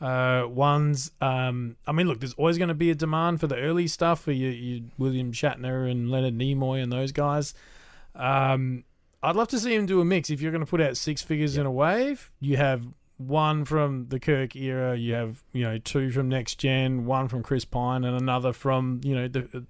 uh, 0.00 0.44
ones. 0.48 1.10
Um, 1.20 1.76
I 1.86 1.92
mean, 1.92 2.08
look, 2.08 2.20
there's 2.20 2.34
always 2.34 2.58
going 2.58 2.68
to 2.68 2.74
be 2.74 2.90
a 2.90 2.94
demand 2.94 3.40
for 3.40 3.46
the 3.46 3.56
early 3.56 3.86
stuff 3.86 4.20
for 4.20 4.32
you, 4.32 4.48
you 4.48 4.84
William 4.98 5.32
Shatner 5.32 5.90
and 5.90 6.10
Leonard 6.10 6.36
Nimoy 6.36 6.82
and 6.82 6.92
those 6.92 7.12
guys. 7.12 7.54
Um, 8.14 8.84
I'd 9.22 9.36
love 9.36 9.48
to 9.48 9.58
see 9.58 9.74
him 9.74 9.86
do 9.86 10.00
a 10.00 10.04
mix. 10.04 10.30
If 10.30 10.40
you're 10.40 10.52
going 10.52 10.64
to 10.64 10.70
put 10.70 10.80
out 10.80 10.96
six 10.96 11.22
figures 11.22 11.56
in 11.56 11.66
a 11.66 11.70
wave, 11.70 12.30
you 12.40 12.56
have 12.56 12.86
one 13.18 13.64
from 13.64 14.08
the 14.08 14.20
Kirk 14.20 14.54
era, 14.54 14.94
you 14.96 15.14
have 15.14 15.42
you 15.52 15.64
know 15.64 15.78
two 15.78 16.10
from 16.10 16.28
Next 16.28 16.56
Gen, 16.56 17.06
one 17.06 17.28
from 17.28 17.42
Chris 17.42 17.64
Pine, 17.64 18.04
and 18.04 18.16
another 18.16 18.52
from 18.52 19.00
you 19.02 19.14
know 19.14 19.28
the, 19.28 19.48
uh, 19.54 19.60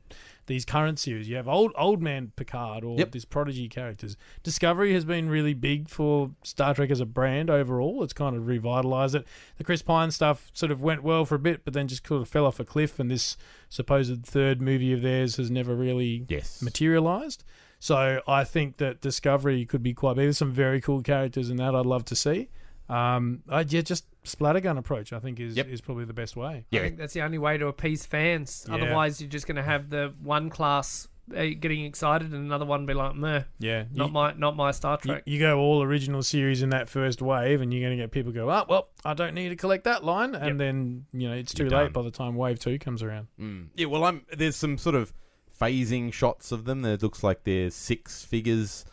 these 0.47 0.65
current 0.65 0.99
series. 0.99 1.29
You 1.29 1.37
have 1.37 1.49
old 1.49 1.73
old 1.77 2.03
man 2.03 2.33
Picard 2.37 2.85
or 2.85 2.97
Yep. 2.99 3.13
these 3.13 3.25
prodigy 3.25 3.69
characters. 3.69 4.17
Discovery 4.43 4.93
has 4.95 5.05
been 5.05 5.29
really 5.29 5.55
big 5.55 5.89
for 5.89 6.31
Star 6.43 6.75
Trek 6.75 6.91
as 6.91 7.01
a 7.01 7.07
brand 7.07 7.51
overall. 7.51 8.03
It's 8.03 8.13
kind 8.13 8.37
of 8.37 8.47
revitalized 8.47 9.15
it. 9.15 9.27
The 9.59 9.65
Chris 9.65 9.83
Pine 9.83 10.11
stuff 10.11 10.51
sort 10.55 10.73
of 10.73 10.81
went 10.81 11.03
well 11.03 11.25
for 11.25 11.35
a 11.35 11.39
bit, 11.41 11.65
but 11.65 11.75
then 11.75 11.89
just 11.89 12.07
sort 12.07 12.23
of 12.23 12.29
fell 12.29 12.47
off 12.47 12.61
a 12.61 12.65
cliff. 12.65 12.99
And 12.99 13.11
this 13.11 13.37
supposed 13.69 14.25
third 14.25 14.61
movie 14.61 14.93
of 14.93 15.03
theirs 15.03 15.37
has 15.37 15.51
never 15.51 15.75
really 15.75 16.25
yes. 16.29 16.63
materialized. 16.63 17.45
So 17.79 18.23
I 18.27 18.45
think 18.45 18.79
that 18.79 19.01
Discovery 19.01 19.67
could 19.67 19.83
be 19.83 19.93
quite 19.93 20.17
big. 20.17 20.25
There's 20.27 20.39
some 20.39 20.53
very 20.53 20.81
cool 20.81 21.03
characters 21.03 21.51
in 21.51 21.57
that 21.59 21.75
I'd 21.75 21.87
love 21.87 22.05
to 22.07 22.17
see. 22.17 22.49
Um, 22.89 23.43
I, 23.49 23.61
yeah, 23.69 23.81
just 23.83 24.05
splattergun 24.25 24.77
approach 24.79 25.13
I 25.13 25.19
think 25.21 25.39
is 25.41 25.57
Yep. 25.57 25.69
is 25.69 25.81
probably 25.81 26.05
the 26.05 26.13
best 26.13 26.37
way. 26.37 26.65
I 26.73 26.79
think 26.79 26.99
that's 26.99 27.15
the 27.15 27.23
only 27.23 27.39
way 27.39 27.59
to 27.59 27.67
appease 27.69 28.07
fans. 28.07 28.65
Yeah. 28.69 28.75
Otherwise, 28.77 29.21
you're 29.21 29.31
just 29.31 29.47
going 29.47 29.57
to 29.57 29.63
have 29.63 29.91
the 29.91 30.15
one 30.23 30.51
class 30.51 31.09
uh, 31.37 31.43
getting 31.59 31.85
excited 31.85 32.33
and 32.33 32.45
another 32.45 32.65
one 32.65 32.87
be 32.87 32.95
like, 32.95 33.17
meh, 33.17 33.43
Yeah, 33.59 33.87
not 33.93 34.07
you, 34.07 34.13
my 34.13 34.33
not 34.35 34.55
my 34.55 34.71
Star 34.71 34.97
you, 35.03 35.11
Trek. 35.11 35.23
you 35.27 35.41
go 35.41 35.59
all 35.59 35.83
original 35.83 36.23
series 36.23 36.63
in 36.63 36.71
that 36.71 36.89
first 36.89 37.21
wave, 37.21 37.61
and 37.61 37.75
you're 37.75 37.83
going 37.83 37.97
to 37.99 38.01
get 38.01 38.13
people 38.13 38.31
go, 38.31 38.49
oh 38.49 38.65
well, 38.69 38.89
I 39.05 39.15
don't 39.15 39.35
need 39.35 39.49
to 39.49 39.57
collect 39.57 39.83
that 39.85 40.05
line, 40.05 40.37
and 40.37 40.51
Yep. 40.51 40.59
then 40.59 41.07
you 41.13 41.29
know 41.29 41.35
it's 41.35 41.53
too 41.53 41.65
You're 41.65 41.71
late 41.71 41.85
done. 41.87 41.93
by 41.93 42.03
the 42.03 42.13
time 42.13 42.37
wave 42.37 42.61
two 42.61 42.79
comes 42.79 43.03
around. 43.03 43.27
Mm. 43.41 43.67
Yeah, 43.75 43.87
well, 43.87 44.05
I'm 44.05 44.25
there's 44.37 44.55
some 44.55 44.79
sort 44.79 44.95
of 44.95 45.13
phasing 45.61 46.13
shots 46.13 46.53
of 46.53 46.65
them. 46.65 46.83
There 46.83 46.97
looks 46.97 47.23
like 47.23 47.45
there's 47.45 47.75
six 47.75 48.25
figures 48.25 48.85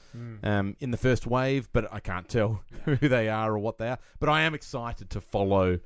um, 0.44 0.76
in 0.80 0.92
the 0.92 0.98
first 0.98 1.26
wave, 1.26 1.68
but 1.74 1.92
I 1.92 2.00
can't 2.00 2.30
tell 2.30 2.62
who 2.86 2.96
they 2.96 3.30
are 3.30 3.54
or 3.54 3.60
what 3.60 3.78
they 3.78 3.90
are. 3.90 4.00
But 4.20 4.30
I 4.30 4.42
am 4.44 4.54
excited 4.54 5.10
to 5.12 5.22
follow 5.22 5.80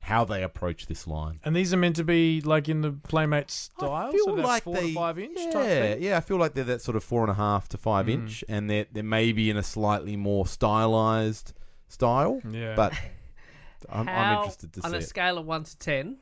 how 0.00 0.24
they 0.24 0.42
approach 0.42 0.86
this 0.86 1.06
line. 1.06 1.38
And 1.44 1.54
these 1.54 1.72
are 1.72 1.76
meant 1.76 1.94
to 1.96 2.04
be 2.04 2.40
like 2.40 2.68
in 2.68 2.80
the 2.80 2.90
Playmate 2.90 3.50
style, 3.52 3.92
I 3.92 4.10
feel 4.10 4.24
so 4.24 4.34
that 4.36 4.44
like 4.44 4.62
four 4.64 4.74
they, 4.74 4.88
to 4.88 4.94
five 4.94 5.18
inch 5.18 5.38
yeah, 5.38 5.50
type 5.52 5.64
thing. 5.66 6.02
yeah. 6.02 6.16
I 6.16 6.20
feel 6.20 6.38
like 6.38 6.54
they're 6.54 6.64
that 6.64 6.82
sort 6.82 6.96
of 6.96 7.04
four 7.04 7.22
and 7.22 7.30
a 7.30 7.34
half 7.34 7.68
to 7.70 7.78
five 7.78 8.06
Mm. 8.06 8.10
inch, 8.14 8.44
and 8.48 8.68
they're 8.68 8.86
they're 8.92 9.02
maybe 9.04 9.48
in 9.50 9.56
a 9.56 9.62
slightly 9.62 10.16
more 10.16 10.44
stylized 10.46 11.52
style. 11.88 12.40
Yeah. 12.50 12.74
But 12.74 12.94
I'm, 13.88 14.08
I'm 14.08 14.38
interested 14.38 14.72
to 14.74 14.80
on 14.80 14.90
see 14.90 14.94
on 14.96 15.00
a 15.00 15.04
it. 15.04 15.08
scale 15.08 15.38
of 15.38 15.46
one 15.46 15.64
to 15.64 15.78
ten, 15.78 16.16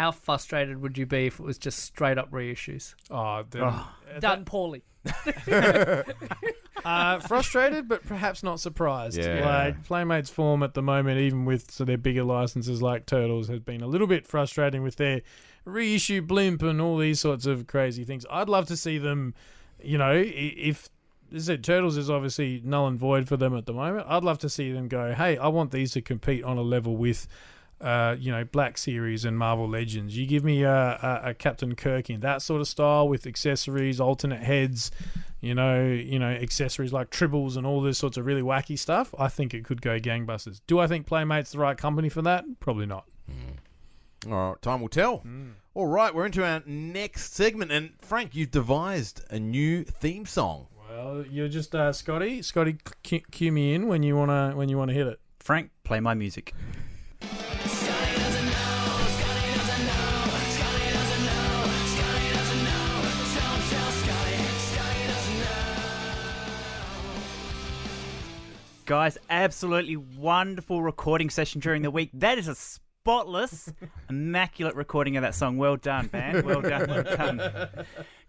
how 0.00 0.10
frustrated 0.10 0.80
would 0.82 0.96
you 0.98 1.06
be 1.06 1.26
if 1.26 1.38
it 1.38 1.42
was 1.42 1.58
just 1.58 1.78
straight 1.80 2.18
up 2.18 2.30
reissues 2.30 2.94
Oh, 3.10 3.44
then, 3.50 3.62
uh, 3.62 3.84
done 4.18 4.44
poorly? 4.44 4.82
uh, 6.84 7.20
frustrated, 7.20 7.88
but 7.88 8.04
perhaps 8.06 8.42
not 8.42 8.60
surprised. 8.60 9.18
Yeah. 9.18 9.44
Like 9.64 9.84
Playmates 9.84 10.30
form 10.30 10.62
at 10.62 10.74
the 10.74 10.82
moment, 10.82 11.18
even 11.20 11.44
with 11.44 11.70
so 11.70 11.84
their 11.84 11.98
bigger 11.98 12.24
licenses 12.24 12.80
like 12.82 13.06
Turtles, 13.06 13.48
has 13.48 13.60
been 13.60 13.82
a 13.82 13.86
little 13.86 14.06
bit 14.06 14.26
frustrating 14.26 14.82
with 14.82 14.96
their 14.96 15.22
reissue 15.64 16.22
blimp 16.22 16.62
and 16.62 16.80
all 16.80 16.96
these 16.96 17.20
sorts 17.20 17.46
of 17.46 17.66
crazy 17.66 18.04
things. 18.04 18.24
I'd 18.30 18.48
love 18.48 18.66
to 18.68 18.76
see 18.76 18.98
them, 18.98 19.34
you 19.82 19.98
know, 19.98 20.10
i- 20.12 20.54
if. 20.56 20.88
As 21.32 21.48
I 21.48 21.52
said, 21.52 21.62
Turtles 21.62 21.96
is 21.96 22.10
obviously 22.10 22.60
null 22.64 22.88
and 22.88 22.98
void 22.98 23.28
for 23.28 23.36
them 23.36 23.54
at 23.56 23.64
the 23.64 23.72
moment. 23.72 24.04
I'd 24.08 24.24
love 24.24 24.38
to 24.40 24.48
see 24.48 24.72
them 24.72 24.88
go, 24.88 25.14
hey, 25.14 25.38
I 25.38 25.46
want 25.46 25.70
these 25.70 25.92
to 25.92 26.02
compete 26.02 26.42
on 26.42 26.58
a 26.58 26.62
level 26.62 26.96
with 26.96 27.28
uh, 27.80 28.16
you 28.18 28.30
know, 28.30 28.44
Black 28.44 28.78
Series 28.78 29.24
and 29.24 29.38
Marvel 29.38 29.68
Legends. 29.68 30.16
You 30.16 30.26
give 30.26 30.44
me 30.44 30.62
a, 30.62 30.70
a, 31.24 31.30
a 31.30 31.34
Captain 31.34 31.74
Kirk 31.74 32.10
in 32.10 32.20
that 32.20 32.42
sort 32.42 32.60
of 32.60 32.68
style 32.68 33.08
with 33.08 33.26
accessories, 33.26 34.00
alternate 34.00 34.42
heads, 34.42 34.90
you 35.40 35.54
know, 35.54 35.86
you 35.86 36.18
know, 36.18 36.28
accessories 36.30 36.92
like 36.92 37.10
tribbles 37.10 37.56
and 37.56 37.66
all 37.66 37.80
this 37.80 37.98
sorts 37.98 38.16
of 38.16 38.26
really 38.26 38.42
wacky 38.42 38.78
stuff. 38.78 39.14
I 39.18 39.28
think 39.28 39.54
it 39.54 39.64
could 39.64 39.80
go 39.80 39.98
gangbusters. 39.98 40.60
Do 40.66 40.78
I 40.78 40.86
think 40.86 41.06
Playmate's 41.06 41.52
the 41.52 41.58
right 41.58 41.76
company 41.76 42.08
for 42.08 42.22
that? 42.22 42.44
Probably 42.60 42.86
not. 42.86 43.06
All 44.26 44.50
right, 44.50 44.62
time 44.62 44.82
will 44.82 44.88
tell. 44.88 45.18
Hmm. 45.18 45.50
All 45.72 45.86
right, 45.86 46.14
we're 46.14 46.26
into 46.26 46.44
our 46.44 46.62
next 46.66 47.32
segment, 47.32 47.72
and 47.72 47.92
Frank, 48.02 48.34
you've 48.34 48.50
devised 48.50 49.22
a 49.30 49.38
new 49.38 49.84
theme 49.84 50.26
song. 50.26 50.66
Well, 50.90 51.24
you're 51.30 51.48
just 51.48 51.74
uh, 51.74 51.92
Scotty. 51.92 52.42
Scotty, 52.42 52.76
cue, 53.02 53.22
cue 53.30 53.52
me 53.52 53.74
in 53.74 53.86
when 53.86 54.02
you 54.02 54.16
wanna 54.16 54.52
when 54.54 54.68
you 54.68 54.76
wanna 54.76 54.92
hit 54.92 55.06
it. 55.06 55.20
Frank, 55.38 55.70
play 55.84 56.00
my 56.00 56.12
music. 56.12 56.52
Guys, 68.90 69.16
absolutely 69.30 69.96
wonderful 69.96 70.82
recording 70.82 71.30
session 71.30 71.60
during 71.60 71.82
the 71.82 71.92
week. 71.92 72.10
That 72.12 72.38
is 72.38 72.48
a 72.48 72.56
spotless, 72.56 73.72
immaculate 74.10 74.74
recording 74.74 75.16
of 75.16 75.22
that 75.22 75.36
song. 75.36 75.58
Well 75.58 75.76
done, 75.76 76.08
band. 76.08 76.44
Well 76.44 76.60
done. 76.60 76.90
Well 76.90 77.04
done. 77.04 77.70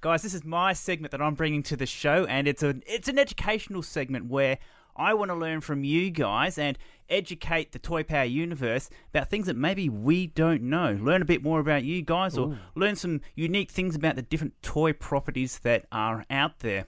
Guys, 0.01 0.22
this 0.22 0.36
is 0.36 0.45
my 0.45 0.74
segment 0.74 1.14
that 1.14 1.20
I'm 1.20 1.34
bringing 1.34 1.64
to 1.64 1.76
the 1.76 1.88
show, 1.88 2.26
and 2.26 2.47
it's 2.47 2.62
an 2.62 2.84
it's 2.86 3.07
an 3.07 3.18
educational 3.18 3.82
segment 3.82 4.28
where 4.28 4.59
I 4.95 5.16
want 5.16 5.32
to 5.32 5.36
learn 5.36 5.62
from 5.62 5.84
you 5.84 6.12
guys 6.12 6.59
and 6.59 6.78
educate 7.09 7.72
the 7.72 7.80
Toy 7.80 8.03
Power 8.03 8.26
universe 8.26 8.91
about 9.09 9.32
things 9.32 9.47
that 9.47 9.57
maybe 9.57 9.89
we 9.89 10.28
don't 10.28 10.62
know. 10.62 10.95
Learn 11.01 11.24
a 11.24 11.26
bit 11.26 11.41
more 11.41 11.59
about 11.59 11.86
you 11.86 12.03
guys, 12.03 12.38
or 12.38 12.55
learn 12.76 12.95
some 12.95 13.22
unique 13.34 13.72
things 13.72 13.95
about 13.95 14.16
the 14.16 14.22
different 14.22 14.62
toy 14.62 14.93
properties 14.93 15.57
that 15.64 15.88
are 15.91 16.24
out 16.30 16.59
there. 16.59 16.86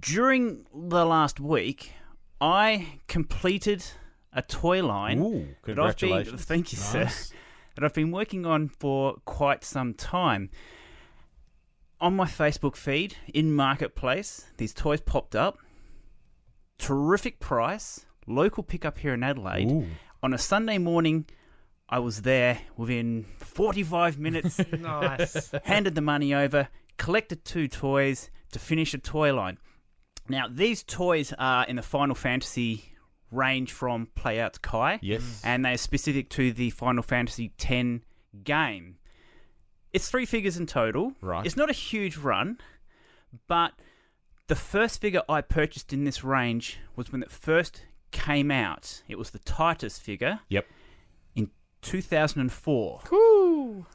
During 0.00 0.64
the 0.72 1.04
last 1.04 1.40
week, 1.40 1.92
I 2.40 3.00
completed 3.08 3.84
a 4.32 4.42
toy 4.42 4.82
line. 4.84 5.18
Ooh, 5.20 5.30
that 5.30 5.78
I've 5.78 5.96
been- 5.98 6.08
congratulations. 6.08 6.44
thank 6.44 6.72
you, 6.72 6.78
sir. 6.78 7.10
That 7.74 7.84
I've 7.84 7.94
been 7.94 8.10
working 8.10 8.46
on 8.46 8.68
for 8.68 9.16
quite 9.24 9.64
some 9.64 9.94
time. 9.94 10.50
On 12.00 12.16
my 12.16 12.24
Facebook 12.24 12.76
feed, 12.76 13.16
in 13.34 13.52
Marketplace, 13.54 14.46
these 14.56 14.72
toys 14.72 15.00
popped 15.00 15.36
up. 15.36 15.58
Terrific 16.78 17.40
price, 17.40 18.06
local 18.26 18.62
pickup 18.62 18.98
here 18.98 19.12
in 19.12 19.22
Adelaide. 19.22 19.68
Ooh. 19.70 19.86
On 20.22 20.32
a 20.32 20.38
Sunday 20.38 20.78
morning, 20.78 21.26
I 21.88 21.98
was 21.98 22.22
there 22.22 22.60
within 22.76 23.24
45 23.36 24.18
minutes 24.18 24.58
Nice. 24.78 25.50
handed 25.64 25.94
the 25.94 26.00
money 26.00 26.32
over, 26.34 26.68
collected 26.96 27.44
two 27.44 27.68
toys 27.68 28.30
to 28.52 28.58
finish 28.58 28.94
a 28.94 28.98
toy 28.98 29.34
line. 29.34 29.58
Now, 30.30 30.46
these 30.50 30.82
toys 30.82 31.32
are 31.38 31.64
in 31.66 31.76
the 31.76 31.82
Final 31.82 32.14
Fantasy 32.14 32.84
range 33.30 33.72
from 33.72 34.06
Play 34.14 34.40
Arts 34.40 34.58
Kai. 34.58 34.98
Yes. 35.02 35.40
And 35.44 35.64
they 35.64 35.72
are 35.72 35.76
specific 35.76 36.28
to 36.30 36.52
the 36.52 36.70
Final 36.70 37.02
Fantasy 37.02 37.52
X 37.60 38.02
game. 38.44 38.96
It's 39.92 40.08
three 40.08 40.26
figures 40.26 40.56
in 40.56 40.66
total. 40.66 41.12
Right. 41.20 41.44
It's 41.44 41.56
not 41.56 41.68
a 41.70 41.72
huge 41.74 42.16
run, 42.16 42.58
but 43.48 43.72
the 44.46 44.54
first 44.56 45.00
figure 45.00 45.22
I 45.28 45.40
purchased 45.40 45.92
in 45.92 46.04
this 46.04 46.22
range 46.24 46.78
was 46.96 47.10
when 47.12 47.22
it 47.22 47.30
first 47.30 47.84
came 48.12 48.50
out. 48.50 49.02
It 49.08 49.18
was 49.18 49.30
the 49.30 49.38
Tidus 49.40 49.98
figure 50.00 50.40
Yep. 50.48 50.66
in 51.36 51.50
2004. 51.82 53.00
Cool. 53.04 53.86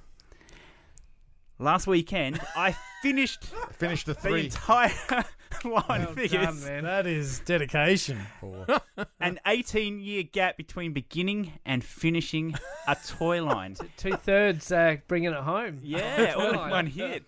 Last 1.59 1.87
weekend, 1.87 2.41
I 2.57 2.75
finished 3.01 3.45
Finished 3.71 4.05
the 4.07 4.13
the 4.13 4.19
three. 4.19 4.45
entire 4.45 4.91
line 5.65 5.83
Well 5.87 6.13
figures. 6.13 6.45
done, 6.45 6.63
man. 6.63 6.83
That 6.83 7.07
is 7.07 7.39
dedication. 7.39 8.19
An 9.19 9.39
18 9.45 9.99
year 9.99 10.23
gap 10.23 10.57
between 10.57 10.93
beginning 10.93 11.53
and 11.65 11.83
finishing 11.83 12.55
a 12.87 12.95
toy 13.07 13.43
line. 13.43 13.75
Two 13.97 14.13
thirds 14.15 14.71
uh, 14.71 14.97
bringing 15.07 15.31
it 15.31 15.35
home. 15.35 15.79
Yeah, 15.83 16.33
all 16.37 16.63
in 16.63 16.69
one 16.69 16.87
hit. 16.87 17.27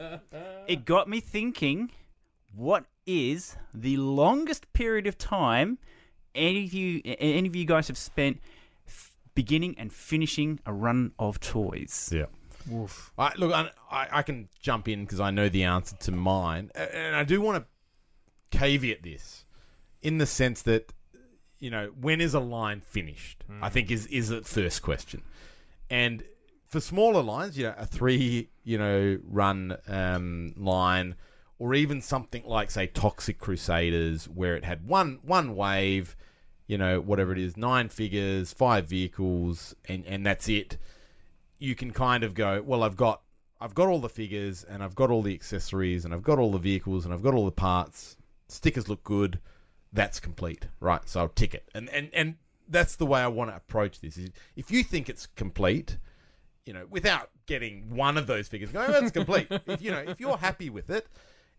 It 0.67 0.85
got 0.85 1.09
me 1.09 1.19
thinking 1.19 1.91
what 2.55 2.85
is 3.05 3.55
the 3.73 3.97
longest 3.97 4.71
period 4.73 5.07
of 5.07 5.17
time 5.17 5.77
any 6.35 6.65
of 6.65 6.73
you 6.73 7.01
any 7.05 7.47
of 7.47 7.55
you 7.55 7.65
guys 7.65 7.88
have 7.88 7.97
spent 7.97 8.39
f- 8.88 9.11
beginning 9.33 9.75
and 9.79 9.91
finishing 9.91 10.59
a 10.65 10.73
run 10.73 11.11
of 11.17 11.39
toys? 11.39 12.11
Yeah. 12.13 12.25
Woof. 12.69 13.11
I, 13.17 13.31
look, 13.38 13.53
I, 13.53 13.69
I 13.89 14.07
I 14.11 14.21
can 14.23 14.49
jump 14.61 14.88
in 14.89 15.01
because 15.05 15.19
I 15.19 15.31
know 15.31 15.47
the 15.49 15.63
answer 15.63 15.95
to 15.95 16.11
mine, 16.11 16.69
and 16.75 17.15
I 17.15 17.23
do 17.23 17.41
want 17.41 17.63
to 17.63 17.65
caveat 18.51 19.03
this 19.03 19.45
in 20.01 20.17
the 20.17 20.25
sense 20.25 20.61
that 20.63 20.93
you 21.59 21.69
know 21.69 21.91
when 21.99 22.21
is 22.21 22.33
a 22.33 22.39
line 22.39 22.81
finished? 22.81 23.43
I 23.61 23.69
think 23.69 23.91
is 23.91 24.05
is 24.07 24.29
the 24.29 24.41
first 24.41 24.81
question, 24.81 25.21
and 25.89 26.23
for 26.67 26.79
smaller 26.79 27.23
lines, 27.23 27.57
you 27.57 27.65
know, 27.65 27.75
a 27.77 27.85
three 27.85 28.49
you 28.63 28.77
know 28.77 29.19
run 29.23 29.77
um, 29.87 30.53
line, 30.57 31.15
or 31.59 31.73
even 31.73 32.01
something 32.01 32.43
like 32.45 32.71
say 32.71 32.87
Toxic 32.87 33.39
Crusaders, 33.39 34.25
where 34.25 34.55
it 34.55 34.65
had 34.65 34.87
one 34.87 35.19
one 35.23 35.55
wave, 35.55 36.15
you 36.67 36.77
know, 36.77 36.99
whatever 37.01 37.31
it 37.31 37.39
is, 37.39 37.57
nine 37.57 37.89
figures, 37.89 38.53
five 38.53 38.87
vehicles, 38.87 39.75
and 39.87 40.05
and 40.05 40.25
that's 40.25 40.47
it 40.47 40.77
you 41.59 41.75
can 41.75 41.91
kind 41.91 42.23
of 42.23 42.33
go, 42.33 42.61
well, 42.61 42.83
I've 42.83 42.95
got 42.95 43.21
I've 43.59 43.73
got 43.73 43.87
all 43.87 43.99
the 43.99 44.09
figures 44.09 44.63
and 44.63 44.83
I've 44.83 44.93
got 44.93 45.09
all 45.09 45.23
the 45.23 45.33
accessories 45.33 46.05
and 46.05 46.13
I've 46.13 46.21
got 46.21 46.37
all 46.37 46.51
the 46.51 46.59
vehicles 46.59 47.05
and 47.05 47.13
I've 47.13 47.23
got 47.23 47.33
all 47.33 47.45
the 47.45 47.51
parts. 47.51 48.16
Stickers 48.47 48.87
look 48.87 49.03
good. 49.03 49.39
That's 49.93 50.19
complete, 50.19 50.67
right? 50.79 51.07
So 51.07 51.21
I'll 51.21 51.29
tick 51.29 51.53
it, 51.53 51.69
and 51.73 51.89
and 51.89 52.09
and 52.13 52.35
that's 52.67 52.95
the 52.95 53.05
way 53.05 53.21
I 53.21 53.27
want 53.27 53.51
to 53.51 53.55
approach 53.55 54.01
this. 54.01 54.17
Is 54.17 54.29
if 54.55 54.71
you 54.71 54.83
think 54.83 55.09
it's 55.09 55.25
complete, 55.25 55.97
you 56.65 56.73
know, 56.73 56.85
without 56.89 57.29
getting 57.45 57.95
one 57.95 58.17
of 58.17 58.27
those 58.27 58.47
figures, 58.47 58.71
go, 58.71 58.85
oh, 58.87 58.91
that's 58.91 59.11
complete. 59.11 59.47
if 59.67 59.81
you 59.81 59.91
know, 59.91 60.03
if 60.05 60.19
you're 60.19 60.37
happy 60.37 60.69
with 60.69 60.89
it, 60.89 61.07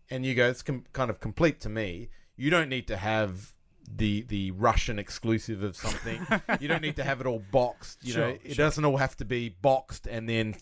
and 0.09 0.25
you 0.25 0.35
go, 0.35 0.49
it's 0.49 0.61
com- 0.61 0.85
kind 0.93 1.09
of 1.09 1.19
complete 1.19 1.59
to 1.61 1.69
me. 1.69 2.09
You 2.35 2.49
don't 2.49 2.69
need 2.69 2.87
to 2.87 2.97
have 2.97 3.53
the 3.91 4.21
the 4.23 4.51
Russian 4.51 4.99
exclusive 4.99 5.63
of 5.63 5.75
something. 5.75 6.25
you 6.59 6.67
don't 6.67 6.81
need 6.81 6.95
to 6.97 7.03
have 7.03 7.19
it 7.21 7.27
all 7.27 7.43
boxed. 7.51 8.05
You 8.05 8.15
know, 8.15 8.37
it 8.43 8.53
sure. 8.55 8.65
doesn't 8.65 8.85
all 8.85 8.97
have 8.97 9.17
to 9.17 9.25
be 9.25 9.49
boxed 9.49 10.07
and 10.07 10.29
then 10.29 10.55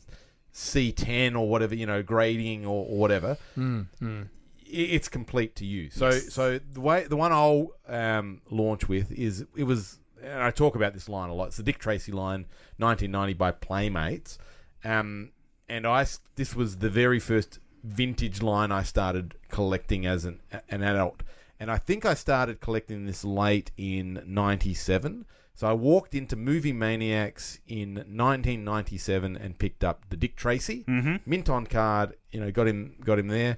C10 0.53 1.35
or 1.35 1.49
whatever. 1.49 1.75
You 1.75 1.85
know, 1.85 2.01
grading 2.01 2.65
or, 2.65 2.85
or 2.87 2.97
whatever. 2.97 3.37
Hmm, 3.55 3.81
I- 4.01 4.23
It's 4.69 5.07
complete 5.07 5.55
to 5.57 5.65
you. 5.65 5.89
So 5.89 6.11
so 6.11 6.59
the 6.59 6.81
way 6.81 7.05
the 7.07 7.17
one 7.17 7.31
I'll 7.31 7.71
um, 7.87 8.41
launch 8.49 8.87
with 8.87 9.11
is 9.11 9.45
it 9.55 9.63
was. 9.63 9.99
And 10.21 10.41
I 10.41 10.49
talk 10.49 10.75
about 10.75 10.93
this 10.93 11.07
line 11.07 11.29
a 11.29 11.33
lot. 11.33 11.49
It's 11.49 11.57
the 11.57 11.63
Dick 11.63 11.77
Tracy 11.77 12.11
line, 12.11 12.47
1990 12.77 13.33
by 13.35 13.51
Playmates. 13.51 14.39
Um, 14.83 15.29
and 15.69 15.85
I 15.85 16.05
this 16.35 16.55
was 16.55 16.77
the 16.77 16.89
very 16.89 17.19
first 17.19 17.59
vintage 17.83 18.41
line 18.41 18.71
I 18.71 18.83
started 18.83 19.35
collecting 19.49 20.05
as 20.05 20.25
an 20.25 20.39
an 20.69 20.81
adult, 20.83 21.23
and 21.59 21.69
I 21.71 21.77
think 21.77 22.05
I 22.05 22.13
started 22.13 22.59
collecting 22.61 23.05
this 23.05 23.23
late 23.23 23.71
in 23.77 24.23
'97. 24.25 25.25
So 25.53 25.67
I 25.67 25.73
walked 25.73 26.13
into 26.13 26.35
Movie 26.35 26.73
Maniacs 26.73 27.59
in 27.67 27.95
1997 27.95 29.35
and 29.35 29.57
picked 29.57 29.83
up 29.83 30.05
the 30.09 30.15
Dick 30.17 30.35
Tracy 30.35 30.83
mint 31.25 31.49
on 31.49 31.65
card. 31.65 32.15
You 32.31 32.41
know, 32.41 32.51
got 32.51 32.67
him 32.67 32.95
got 33.03 33.19
him 33.19 33.27
there, 33.27 33.57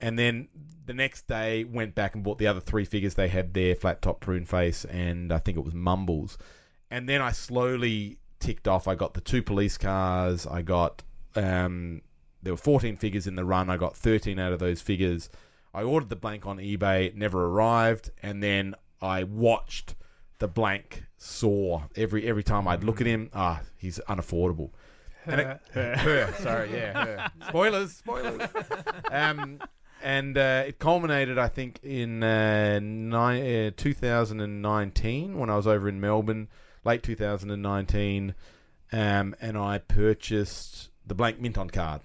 and 0.00 0.18
then 0.18 0.48
the 0.86 0.94
next 0.94 1.26
day 1.28 1.64
went 1.64 1.94
back 1.94 2.14
and 2.14 2.24
bought 2.24 2.38
the 2.38 2.46
other 2.46 2.60
three 2.60 2.84
figures 2.84 3.14
they 3.14 3.28
had 3.28 3.54
there: 3.54 3.74
Flat 3.74 4.02
Top 4.02 4.20
Prune 4.20 4.44
Face, 4.44 4.84
and 4.84 5.32
I 5.32 5.38
think 5.38 5.56
it 5.58 5.64
was 5.64 5.74
Mumbles. 5.74 6.38
And 6.90 7.08
then 7.08 7.20
I 7.20 7.32
slowly 7.32 8.18
ticked 8.40 8.66
off. 8.66 8.88
I 8.88 8.94
got 8.94 9.14
the 9.14 9.20
two 9.20 9.42
police 9.42 9.78
cars. 9.78 10.46
I 10.46 10.62
got 10.62 11.02
um, 11.36 12.02
there 12.42 12.52
were 12.52 12.56
14 12.58 12.96
figures 12.96 13.26
in 13.26 13.36
the 13.36 13.44
run. 13.44 13.70
I 13.70 13.76
got 13.76 13.96
13 13.96 14.38
out 14.38 14.52
of 14.52 14.58
those 14.58 14.80
figures. 14.80 15.28
I 15.72 15.82
ordered 15.84 16.08
the 16.08 16.16
blank 16.16 16.46
on 16.46 16.56
eBay. 16.58 17.06
It 17.06 17.16
never 17.16 17.44
arrived, 17.46 18.10
and 18.22 18.42
then 18.42 18.74
I 19.00 19.22
watched 19.24 19.94
the 20.40 20.48
blank 20.48 21.04
saw 21.16 21.82
every 21.94 22.26
every 22.26 22.42
time 22.42 22.66
I'd 22.66 22.82
look 22.82 23.00
at 23.00 23.06
him. 23.06 23.30
Ah, 23.34 23.60
he's 23.76 24.00
unaffordable. 24.08 24.70
And 25.26 25.40
it- 25.40 25.60
her, 25.74 26.34
sorry, 26.40 26.72
yeah, 26.72 27.04
her. 27.04 27.30
Spoilers, 27.48 27.92
spoilers. 27.92 28.48
um, 29.12 29.60
and 30.02 30.36
uh, 30.36 30.64
it 30.66 30.78
culminated, 30.78 31.38
I 31.38 31.48
think, 31.48 31.80
in 31.82 32.22
uh, 32.22 32.80
ni- 32.80 33.68
uh, 33.68 33.70
2019 33.76 35.38
when 35.38 35.50
I 35.50 35.56
was 35.56 35.66
over 35.66 35.88
in 35.88 36.00
Melbourne, 36.00 36.48
late 36.84 37.02
2019, 37.02 38.34
um, 38.92 39.34
and 39.40 39.58
I 39.58 39.78
purchased 39.78 40.90
the 41.06 41.14
blank 41.14 41.40
mint 41.40 41.58
on 41.58 41.70
card. 41.70 42.00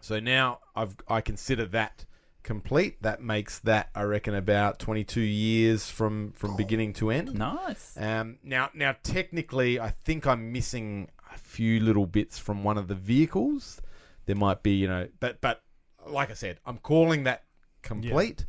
So 0.00 0.20
now 0.20 0.60
I've 0.74 0.94
I 1.08 1.20
consider 1.20 1.66
that 1.66 2.04
complete. 2.46 3.02
That 3.02 3.20
makes 3.20 3.58
that 3.60 3.90
I 3.94 4.02
reckon 4.02 4.34
about 4.34 4.78
22 4.78 5.20
years 5.20 5.90
from 5.90 6.32
from 6.32 6.56
beginning 6.56 6.94
to 6.94 7.10
end. 7.10 7.34
Nice. 7.34 7.94
Um, 7.98 8.38
now, 8.42 8.70
now, 8.72 8.94
technically, 9.02 9.80
I 9.80 9.90
think 9.90 10.26
I'm 10.26 10.52
missing 10.52 11.08
a 11.34 11.38
few 11.38 11.80
little 11.80 12.06
bits 12.06 12.38
from 12.38 12.62
one 12.64 12.78
of 12.78 12.88
the 12.88 12.94
vehicles. 12.94 13.82
There 14.26 14.36
might 14.36 14.62
be, 14.62 14.72
you 14.72 14.88
know, 14.88 15.08
but 15.20 15.40
but 15.40 15.62
like 16.08 16.30
I 16.30 16.34
said, 16.34 16.60
I'm 16.64 16.78
calling 16.78 17.24
that 17.24 17.44
complete. 17.82 18.44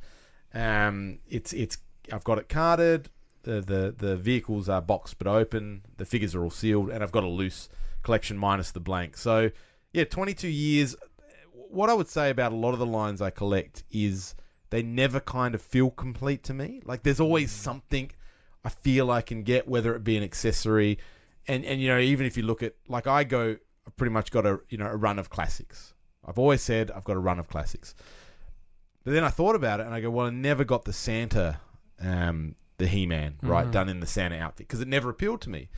Um, 0.54 1.20
it's 1.28 1.54
it's 1.54 1.78
I've 2.12 2.24
got 2.24 2.38
it 2.38 2.50
carded. 2.50 3.10
The, 3.44 3.62
the 3.62 3.96
the 3.98 4.18
vehicles 4.18 4.68
are 4.70 4.82
boxed 4.82 5.18
but 5.18 5.28
open. 5.28 5.84
The 5.98 6.06
figures 6.06 6.36
are 6.36 6.44
all 6.44 6.50
sealed, 6.50 6.90
and 6.90 7.04
I've 7.04 7.12
got 7.12 7.24
a 7.24 7.30
loose 7.30 7.70
collection 8.04 8.38
minus 8.38 8.72
the 8.72 8.80
blank. 8.80 9.18
So 9.18 9.52
yeah, 9.94 10.06
22 10.06 10.48
years. 10.48 10.96
What 11.70 11.90
I 11.90 11.94
would 11.94 12.08
say 12.08 12.30
about 12.30 12.54
a 12.54 12.56
lot 12.56 12.74
of 12.74 12.80
the 12.80 12.86
lines 12.86 13.22
I 13.22 13.30
collect 13.30 13.84
is 13.92 14.36
they 14.70 14.82
never 14.82 15.20
kind 15.20 15.54
of 15.54 15.62
feel 15.62 15.90
complete 15.90 16.44
to 16.44 16.54
me. 16.54 16.82
Like 16.86 17.04
there's 17.04 17.20
always 17.20 17.52
something 17.52 18.12
I 18.64 18.70
feel 18.70 19.12
I 19.12 19.22
can 19.22 19.44
get, 19.44 19.68
whether 19.68 19.96
it 19.96 20.04
be 20.04 20.18
an 20.18 20.24
accessory, 20.24 20.98
and 21.48 21.64
and 21.66 21.82
you 21.82 21.90
know 21.90 22.00
even 22.00 22.26
if 22.26 22.38
you 22.38 22.44
look 22.44 22.64
at 22.64 22.76
like 22.88 23.08
I 23.08 23.24
go, 23.24 23.58
I've 23.86 23.96
pretty 23.96 24.12
much 24.12 24.32
got 24.32 24.46
a 24.46 24.60
you 24.70 24.78
know 24.78 24.88
a 24.88 24.96
run 24.96 25.20
of 25.20 25.30
classics. 25.30 25.94
I've 26.28 26.38
always 26.40 26.62
said 26.62 26.92
I've 26.92 27.04
got 27.06 27.16
a 27.16 27.20
run 27.20 27.40
of 27.40 27.48
classics. 27.48 27.96
But 29.04 29.14
then 29.14 29.24
I 29.24 29.30
thought 29.30 29.56
about 29.56 29.80
it 29.80 29.86
and 29.86 29.96
I 29.96 30.02
go, 30.02 30.10
well, 30.10 30.28
I 30.28 30.32
never 30.32 30.64
got 30.66 30.84
the 30.86 30.92
Santa, 30.94 31.60
um, 32.02 32.56
the 32.78 32.88
He 32.88 33.06
Man, 33.08 33.36
right, 33.42 33.70
done 33.72 33.88
in 33.90 34.00
the 34.02 34.06
Santa 34.08 34.38
outfit 34.38 34.68
because 34.68 34.82
it 34.82 34.88
never 34.88 35.10
appealed 35.10 35.42
to 35.42 35.50
me. 35.50 35.70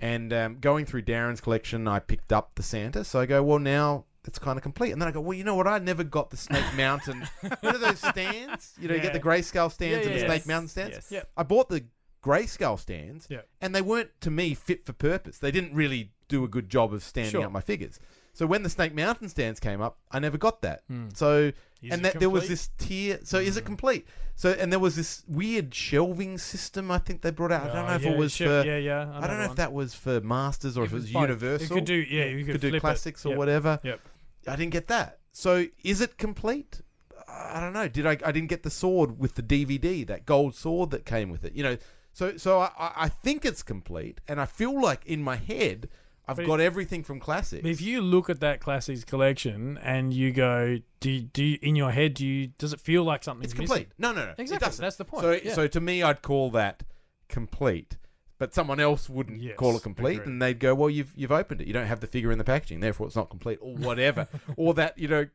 And 0.00 0.32
um, 0.32 0.56
going 0.60 0.86
through 0.86 1.02
Darren's 1.02 1.42
collection, 1.42 1.86
I 1.86 1.98
picked 1.98 2.32
up 2.32 2.52
the 2.54 2.62
Santa. 2.62 3.04
So 3.04 3.20
I 3.20 3.26
go, 3.26 3.42
well, 3.42 3.58
now 3.58 4.06
it's 4.24 4.38
kind 4.38 4.56
of 4.56 4.62
complete. 4.62 4.92
And 4.92 5.00
then 5.02 5.08
I 5.08 5.12
go, 5.12 5.20
well, 5.20 5.36
you 5.36 5.44
know 5.44 5.54
what? 5.56 5.66
I 5.66 5.78
never 5.78 6.02
got 6.04 6.30
the 6.30 6.38
Snake 6.38 6.64
Mountain. 6.74 7.28
you 7.42 7.50
know 7.62 7.76
those 7.76 7.98
stands? 7.98 8.72
You 8.80 8.88
know, 8.88 8.94
you 8.94 9.00
get 9.02 9.12
the 9.12 9.20
grayscale 9.20 9.70
stands 9.70 10.06
Yeah, 10.06 10.12
and 10.12 10.14
the 10.16 10.20
yeah, 10.22 10.26
Snake. 10.26 10.46
Mountain 10.46 10.68
stands? 10.68 10.96
Yes. 10.96 11.12
Yep. 11.12 11.28
I 11.36 11.42
bought 11.42 11.68
the 11.68 11.84
grayscale 12.24 12.78
stands, 12.78 13.26
Yep. 13.30 13.46
and 13.60 13.74
they 13.74 13.82
weren't 13.82 14.10
to 14.22 14.30
me 14.30 14.54
fit 14.54 14.86
for 14.86 14.94
purpose. 14.94 15.36
They 15.38 15.50
didn't 15.50 15.74
really 15.74 16.12
do 16.28 16.44
a 16.44 16.48
good 16.48 16.70
job 16.70 16.94
of 16.94 17.02
standing 17.02 17.32
Sure. 17.32 17.44
up 17.44 17.52
my 17.52 17.60
figures. 17.60 18.00
So 18.40 18.46
when 18.46 18.62
the 18.62 18.70
Snake 18.70 18.94
Mountain 18.94 19.28
stands 19.28 19.60
came 19.60 19.82
up, 19.82 19.98
I 20.10 20.18
never 20.18 20.38
got 20.38 20.62
that. 20.62 20.80
Hmm. 20.88 21.08
So 21.12 21.52
Is 21.82 21.92
and 21.92 22.02
that 22.06 22.18
there 22.18 22.30
was 22.30 22.48
this 22.48 22.70
tier. 22.78 23.20
So 23.22 23.36
is 23.36 23.58
it 23.58 23.66
complete? 23.66 24.06
So 24.34 24.52
and 24.52 24.72
there 24.72 24.78
was 24.78 24.96
this 24.96 25.22
weird 25.28 25.74
shelving 25.74 26.38
system. 26.38 26.90
I 26.90 26.96
think 26.96 27.20
they 27.20 27.32
brought 27.32 27.52
out. 27.52 27.68
I 27.68 27.74
don't 27.74 27.86
know 27.86 27.94
if 27.96 28.02
yeah, 28.02 28.10
it 28.12 28.16
was 28.16 28.32
sure, 28.34 28.62
for. 28.62 28.66
yeah, 28.66 28.78
yeah. 28.78 29.12
I 29.14 29.26
don't 29.26 29.36
know 29.40 29.44
if 29.44 29.56
that 29.56 29.74
was 29.74 29.92
for 29.92 30.22
masters 30.22 30.78
or 30.78 30.84
if 30.84 30.92
it 30.92 30.94
was 30.94 31.12
universal. 31.12 31.68
You 31.68 31.74
could 31.74 31.84
do, 31.84 31.96
yeah, 31.96 32.24
you 32.24 32.46
could, 32.46 32.52
could 32.52 32.60
do 32.62 32.68
flip 32.70 32.78
it. 32.78 32.80
classics 32.80 33.26
or 33.26 33.30
Yep. 33.30 33.38
whatever. 33.38 33.78
Yep. 33.82 34.00
I 34.48 34.56
didn't 34.56 34.72
get 34.72 34.86
that. 34.88 35.18
So 35.32 35.66
is 35.84 36.00
it 36.00 36.16
complete? 36.16 36.80
I 37.28 37.60
don't 37.60 37.74
know. 37.74 37.88
Did 37.88 38.06
I? 38.06 38.12
I 38.24 38.32
didn't 38.32 38.48
get 38.48 38.62
the 38.62 38.70
sword 38.70 39.18
with 39.18 39.34
the 39.34 39.42
DVD, 39.42 40.06
that 40.06 40.24
gold 40.24 40.54
sword 40.54 40.92
that 40.92 41.04
came 41.04 41.28
with 41.28 41.44
it. 41.44 41.52
You 41.54 41.62
know. 41.62 41.76
So 42.14 42.38
so 42.38 42.60
I- 42.60 42.92
I 42.96 43.08
think 43.10 43.44
it's 43.44 43.62
complete, 43.62 44.22
and 44.26 44.40
I 44.40 44.46
feel 44.46 44.80
like 44.80 45.04
in 45.04 45.22
my 45.22 45.36
head 45.36 45.90
I've 46.30 46.36
But 46.36 46.46
got 46.46 46.60
everything 46.60 47.02
from 47.02 47.18
classics. 47.20 47.66
If 47.66 47.80
you 47.80 48.00
look 48.00 48.30
at 48.30 48.40
that 48.40 48.60
classics 48.60 49.04
collection 49.04 49.78
and 49.78 50.14
you 50.14 50.32
go, 50.32 50.78
do 51.00 51.10
you, 51.10 51.20
do 51.22 51.44
you, 51.44 51.58
in 51.60 51.74
your 51.76 51.90
head, 51.90 52.14
do 52.14 52.26
you 52.26 52.46
does 52.58 52.72
it 52.72 52.80
feel 52.80 53.02
like 53.04 53.24
something's 53.24 53.52
it's 53.52 53.54
complete. 53.58 53.88
missing? 53.88 53.92
No, 53.98 54.12
no, 54.12 54.26
no. 54.26 54.34
Exactly, 54.38 54.70
that's 54.78 54.96
the 54.96 55.04
point, 55.04 55.22
So 55.22 55.32
yeah. 55.32 55.54
so 55.54 55.66
to 55.66 55.80
me, 55.80 56.02
I'd 56.02 56.22
call 56.22 56.50
that 56.52 56.82
complete. 57.28 57.96
But 58.38 58.54
someone 58.54 58.80
else 58.80 59.10
wouldn't 59.10 59.42
Yes, 59.42 59.56
call 59.56 59.76
it 59.76 59.82
complete, 59.82 60.14
agreed. 60.20 60.28
and 60.28 60.40
they'd 60.40 60.58
go, 60.58 60.74
"Well, 60.74 60.88
you've 60.88 61.12
you've 61.14 61.32
opened 61.32 61.60
it. 61.60 61.66
You 61.66 61.74
don't 61.74 61.86
have 61.86 62.00
the 62.00 62.06
figure 62.06 62.32
in 62.32 62.38
the 62.38 62.44
packaging, 62.44 62.80
therefore 62.80 63.06
it's 63.06 63.16
not 63.16 63.28
complete, 63.28 63.58
or 63.60 63.74
whatever." 63.76 64.28
or 64.56 64.72
that 64.74 64.96
you 64.96 65.08
know, 65.08 65.26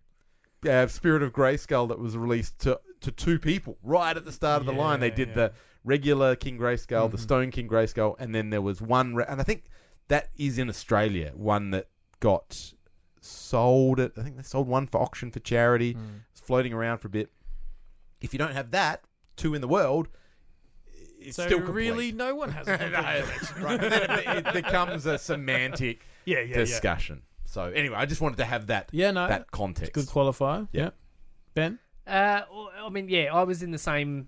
uh, 0.67 0.87
Spirit 0.87 1.21
of 1.21 1.31
Grayskull 1.31 1.87
that 1.89 1.99
was 1.99 2.17
released 2.17 2.57
to 2.61 2.79
to 3.01 3.11
two 3.11 3.37
people 3.37 3.77
right 3.83 4.17
at 4.17 4.25
the 4.25 4.31
start 4.31 4.59
of 4.61 4.65
the 4.65 4.71
line. 4.73 4.99
They 5.01 5.11
did 5.11 5.29
yeah. 5.29 5.33
the 5.35 5.51
regular 5.83 6.35
King 6.35 6.57
Grayskull, 6.57 7.03
Mm-hmm. 7.03 7.11
the 7.15 7.21
Stone 7.21 7.51
King 7.51 7.67
Grayskull, 7.69 8.15
and 8.17 8.33
then 8.33 8.49
there 8.49 8.61
was 8.63 8.81
one, 8.81 9.13
re- 9.13 9.25
and 9.29 9.39
I 9.39 9.43
think 9.43 9.65
that 10.07 10.29
is 10.37 10.57
in 10.57 10.69
Australia, 10.69 11.31
one 11.35 11.71
that 11.71 11.87
got 12.19 12.73
sold. 13.21 13.99
At, 13.99 14.11
I 14.17 14.21
think 14.23 14.37
they 14.37 14.43
sold 14.43 14.67
one 14.67 14.87
for 14.87 15.01
auction 15.01 15.31
for 15.31 15.39
charity. 15.39 15.93
Mm. 15.95 16.21
It's 16.31 16.41
floating 16.41 16.73
around 16.73 16.99
for 16.99 17.07
a 17.07 17.11
bit. 17.11 17.31
If 18.21 18.33
you 18.33 18.39
don't 18.39 18.53
have 18.53 18.71
that, 18.71 19.03
two 19.35 19.53
in 19.53 19.61
the 19.61 19.67
world, 19.67 20.07
it's 21.19 21.35
So 21.37 21.45
still 21.45 21.57
complete. 21.59 21.75
really, 21.75 22.11
no 22.11 22.35
one 22.35 22.49
has 22.51 22.67
a 22.67 22.77
complete 22.77 23.63
right. 23.63 24.37
It, 24.37 24.47
it 24.47 24.53
becomes 24.53 25.05
a 25.05 25.17
semantic 25.17 26.05
Yeah, 26.25 26.39
yeah, 26.39 26.45
yeah. 26.45 26.55
discussion. 26.57 27.21
So 27.45 27.65
anyway, 27.65 27.95
I 27.97 28.05
just 28.05 28.21
wanted 28.21 28.37
to 28.37 28.45
have 28.45 28.67
that 28.67 28.89
Yeah, 28.91 29.11
no, 29.11 29.27
that 29.27 29.51
context. 29.51 29.93
Good 29.93 30.05
qualifier. 30.07 30.67
Yeah. 30.71 30.81
Yeah. 30.83 30.89
Ben? 31.53 31.79
Uh, 32.07 32.41
I 32.83 32.89
mean, 32.89 33.09
yeah, 33.09 33.33
I 33.33 33.43
was 33.43 33.63
in 33.63 33.71
the 33.71 33.77
same 33.77 34.27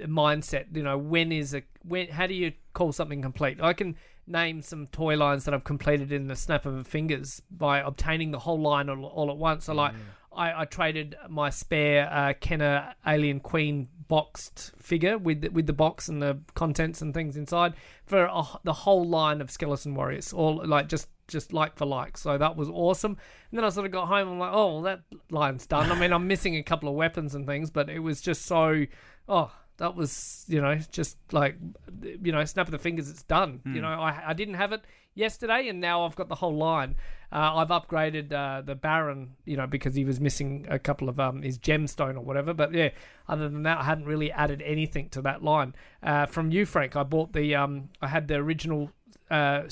mindset. 0.00 0.74
You 0.76 0.82
know, 0.82 0.98
when 0.98 1.32
is 1.32 1.54
a 1.54 1.62
when? 1.82 2.08
How 2.08 2.26
do 2.26 2.34
you 2.34 2.52
call 2.74 2.92
something 2.92 3.22
complete? 3.22 3.60
I 3.60 3.72
can 3.72 3.96
name 4.30 4.62
some 4.62 4.86
toy 4.86 5.16
lines 5.16 5.44
that 5.44 5.54
I've 5.54 5.64
completed 5.64 6.12
in 6.12 6.28
the 6.28 6.36
snap 6.36 6.64
of 6.66 6.74
a 6.74 6.84
fingers 6.84 7.42
by 7.50 7.80
obtaining 7.80 8.30
the 8.30 8.38
whole 8.38 8.60
line 8.60 8.88
all, 8.88 9.04
all 9.04 9.30
at 9.30 9.36
once. 9.36 9.66
So 9.66 9.74
like, 9.74 9.92
I, 10.32 10.62
I 10.62 10.64
traded 10.64 11.16
my 11.28 11.50
spare 11.50 12.08
uh, 12.10 12.34
Kenner 12.40 12.94
Alien 13.06 13.40
Queen 13.40 13.88
boxed 14.08 14.72
figure 14.76 15.18
with 15.18 15.40
the, 15.40 15.48
with 15.48 15.66
the 15.66 15.72
box 15.72 16.08
and 16.08 16.22
the 16.22 16.38
contents 16.54 17.02
and 17.02 17.12
things 17.12 17.36
inside 17.36 17.74
for 18.06 18.24
a, 18.24 18.42
the 18.64 18.72
whole 18.72 19.06
line 19.06 19.40
of 19.40 19.50
Skeleton 19.50 19.94
Warriors, 19.94 20.32
all 20.32 20.64
like 20.66 20.88
just 20.88 21.08
just 21.28 21.52
like 21.52 21.76
for 21.76 21.86
like. 21.86 22.18
So 22.18 22.36
that 22.38 22.56
was 22.56 22.68
awesome. 22.68 23.16
And 23.50 23.58
then 23.58 23.64
I 23.64 23.68
sort 23.70 23.86
of 23.86 23.92
got 23.92 24.08
home. 24.08 24.28
I'm 24.28 24.38
like, 24.38 24.52
oh, 24.52 24.74
well, 24.74 24.82
that 24.82 25.02
line's 25.30 25.66
done. 25.66 25.90
I 25.90 25.98
mean, 25.98 26.12
I'm 26.12 26.26
missing 26.26 26.56
a 26.56 26.62
couple 26.62 26.88
of 26.88 26.94
weapons 26.96 27.34
and 27.34 27.46
things, 27.46 27.70
but 27.70 27.88
it 27.88 28.00
was 28.00 28.20
just 28.20 28.46
so. 28.46 28.86
Oh, 29.28 29.52
that 29.80 29.96
was 29.96 30.44
you 30.46 30.60
know 30.60 30.78
just 30.92 31.16
like 31.32 31.56
you 32.02 32.32
know 32.32 32.44
snap 32.44 32.68
of 32.68 32.72
the 32.72 32.78
fingers. 32.78 33.10
It's 33.10 33.22
done. 33.24 33.60
You 33.74 33.80
know, 33.80 33.88
I 33.88 34.22
I 34.28 34.32
didn't 34.34 34.54
have 34.54 34.72
it 34.72 34.82
yesterday, 35.14 35.68
and 35.68 35.80
now 35.80 36.04
I've 36.04 36.14
got 36.14 36.28
the 36.28 36.36
whole 36.36 36.54
line. 36.56 36.94
Uh, 37.32 37.56
I've 37.56 37.68
upgraded 37.68 38.32
uh, 38.32 38.60
the 38.60 38.74
Baron, 38.74 39.36
you 39.44 39.56
know, 39.56 39.66
because 39.66 39.94
he 39.94 40.04
was 40.04 40.20
missing 40.20 40.66
a 40.68 40.78
couple 40.78 41.08
of 41.08 41.18
um, 41.18 41.42
his 41.42 41.58
gemstone 41.58 42.16
or 42.16 42.20
whatever. 42.20 42.52
But 42.52 42.74
yeah, 42.74 42.90
other 43.28 43.48
than 43.48 43.62
that, 43.62 43.78
I 43.78 43.84
hadn't 43.84 44.04
really 44.06 44.30
added 44.32 44.62
anything 44.62 45.08
to 45.10 45.22
that 45.22 45.42
line. 45.42 45.74
Uh, 46.02 46.26
from 46.26 46.50
you, 46.50 46.66
Frank, 46.66 46.94
I 46.96 47.02
bought 47.02 47.32
the 47.32 47.54
um, 47.54 47.88
I 48.02 48.08
had 48.08 48.28
the 48.28 48.34
original 48.34 48.90
uh, 49.30 49.62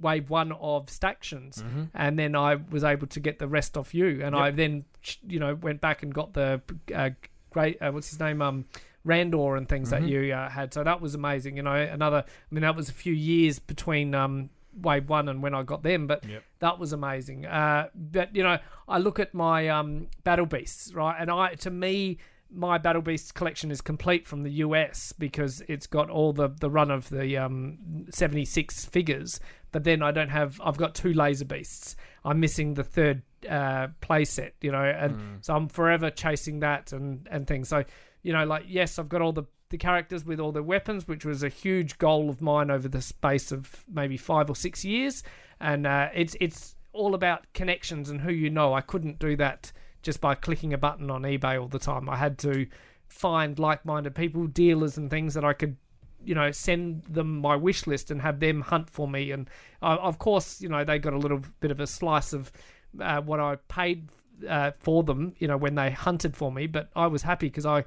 wave 0.00 0.30
one 0.30 0.52
of 0.52 0.88
Stactions, 0.88 1.62
and 1.92 2.18
then 2.18 2.34
I 2.36 2.54
was 2.54 2.84
able 2.84 3.08
to 3.08 3.20
get 3.20 3.38
the 3.38 3.48
rest 3.48 3.76
off 3.76 3.92
you, 3.94 4.22
and 4.24 4.34
I 4.34 4.50
then 4.50 4.84
you 5.28 5.40
know 5.40 5.54
went 5.56 5.80
back 5.80 6.02
and 6.02 6.14
got 6.14 6.32
the 6.32 6.62
uh, 6.94 7.10
great 7.50 7.82
uh, 7.82 7.90
what's 7.92 8.08
his 8.08 8.18
name 8.18 8.40
um. 8.40 8.64
Randor 9.06 9.56
and 9.58 9.68
things 9.68 9.90
that 9.90 10.02
you 10.08 10.32
uh, 10.32 10.48
had, 10.48 10.72
so 10.72 10.84
that 10.84 11.00
was 11.00 11.14
amazing. 11.14 11.56
You 11.56 11.62
know, 11.62 11.74
another. 11.74 12.24
I 12.26 12.54
mean, 12.54 12.62
that 12.62 12.76
was 12.76 12.88
a 12.88 12.92
few 12.92 13.12
years 13.12 13.58
between 13.58 14.14
um, 14.14 14.50
Wave 14.80 15.08
One 15.08 15.28
and 15.28 15.42
when 15.42 15.54
I 15.54 15.62
got 15.62 15.82
them, 15.82 16.06
but 16.06 16.24
that 16.60 16.78
was 16.78 16.92
amazing. 16.92 17.46
Uh, 17.46 17.88
but 17.94 18.34
you 18.34 18.42
know, 18.42 18.58
I 18.88 18.98
look 18.98 19.18
at 19.18 19.34
my 19.34 19.68
um, 19.68 20.08
Battle 20.24 20.46
Beasts, 20.46 20.92
right, 20.94 21.16
and 21.18 21.30
I 21.30 21.54
to 21.54 21.70
me, 21.70 22.18
my 22.50 22.78
Battle 22.78 23.02
Beasts 23.02 23.32
collection 23.32 23.70
is 23.70 23.80
complete 23.80 24.26
from 24.26 24.42
the 24.42 24.50
US 24.52 25.12
because 25.12 25.62
it's 25.68 25.86
got 25.86 26.10
all 26.10 26.32
the 26.32 26.48
the 26.48 26.70
run 26.70 26.90
of 26.90 27.08
the 27.08 27.36
um, 27.36 28.06
seventy 28.10 28.44
six 28.44 28.84
figures, 28.84 29.40
but 29.72 29.84
then 29.84 30.02
I 30.02 30.12
don't 30.12 30.30
have. 30.30 30.60
I've 30.64 30.76
got 30.78 30.94
two 30.94 31.12
Laser 31.12 31.44
Beasts. 31.44 31.96
I'm 32.24 32.40
missing 32.40 32.74
the 32.74 32.84
third 32.84 33.22
uh, 33.48 33.88
play 34.00 34.24
set, 34.24 34.54
you 34.60 34.70
know, 34.70 34.84
and 34.84 35.16
so 35.44 35.54
I'm 35.54 35.68
forever 35.68 36.10
chasing 36.10 36.60
that 36.60 36.92
and 36.92 37.26
and 37.30 37.46
things. 37.46 37.68
So 37.68 37.84
you 38.22 38.32
know, 38.32 38.44
like 38.44 38.64
yes, 38.66 38.98
I've 38.98 39.08
got 39.08 39.22
all 39.22 39.32
the 39.32 39.44
the 39.72 39.78
characters 39.78 40.24
with 40.24 40.38
all 40.38 40.52
the 40.52 40.62
weapons, 40.62 41.08
which 41.08 41.24
was 41.24 41.42
a 41.42 41.48
huge 41.48 41.98
goal 41.98 42.28
of 42.28 42.42
mine 42.42 42.70
over 42.70 42.88
the 42.88 43.00
space 43.00 43.50
of 43.50 43.84
maybe 43.88 44.18
five 44.18 44.50
or 44.50 44.54
six 44.54 44.84
years. 44.84 45.22
And 45.60 45.86
uh, 45.86 46.10
it's 46.14 46.36
it's 46.40 46.76
all 46.92 47.14
about 47.14 47.50
connections 47.54 48.10
and 48.10 48.20
who 48.20 48.32
you 48.32 48.50
know. 48.50 48.74
I 48.74 48.82
couldn't 48.82 49.18
do 49.18 49.34
that 49.36 49.72
just 50.02 50.20
by 50.20 50.34
clicking 50.34 50.72
a 50.72 50.78
button 50.78 51.10
on 51.10 51.22
eBay 51.22 51.60
all 51.60 51.68
the 51.68 51.78
time. 51.78 52.08
I 52.08 52.16
had 52.16 52.38
to 52.38 52.66
find 53.08 53.58
like-minded 53.58 54.14
people, 54.14 54.46
dealers, 54.46 54.96
and 54.96 55.10
things 55.10 55.34
that 55.34 55.44
I 55.44 55.52
could 55.52 55.76
you 56.24 56.34
know 56.34 56.50
send 56.50 57.02
them 57.04 57.38
my 57.38 57.56
wish 57.56 57.86
list 57.86 58.10
and 58.10 58.22
have 58.22 58.38
them 58.38 58.60
hunt 58.60 58.88
for 58.88 59.08
me 59.08 59.32
and 59.32 59.50
uh, 59.82 59.96
of 60.00 60.20
course 60.20 60.60
you 60.60 60.68
know 60.68 60.84
they 60.84 60.96
got 60.96 61.12
a 61.12 61.18
little 61.18 61.40
bit 61.58 61.72
of 61.72 61.80
a 61.80 61.86
slice 61.86 62.32
of 62.32 62.52
uh, 63.00 63.20
what 63.20 63.40
I 63.40 63.56
paid 63.66 64.08
uh, 64.48 64.70
for 64.78 65.02
them 65.02 65.34
you 65.38 65.48
know 65.48 65.56
when 65.56 65.74
they 65.74 65.90
hunted 65.90 66.36
for 66.36 66.52
me 66.52 66.68
but 66.68 66.90
I 66.94 67.08
was 67.08 67.22
happy 67.22 67.46
because 67.46 67.66
I 67.66 67.84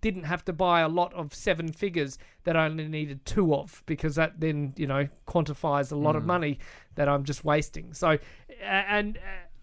didn't 0.00 0.24
have 0.24 0.44
to 0.46 0.52
buy 0.52 0.80
a 0.80 0.88
lot 0.88 1.12
of 1.14 1.34
seven 1.34 1.72
figures 1.72 2.18
that 2.44 2.56
I 2.56 2.66
only 2.66 2.88
needed 2.88 3.24
two 3.24 3.54
of 3.54 3.82
because 3.86 4.14
that 4.16 4.40
then 4.40 4.74
you 4.76 4.86
know 4.86 5.08
quantifies 5.26 5.92
a 5.92 5.96
lot 5.96 6.16
of 6.16 6.24
money 6.24 6.58
that 6.94 7.08
I'm 7.08 7.24
just 7.24 7.44
wasting. 7.44 7.92
So 7.94 8.18
and 8.62 9.16
uh, 9.18 9.20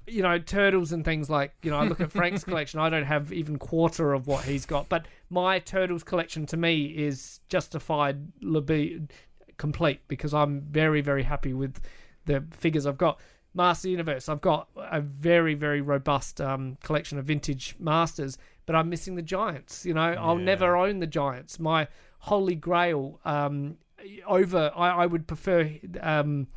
you 0.08 0.22
know 0.22 0.38
turtles 0.38 0.92
and 0.92 1.04
things 1.04 1.30
like 1.30 1.54
you 1.62 1.72
know 1.72 1.78
I 1.78 1.86
look 1.86 2.00
at 2.02 2.12
Frank's 2.12 2.44
collection 2.46 2.80
I 2.80 2.90
don't 2.90 3.06
have 3.06 3.34
even 3.34 3.58
quarter 3.58 4.14
of 4.14 4.28
what 4.28 4.46
he's 4.46 4.66
got 4.66 4.88
but 4.90 5.06
my 5.30 5.60
turtles 5.60 6.04
collection 6.04 6.46
to 6.48 6.58
me 6.58 6.86
is 6.86 7.40
justified 7.50 8.32
complete 9.58 10.02
because 10.08 10.34
I'm 10.34 10.62
very 10.62 11.02
very 11.02 11.24
happy 11.24 11.54
with 11.54 11.80
the 12.26 12.44
figures 12.52 12.86
I've 12.86 12.98
got. 12.98 13.20
Master 13.54 13.90
Universe 13.90 14.30
I've 14.30 14.42
got 14.42 14.68
a 14.76 15.02
very 15.02 15.56
very 15.56 15.82
robust 15.82 16.40
um, 16.40 16.78
collection 16.84 17.18
of 17.18 17.26
vintage 17.26 17.76
masters 17.80 18.38
but 18.66 18.76
I'm 18.76 18.90
missing 18.90 19.16
the 19.16 19.22
giants 19.22 19.86
you 19.86 19.94
know? 19.94 20.02
I'll 20.02 20.38
never 20.38 20.76
own 20.76 21.00
the 21.00 21.08
giants. 21.08 21.60
My 21.60 21.88
holy 22.20 22.56
grail 22.56 23.20
um, 23.26 23.78
over 24.28 24.72
I, 24.76 24.90
I 24.90 25.06
would 25.06 25.28
prefer 25.28 25.72
um, 26.02 26.48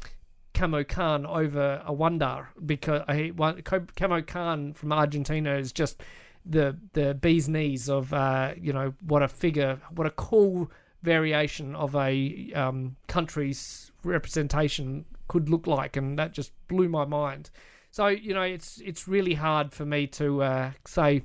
Camo 0.55 0.83
Khan 0.83 1.25
over 1.25 1.83
a 1.87 1.93
Wun-Dar 1.93 2.51
because 2.67 3.03
I, 3.07 3.33
Camo 3.97 4.23
Khan 4.23 4.73
from 4.75 4.93
Argentina 4.93 5.57
is 5.57 5.73
just 5.73 6.03
the 6.45 6.77
the 6.95 7.15
bee's 7.15 7.49
knees 7.49 7.89
of 7.89 8.13
uh, 8.13 8.55
you 8.61 8.73
know 8.73 8.95
what 9.07 9.23
a 9.23 9.29
figure, 9.29 9.81
what 9.95 10.07
a 10.07 10.11
cool 10.11 10.71
variation 11.03 11.77
of 11.77 11.95
a 11.95 12.53
um, 12.55 12.97
country's 13.07 13.93
representation 14.03 15.05
could 15.29 15.49
look 15.49 15.67
like, 15.67 15.97
and 15.97 16.19
that 16.19 16.33
just 16.33 16.53
blew 16.67 16.89
my 16.89 17.05
mind. 17.05 17.51
So 17.91 18.09
you 18.09 18.35
know, 18.35 18.43
it's 18.43 18.81
it's 18.85 19.07
really 19.07 19.35
hard 19.35 19.73
for 19.73 19.85
me 19.85 20.07
to 20.09 20.43
uh, 20.43 20.71
say, 20.87 21.23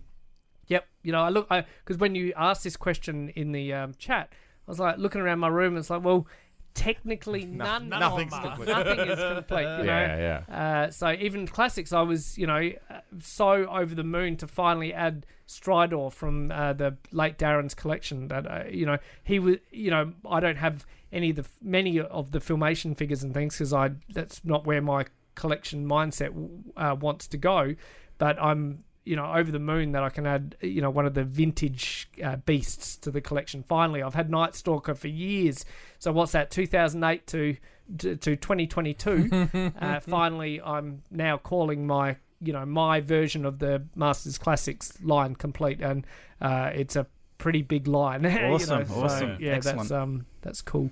yep, 0.68 0.88
you 1.02 1.12
know, 1.12 1.22
I 1.22 1.30
look 1.30 1.50
because 1.50 1.98
when 1.98 2.16
you 2.16 2.34
asked 2.36 2.64
this 2.64 2.78
question 2.78 3.30
in 3.30 3.52
the 3.52 3.74
um, 3.74 3.94
chat, 3.98 4.30
I 4.68 4.72
was 4.72 4.80
like 4.80 4.98
looking 4.98 5.22
around 5.22 5.40
my 5.40 5.48
room. 5.50 5.78
It's 5.78 5.90
like, 5.90 6.04
well, 6.04 6.28
technically 6.74 7.46
none, 7.46 7.90
nothing's 7.90 8.34
of 8.34 8.42
complete. 8.42 8.68
nothing 8.70 9.00
is 9.00 9.20
complete. 9.20 9.62
You 9.62 9.68
know, 9.78 9.84
Yeah, 9.84 10.42
yeah. 10.50 10.86
uh, 10.88 10.92
so 10.92 11.12
even 11.12 11.48
classics, 11.48 11.94
I 11.94 12.02
was 12.02 12.38
you 12.38 12.48
know 12.48 12.72
uh, 12.90 13.00
so 13.20 13.68
over 13.68 13.94
the 13.96 14.04
moon 14.04 14.38
to 14.38 14.48
finally 14.48 14.94
add 14.94 15.26
Stridor 15.48 16.12
from 16.12 16.52
uh, 16.52 16.74
the 16.74 16.98
late 17.12 17.38
Darren's 17.38 17.74
collection. 17.74 18.28
That 18.30 18.50
uh, 18.50 18.64
you 18.70 18.86
know 18.86 18.98
he 19.24 19.40
was 19.40 19.58
you 19.72 19.92
know 19.92 20.14
I 20.30 20.40
don't 20.40 20.58
have 20.58 20.86
any 21.12 21.30
of 21.30 21.36
the 21.36 21.46
many 21.62 22.00
of 22.00 22.32
the 22.32 22.40
filmation 22.40 22.98
figures 22.98 23.24
and 23.24 23.34
things 23.34 23.56
because 23.56 23.74
I 23.74 23.92
that's 24.10 24.44
not 24.44 24.66
where 24.66 24.82
my 24.82 25.06
collection 25.36 25.86
mindset 25.88 26.32
uh, 26.78 26.96
wants 27.00 27.28
to 27.28 27.38
go. 27.38 27.76
But 28.18 28.42
I'm 28.42 28.84
you 29.04 29.16
know 29.16 29.34
over 29.34 29.52
the 29.52 29.60
moon 29.60 29.92
that 29.94 30.04
I 30.04 30.10
can 30.10 30.26
add 30.26 30.56
you 30.62 30.82
know 30.82 30.90
one 30.90 31.06
of 31.06 31.14
the 31.14 31.24
vintage 31.24 32.10
uh, 32.24 32.38
beasts 32.38 32.96
to 32.98 33.12
the 33.12 33.22
collection. 33.22 33.64
Finally, 33.64 34.02
I've 34.04 34.16
had 34.16 34.30
Night 34.30 34.56
Stalker 34.56 34.96
for 34.96 35.08
years. 35.08 35.66
So 36.00 36.12
what's 36.12 36.32
that? 36.34 36.52
2008 36.52 37.28
to 37.28 37.58
to, 37.98 38.16
to 38.16 38.36
2022. 38.36 39.50
uh, 39.80 40.00
finally, 40.00 40.62
I'm 40.62 41.04
now 41.12 41.38
calling 41.38 41.86
my 41.88 42.18
you 42.42 42.54
know 42.54 42.66
my 42.66 43.02
version 43.02 43.46
of 43.46 43.60
the 43.60 43.84
Masters 43.96 44.38
Classics 44.38 44.98
line 45.02 45.36
complete, 45.36 45.82
and 45.82 46.06
uh, 46.42 46.72
it's 46.74 46.96
a 46.96 47.08
pretty 47.38 47.62
big 47.62 47.88
line. 47.88 48.24
you 48.24 48.30
know, 48.30 48.54
Awesome, 48.54 48.88
so, 48.88 48.94
awesome. 48.96 49.38
Yeah, 49.40 49.54
Excellent. 49.54 49.80
that's 49.80 49.92
um 49.92 50.26
that's 50.42 50.62
cool. 50.62 50.92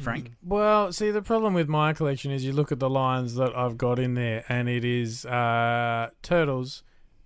Frank. 0.00 0.32
Well, 0.42 0.92
see, 0.92 1.10
the 1.10 1.22
problem 1.22 1.54
with 1.54 1.68
my 1.68 1.92
collection 1.92 2.30
is 2.30 2.44
you 2.44 2.52
look 2.52 2.72
at 2.72 2.78
the 2.78 2.88
lines 2.88 3.34
that 3.34 3.54
I've 3.56 3.76
got 3.76 3.98
in 3.98 4.14
there, 4.14 4.44
and 4.48 4.68
it 4.68 4.84
is 4.84 5.26
uh, 5.26 6.10
Turtles, 6.22 6.82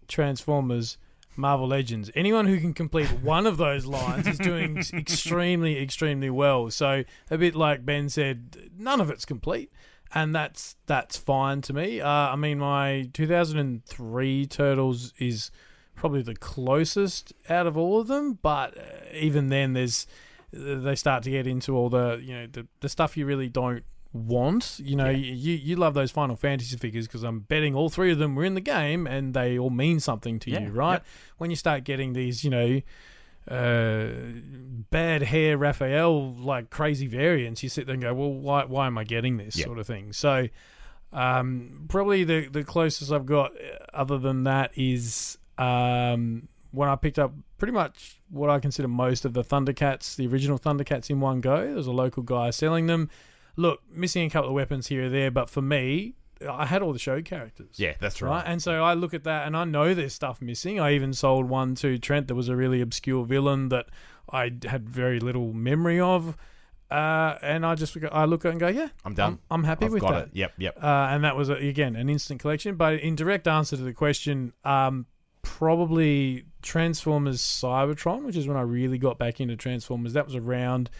Transformers, 0.08 0.98
Marvel 1.36 1.68
Legends. 1.68 2.10
Anyone 2.14 2.46
who 2.46 2.58
can 2.58 2.72
complete 2.72 3.08
one 3.22 3.46
of 3.46 3.56
those 3.56 3.86
lines 3.86 4.26
is 4.26 4.38
doing 4.38 4.78
extremely, 4.94 5.80
extremely 5.80 6.30
well. 6.30 6.70
So, 6.70 7.04
a 7.30 7.38
bit 7.38 7.54
like 7.54 7.84
Ben 7.84 8.08
said, 8.08 8.70
none 8.78 9.00
of 9.00 9.10
it's 9.10 9.24
complete. 9.24 9.70
And 10.14 10.34
that's 10.34 10.76
that's 10.86 11.16
fine 11.16 11.62
to 11.62 11.72
me. 11.72 12.00
Uh, 12.00 12.08
I 12.08 12.36
mean, 12.36 12.60
my 12.60 13.10
2003 13.12 14.46
Turtles 14.46 15.12
is 15.18 15.50
probably 15.96 16.22
the 16.22 16.36
closest 16.36 17.32
out 17.48 17.66
of 17.66 17.76
all 17.76 18.00
of 18.00 18.06
them, 18.06 18.38
but 18.40 18.78
uh, 18.78 18.82
even 19.12 19.48
then, 19.48 19.72
there's 19.72 20.06
they 20.52 20.94
start 20.94 21.24
to 21.24 21.30
get 21.30 21.46
into 21.46 21.76
all 21.76 21.88
the 21.88 22.20
you 22.22 22.34
know 22.34 22.46
the, 22.46 22.66
the 22.80 22.88
stuff 22.88 23.16
you 23.16 23.26
really 23.26 23.48
don't 23.48 23.84
want. 24.16 24.78
You 24.82 24.96
know, 24.96 25.08
you 25.10 25.54
you 25.54 25.76
love 25.76 25.94
those 25.94 26.10
Final 26.10 26.36
Fantasy 26.36 26.76
figures 26.76 27.06
because 27.06 27.22
I'm 27.22 27.40
betting 27.40 27.74
all 27.74 27.88
three 27.88 28.10
of 28.12 28.18
them 28.18 28.34
were 28.34 28.44
in 28.44 28.54
the 28.54 28.60
game 28.60 29.06
and 29.06 29.32
they 29.34 29.58
all 29.58 29.70
mean 29.70 30.00
something 30.00 30.38
to 30.40 30.50
Yeah, 30.50 30.60
you, 30.60 30.70
right? 30.70 30.94
yep. 30.94 31.06
When 31.38 31.50
you 31.50 31.56
start 31.56 31.84
getting 31.84 32.12
these, 32.12 32.42
you 32.44 32.50
know. 32.50 32.80
Uh, 33.48 34.08
bad 34.90 35.22
hair 35.22 35.56
Raphael 35.56 36.34
like 36.34 36.68
crazy 36.68 37.06
variants. 37.06 37.62
You 37.62 37.68
sit 37.68 37.86
there 37.86 37.94
and 37.94 38.02
go, 38.02 38.12
well, 38.12 38.32
why 38.32 38.64
why 38.64 38.88
am 38.88 38.98
I 38.98 39.04
getting 39.04 39.36
this 39.36 39.56
Yep. 39.56 39.66
sort 39.66 39.78
of 39.78 39.86
thing? 39.86 40.12
So, 40.12 40.48
um, 41.12 41.86
probably 41.88 42.24
the 42.24 42.48
the 42.48 42.64
closest 42.64 43.12
I've 43.12 43.24
got, 43.26 43.52
uh, 43.52 43.84
other 43.94 44.18
than 44.18 44.42
that, 44.44 44.72
is 44.76 45.38
um, 45.58 46.48
when 46.72 46.88
I 46.88 46.96
picked 46.96 47.20
up 47.20 47.32
pretty 47.58 47.72
much 47.72 48.20
what 48.30 48.50
I 48.50 48.58
consider 48.58 48.88
most 48.88 49.24
of 49.24 49.32
the 49.32 49.44
Thundercats, 49.44 50.16
the 50.16 50.26
original 50.26 50.58
Thundercats, 50.58 51.08
in 51.08 51.20
one 51.20 51.40
go. 51.40 51.72
There's 51.72 51.86
a 51.86 51.92
local 51.92 52.24
guy 52.24 52.50
selling 52.50 52.86
them. 52.88 53.08
Look, 53.56 53.80
missing 53.90 54.26
a 54.26 54.30
couple 54.30 54.50
of 54.50 54.54
weapons 54.54 54.86
here 54.88 55.06
or 55.06 55.08
there, 55.08 55.30
but 55.30 55.48
for 55.48 55.62
me, 55.62 56.14
I 56.46 56.66
had 56.66 56.82
all 56.82 56.92
the 56.92 56.98
show 56.98 57.22
characters. 57.22 57.68
Yeah, 57.76 57.94
that's 57.98 58.20
Right. 58.20 58.30
right. 58.30 58.44
And 58.46 58.62
so 58.62 58.84
I 58.84 58.92
look 58.92 59.14
at 59.14 59.24
that 59.24 59.46
and 59.46 59.56
I 59.56 59.64
know 59.64 59.94
there's 59.94 60.12
stuff 60.12 60.42
missing. 60.42 60.78
I 60.78 60.92
even 60.94 61.14
sold 61.14 61.48
one 61.48 61.74
to 61.76 61.96
Trent 61.98 62.28
that 62.28 62.34
was 62.34 62.48
a 62.50 62.56
really 62.56 62.80
obscure 62.82 63.24
villain 63.24 63.70
that 63.70 63.86
I 64.30 64.52
had 64.68 64.88
very 64.88 65.18
little 65.20 65.52
memory 65.54 65.98
of. 65.98 66.36
Uh, 66.90 67.36
and 67.42 67.64
I 67.66 67.74
just 67.74 67.96
I 68.12 68.26
look 68.26 68.44
at 68.44 68.48
it 68.48 68.52
and 68.52 68.60
go, 68.60 68.68
yeah, 68.68 68.88
I'm 69.04 69.14
done. 69.14 69.32
I'm, 69.50 69.60
I'm 69.60 69.64
happy 69.64 69.86
I've 69.86 69.92
with 69.92 70.02
got 70.02 70.12
that. 70.12 70.22
it. 70.26 70.30
Yep, 70.34 70.52
yep. 70.58 70.76
Uh, 70.80 70.86
and 71.10 71.24
that 71.24 71.34
was 71.34 71.48
again 71.48 71.96
an 71.96 72.08
instant 72.10 72.38
collection. 72.40 72.76
But 72.76 73.00
in 73.00 73.16
direct 73.16 73.48
answer 73.48 73.76
to 73.76 73.82
the 73.82 73.92
question, 73.94 74.52
um, 74.64 75.06
probably 75.42 76.44
Transformers 76.62 77.40
Cybertron, 77.40 78.24
which 78.24 78.36
is 78.36 78.46
when 78.46 78.56
I 78.56 78.60
really 78.60 78.98
got 78.98 79.18
back 79.18 79.40
into 79.40 79.56
Transformers. 79.56 80.12
That 80.12 80.26
was 80.26 80.36
around. 80.36 80.90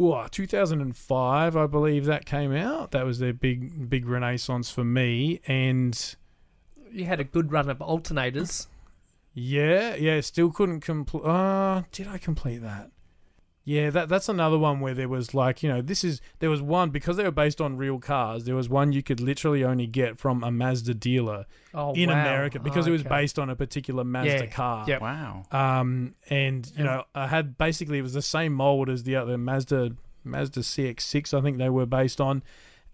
Whoa, 0.00 0.28
2005, 0.30 1.56
I 1.58 1.66
believe 1.66 2.06
that 2.06 2.24
came 2.24 2.54
out. 2.54 2.92
That 2.92 3.04
was 3.04 3.18
their 3.18 3.34
big, 3.34 3.90
big 3.90 4.06
renaissance 4.08 4.70
for 4.70 4.82
me. 4.82 5.42
And 5.46 6.16
You 6.90 7.04
had 7.04 7.20
a 7.20 7.24
good 7.24 7.52
run 7.52 7.68
of 7.68 7.80
alternators. 7.80 8.66
yeah, 9.34 9.94
yeah, 9.96 10.22
still 10.22 10.50
couldn't 10.52 10.80
complete. 10.80 11.22
Uh, 11.22 11.82
did 11.92 12.08
I 12.08 12.16
complete 12.16 12.62
that? 12.62 12.90
Yeah, 13.70 13.90
that 13.90 14.08
that's 14.08 14.28
another 14.28 14.58
one 14.58 14.80
where 14.80 14.94
there 14.94 15.08
was 15.08 15.32
like, 15.32 15.62
you 15.62 15.68
know, 15.68 15.80
this 15.80 16.02
is 16.02 16.20
there 16.40 16.50
was 16.50 16.60
one 16.60 16.90
because 16.90 17.16
they 17.16 17.22
were 17.24 17.30
based 17.44 17.60
on 17.60 17.76
real 17.76 17.98
cars. 18.00 18.44
There 18.44 18.56
was 18.56 18.68
one 18.68 18.92
you 18.92 19.02
could 19.02 19.20
literally 19.20 19.62
only 19.62 19.86
get 19.86 20.18
from 20.18 20.42
a 20.42 20.50
Mazda 20.50 20.94
dealer 20.94 21.46
Oh, 21.72 21.92
in 21.94 22.08
wow. 22.08 22.20
America 22.20 22.58
because 22.58 22.86
it 22.88 22.90
was 22.90 23.02
Okay. 23.02 23.10
based 23.10 23.38
on 23.38 23.48
a 23.48 23.54
particular 23.54 24.02
Mazda 24.02 24.44
Yeah, 24.44 24.46
car. 24.46 24.84
yep. 24.88 25.00
Wow. 25.00 25.44
Um, 25.52 26.14
and 26.28 26.60
you 26.76 26.82
know, 26.82 27.04
I 27.14 27.28
had 27.28 27.56
basically 27.58 27.98
it 27.98 28.02
was 28.02 28.14
the 28.14 28.22
same 28.22 28.52
mold 28.54 28.88
as 28.90 29.04
the 29.04 29.14
other 29.14 29.38
Mazda 29.38 29.92
Mazda 30.24 30.60
CX-6. 30.60 31.32
I 31.32 31.40
think 31.40 31.58
they 31.58 31.70
were 31.70 31.86
based 31.86 32.20
on, 32.20 32.42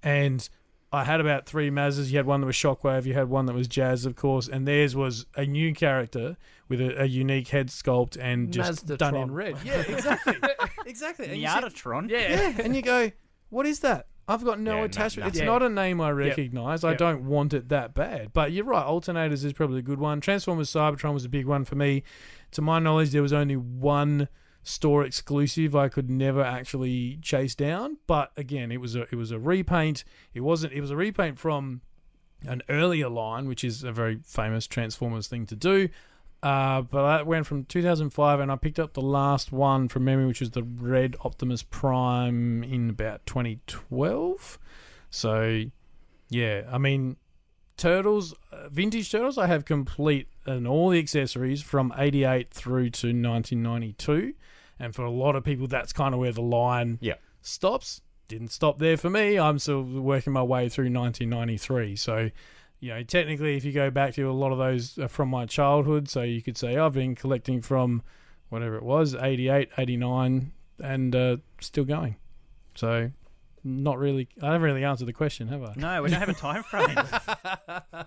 and 0.02 0.48
I 0.96 1.04
had 1.04 1.20
about 1.20 1.46
three 1.46 1.70
Mazdas. 1.70 2.10
You 2.10 2.16
had 2.16 2.26
one 2.26 2.40
that 2.40 2.46
was 2.46 2.56
Shockwave. 2.56 3.04
You 3.04 3.14
had 3.14 3.28
one 3.28 3.46
that 3.46 3.54
was 3.54 3.68
Jazz, 3.68 4.06
of 4.06 4.16
course, 4.16 4.48
and 4.48 4.66
theirs 4.66 4.96
was 4.96 5.26
a 5.36 5.44
new 5.46 5.74
character 5.74 6.36
with 6.68 6.80
a, 6.80 7.02
a 7.02 7.04
unique 7.04 7.48
head 7.48 7.68
sculpt 7.68 8.16
and 8.20 8.52
just 8.52 8.86
Mazdatron. 8.86 8.98
done 8.98 9.14
in 9.16 9.30
red. 9.32 9.56
Yeah, 9.64 9.80
exactly, 9.88 10.34
exactly. 10.86 11.26
And 11.26 11.36
you 11.40 11.46
see- 11.48 11.54
Miatatron. 11.54 12.10
Yeah. 12.10 12.18
yeah, 12.50 12.52
and 12.64 12.74
you 12.74 12.82
go, 12.82 13.10
what 13.50 13.66
is 13.66 13.80
that? 13.80 14.06
I've 14.28 14.42
got 14.44 14.58
no 14.58 14.72
Yeah, 14.72 14.78
no- 14.78 14.84
attachment. 14.84 15.28
it's 15.28 15.36
nothing. 15.36 15.46
not 15.46 15.62
a 15.62 15.68
name 15.68 16.00
I 16.00 16.10
recognize. 16.10 16.82
I 16.82 16.90
Yep. 16.90 16.98
don't 16.98 17.26
want 17.26 17.54
it 17.54 17.68
that 17.68 17.94
bad. 17.94 18.32
But 18.32 18.50
you're 18.50 18.64
right. 18.64 18.84
Alternators 18.84 19.44
is 19.44 19.52
probably 19.52 19.78
a 19.78 19.82
good 19.82 20.00
one. 20.00 20.20
Transformers 20.20 20.68
Cybertron 20.70 21.14
was 21.14 21.24
a 21.24 21.28
big 21.28 21.46
one 21.46 21.64
for 21.64 21.76
me. 21.76 22.02
To 22.52 22.62
my 22.62 22.78
knowledge, 22.80 23.10
there 23.10 23.22
was 23.22 23.32
only 23.32 23.54
one 23.56 24.28
store 24.66 25.04
exclusive 25.04 25.76
I 25.76 25.88
could 25.88 26.10
never 26.10 26.42
actually 26.42 27.18
chase 27.22 27.54
down. 27.54 27.98
But 28.06 28.32
again, 28.36 28.72
it 28.72 28.80
was 28.80 28.96
a 28.96 29.02
it 29.02 29.14
was 29.14 29.30
a 29.30 29.38
repaint. 29.38 30.04
It 30.34 30.40
wasn't. 30.40 30.72
It 30.72 30.80
was 30.80 30.90
a 30.90 30.96
repaint 30.96 31.38
from 31.38 31.80
an 32.46 32.62
earlier 32.68 33.08
line, 33.08 33.48
which 33.48 33.64
is 33.64 33.84
a 33.84 33.92
very 33.92 34.20
famous 34.24 34.66
Transformers 34.66 35.28
thing 35.28 35.46
to 35.46 35.56
do. 35.56 35.88
Uh, 36.42 36.82
but 36.82 37.16
that 37.16 37.26
went 37.26 37.46
from 37.46 37.64
2005, 37.64 38.40
and 38.40 38.52
I 38.52 38.56
picked 38.56 38.78
up 38.78 38.92
the 38.92 39.00
last 39.00 39.52
one 39.52 39.88
from 39.88 40.04
memory, 40.04 40.26
which 40.26 40.40
was 40.40 40.50
the 40.50 40.62
Red 40.62 41.16
Optimus 41.24 41.62
Prime 41.62 42.62
in 42.62 42.90
about 42.90 43.24
2012. 43.26 44.58
So, 45.10 45.64
yeah, 46.28 46.62
I 46.70 46.78
mean, 46.78 47.16
Turtles, 47.76 48.34
uh, 48.52 48.68
vintage 48.68 49.10
Turtles, 49.10 49.38
I 49.38 49.46
have 49.46 49.64
complete 49.64 50.28
and 50.44 50.68
all 50.68 50.90
the 50.90 50.98
accessories 50.98 51.62
from 51.62 51.92
88 51.96 52.50
through 52.50 52.90
to 52.90 53.08
1992. 53.08 54.34
And 54.78 54.94
for 54.94 55.02
a 55.04 55.10
lot 55.10 55.36
of 55.36 55.44
people, 55.44 55.66
that's 55.66 55.92
kind 55.92 56.12
of 56.14 56.20
where 56.20 56.32
the 56.32 56.42
line 56.42 56.98
Yeah. 57.00 57.14
stops. 57.40 58.00
Didn't 58.28 58.48
stop 58.48 58.78
there 58.78 58.96
for 58.96 59.08
me. 59.08 59.38
I'm 59.38 59.58
still 59.58 59.82
working 59.82 60.32
my 60.32 60.42
way 60.42 60.68
through 60.68 60.90
1993. 60.90 61.96
So, 61.96 62.30
you 62.80 62.88
know, 62.90 63.02
technically, 63.02 63.56
if 63.56 63.64
you 63.64 63.72
go 63.72 63.90
back 63.90 64.14
to 64.14 64.28
a 64.28 64.32
lot 64.32 64.52
of 64.52 64.58
those 64.58 64.98
are 64.98 65.08
from 65.08 65.28
my 65.28 65.46
childhood, 65.46 66.08
so 66.08 66.22
you 66.22 66.42
could 66.42 66.58
say 66.58 66.76
I've 66.76 66.92
been 66.92 67.14
collecting 67.14 67.60
from 67.62 68.02
whatever 68.48 68.76
it 68.76 68.82
was, 68.82 69.14
88, 69.14 69.70
89, 69.78 70.52
and 70.82 71.16
uh, 71.16 71.36
still 71.60 71.84
going. 71.84 72.16
So, 72.74 73.10
not 73.64 73.98
really, 73.98 74.28
I 74.42 74.46
haven't 74.46 74.62
really 74.62 74.84
answered 74.84 75.06
the 75.06 75.12
question, 75.12 75.48
have 75.48 75.62
I? 75.62 75.72
No, 75.76 76.02
we 76.02 76.10
don't 76.10 76.20
have 76.20 76.28
a 76.28 76.34
time 76.34 76.62
frame. 76.64 76.96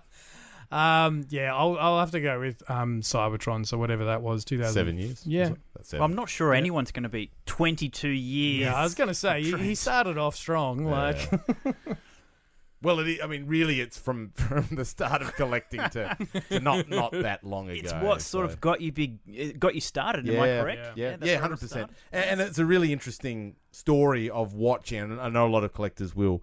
Um, 0.70 1.26
yeah, 1.30 1.54
I'll, 1.54 1.76
I'll 1.78 1.98
have 1.98 2.12
to 2.12 2.20
go 2.20 2.38
with 2.38 2.62
um, 2.70 3.00
Cybertron, 3.02 3.66
so 3.66 3.76
whatever 3.76 4.04
that 4.04 4.22
was, 4.22 4.44
two 4.44 4.56
thousand 4.58 4.74
seven 4.74 4.98
years. 4.98 5.22
Yeah. 5.26 5.50
That's 5.74 5.92
well. 5.92 6.02
I'm 6.04 6.14
not 6.14 6.28
sure 6.28 6.54
anyone's 6.54 6.92
going 6.92 7.02
to 7.02 7.08
be 7.08 7.30
22 7.46 8.08
years. 8.08 8.60
Yeah, 8.66 8.74
I 8.74 8.84
was 8.84 8.94
going 8.94 9.08
to 9.08 9.14
say, 9.14 9.42
he, 9.42 9.56
he 9.56 9.74
started 9.86 10.16
off 10.18 10.36
strong. 10.36 10.84
Like, 10.84 11.28
Well, 12.82 12.98
it, 13.00 13.20
i- 13.20 13.24
I 13.24 13.26
mean, 13.26 13.46
really, 13.46 13.80
it's 13.80 13.98
from 13.98 14.30
from 14.36 14.66
the 14.74 14.84
start 14.86 15.20
of 15.20 15.34
collecting 15.34 15.80
to, 15.90 16.16
to 16.48 16.60
not 16.60 16.88
not 16.88 17.12
that 17.12 17.44
long 17.44 17.68
ago. 17.68 17.78
It's 17.82 17.92
what 17.92 18.22
sort 18.22 18.48
so- 18.48 18.52
of 18.54 18.60
got 18.60 18.80
you 18.80 18.90
big, 18.90 19.18
it 19.26 19.60
got 19.60 19.74
you 19.74 19.82
started. 19.82 20.26
Am 20.28 20.40
I 20.40 20.46
correct? 20.46 20.96
Yeah, 20.96 21.10
that's 21.10 21.22
yeah, 21.22 21.26
where 21.26 21.34
it 21.34 21.40
hundred 21.42 21.60
percent. 21.60 21.90
started. 22.10 22.30
And 22.30 22.40
it's 22.40 22.58
a 22.58 22.64
really 22.64 22.90
interesting 22.92 23.56
story 23.72 24.30
of 24.30 24.54
watching. 24.54 24.98
And 25.00 25.20
I 25.20 25.28
know 25.28 25.46
a 25.46 25.50
lot 25.50 25.62
of 25.62 25.74
collectors 25.74 26.16
will 26.16 26.42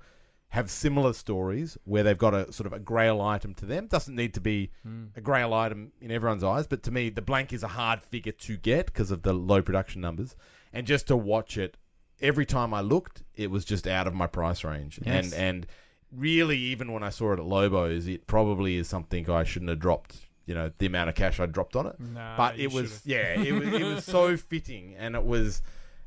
have 0.57 0.71
similar 0.71 1.13
stories 1.13 1.77
where 1.85 2.01
they've 2.01 2.17
got 2.17 2.33
a 2.33 2.51
sort 2.51 2.65
of 2.65 2.73
a 2.73 2.79
grail 2.79 3.21
item 3.21 3.53
to 3.53 3.65
them. 3.65 3.85
Doesn't 3.85 4.15
need 4.15 4.33
to 4.33 4.41
be 4.41 4.71
hmm. 4.81 5.05
a 5.15 5.21
grail 5.21 5.53
item 5.53 5.91
in 6.01 6.09
everyone's 6.09 6.43
eyes, 6.43 6.65
but 6.65 6.81
to 6.83 6.91
me, 6.91 7.09
the 7.09 7.21
blank 7.21 7.53
is 7.53 7.61
a 7.61 7.67
hard 7.67 8.01
figure 8.01 8.31
to 8.31 8.57
get 8.57 8.87
because 8.87 9.11
of 9.11 9.21
the 9.21 9.33
low 9.33 9.61
production 9.61 10.01
numbers. 10.01 10.35
And 10.73 10.87
just 10.87 11.07
to 11.07 11.15
watch 11.15 11.59
it, 11.59 11.77
every 12.21 12.45
time 12.45 12.73
I 12.73 12.81
looked, 12.81 13.23
it 13.35 13.51
was 13.51 13.65
just 13.65 13.85
out 13.85 14.07
of 14.07 14.15
my 14.15 14.25
price 14.25 14.63
range. 14.63 14.99
Yes. 15.05 15.31
And 15.31 15.33
and 15.35 15.67
really, 16.11 16.57
even 16.57 16.91
when 16.91 17.03
I 17.03 17.09
saw 17.09 17.33
it 17.33 17.39
at 17.39 17.45
Lobos, 17.45 18.07
it 18.07 18.25
probably 18.25 18.77
is 18.77 18.87
something 18.87 19.29
I 19.29 19.43
shouldn't 19.43 19.69
have 19.69 19.79
dropped. 19.79 20.17
You 20.47 20.55
know, 20.55 20.71
the 20.79 20.87
amount 20.87 21.09
of 21.09 21.15
cash 21.15 21.39
I 21.39 21.45
dropped 21.45 21.75
on 21.75 21.87
it 21.87 21.99
Nah, 21.99 22.35
but 22.35 22.57
it 22.57 22.71
was 22.71 22.89
should've. 22.89 23.01
yeah, 23.05 23.39
it 23.39 23.51
was 23.51 23.67
it 23.67 23.83
was 23.83 24.05
so 24.05 24.35
fitting, 24.51 24.95
and 24.97 25.15
it 25.15 25.23
was 25.23 25.61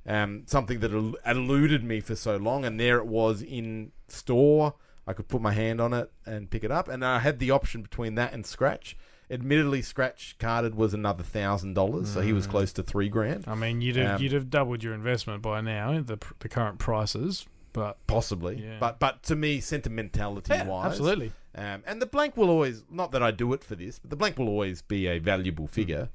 um, 0.07 0.43
something 0.47 0.81
that 0.81 0.93
el- 0.93 1.15
eluded 1.27 1.85
me 1.85 2.01
for 2.01 2.15
so 2.17 2.37
long, 2.37 2.65
and 2.65 2.79
there 2.81 2.99
it 2.99 3.07
was 3.07 3.43
in 3.43 3.93
store. 4.09 4.75
I 5.07 5.13
could 5.13 5.29
put 5.29 5.41
my 5.43 5.53
hand 5.53 5.81
on 5.81 5.93
it 5.93 6.11
and 6.27 6.51
pick 6.51 6.63
it 6.65 6.71
up, 6.71 6.89
and 6.89 7.05
I 7.05 7.19
had 7.21 7.39
the 7.39 7.51
option 7.51 7.83
between 7.83 8.15
that 8.17 8.33
and 8.33 8.45
Scratch. 8.47 8.97
Admittedly, 9.31 9.81
Scratch 9.83 10.37
carded 10.39 10.75
was 10.75 10.93
another 10.93 11.23
thousand 11.23 11.75
dollars, 11.75 12.13
so 12.13 12.21
he 12.21 12.33
was 12.33 12.47
Mm. 12.47 12.51
close 12.51 12.73
to 12.75 12.83
three 12.83 13.09
grand, 13.09 13.45
I 13.47 13.55
mean, 13.55 13.81
you'd 13.81 13.97
have, 13.97 14.17
Um, 14.17 14.23
you'd 14.23 14.33
have 14.33 14.51
doubled 14.51 14.83
your 14.83 14.93
investment 14.95 15.41
by 15.43 15.61
now, 15.61 16.01
the, 16.01 16.19
the 16.41 16.49
current 16.49 16.79
prices. 16.81 17.47
But 17.73 18.05
possibly. 18.09 18.61
Yeah. 18.61 18.79
But 18.81 18.99
but 18.99 19.23
to 19.25 19.37
me, 19.37 19.61
sentimentality 19.61 20.53
yeah, 20.53 20.67
wise, 20.67 20.87
absolutely. 20.87 21.33
Um, 21.55 21.85
and 21.87 22.03
the 22.03 22.07
blank 22.07 22.37
will 22.37 22.51
always, 22.51 22.83
not 22.91 23.13
that 23.13 23.23
I 23.23 23.31
do 23.31 23.53
it 23.53 23.63
for 23.63 23.77
this, 23.77 24.01
but 24.01 24.11
the 24.11 24.17
blank 24.17 24.37
will 24.39 24.49
always 24.49 24.83
be 24.83 25.07
a 25.07 25.19
valuable 25.21 25.69
figure. 25.69 26.09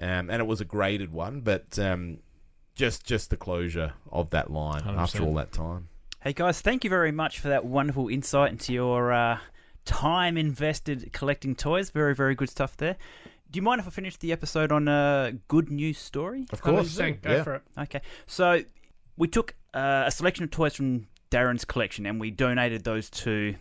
Um, 0.00 0.28
and 0.28 0.42
it 0.42 0.46
was 0.46 0.60
a 0.60 0.64
graded 0.64 1.12
one, 1.12 1.40
but 1.42 1.78
um, 1.78 2.18
just 2.76 3.04
just 3.04 3.30
the 3.30 3.36
closure 3.36 3.94
of 4.12 4.30
that 4.30 4.52
line 4.52 4.82
after 4.86 5.18
100%. 5.18 5.26
all 5.26 5.34
that 5.34 5.50
time. 5.50 5.88
Hey 6.20 6.32
guys, 6.32 6.60
thank 6.60 6.84
you 6.84 6.90
very 6.90 7.10
much 7.10 7.40
for 7.40 7.48
that 7.48 7.64
wonderful 7.64 8.08
insight 8.08 8.52
into 8.52 8.72
your 8.72 9.12
uh, 9.12 9.38
time 9.84 10.36
invested 10.36 11.12
collecting 11.12 11.56
toys. 11.56 11.90
Very, 11.90 12.14
very 12.14 12.34
good 12.34 12.50
stuff 12.50 12.76
there. 12.76 12.96
Do 13.50 13.58
you 13.58 13.62
mind 13.62 13.80
if 13.80 13.86
I 13.86 13.90
finish 13.90 14.16
the 14.16 14.32
episode 14.32 14.72
on 14.72 14.88
a 14.88 15.32
good 15.48 15.70
news 15.70 15.98
story? 15.98 16.44
Of 16.52 16.60
course. 16.60 16.96
Go 16.96 17.14
yeah. 17.24 17.42
for 17.42 17.54
it. 17.56 17.62
Okay, 17.78 18.02
so 18.26 18.62
we 19.16 19.28
took 19.28 19.54
uh, 19.72 20.04
a 20.06 20.10
selection 20.10 20.44
of 20.44 20.50
toys 20.50 20.74
from 20.74 21.06
Darren's 21.30 21.64
collection 21.64 22.06
and 22.06 22.20
we 22.20 22.30
donated 22.30 22.84
those 22.84 23.08
to 23.10 23.54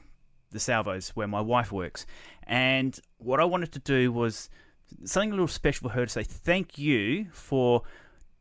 the 0.51 0.59
Salvos 0.59 1.09
where 1.09 1.27
my 1.27 1.41
wife 1.41 1.71
works. 1.71 2.05
And 2.47 2.99
what 3.17 3.39
I 3.39 3.45
wanted 3.45 3.71
to 3.73 3.79
do 3.79 4.11
was 4.11 4.49
something 5.03 5.29
a 5.29 5.33
little 5.33 5.47
special 5.47 5.89
for 5.89 5.95
her 5.95 6.05
to 6.05 6.11
say 6.11 6.23
thank 6.23 6.77
you 6.77 7.27
for 7.31 7.83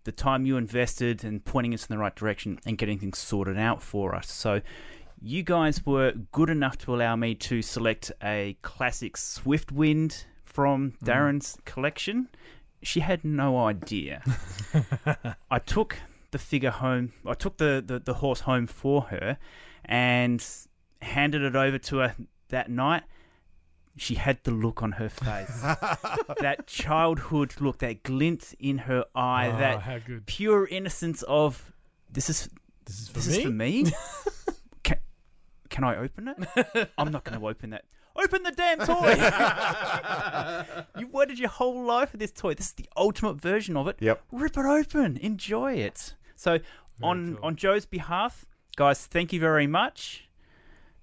the 0.04 0.12
time 0.12 0.46
you 0.46 0.56
invested 0.56 1.24
and 1.24 1.44
pointing 1.44 1.74
us 1.74 1.86
in 1.86 1.94
the 1.94 1.98
right 1.98 2.14
direction 2.14 2.58
and 2.66 2.78
getting 2.78 2.98
things 2.98 3.18
sorted 3.18 3.58
out 3.58 3.82
for 3.82 4.14
us. 4.14 4.30
So 4.30 4.60
you 5.20 5.42
guys 5.42 5.84
were 5.86 6.12
good 6.32 6.50
enough 6.50 6.78
to 6.78 6.94
allow 6.94 7.16
me 7.16 7.34
to 7.34 7.62
select 7.62 8.12
a 8.22 8.56
classic 8.62 9.16
Swiftwind 9.16 10.24
from 10.44 10.92
mm. 10.92 11.06
Darren's 11.06 11.56
collection. 11.64 12.28
She 12.82 13.00
had 13.00 13.24
no 13.24 13.64
idea. 13.64 14.22
I 15.50 15.58
took 15.58 15.98
the 16.30 16.38
figure 16.38 16.70
home. 16.70 17.12
I 17.26 17.34
took 17.34 17.56
the, 17.56 17.82
the, 17.84 17.98
the 17.98 18.14
horse 18.14 18.40
home 18.40 18.66
for 18.66 19.02
her 19.02 19.38
and 19.84 20.44
handed 21.00 21.42
it 21.42 21.56
over 21.56 21.78
to 21.78 21.96
her 21.98 22.14
that 22.48 22.70
night. 22.70 23.04
She 23.96 24.16
had 24.16 24.42
the 24.42 24.50
look 24.50 24.82
on 24.82 24.92
her 24.92 25.08
face. 25.08 25.60
that 26.40 26.64
childhood 26.66 27.54
look, 27.60 27.78
that 27.78 28.02
glint 28.02 28.54
in 28.58 28.78
her 28.78 29.04
eye, 29.14 29.50
Oh, 29.54 29.58
that 29.58 30.26
pure 30.26 30.66
innocence 30.66 31.22
of 31.22 31.72
this 32.10 32.28
is 32.28 32.48
This 32.86 33.00
is 33.02 33.08
for 33.08 33.14
this 33.20 33.28
me. 33.28 33.36
is 33.36 33.44
for 33.44 33.50
me. 33.50 33.84
can, 34.82 34.98
can 35.70 35.84
I 35.84 35.96
open 35.96 36.28
it? 36.28 36.90
I'm 36.98 37.12
not 37.12 37.22
going 37.24 37.38
to 37.38 37.46
open 37.46 37.70
that. 37.70 37.84
Open 38.16 38.42
the 38.44 38.52
damn 38.52 38.78
toy! 38.78 39.14
you 41.00 41.08
waited 41.08 41.38
your 41.38 41.48
whole 41.48 41.82
life 41.84 42.10
for 42.10 42.16
this 42.16 42.30
toy. 42.30 42.54
This 42.54 42.66
is 42.66 42.72
the 42.74 42.88
ultimate 42.96 43.40
version 43.40 43.76
of 43.76 43.88
it. 43.88 43.96
Yep. 44.00 44.22
Rip 44.30 44.56
it 44.56 44.64
open. 44.64 45.16
Enjoy 45.16 45.72
it. 45.74 46.14
So, 46.36 46.58
on 47.02 47.34
cool. 47.34 47.44
on 47.44 47.56
Joe's 47.56 47.86
behalf, 47.86 48.44
guys, 48.76 49.04
thank 49.06 49.32
you 49.32 49.40
very 49.40 49.66
much. 49.66 50.28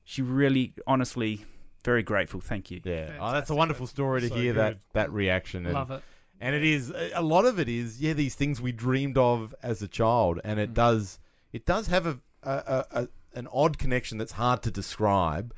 she 0.06 0.22
really, 0.22 0.74
honestly, 0.88 1.44
very 1.82 2.04
grateful. 2.04 2.40
Thank 2.42 2.72
you. 2.72 2.82
Yeah. 2.84 3.18
Oh, 3.20 3.32
that's 3.32 3.50
a 3.50 3.56
wonderful 3.56 3.88
story 3.88 4.22
to 4.22 4.30
So 4.30 4.36
hear 4.36 4.54
that 4.54 4.70
good. 4.74 4.80
that 4.94 5.12
reaction. 5.12 5.66
And, 5.66 5.74
Love 5.76 5.92
it. 5.92 6.02
And 6.40 6.56
it 6.56 6.64
is 6.64 6.92
a 7.14 7.22
lot 7.22 7.46
of 7.46 7.60
it 7.60 7.70
is 7.70 8.02
yeah 8.02 8.14
these 8.14 8.34
things 8.36 8.60
we 8.62 8.72
dreamed 8.72 9.18
of 9.18 9.54
as 9.62 9.82
a 9.82 9.88
child, 9.88 10.40
and 10.44 10.60
Mm. 10.60 10.64
it 10.64 10.74
does 10.74 11.20
it 11.54 11.66
does 11.66 11.88
have 11.88 12.06
a, 12.08 12.20
a, 12.44 12.52
a, 12.52 12.86
a 13.02 13.08
an 13.36 13.48
odd 13.54 13.78
connection 13.78 14.18
that's 14.18 14.32
hard 14.34 14.62
to 14.64 14.72
describe 14.72 15.54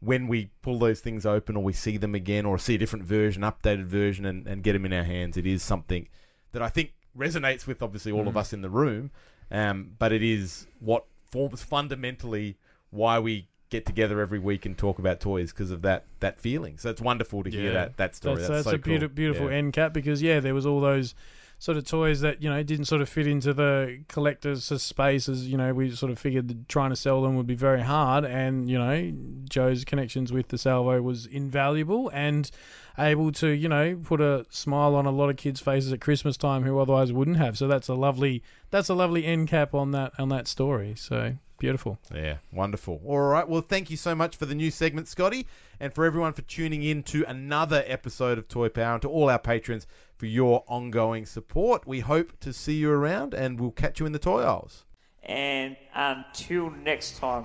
when 0.00 0.28
we 0.28 0.50
pull 0.62 0.78
those 0.78 1.00
things 1.00 1.26
open 1.26 1.56
or 1.56 1.62
we 1.64 1.72
see 1.72 1.96
them 1.96 2.14
again 2.14 2.46
or 2.46 2.56
see 2.58 2.76
a 2.76 2.78
different 2.78 3.04
version, 3.04 3.42
updated 3.42 3.84
version, 3.86 4.24
and, 4.24 4.46
and 4.46 4.62
get 4.62 4.72
them 4.74 4.86
in 4.86 4.92
our 4.92 5.02
hands. 5.02 5.36
It 5.36 5.44
is 5.46 5.62
something 5.62 6.08
that 6.52 6.62
I 6.62 6.68
think 6.68 6.94
resonates 7.16 7.66
with 7.66 7.82
obviously 7.82 8.12
all 8.12 8.28
of 8.28 8.34
Mm. 8.34 8.38
us 8.40 8.52
in 8.52 8.60
the 8.62 8.70
room, 8.70 9.10
um, 9.50 9.90
but 9.98 10.12
it 10.12 10.22
is 10.22 10.66
what 10.78 11.04
forms 11.32 11.62
fundamentally 11.64 12.56
why 12.90 13.18
we 13.18 13.48
get 13.70 13.84
together 13.86 14.20
every 14.20 14.38
week 14.38 14.64
and 14.66 14.76
talk 14.78 14.98
about 14.98 15.20
toys 15.20 15.52
because 15.52 15.70
of 15.70 15.82
that 15.82 16.04
that 16.20 16.38
feeling. 16.38 16.78
So 16.78 16.90
it's 16.90 17.00
wonderful 17.02 17.42
to 17.44 17.50
hear 17.50 17.64
Yeah. 17.66 17.72
that 17.72 17.96
that 17.98 18.16
story. 18.16 18.36
That's, 18.36 18.48
That's, 18.48 18.64
that's 18.64 18.70
so 18.70 18.76
a 18.76 18.78
beautiful, 18.78 19.08
cool. 19.08 19.14
beautiful 19.16 19.50
Yeah. 19.50 19.56
end 19.56 19.72
cap 19.74 19.92
because 19.92 20.22
yeah, 20.22 20.40
there 20.40 20.54
was 20.54 20.64
all 20.66 20.80
those 20.80 21.14
sort 21.60 21.76
of 21.76 21.84
toys 21.84 22.20
that 22.20 22.40
you 22.40 22.48
know 22.48 22.62
didn't 22.62 22.84
sort 22.84 23.02
of 23.02 23.08
fit 23.08 23.26
into 23.26 23.52
the 23.52 24.00
collector's 24.08 24.64
spaces. 24.80 25.48
You 25.48 25.56
know, 25.58 25.74
we 25.74 25.90
sort 25.90 26.12
of 26.12 26.18
figured 26.18 26.46
that 26.48 26.68
trying 26.68 26.90
to 26.90 26.96
sell 26.96 27.20
them 27.20 27.34
would 27.36 27.48
be 27.48 27.56
very 27.56 27.82
hard, 27.82 28.24
and 28.24 28.70
you 28.70 28.78
know, 28.78 29.12
Joe's 29.50 29.84
connections 29.84 30.32
with 30.32 30.48
the 30.48 30.56
salvo 30.58 31.02
was 31.02 31.26
invaluable 31.26 32.10
and 32.14 32.50
able 32.96 33.30
to 33.32 33.48
you 33.48 33.68
know 33.68 33.96
put 34.02 34.20
a 34.20 34.46
smile 34.50 34.94
on 34.94 35.04
a 35.04 35.10
lot 35.10 35.30
of 35.30 35.36
kids' 35.36 35.60
faces 35.60 35.92
at 35.92 36.00
Christmas 36.00 36.36
time 36.36 36.62
who 36.62 36.78
otherwise 36.78 37.12
wouldn't 37.12 37.36
have. 37.38 37.58
So 37.58 37.66
that's 37.68 37.88
a 37.88 37.94
lovely 37.94 38.42
that's 38.70 38.88
a 38.88 38.94
lovely 38.94 39.24
end 39.26 39.48
cap 39.48 39.74
on 39.74 39.90
that 39.90 40.12
on 40.18 40.28
that 40.30 40.46
story. 40.48 40.94
So 40.96 41.34
beautiful. 41.58 41.98
Yeah, 42.14 42.38
wonderful. 42.52 43.00
All 43.04 43.20
right. 43.20 43.48
Well, 43.48 43.60
thank 43.60 43.90
you 43.90 43.96
so 43.96 44.14
much 44.14 44.36
for 44.36 44.46
the 44.46 44.54
new 44.54 44.70
segment, 44.70 45.08
Scotty, 45.08 45.46
and 45.78 45.92
for 45.92 46.04
everyone 46.04 46.32
for 46.32 46.42
tuning 46.42 46.82
in 46.82 47.02
to 47.04 47.24
another 47.28 47.84
episode 47.86 48.38
of 48.38 48.48
Toy 48.48 48.68
Power, 48.68 48.94
and 48.94 49.02
to 49.02 49.08
all 49.08 49.28
our 49.28 49.38
patrons 49.38 49.86
for 50.16 50.26
your 50.26 50.64
ongoing 50.66 51.26
support. 51.26 51.86
We 51.86 52.00
hope 52.00 52.38
to 52.40 52.52
see 52.52 52.74
you 52.74 52.90
around, 52.90 53.34
and 53.34 53.60
we'll 53.60 53.70
catch 53.70 54.00
you 54.00 54.06
in 54.06 54.12
the 54.12 54.18
toy 54.18 54.42
aisles. 54.42 54.84
And 55.22 55.76
until 55.94 56.70
next 56.70 57.18
time, 57.18 57.44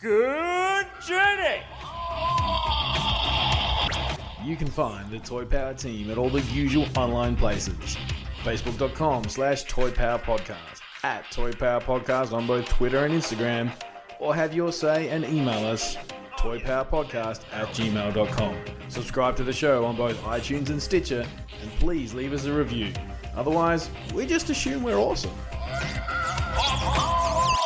good 0.00 0.86
journey! 1.06 1.62
You 4.44 4.56
can 4.56 4.68
find 4.68 5.10
the 5.10 5.18
Toy 5.18 5.44
Power 5.44 5.74
team 5.74 6.10
at 6.10 6.18
all 6.18 6.30
the 6.30 6.40
usual 6.42 6.86
online 6.96 7.36
places. 7.36 7.96
Facebook.com 8.42 9.24
slash 9.24 9.64
Toy 9.64 9.90
Power 9.90 10.18
Podcast, 10.18 10.80
at 11.04 11.30
Toy 11.30 11.52
Power 11.52 11.80
Podcast 11.80 12.32
on 12.32 12.46
both 12.46 12.68
Twitter 12.68 13.04
and 13.04 13.14
Instagram, 13.14 13.72
or 14.18 14.34
have 14.34 14.54
your 14.54 14.72
say 14.72 15.08
and 15.08 15.24
email 15.24 15.66
us 15.66 15.96
toypowerpodcast 16.38 17.40
at 17.52 17.68
gmail.com. 17.68 18.56
Subscribe 18.88 19.36
to 19.36 19.44
the 19.44 19.52
show 19.52 19.84
on 19.84 19.96
both 19.96 20.16
iTunes 20.22 20.70
and 20.70 20.82
Stitcher, 20.82 21.26
and 21.62 21.70
please 21.72 22.14
leave 22.14 22.32
us 22.32 22.44
a 22.44 22.52
review. 22.52 22.92
Otherwise, 23.36 23.90
we 24.14 24.26
just 24.26 24.50
assume 24.50 24.82
we're 24.82 24.98
awesome. 24.98 25.32
Oh, 25.50 26.58
oh, 26.60 26.94
oh, 26.96 27.57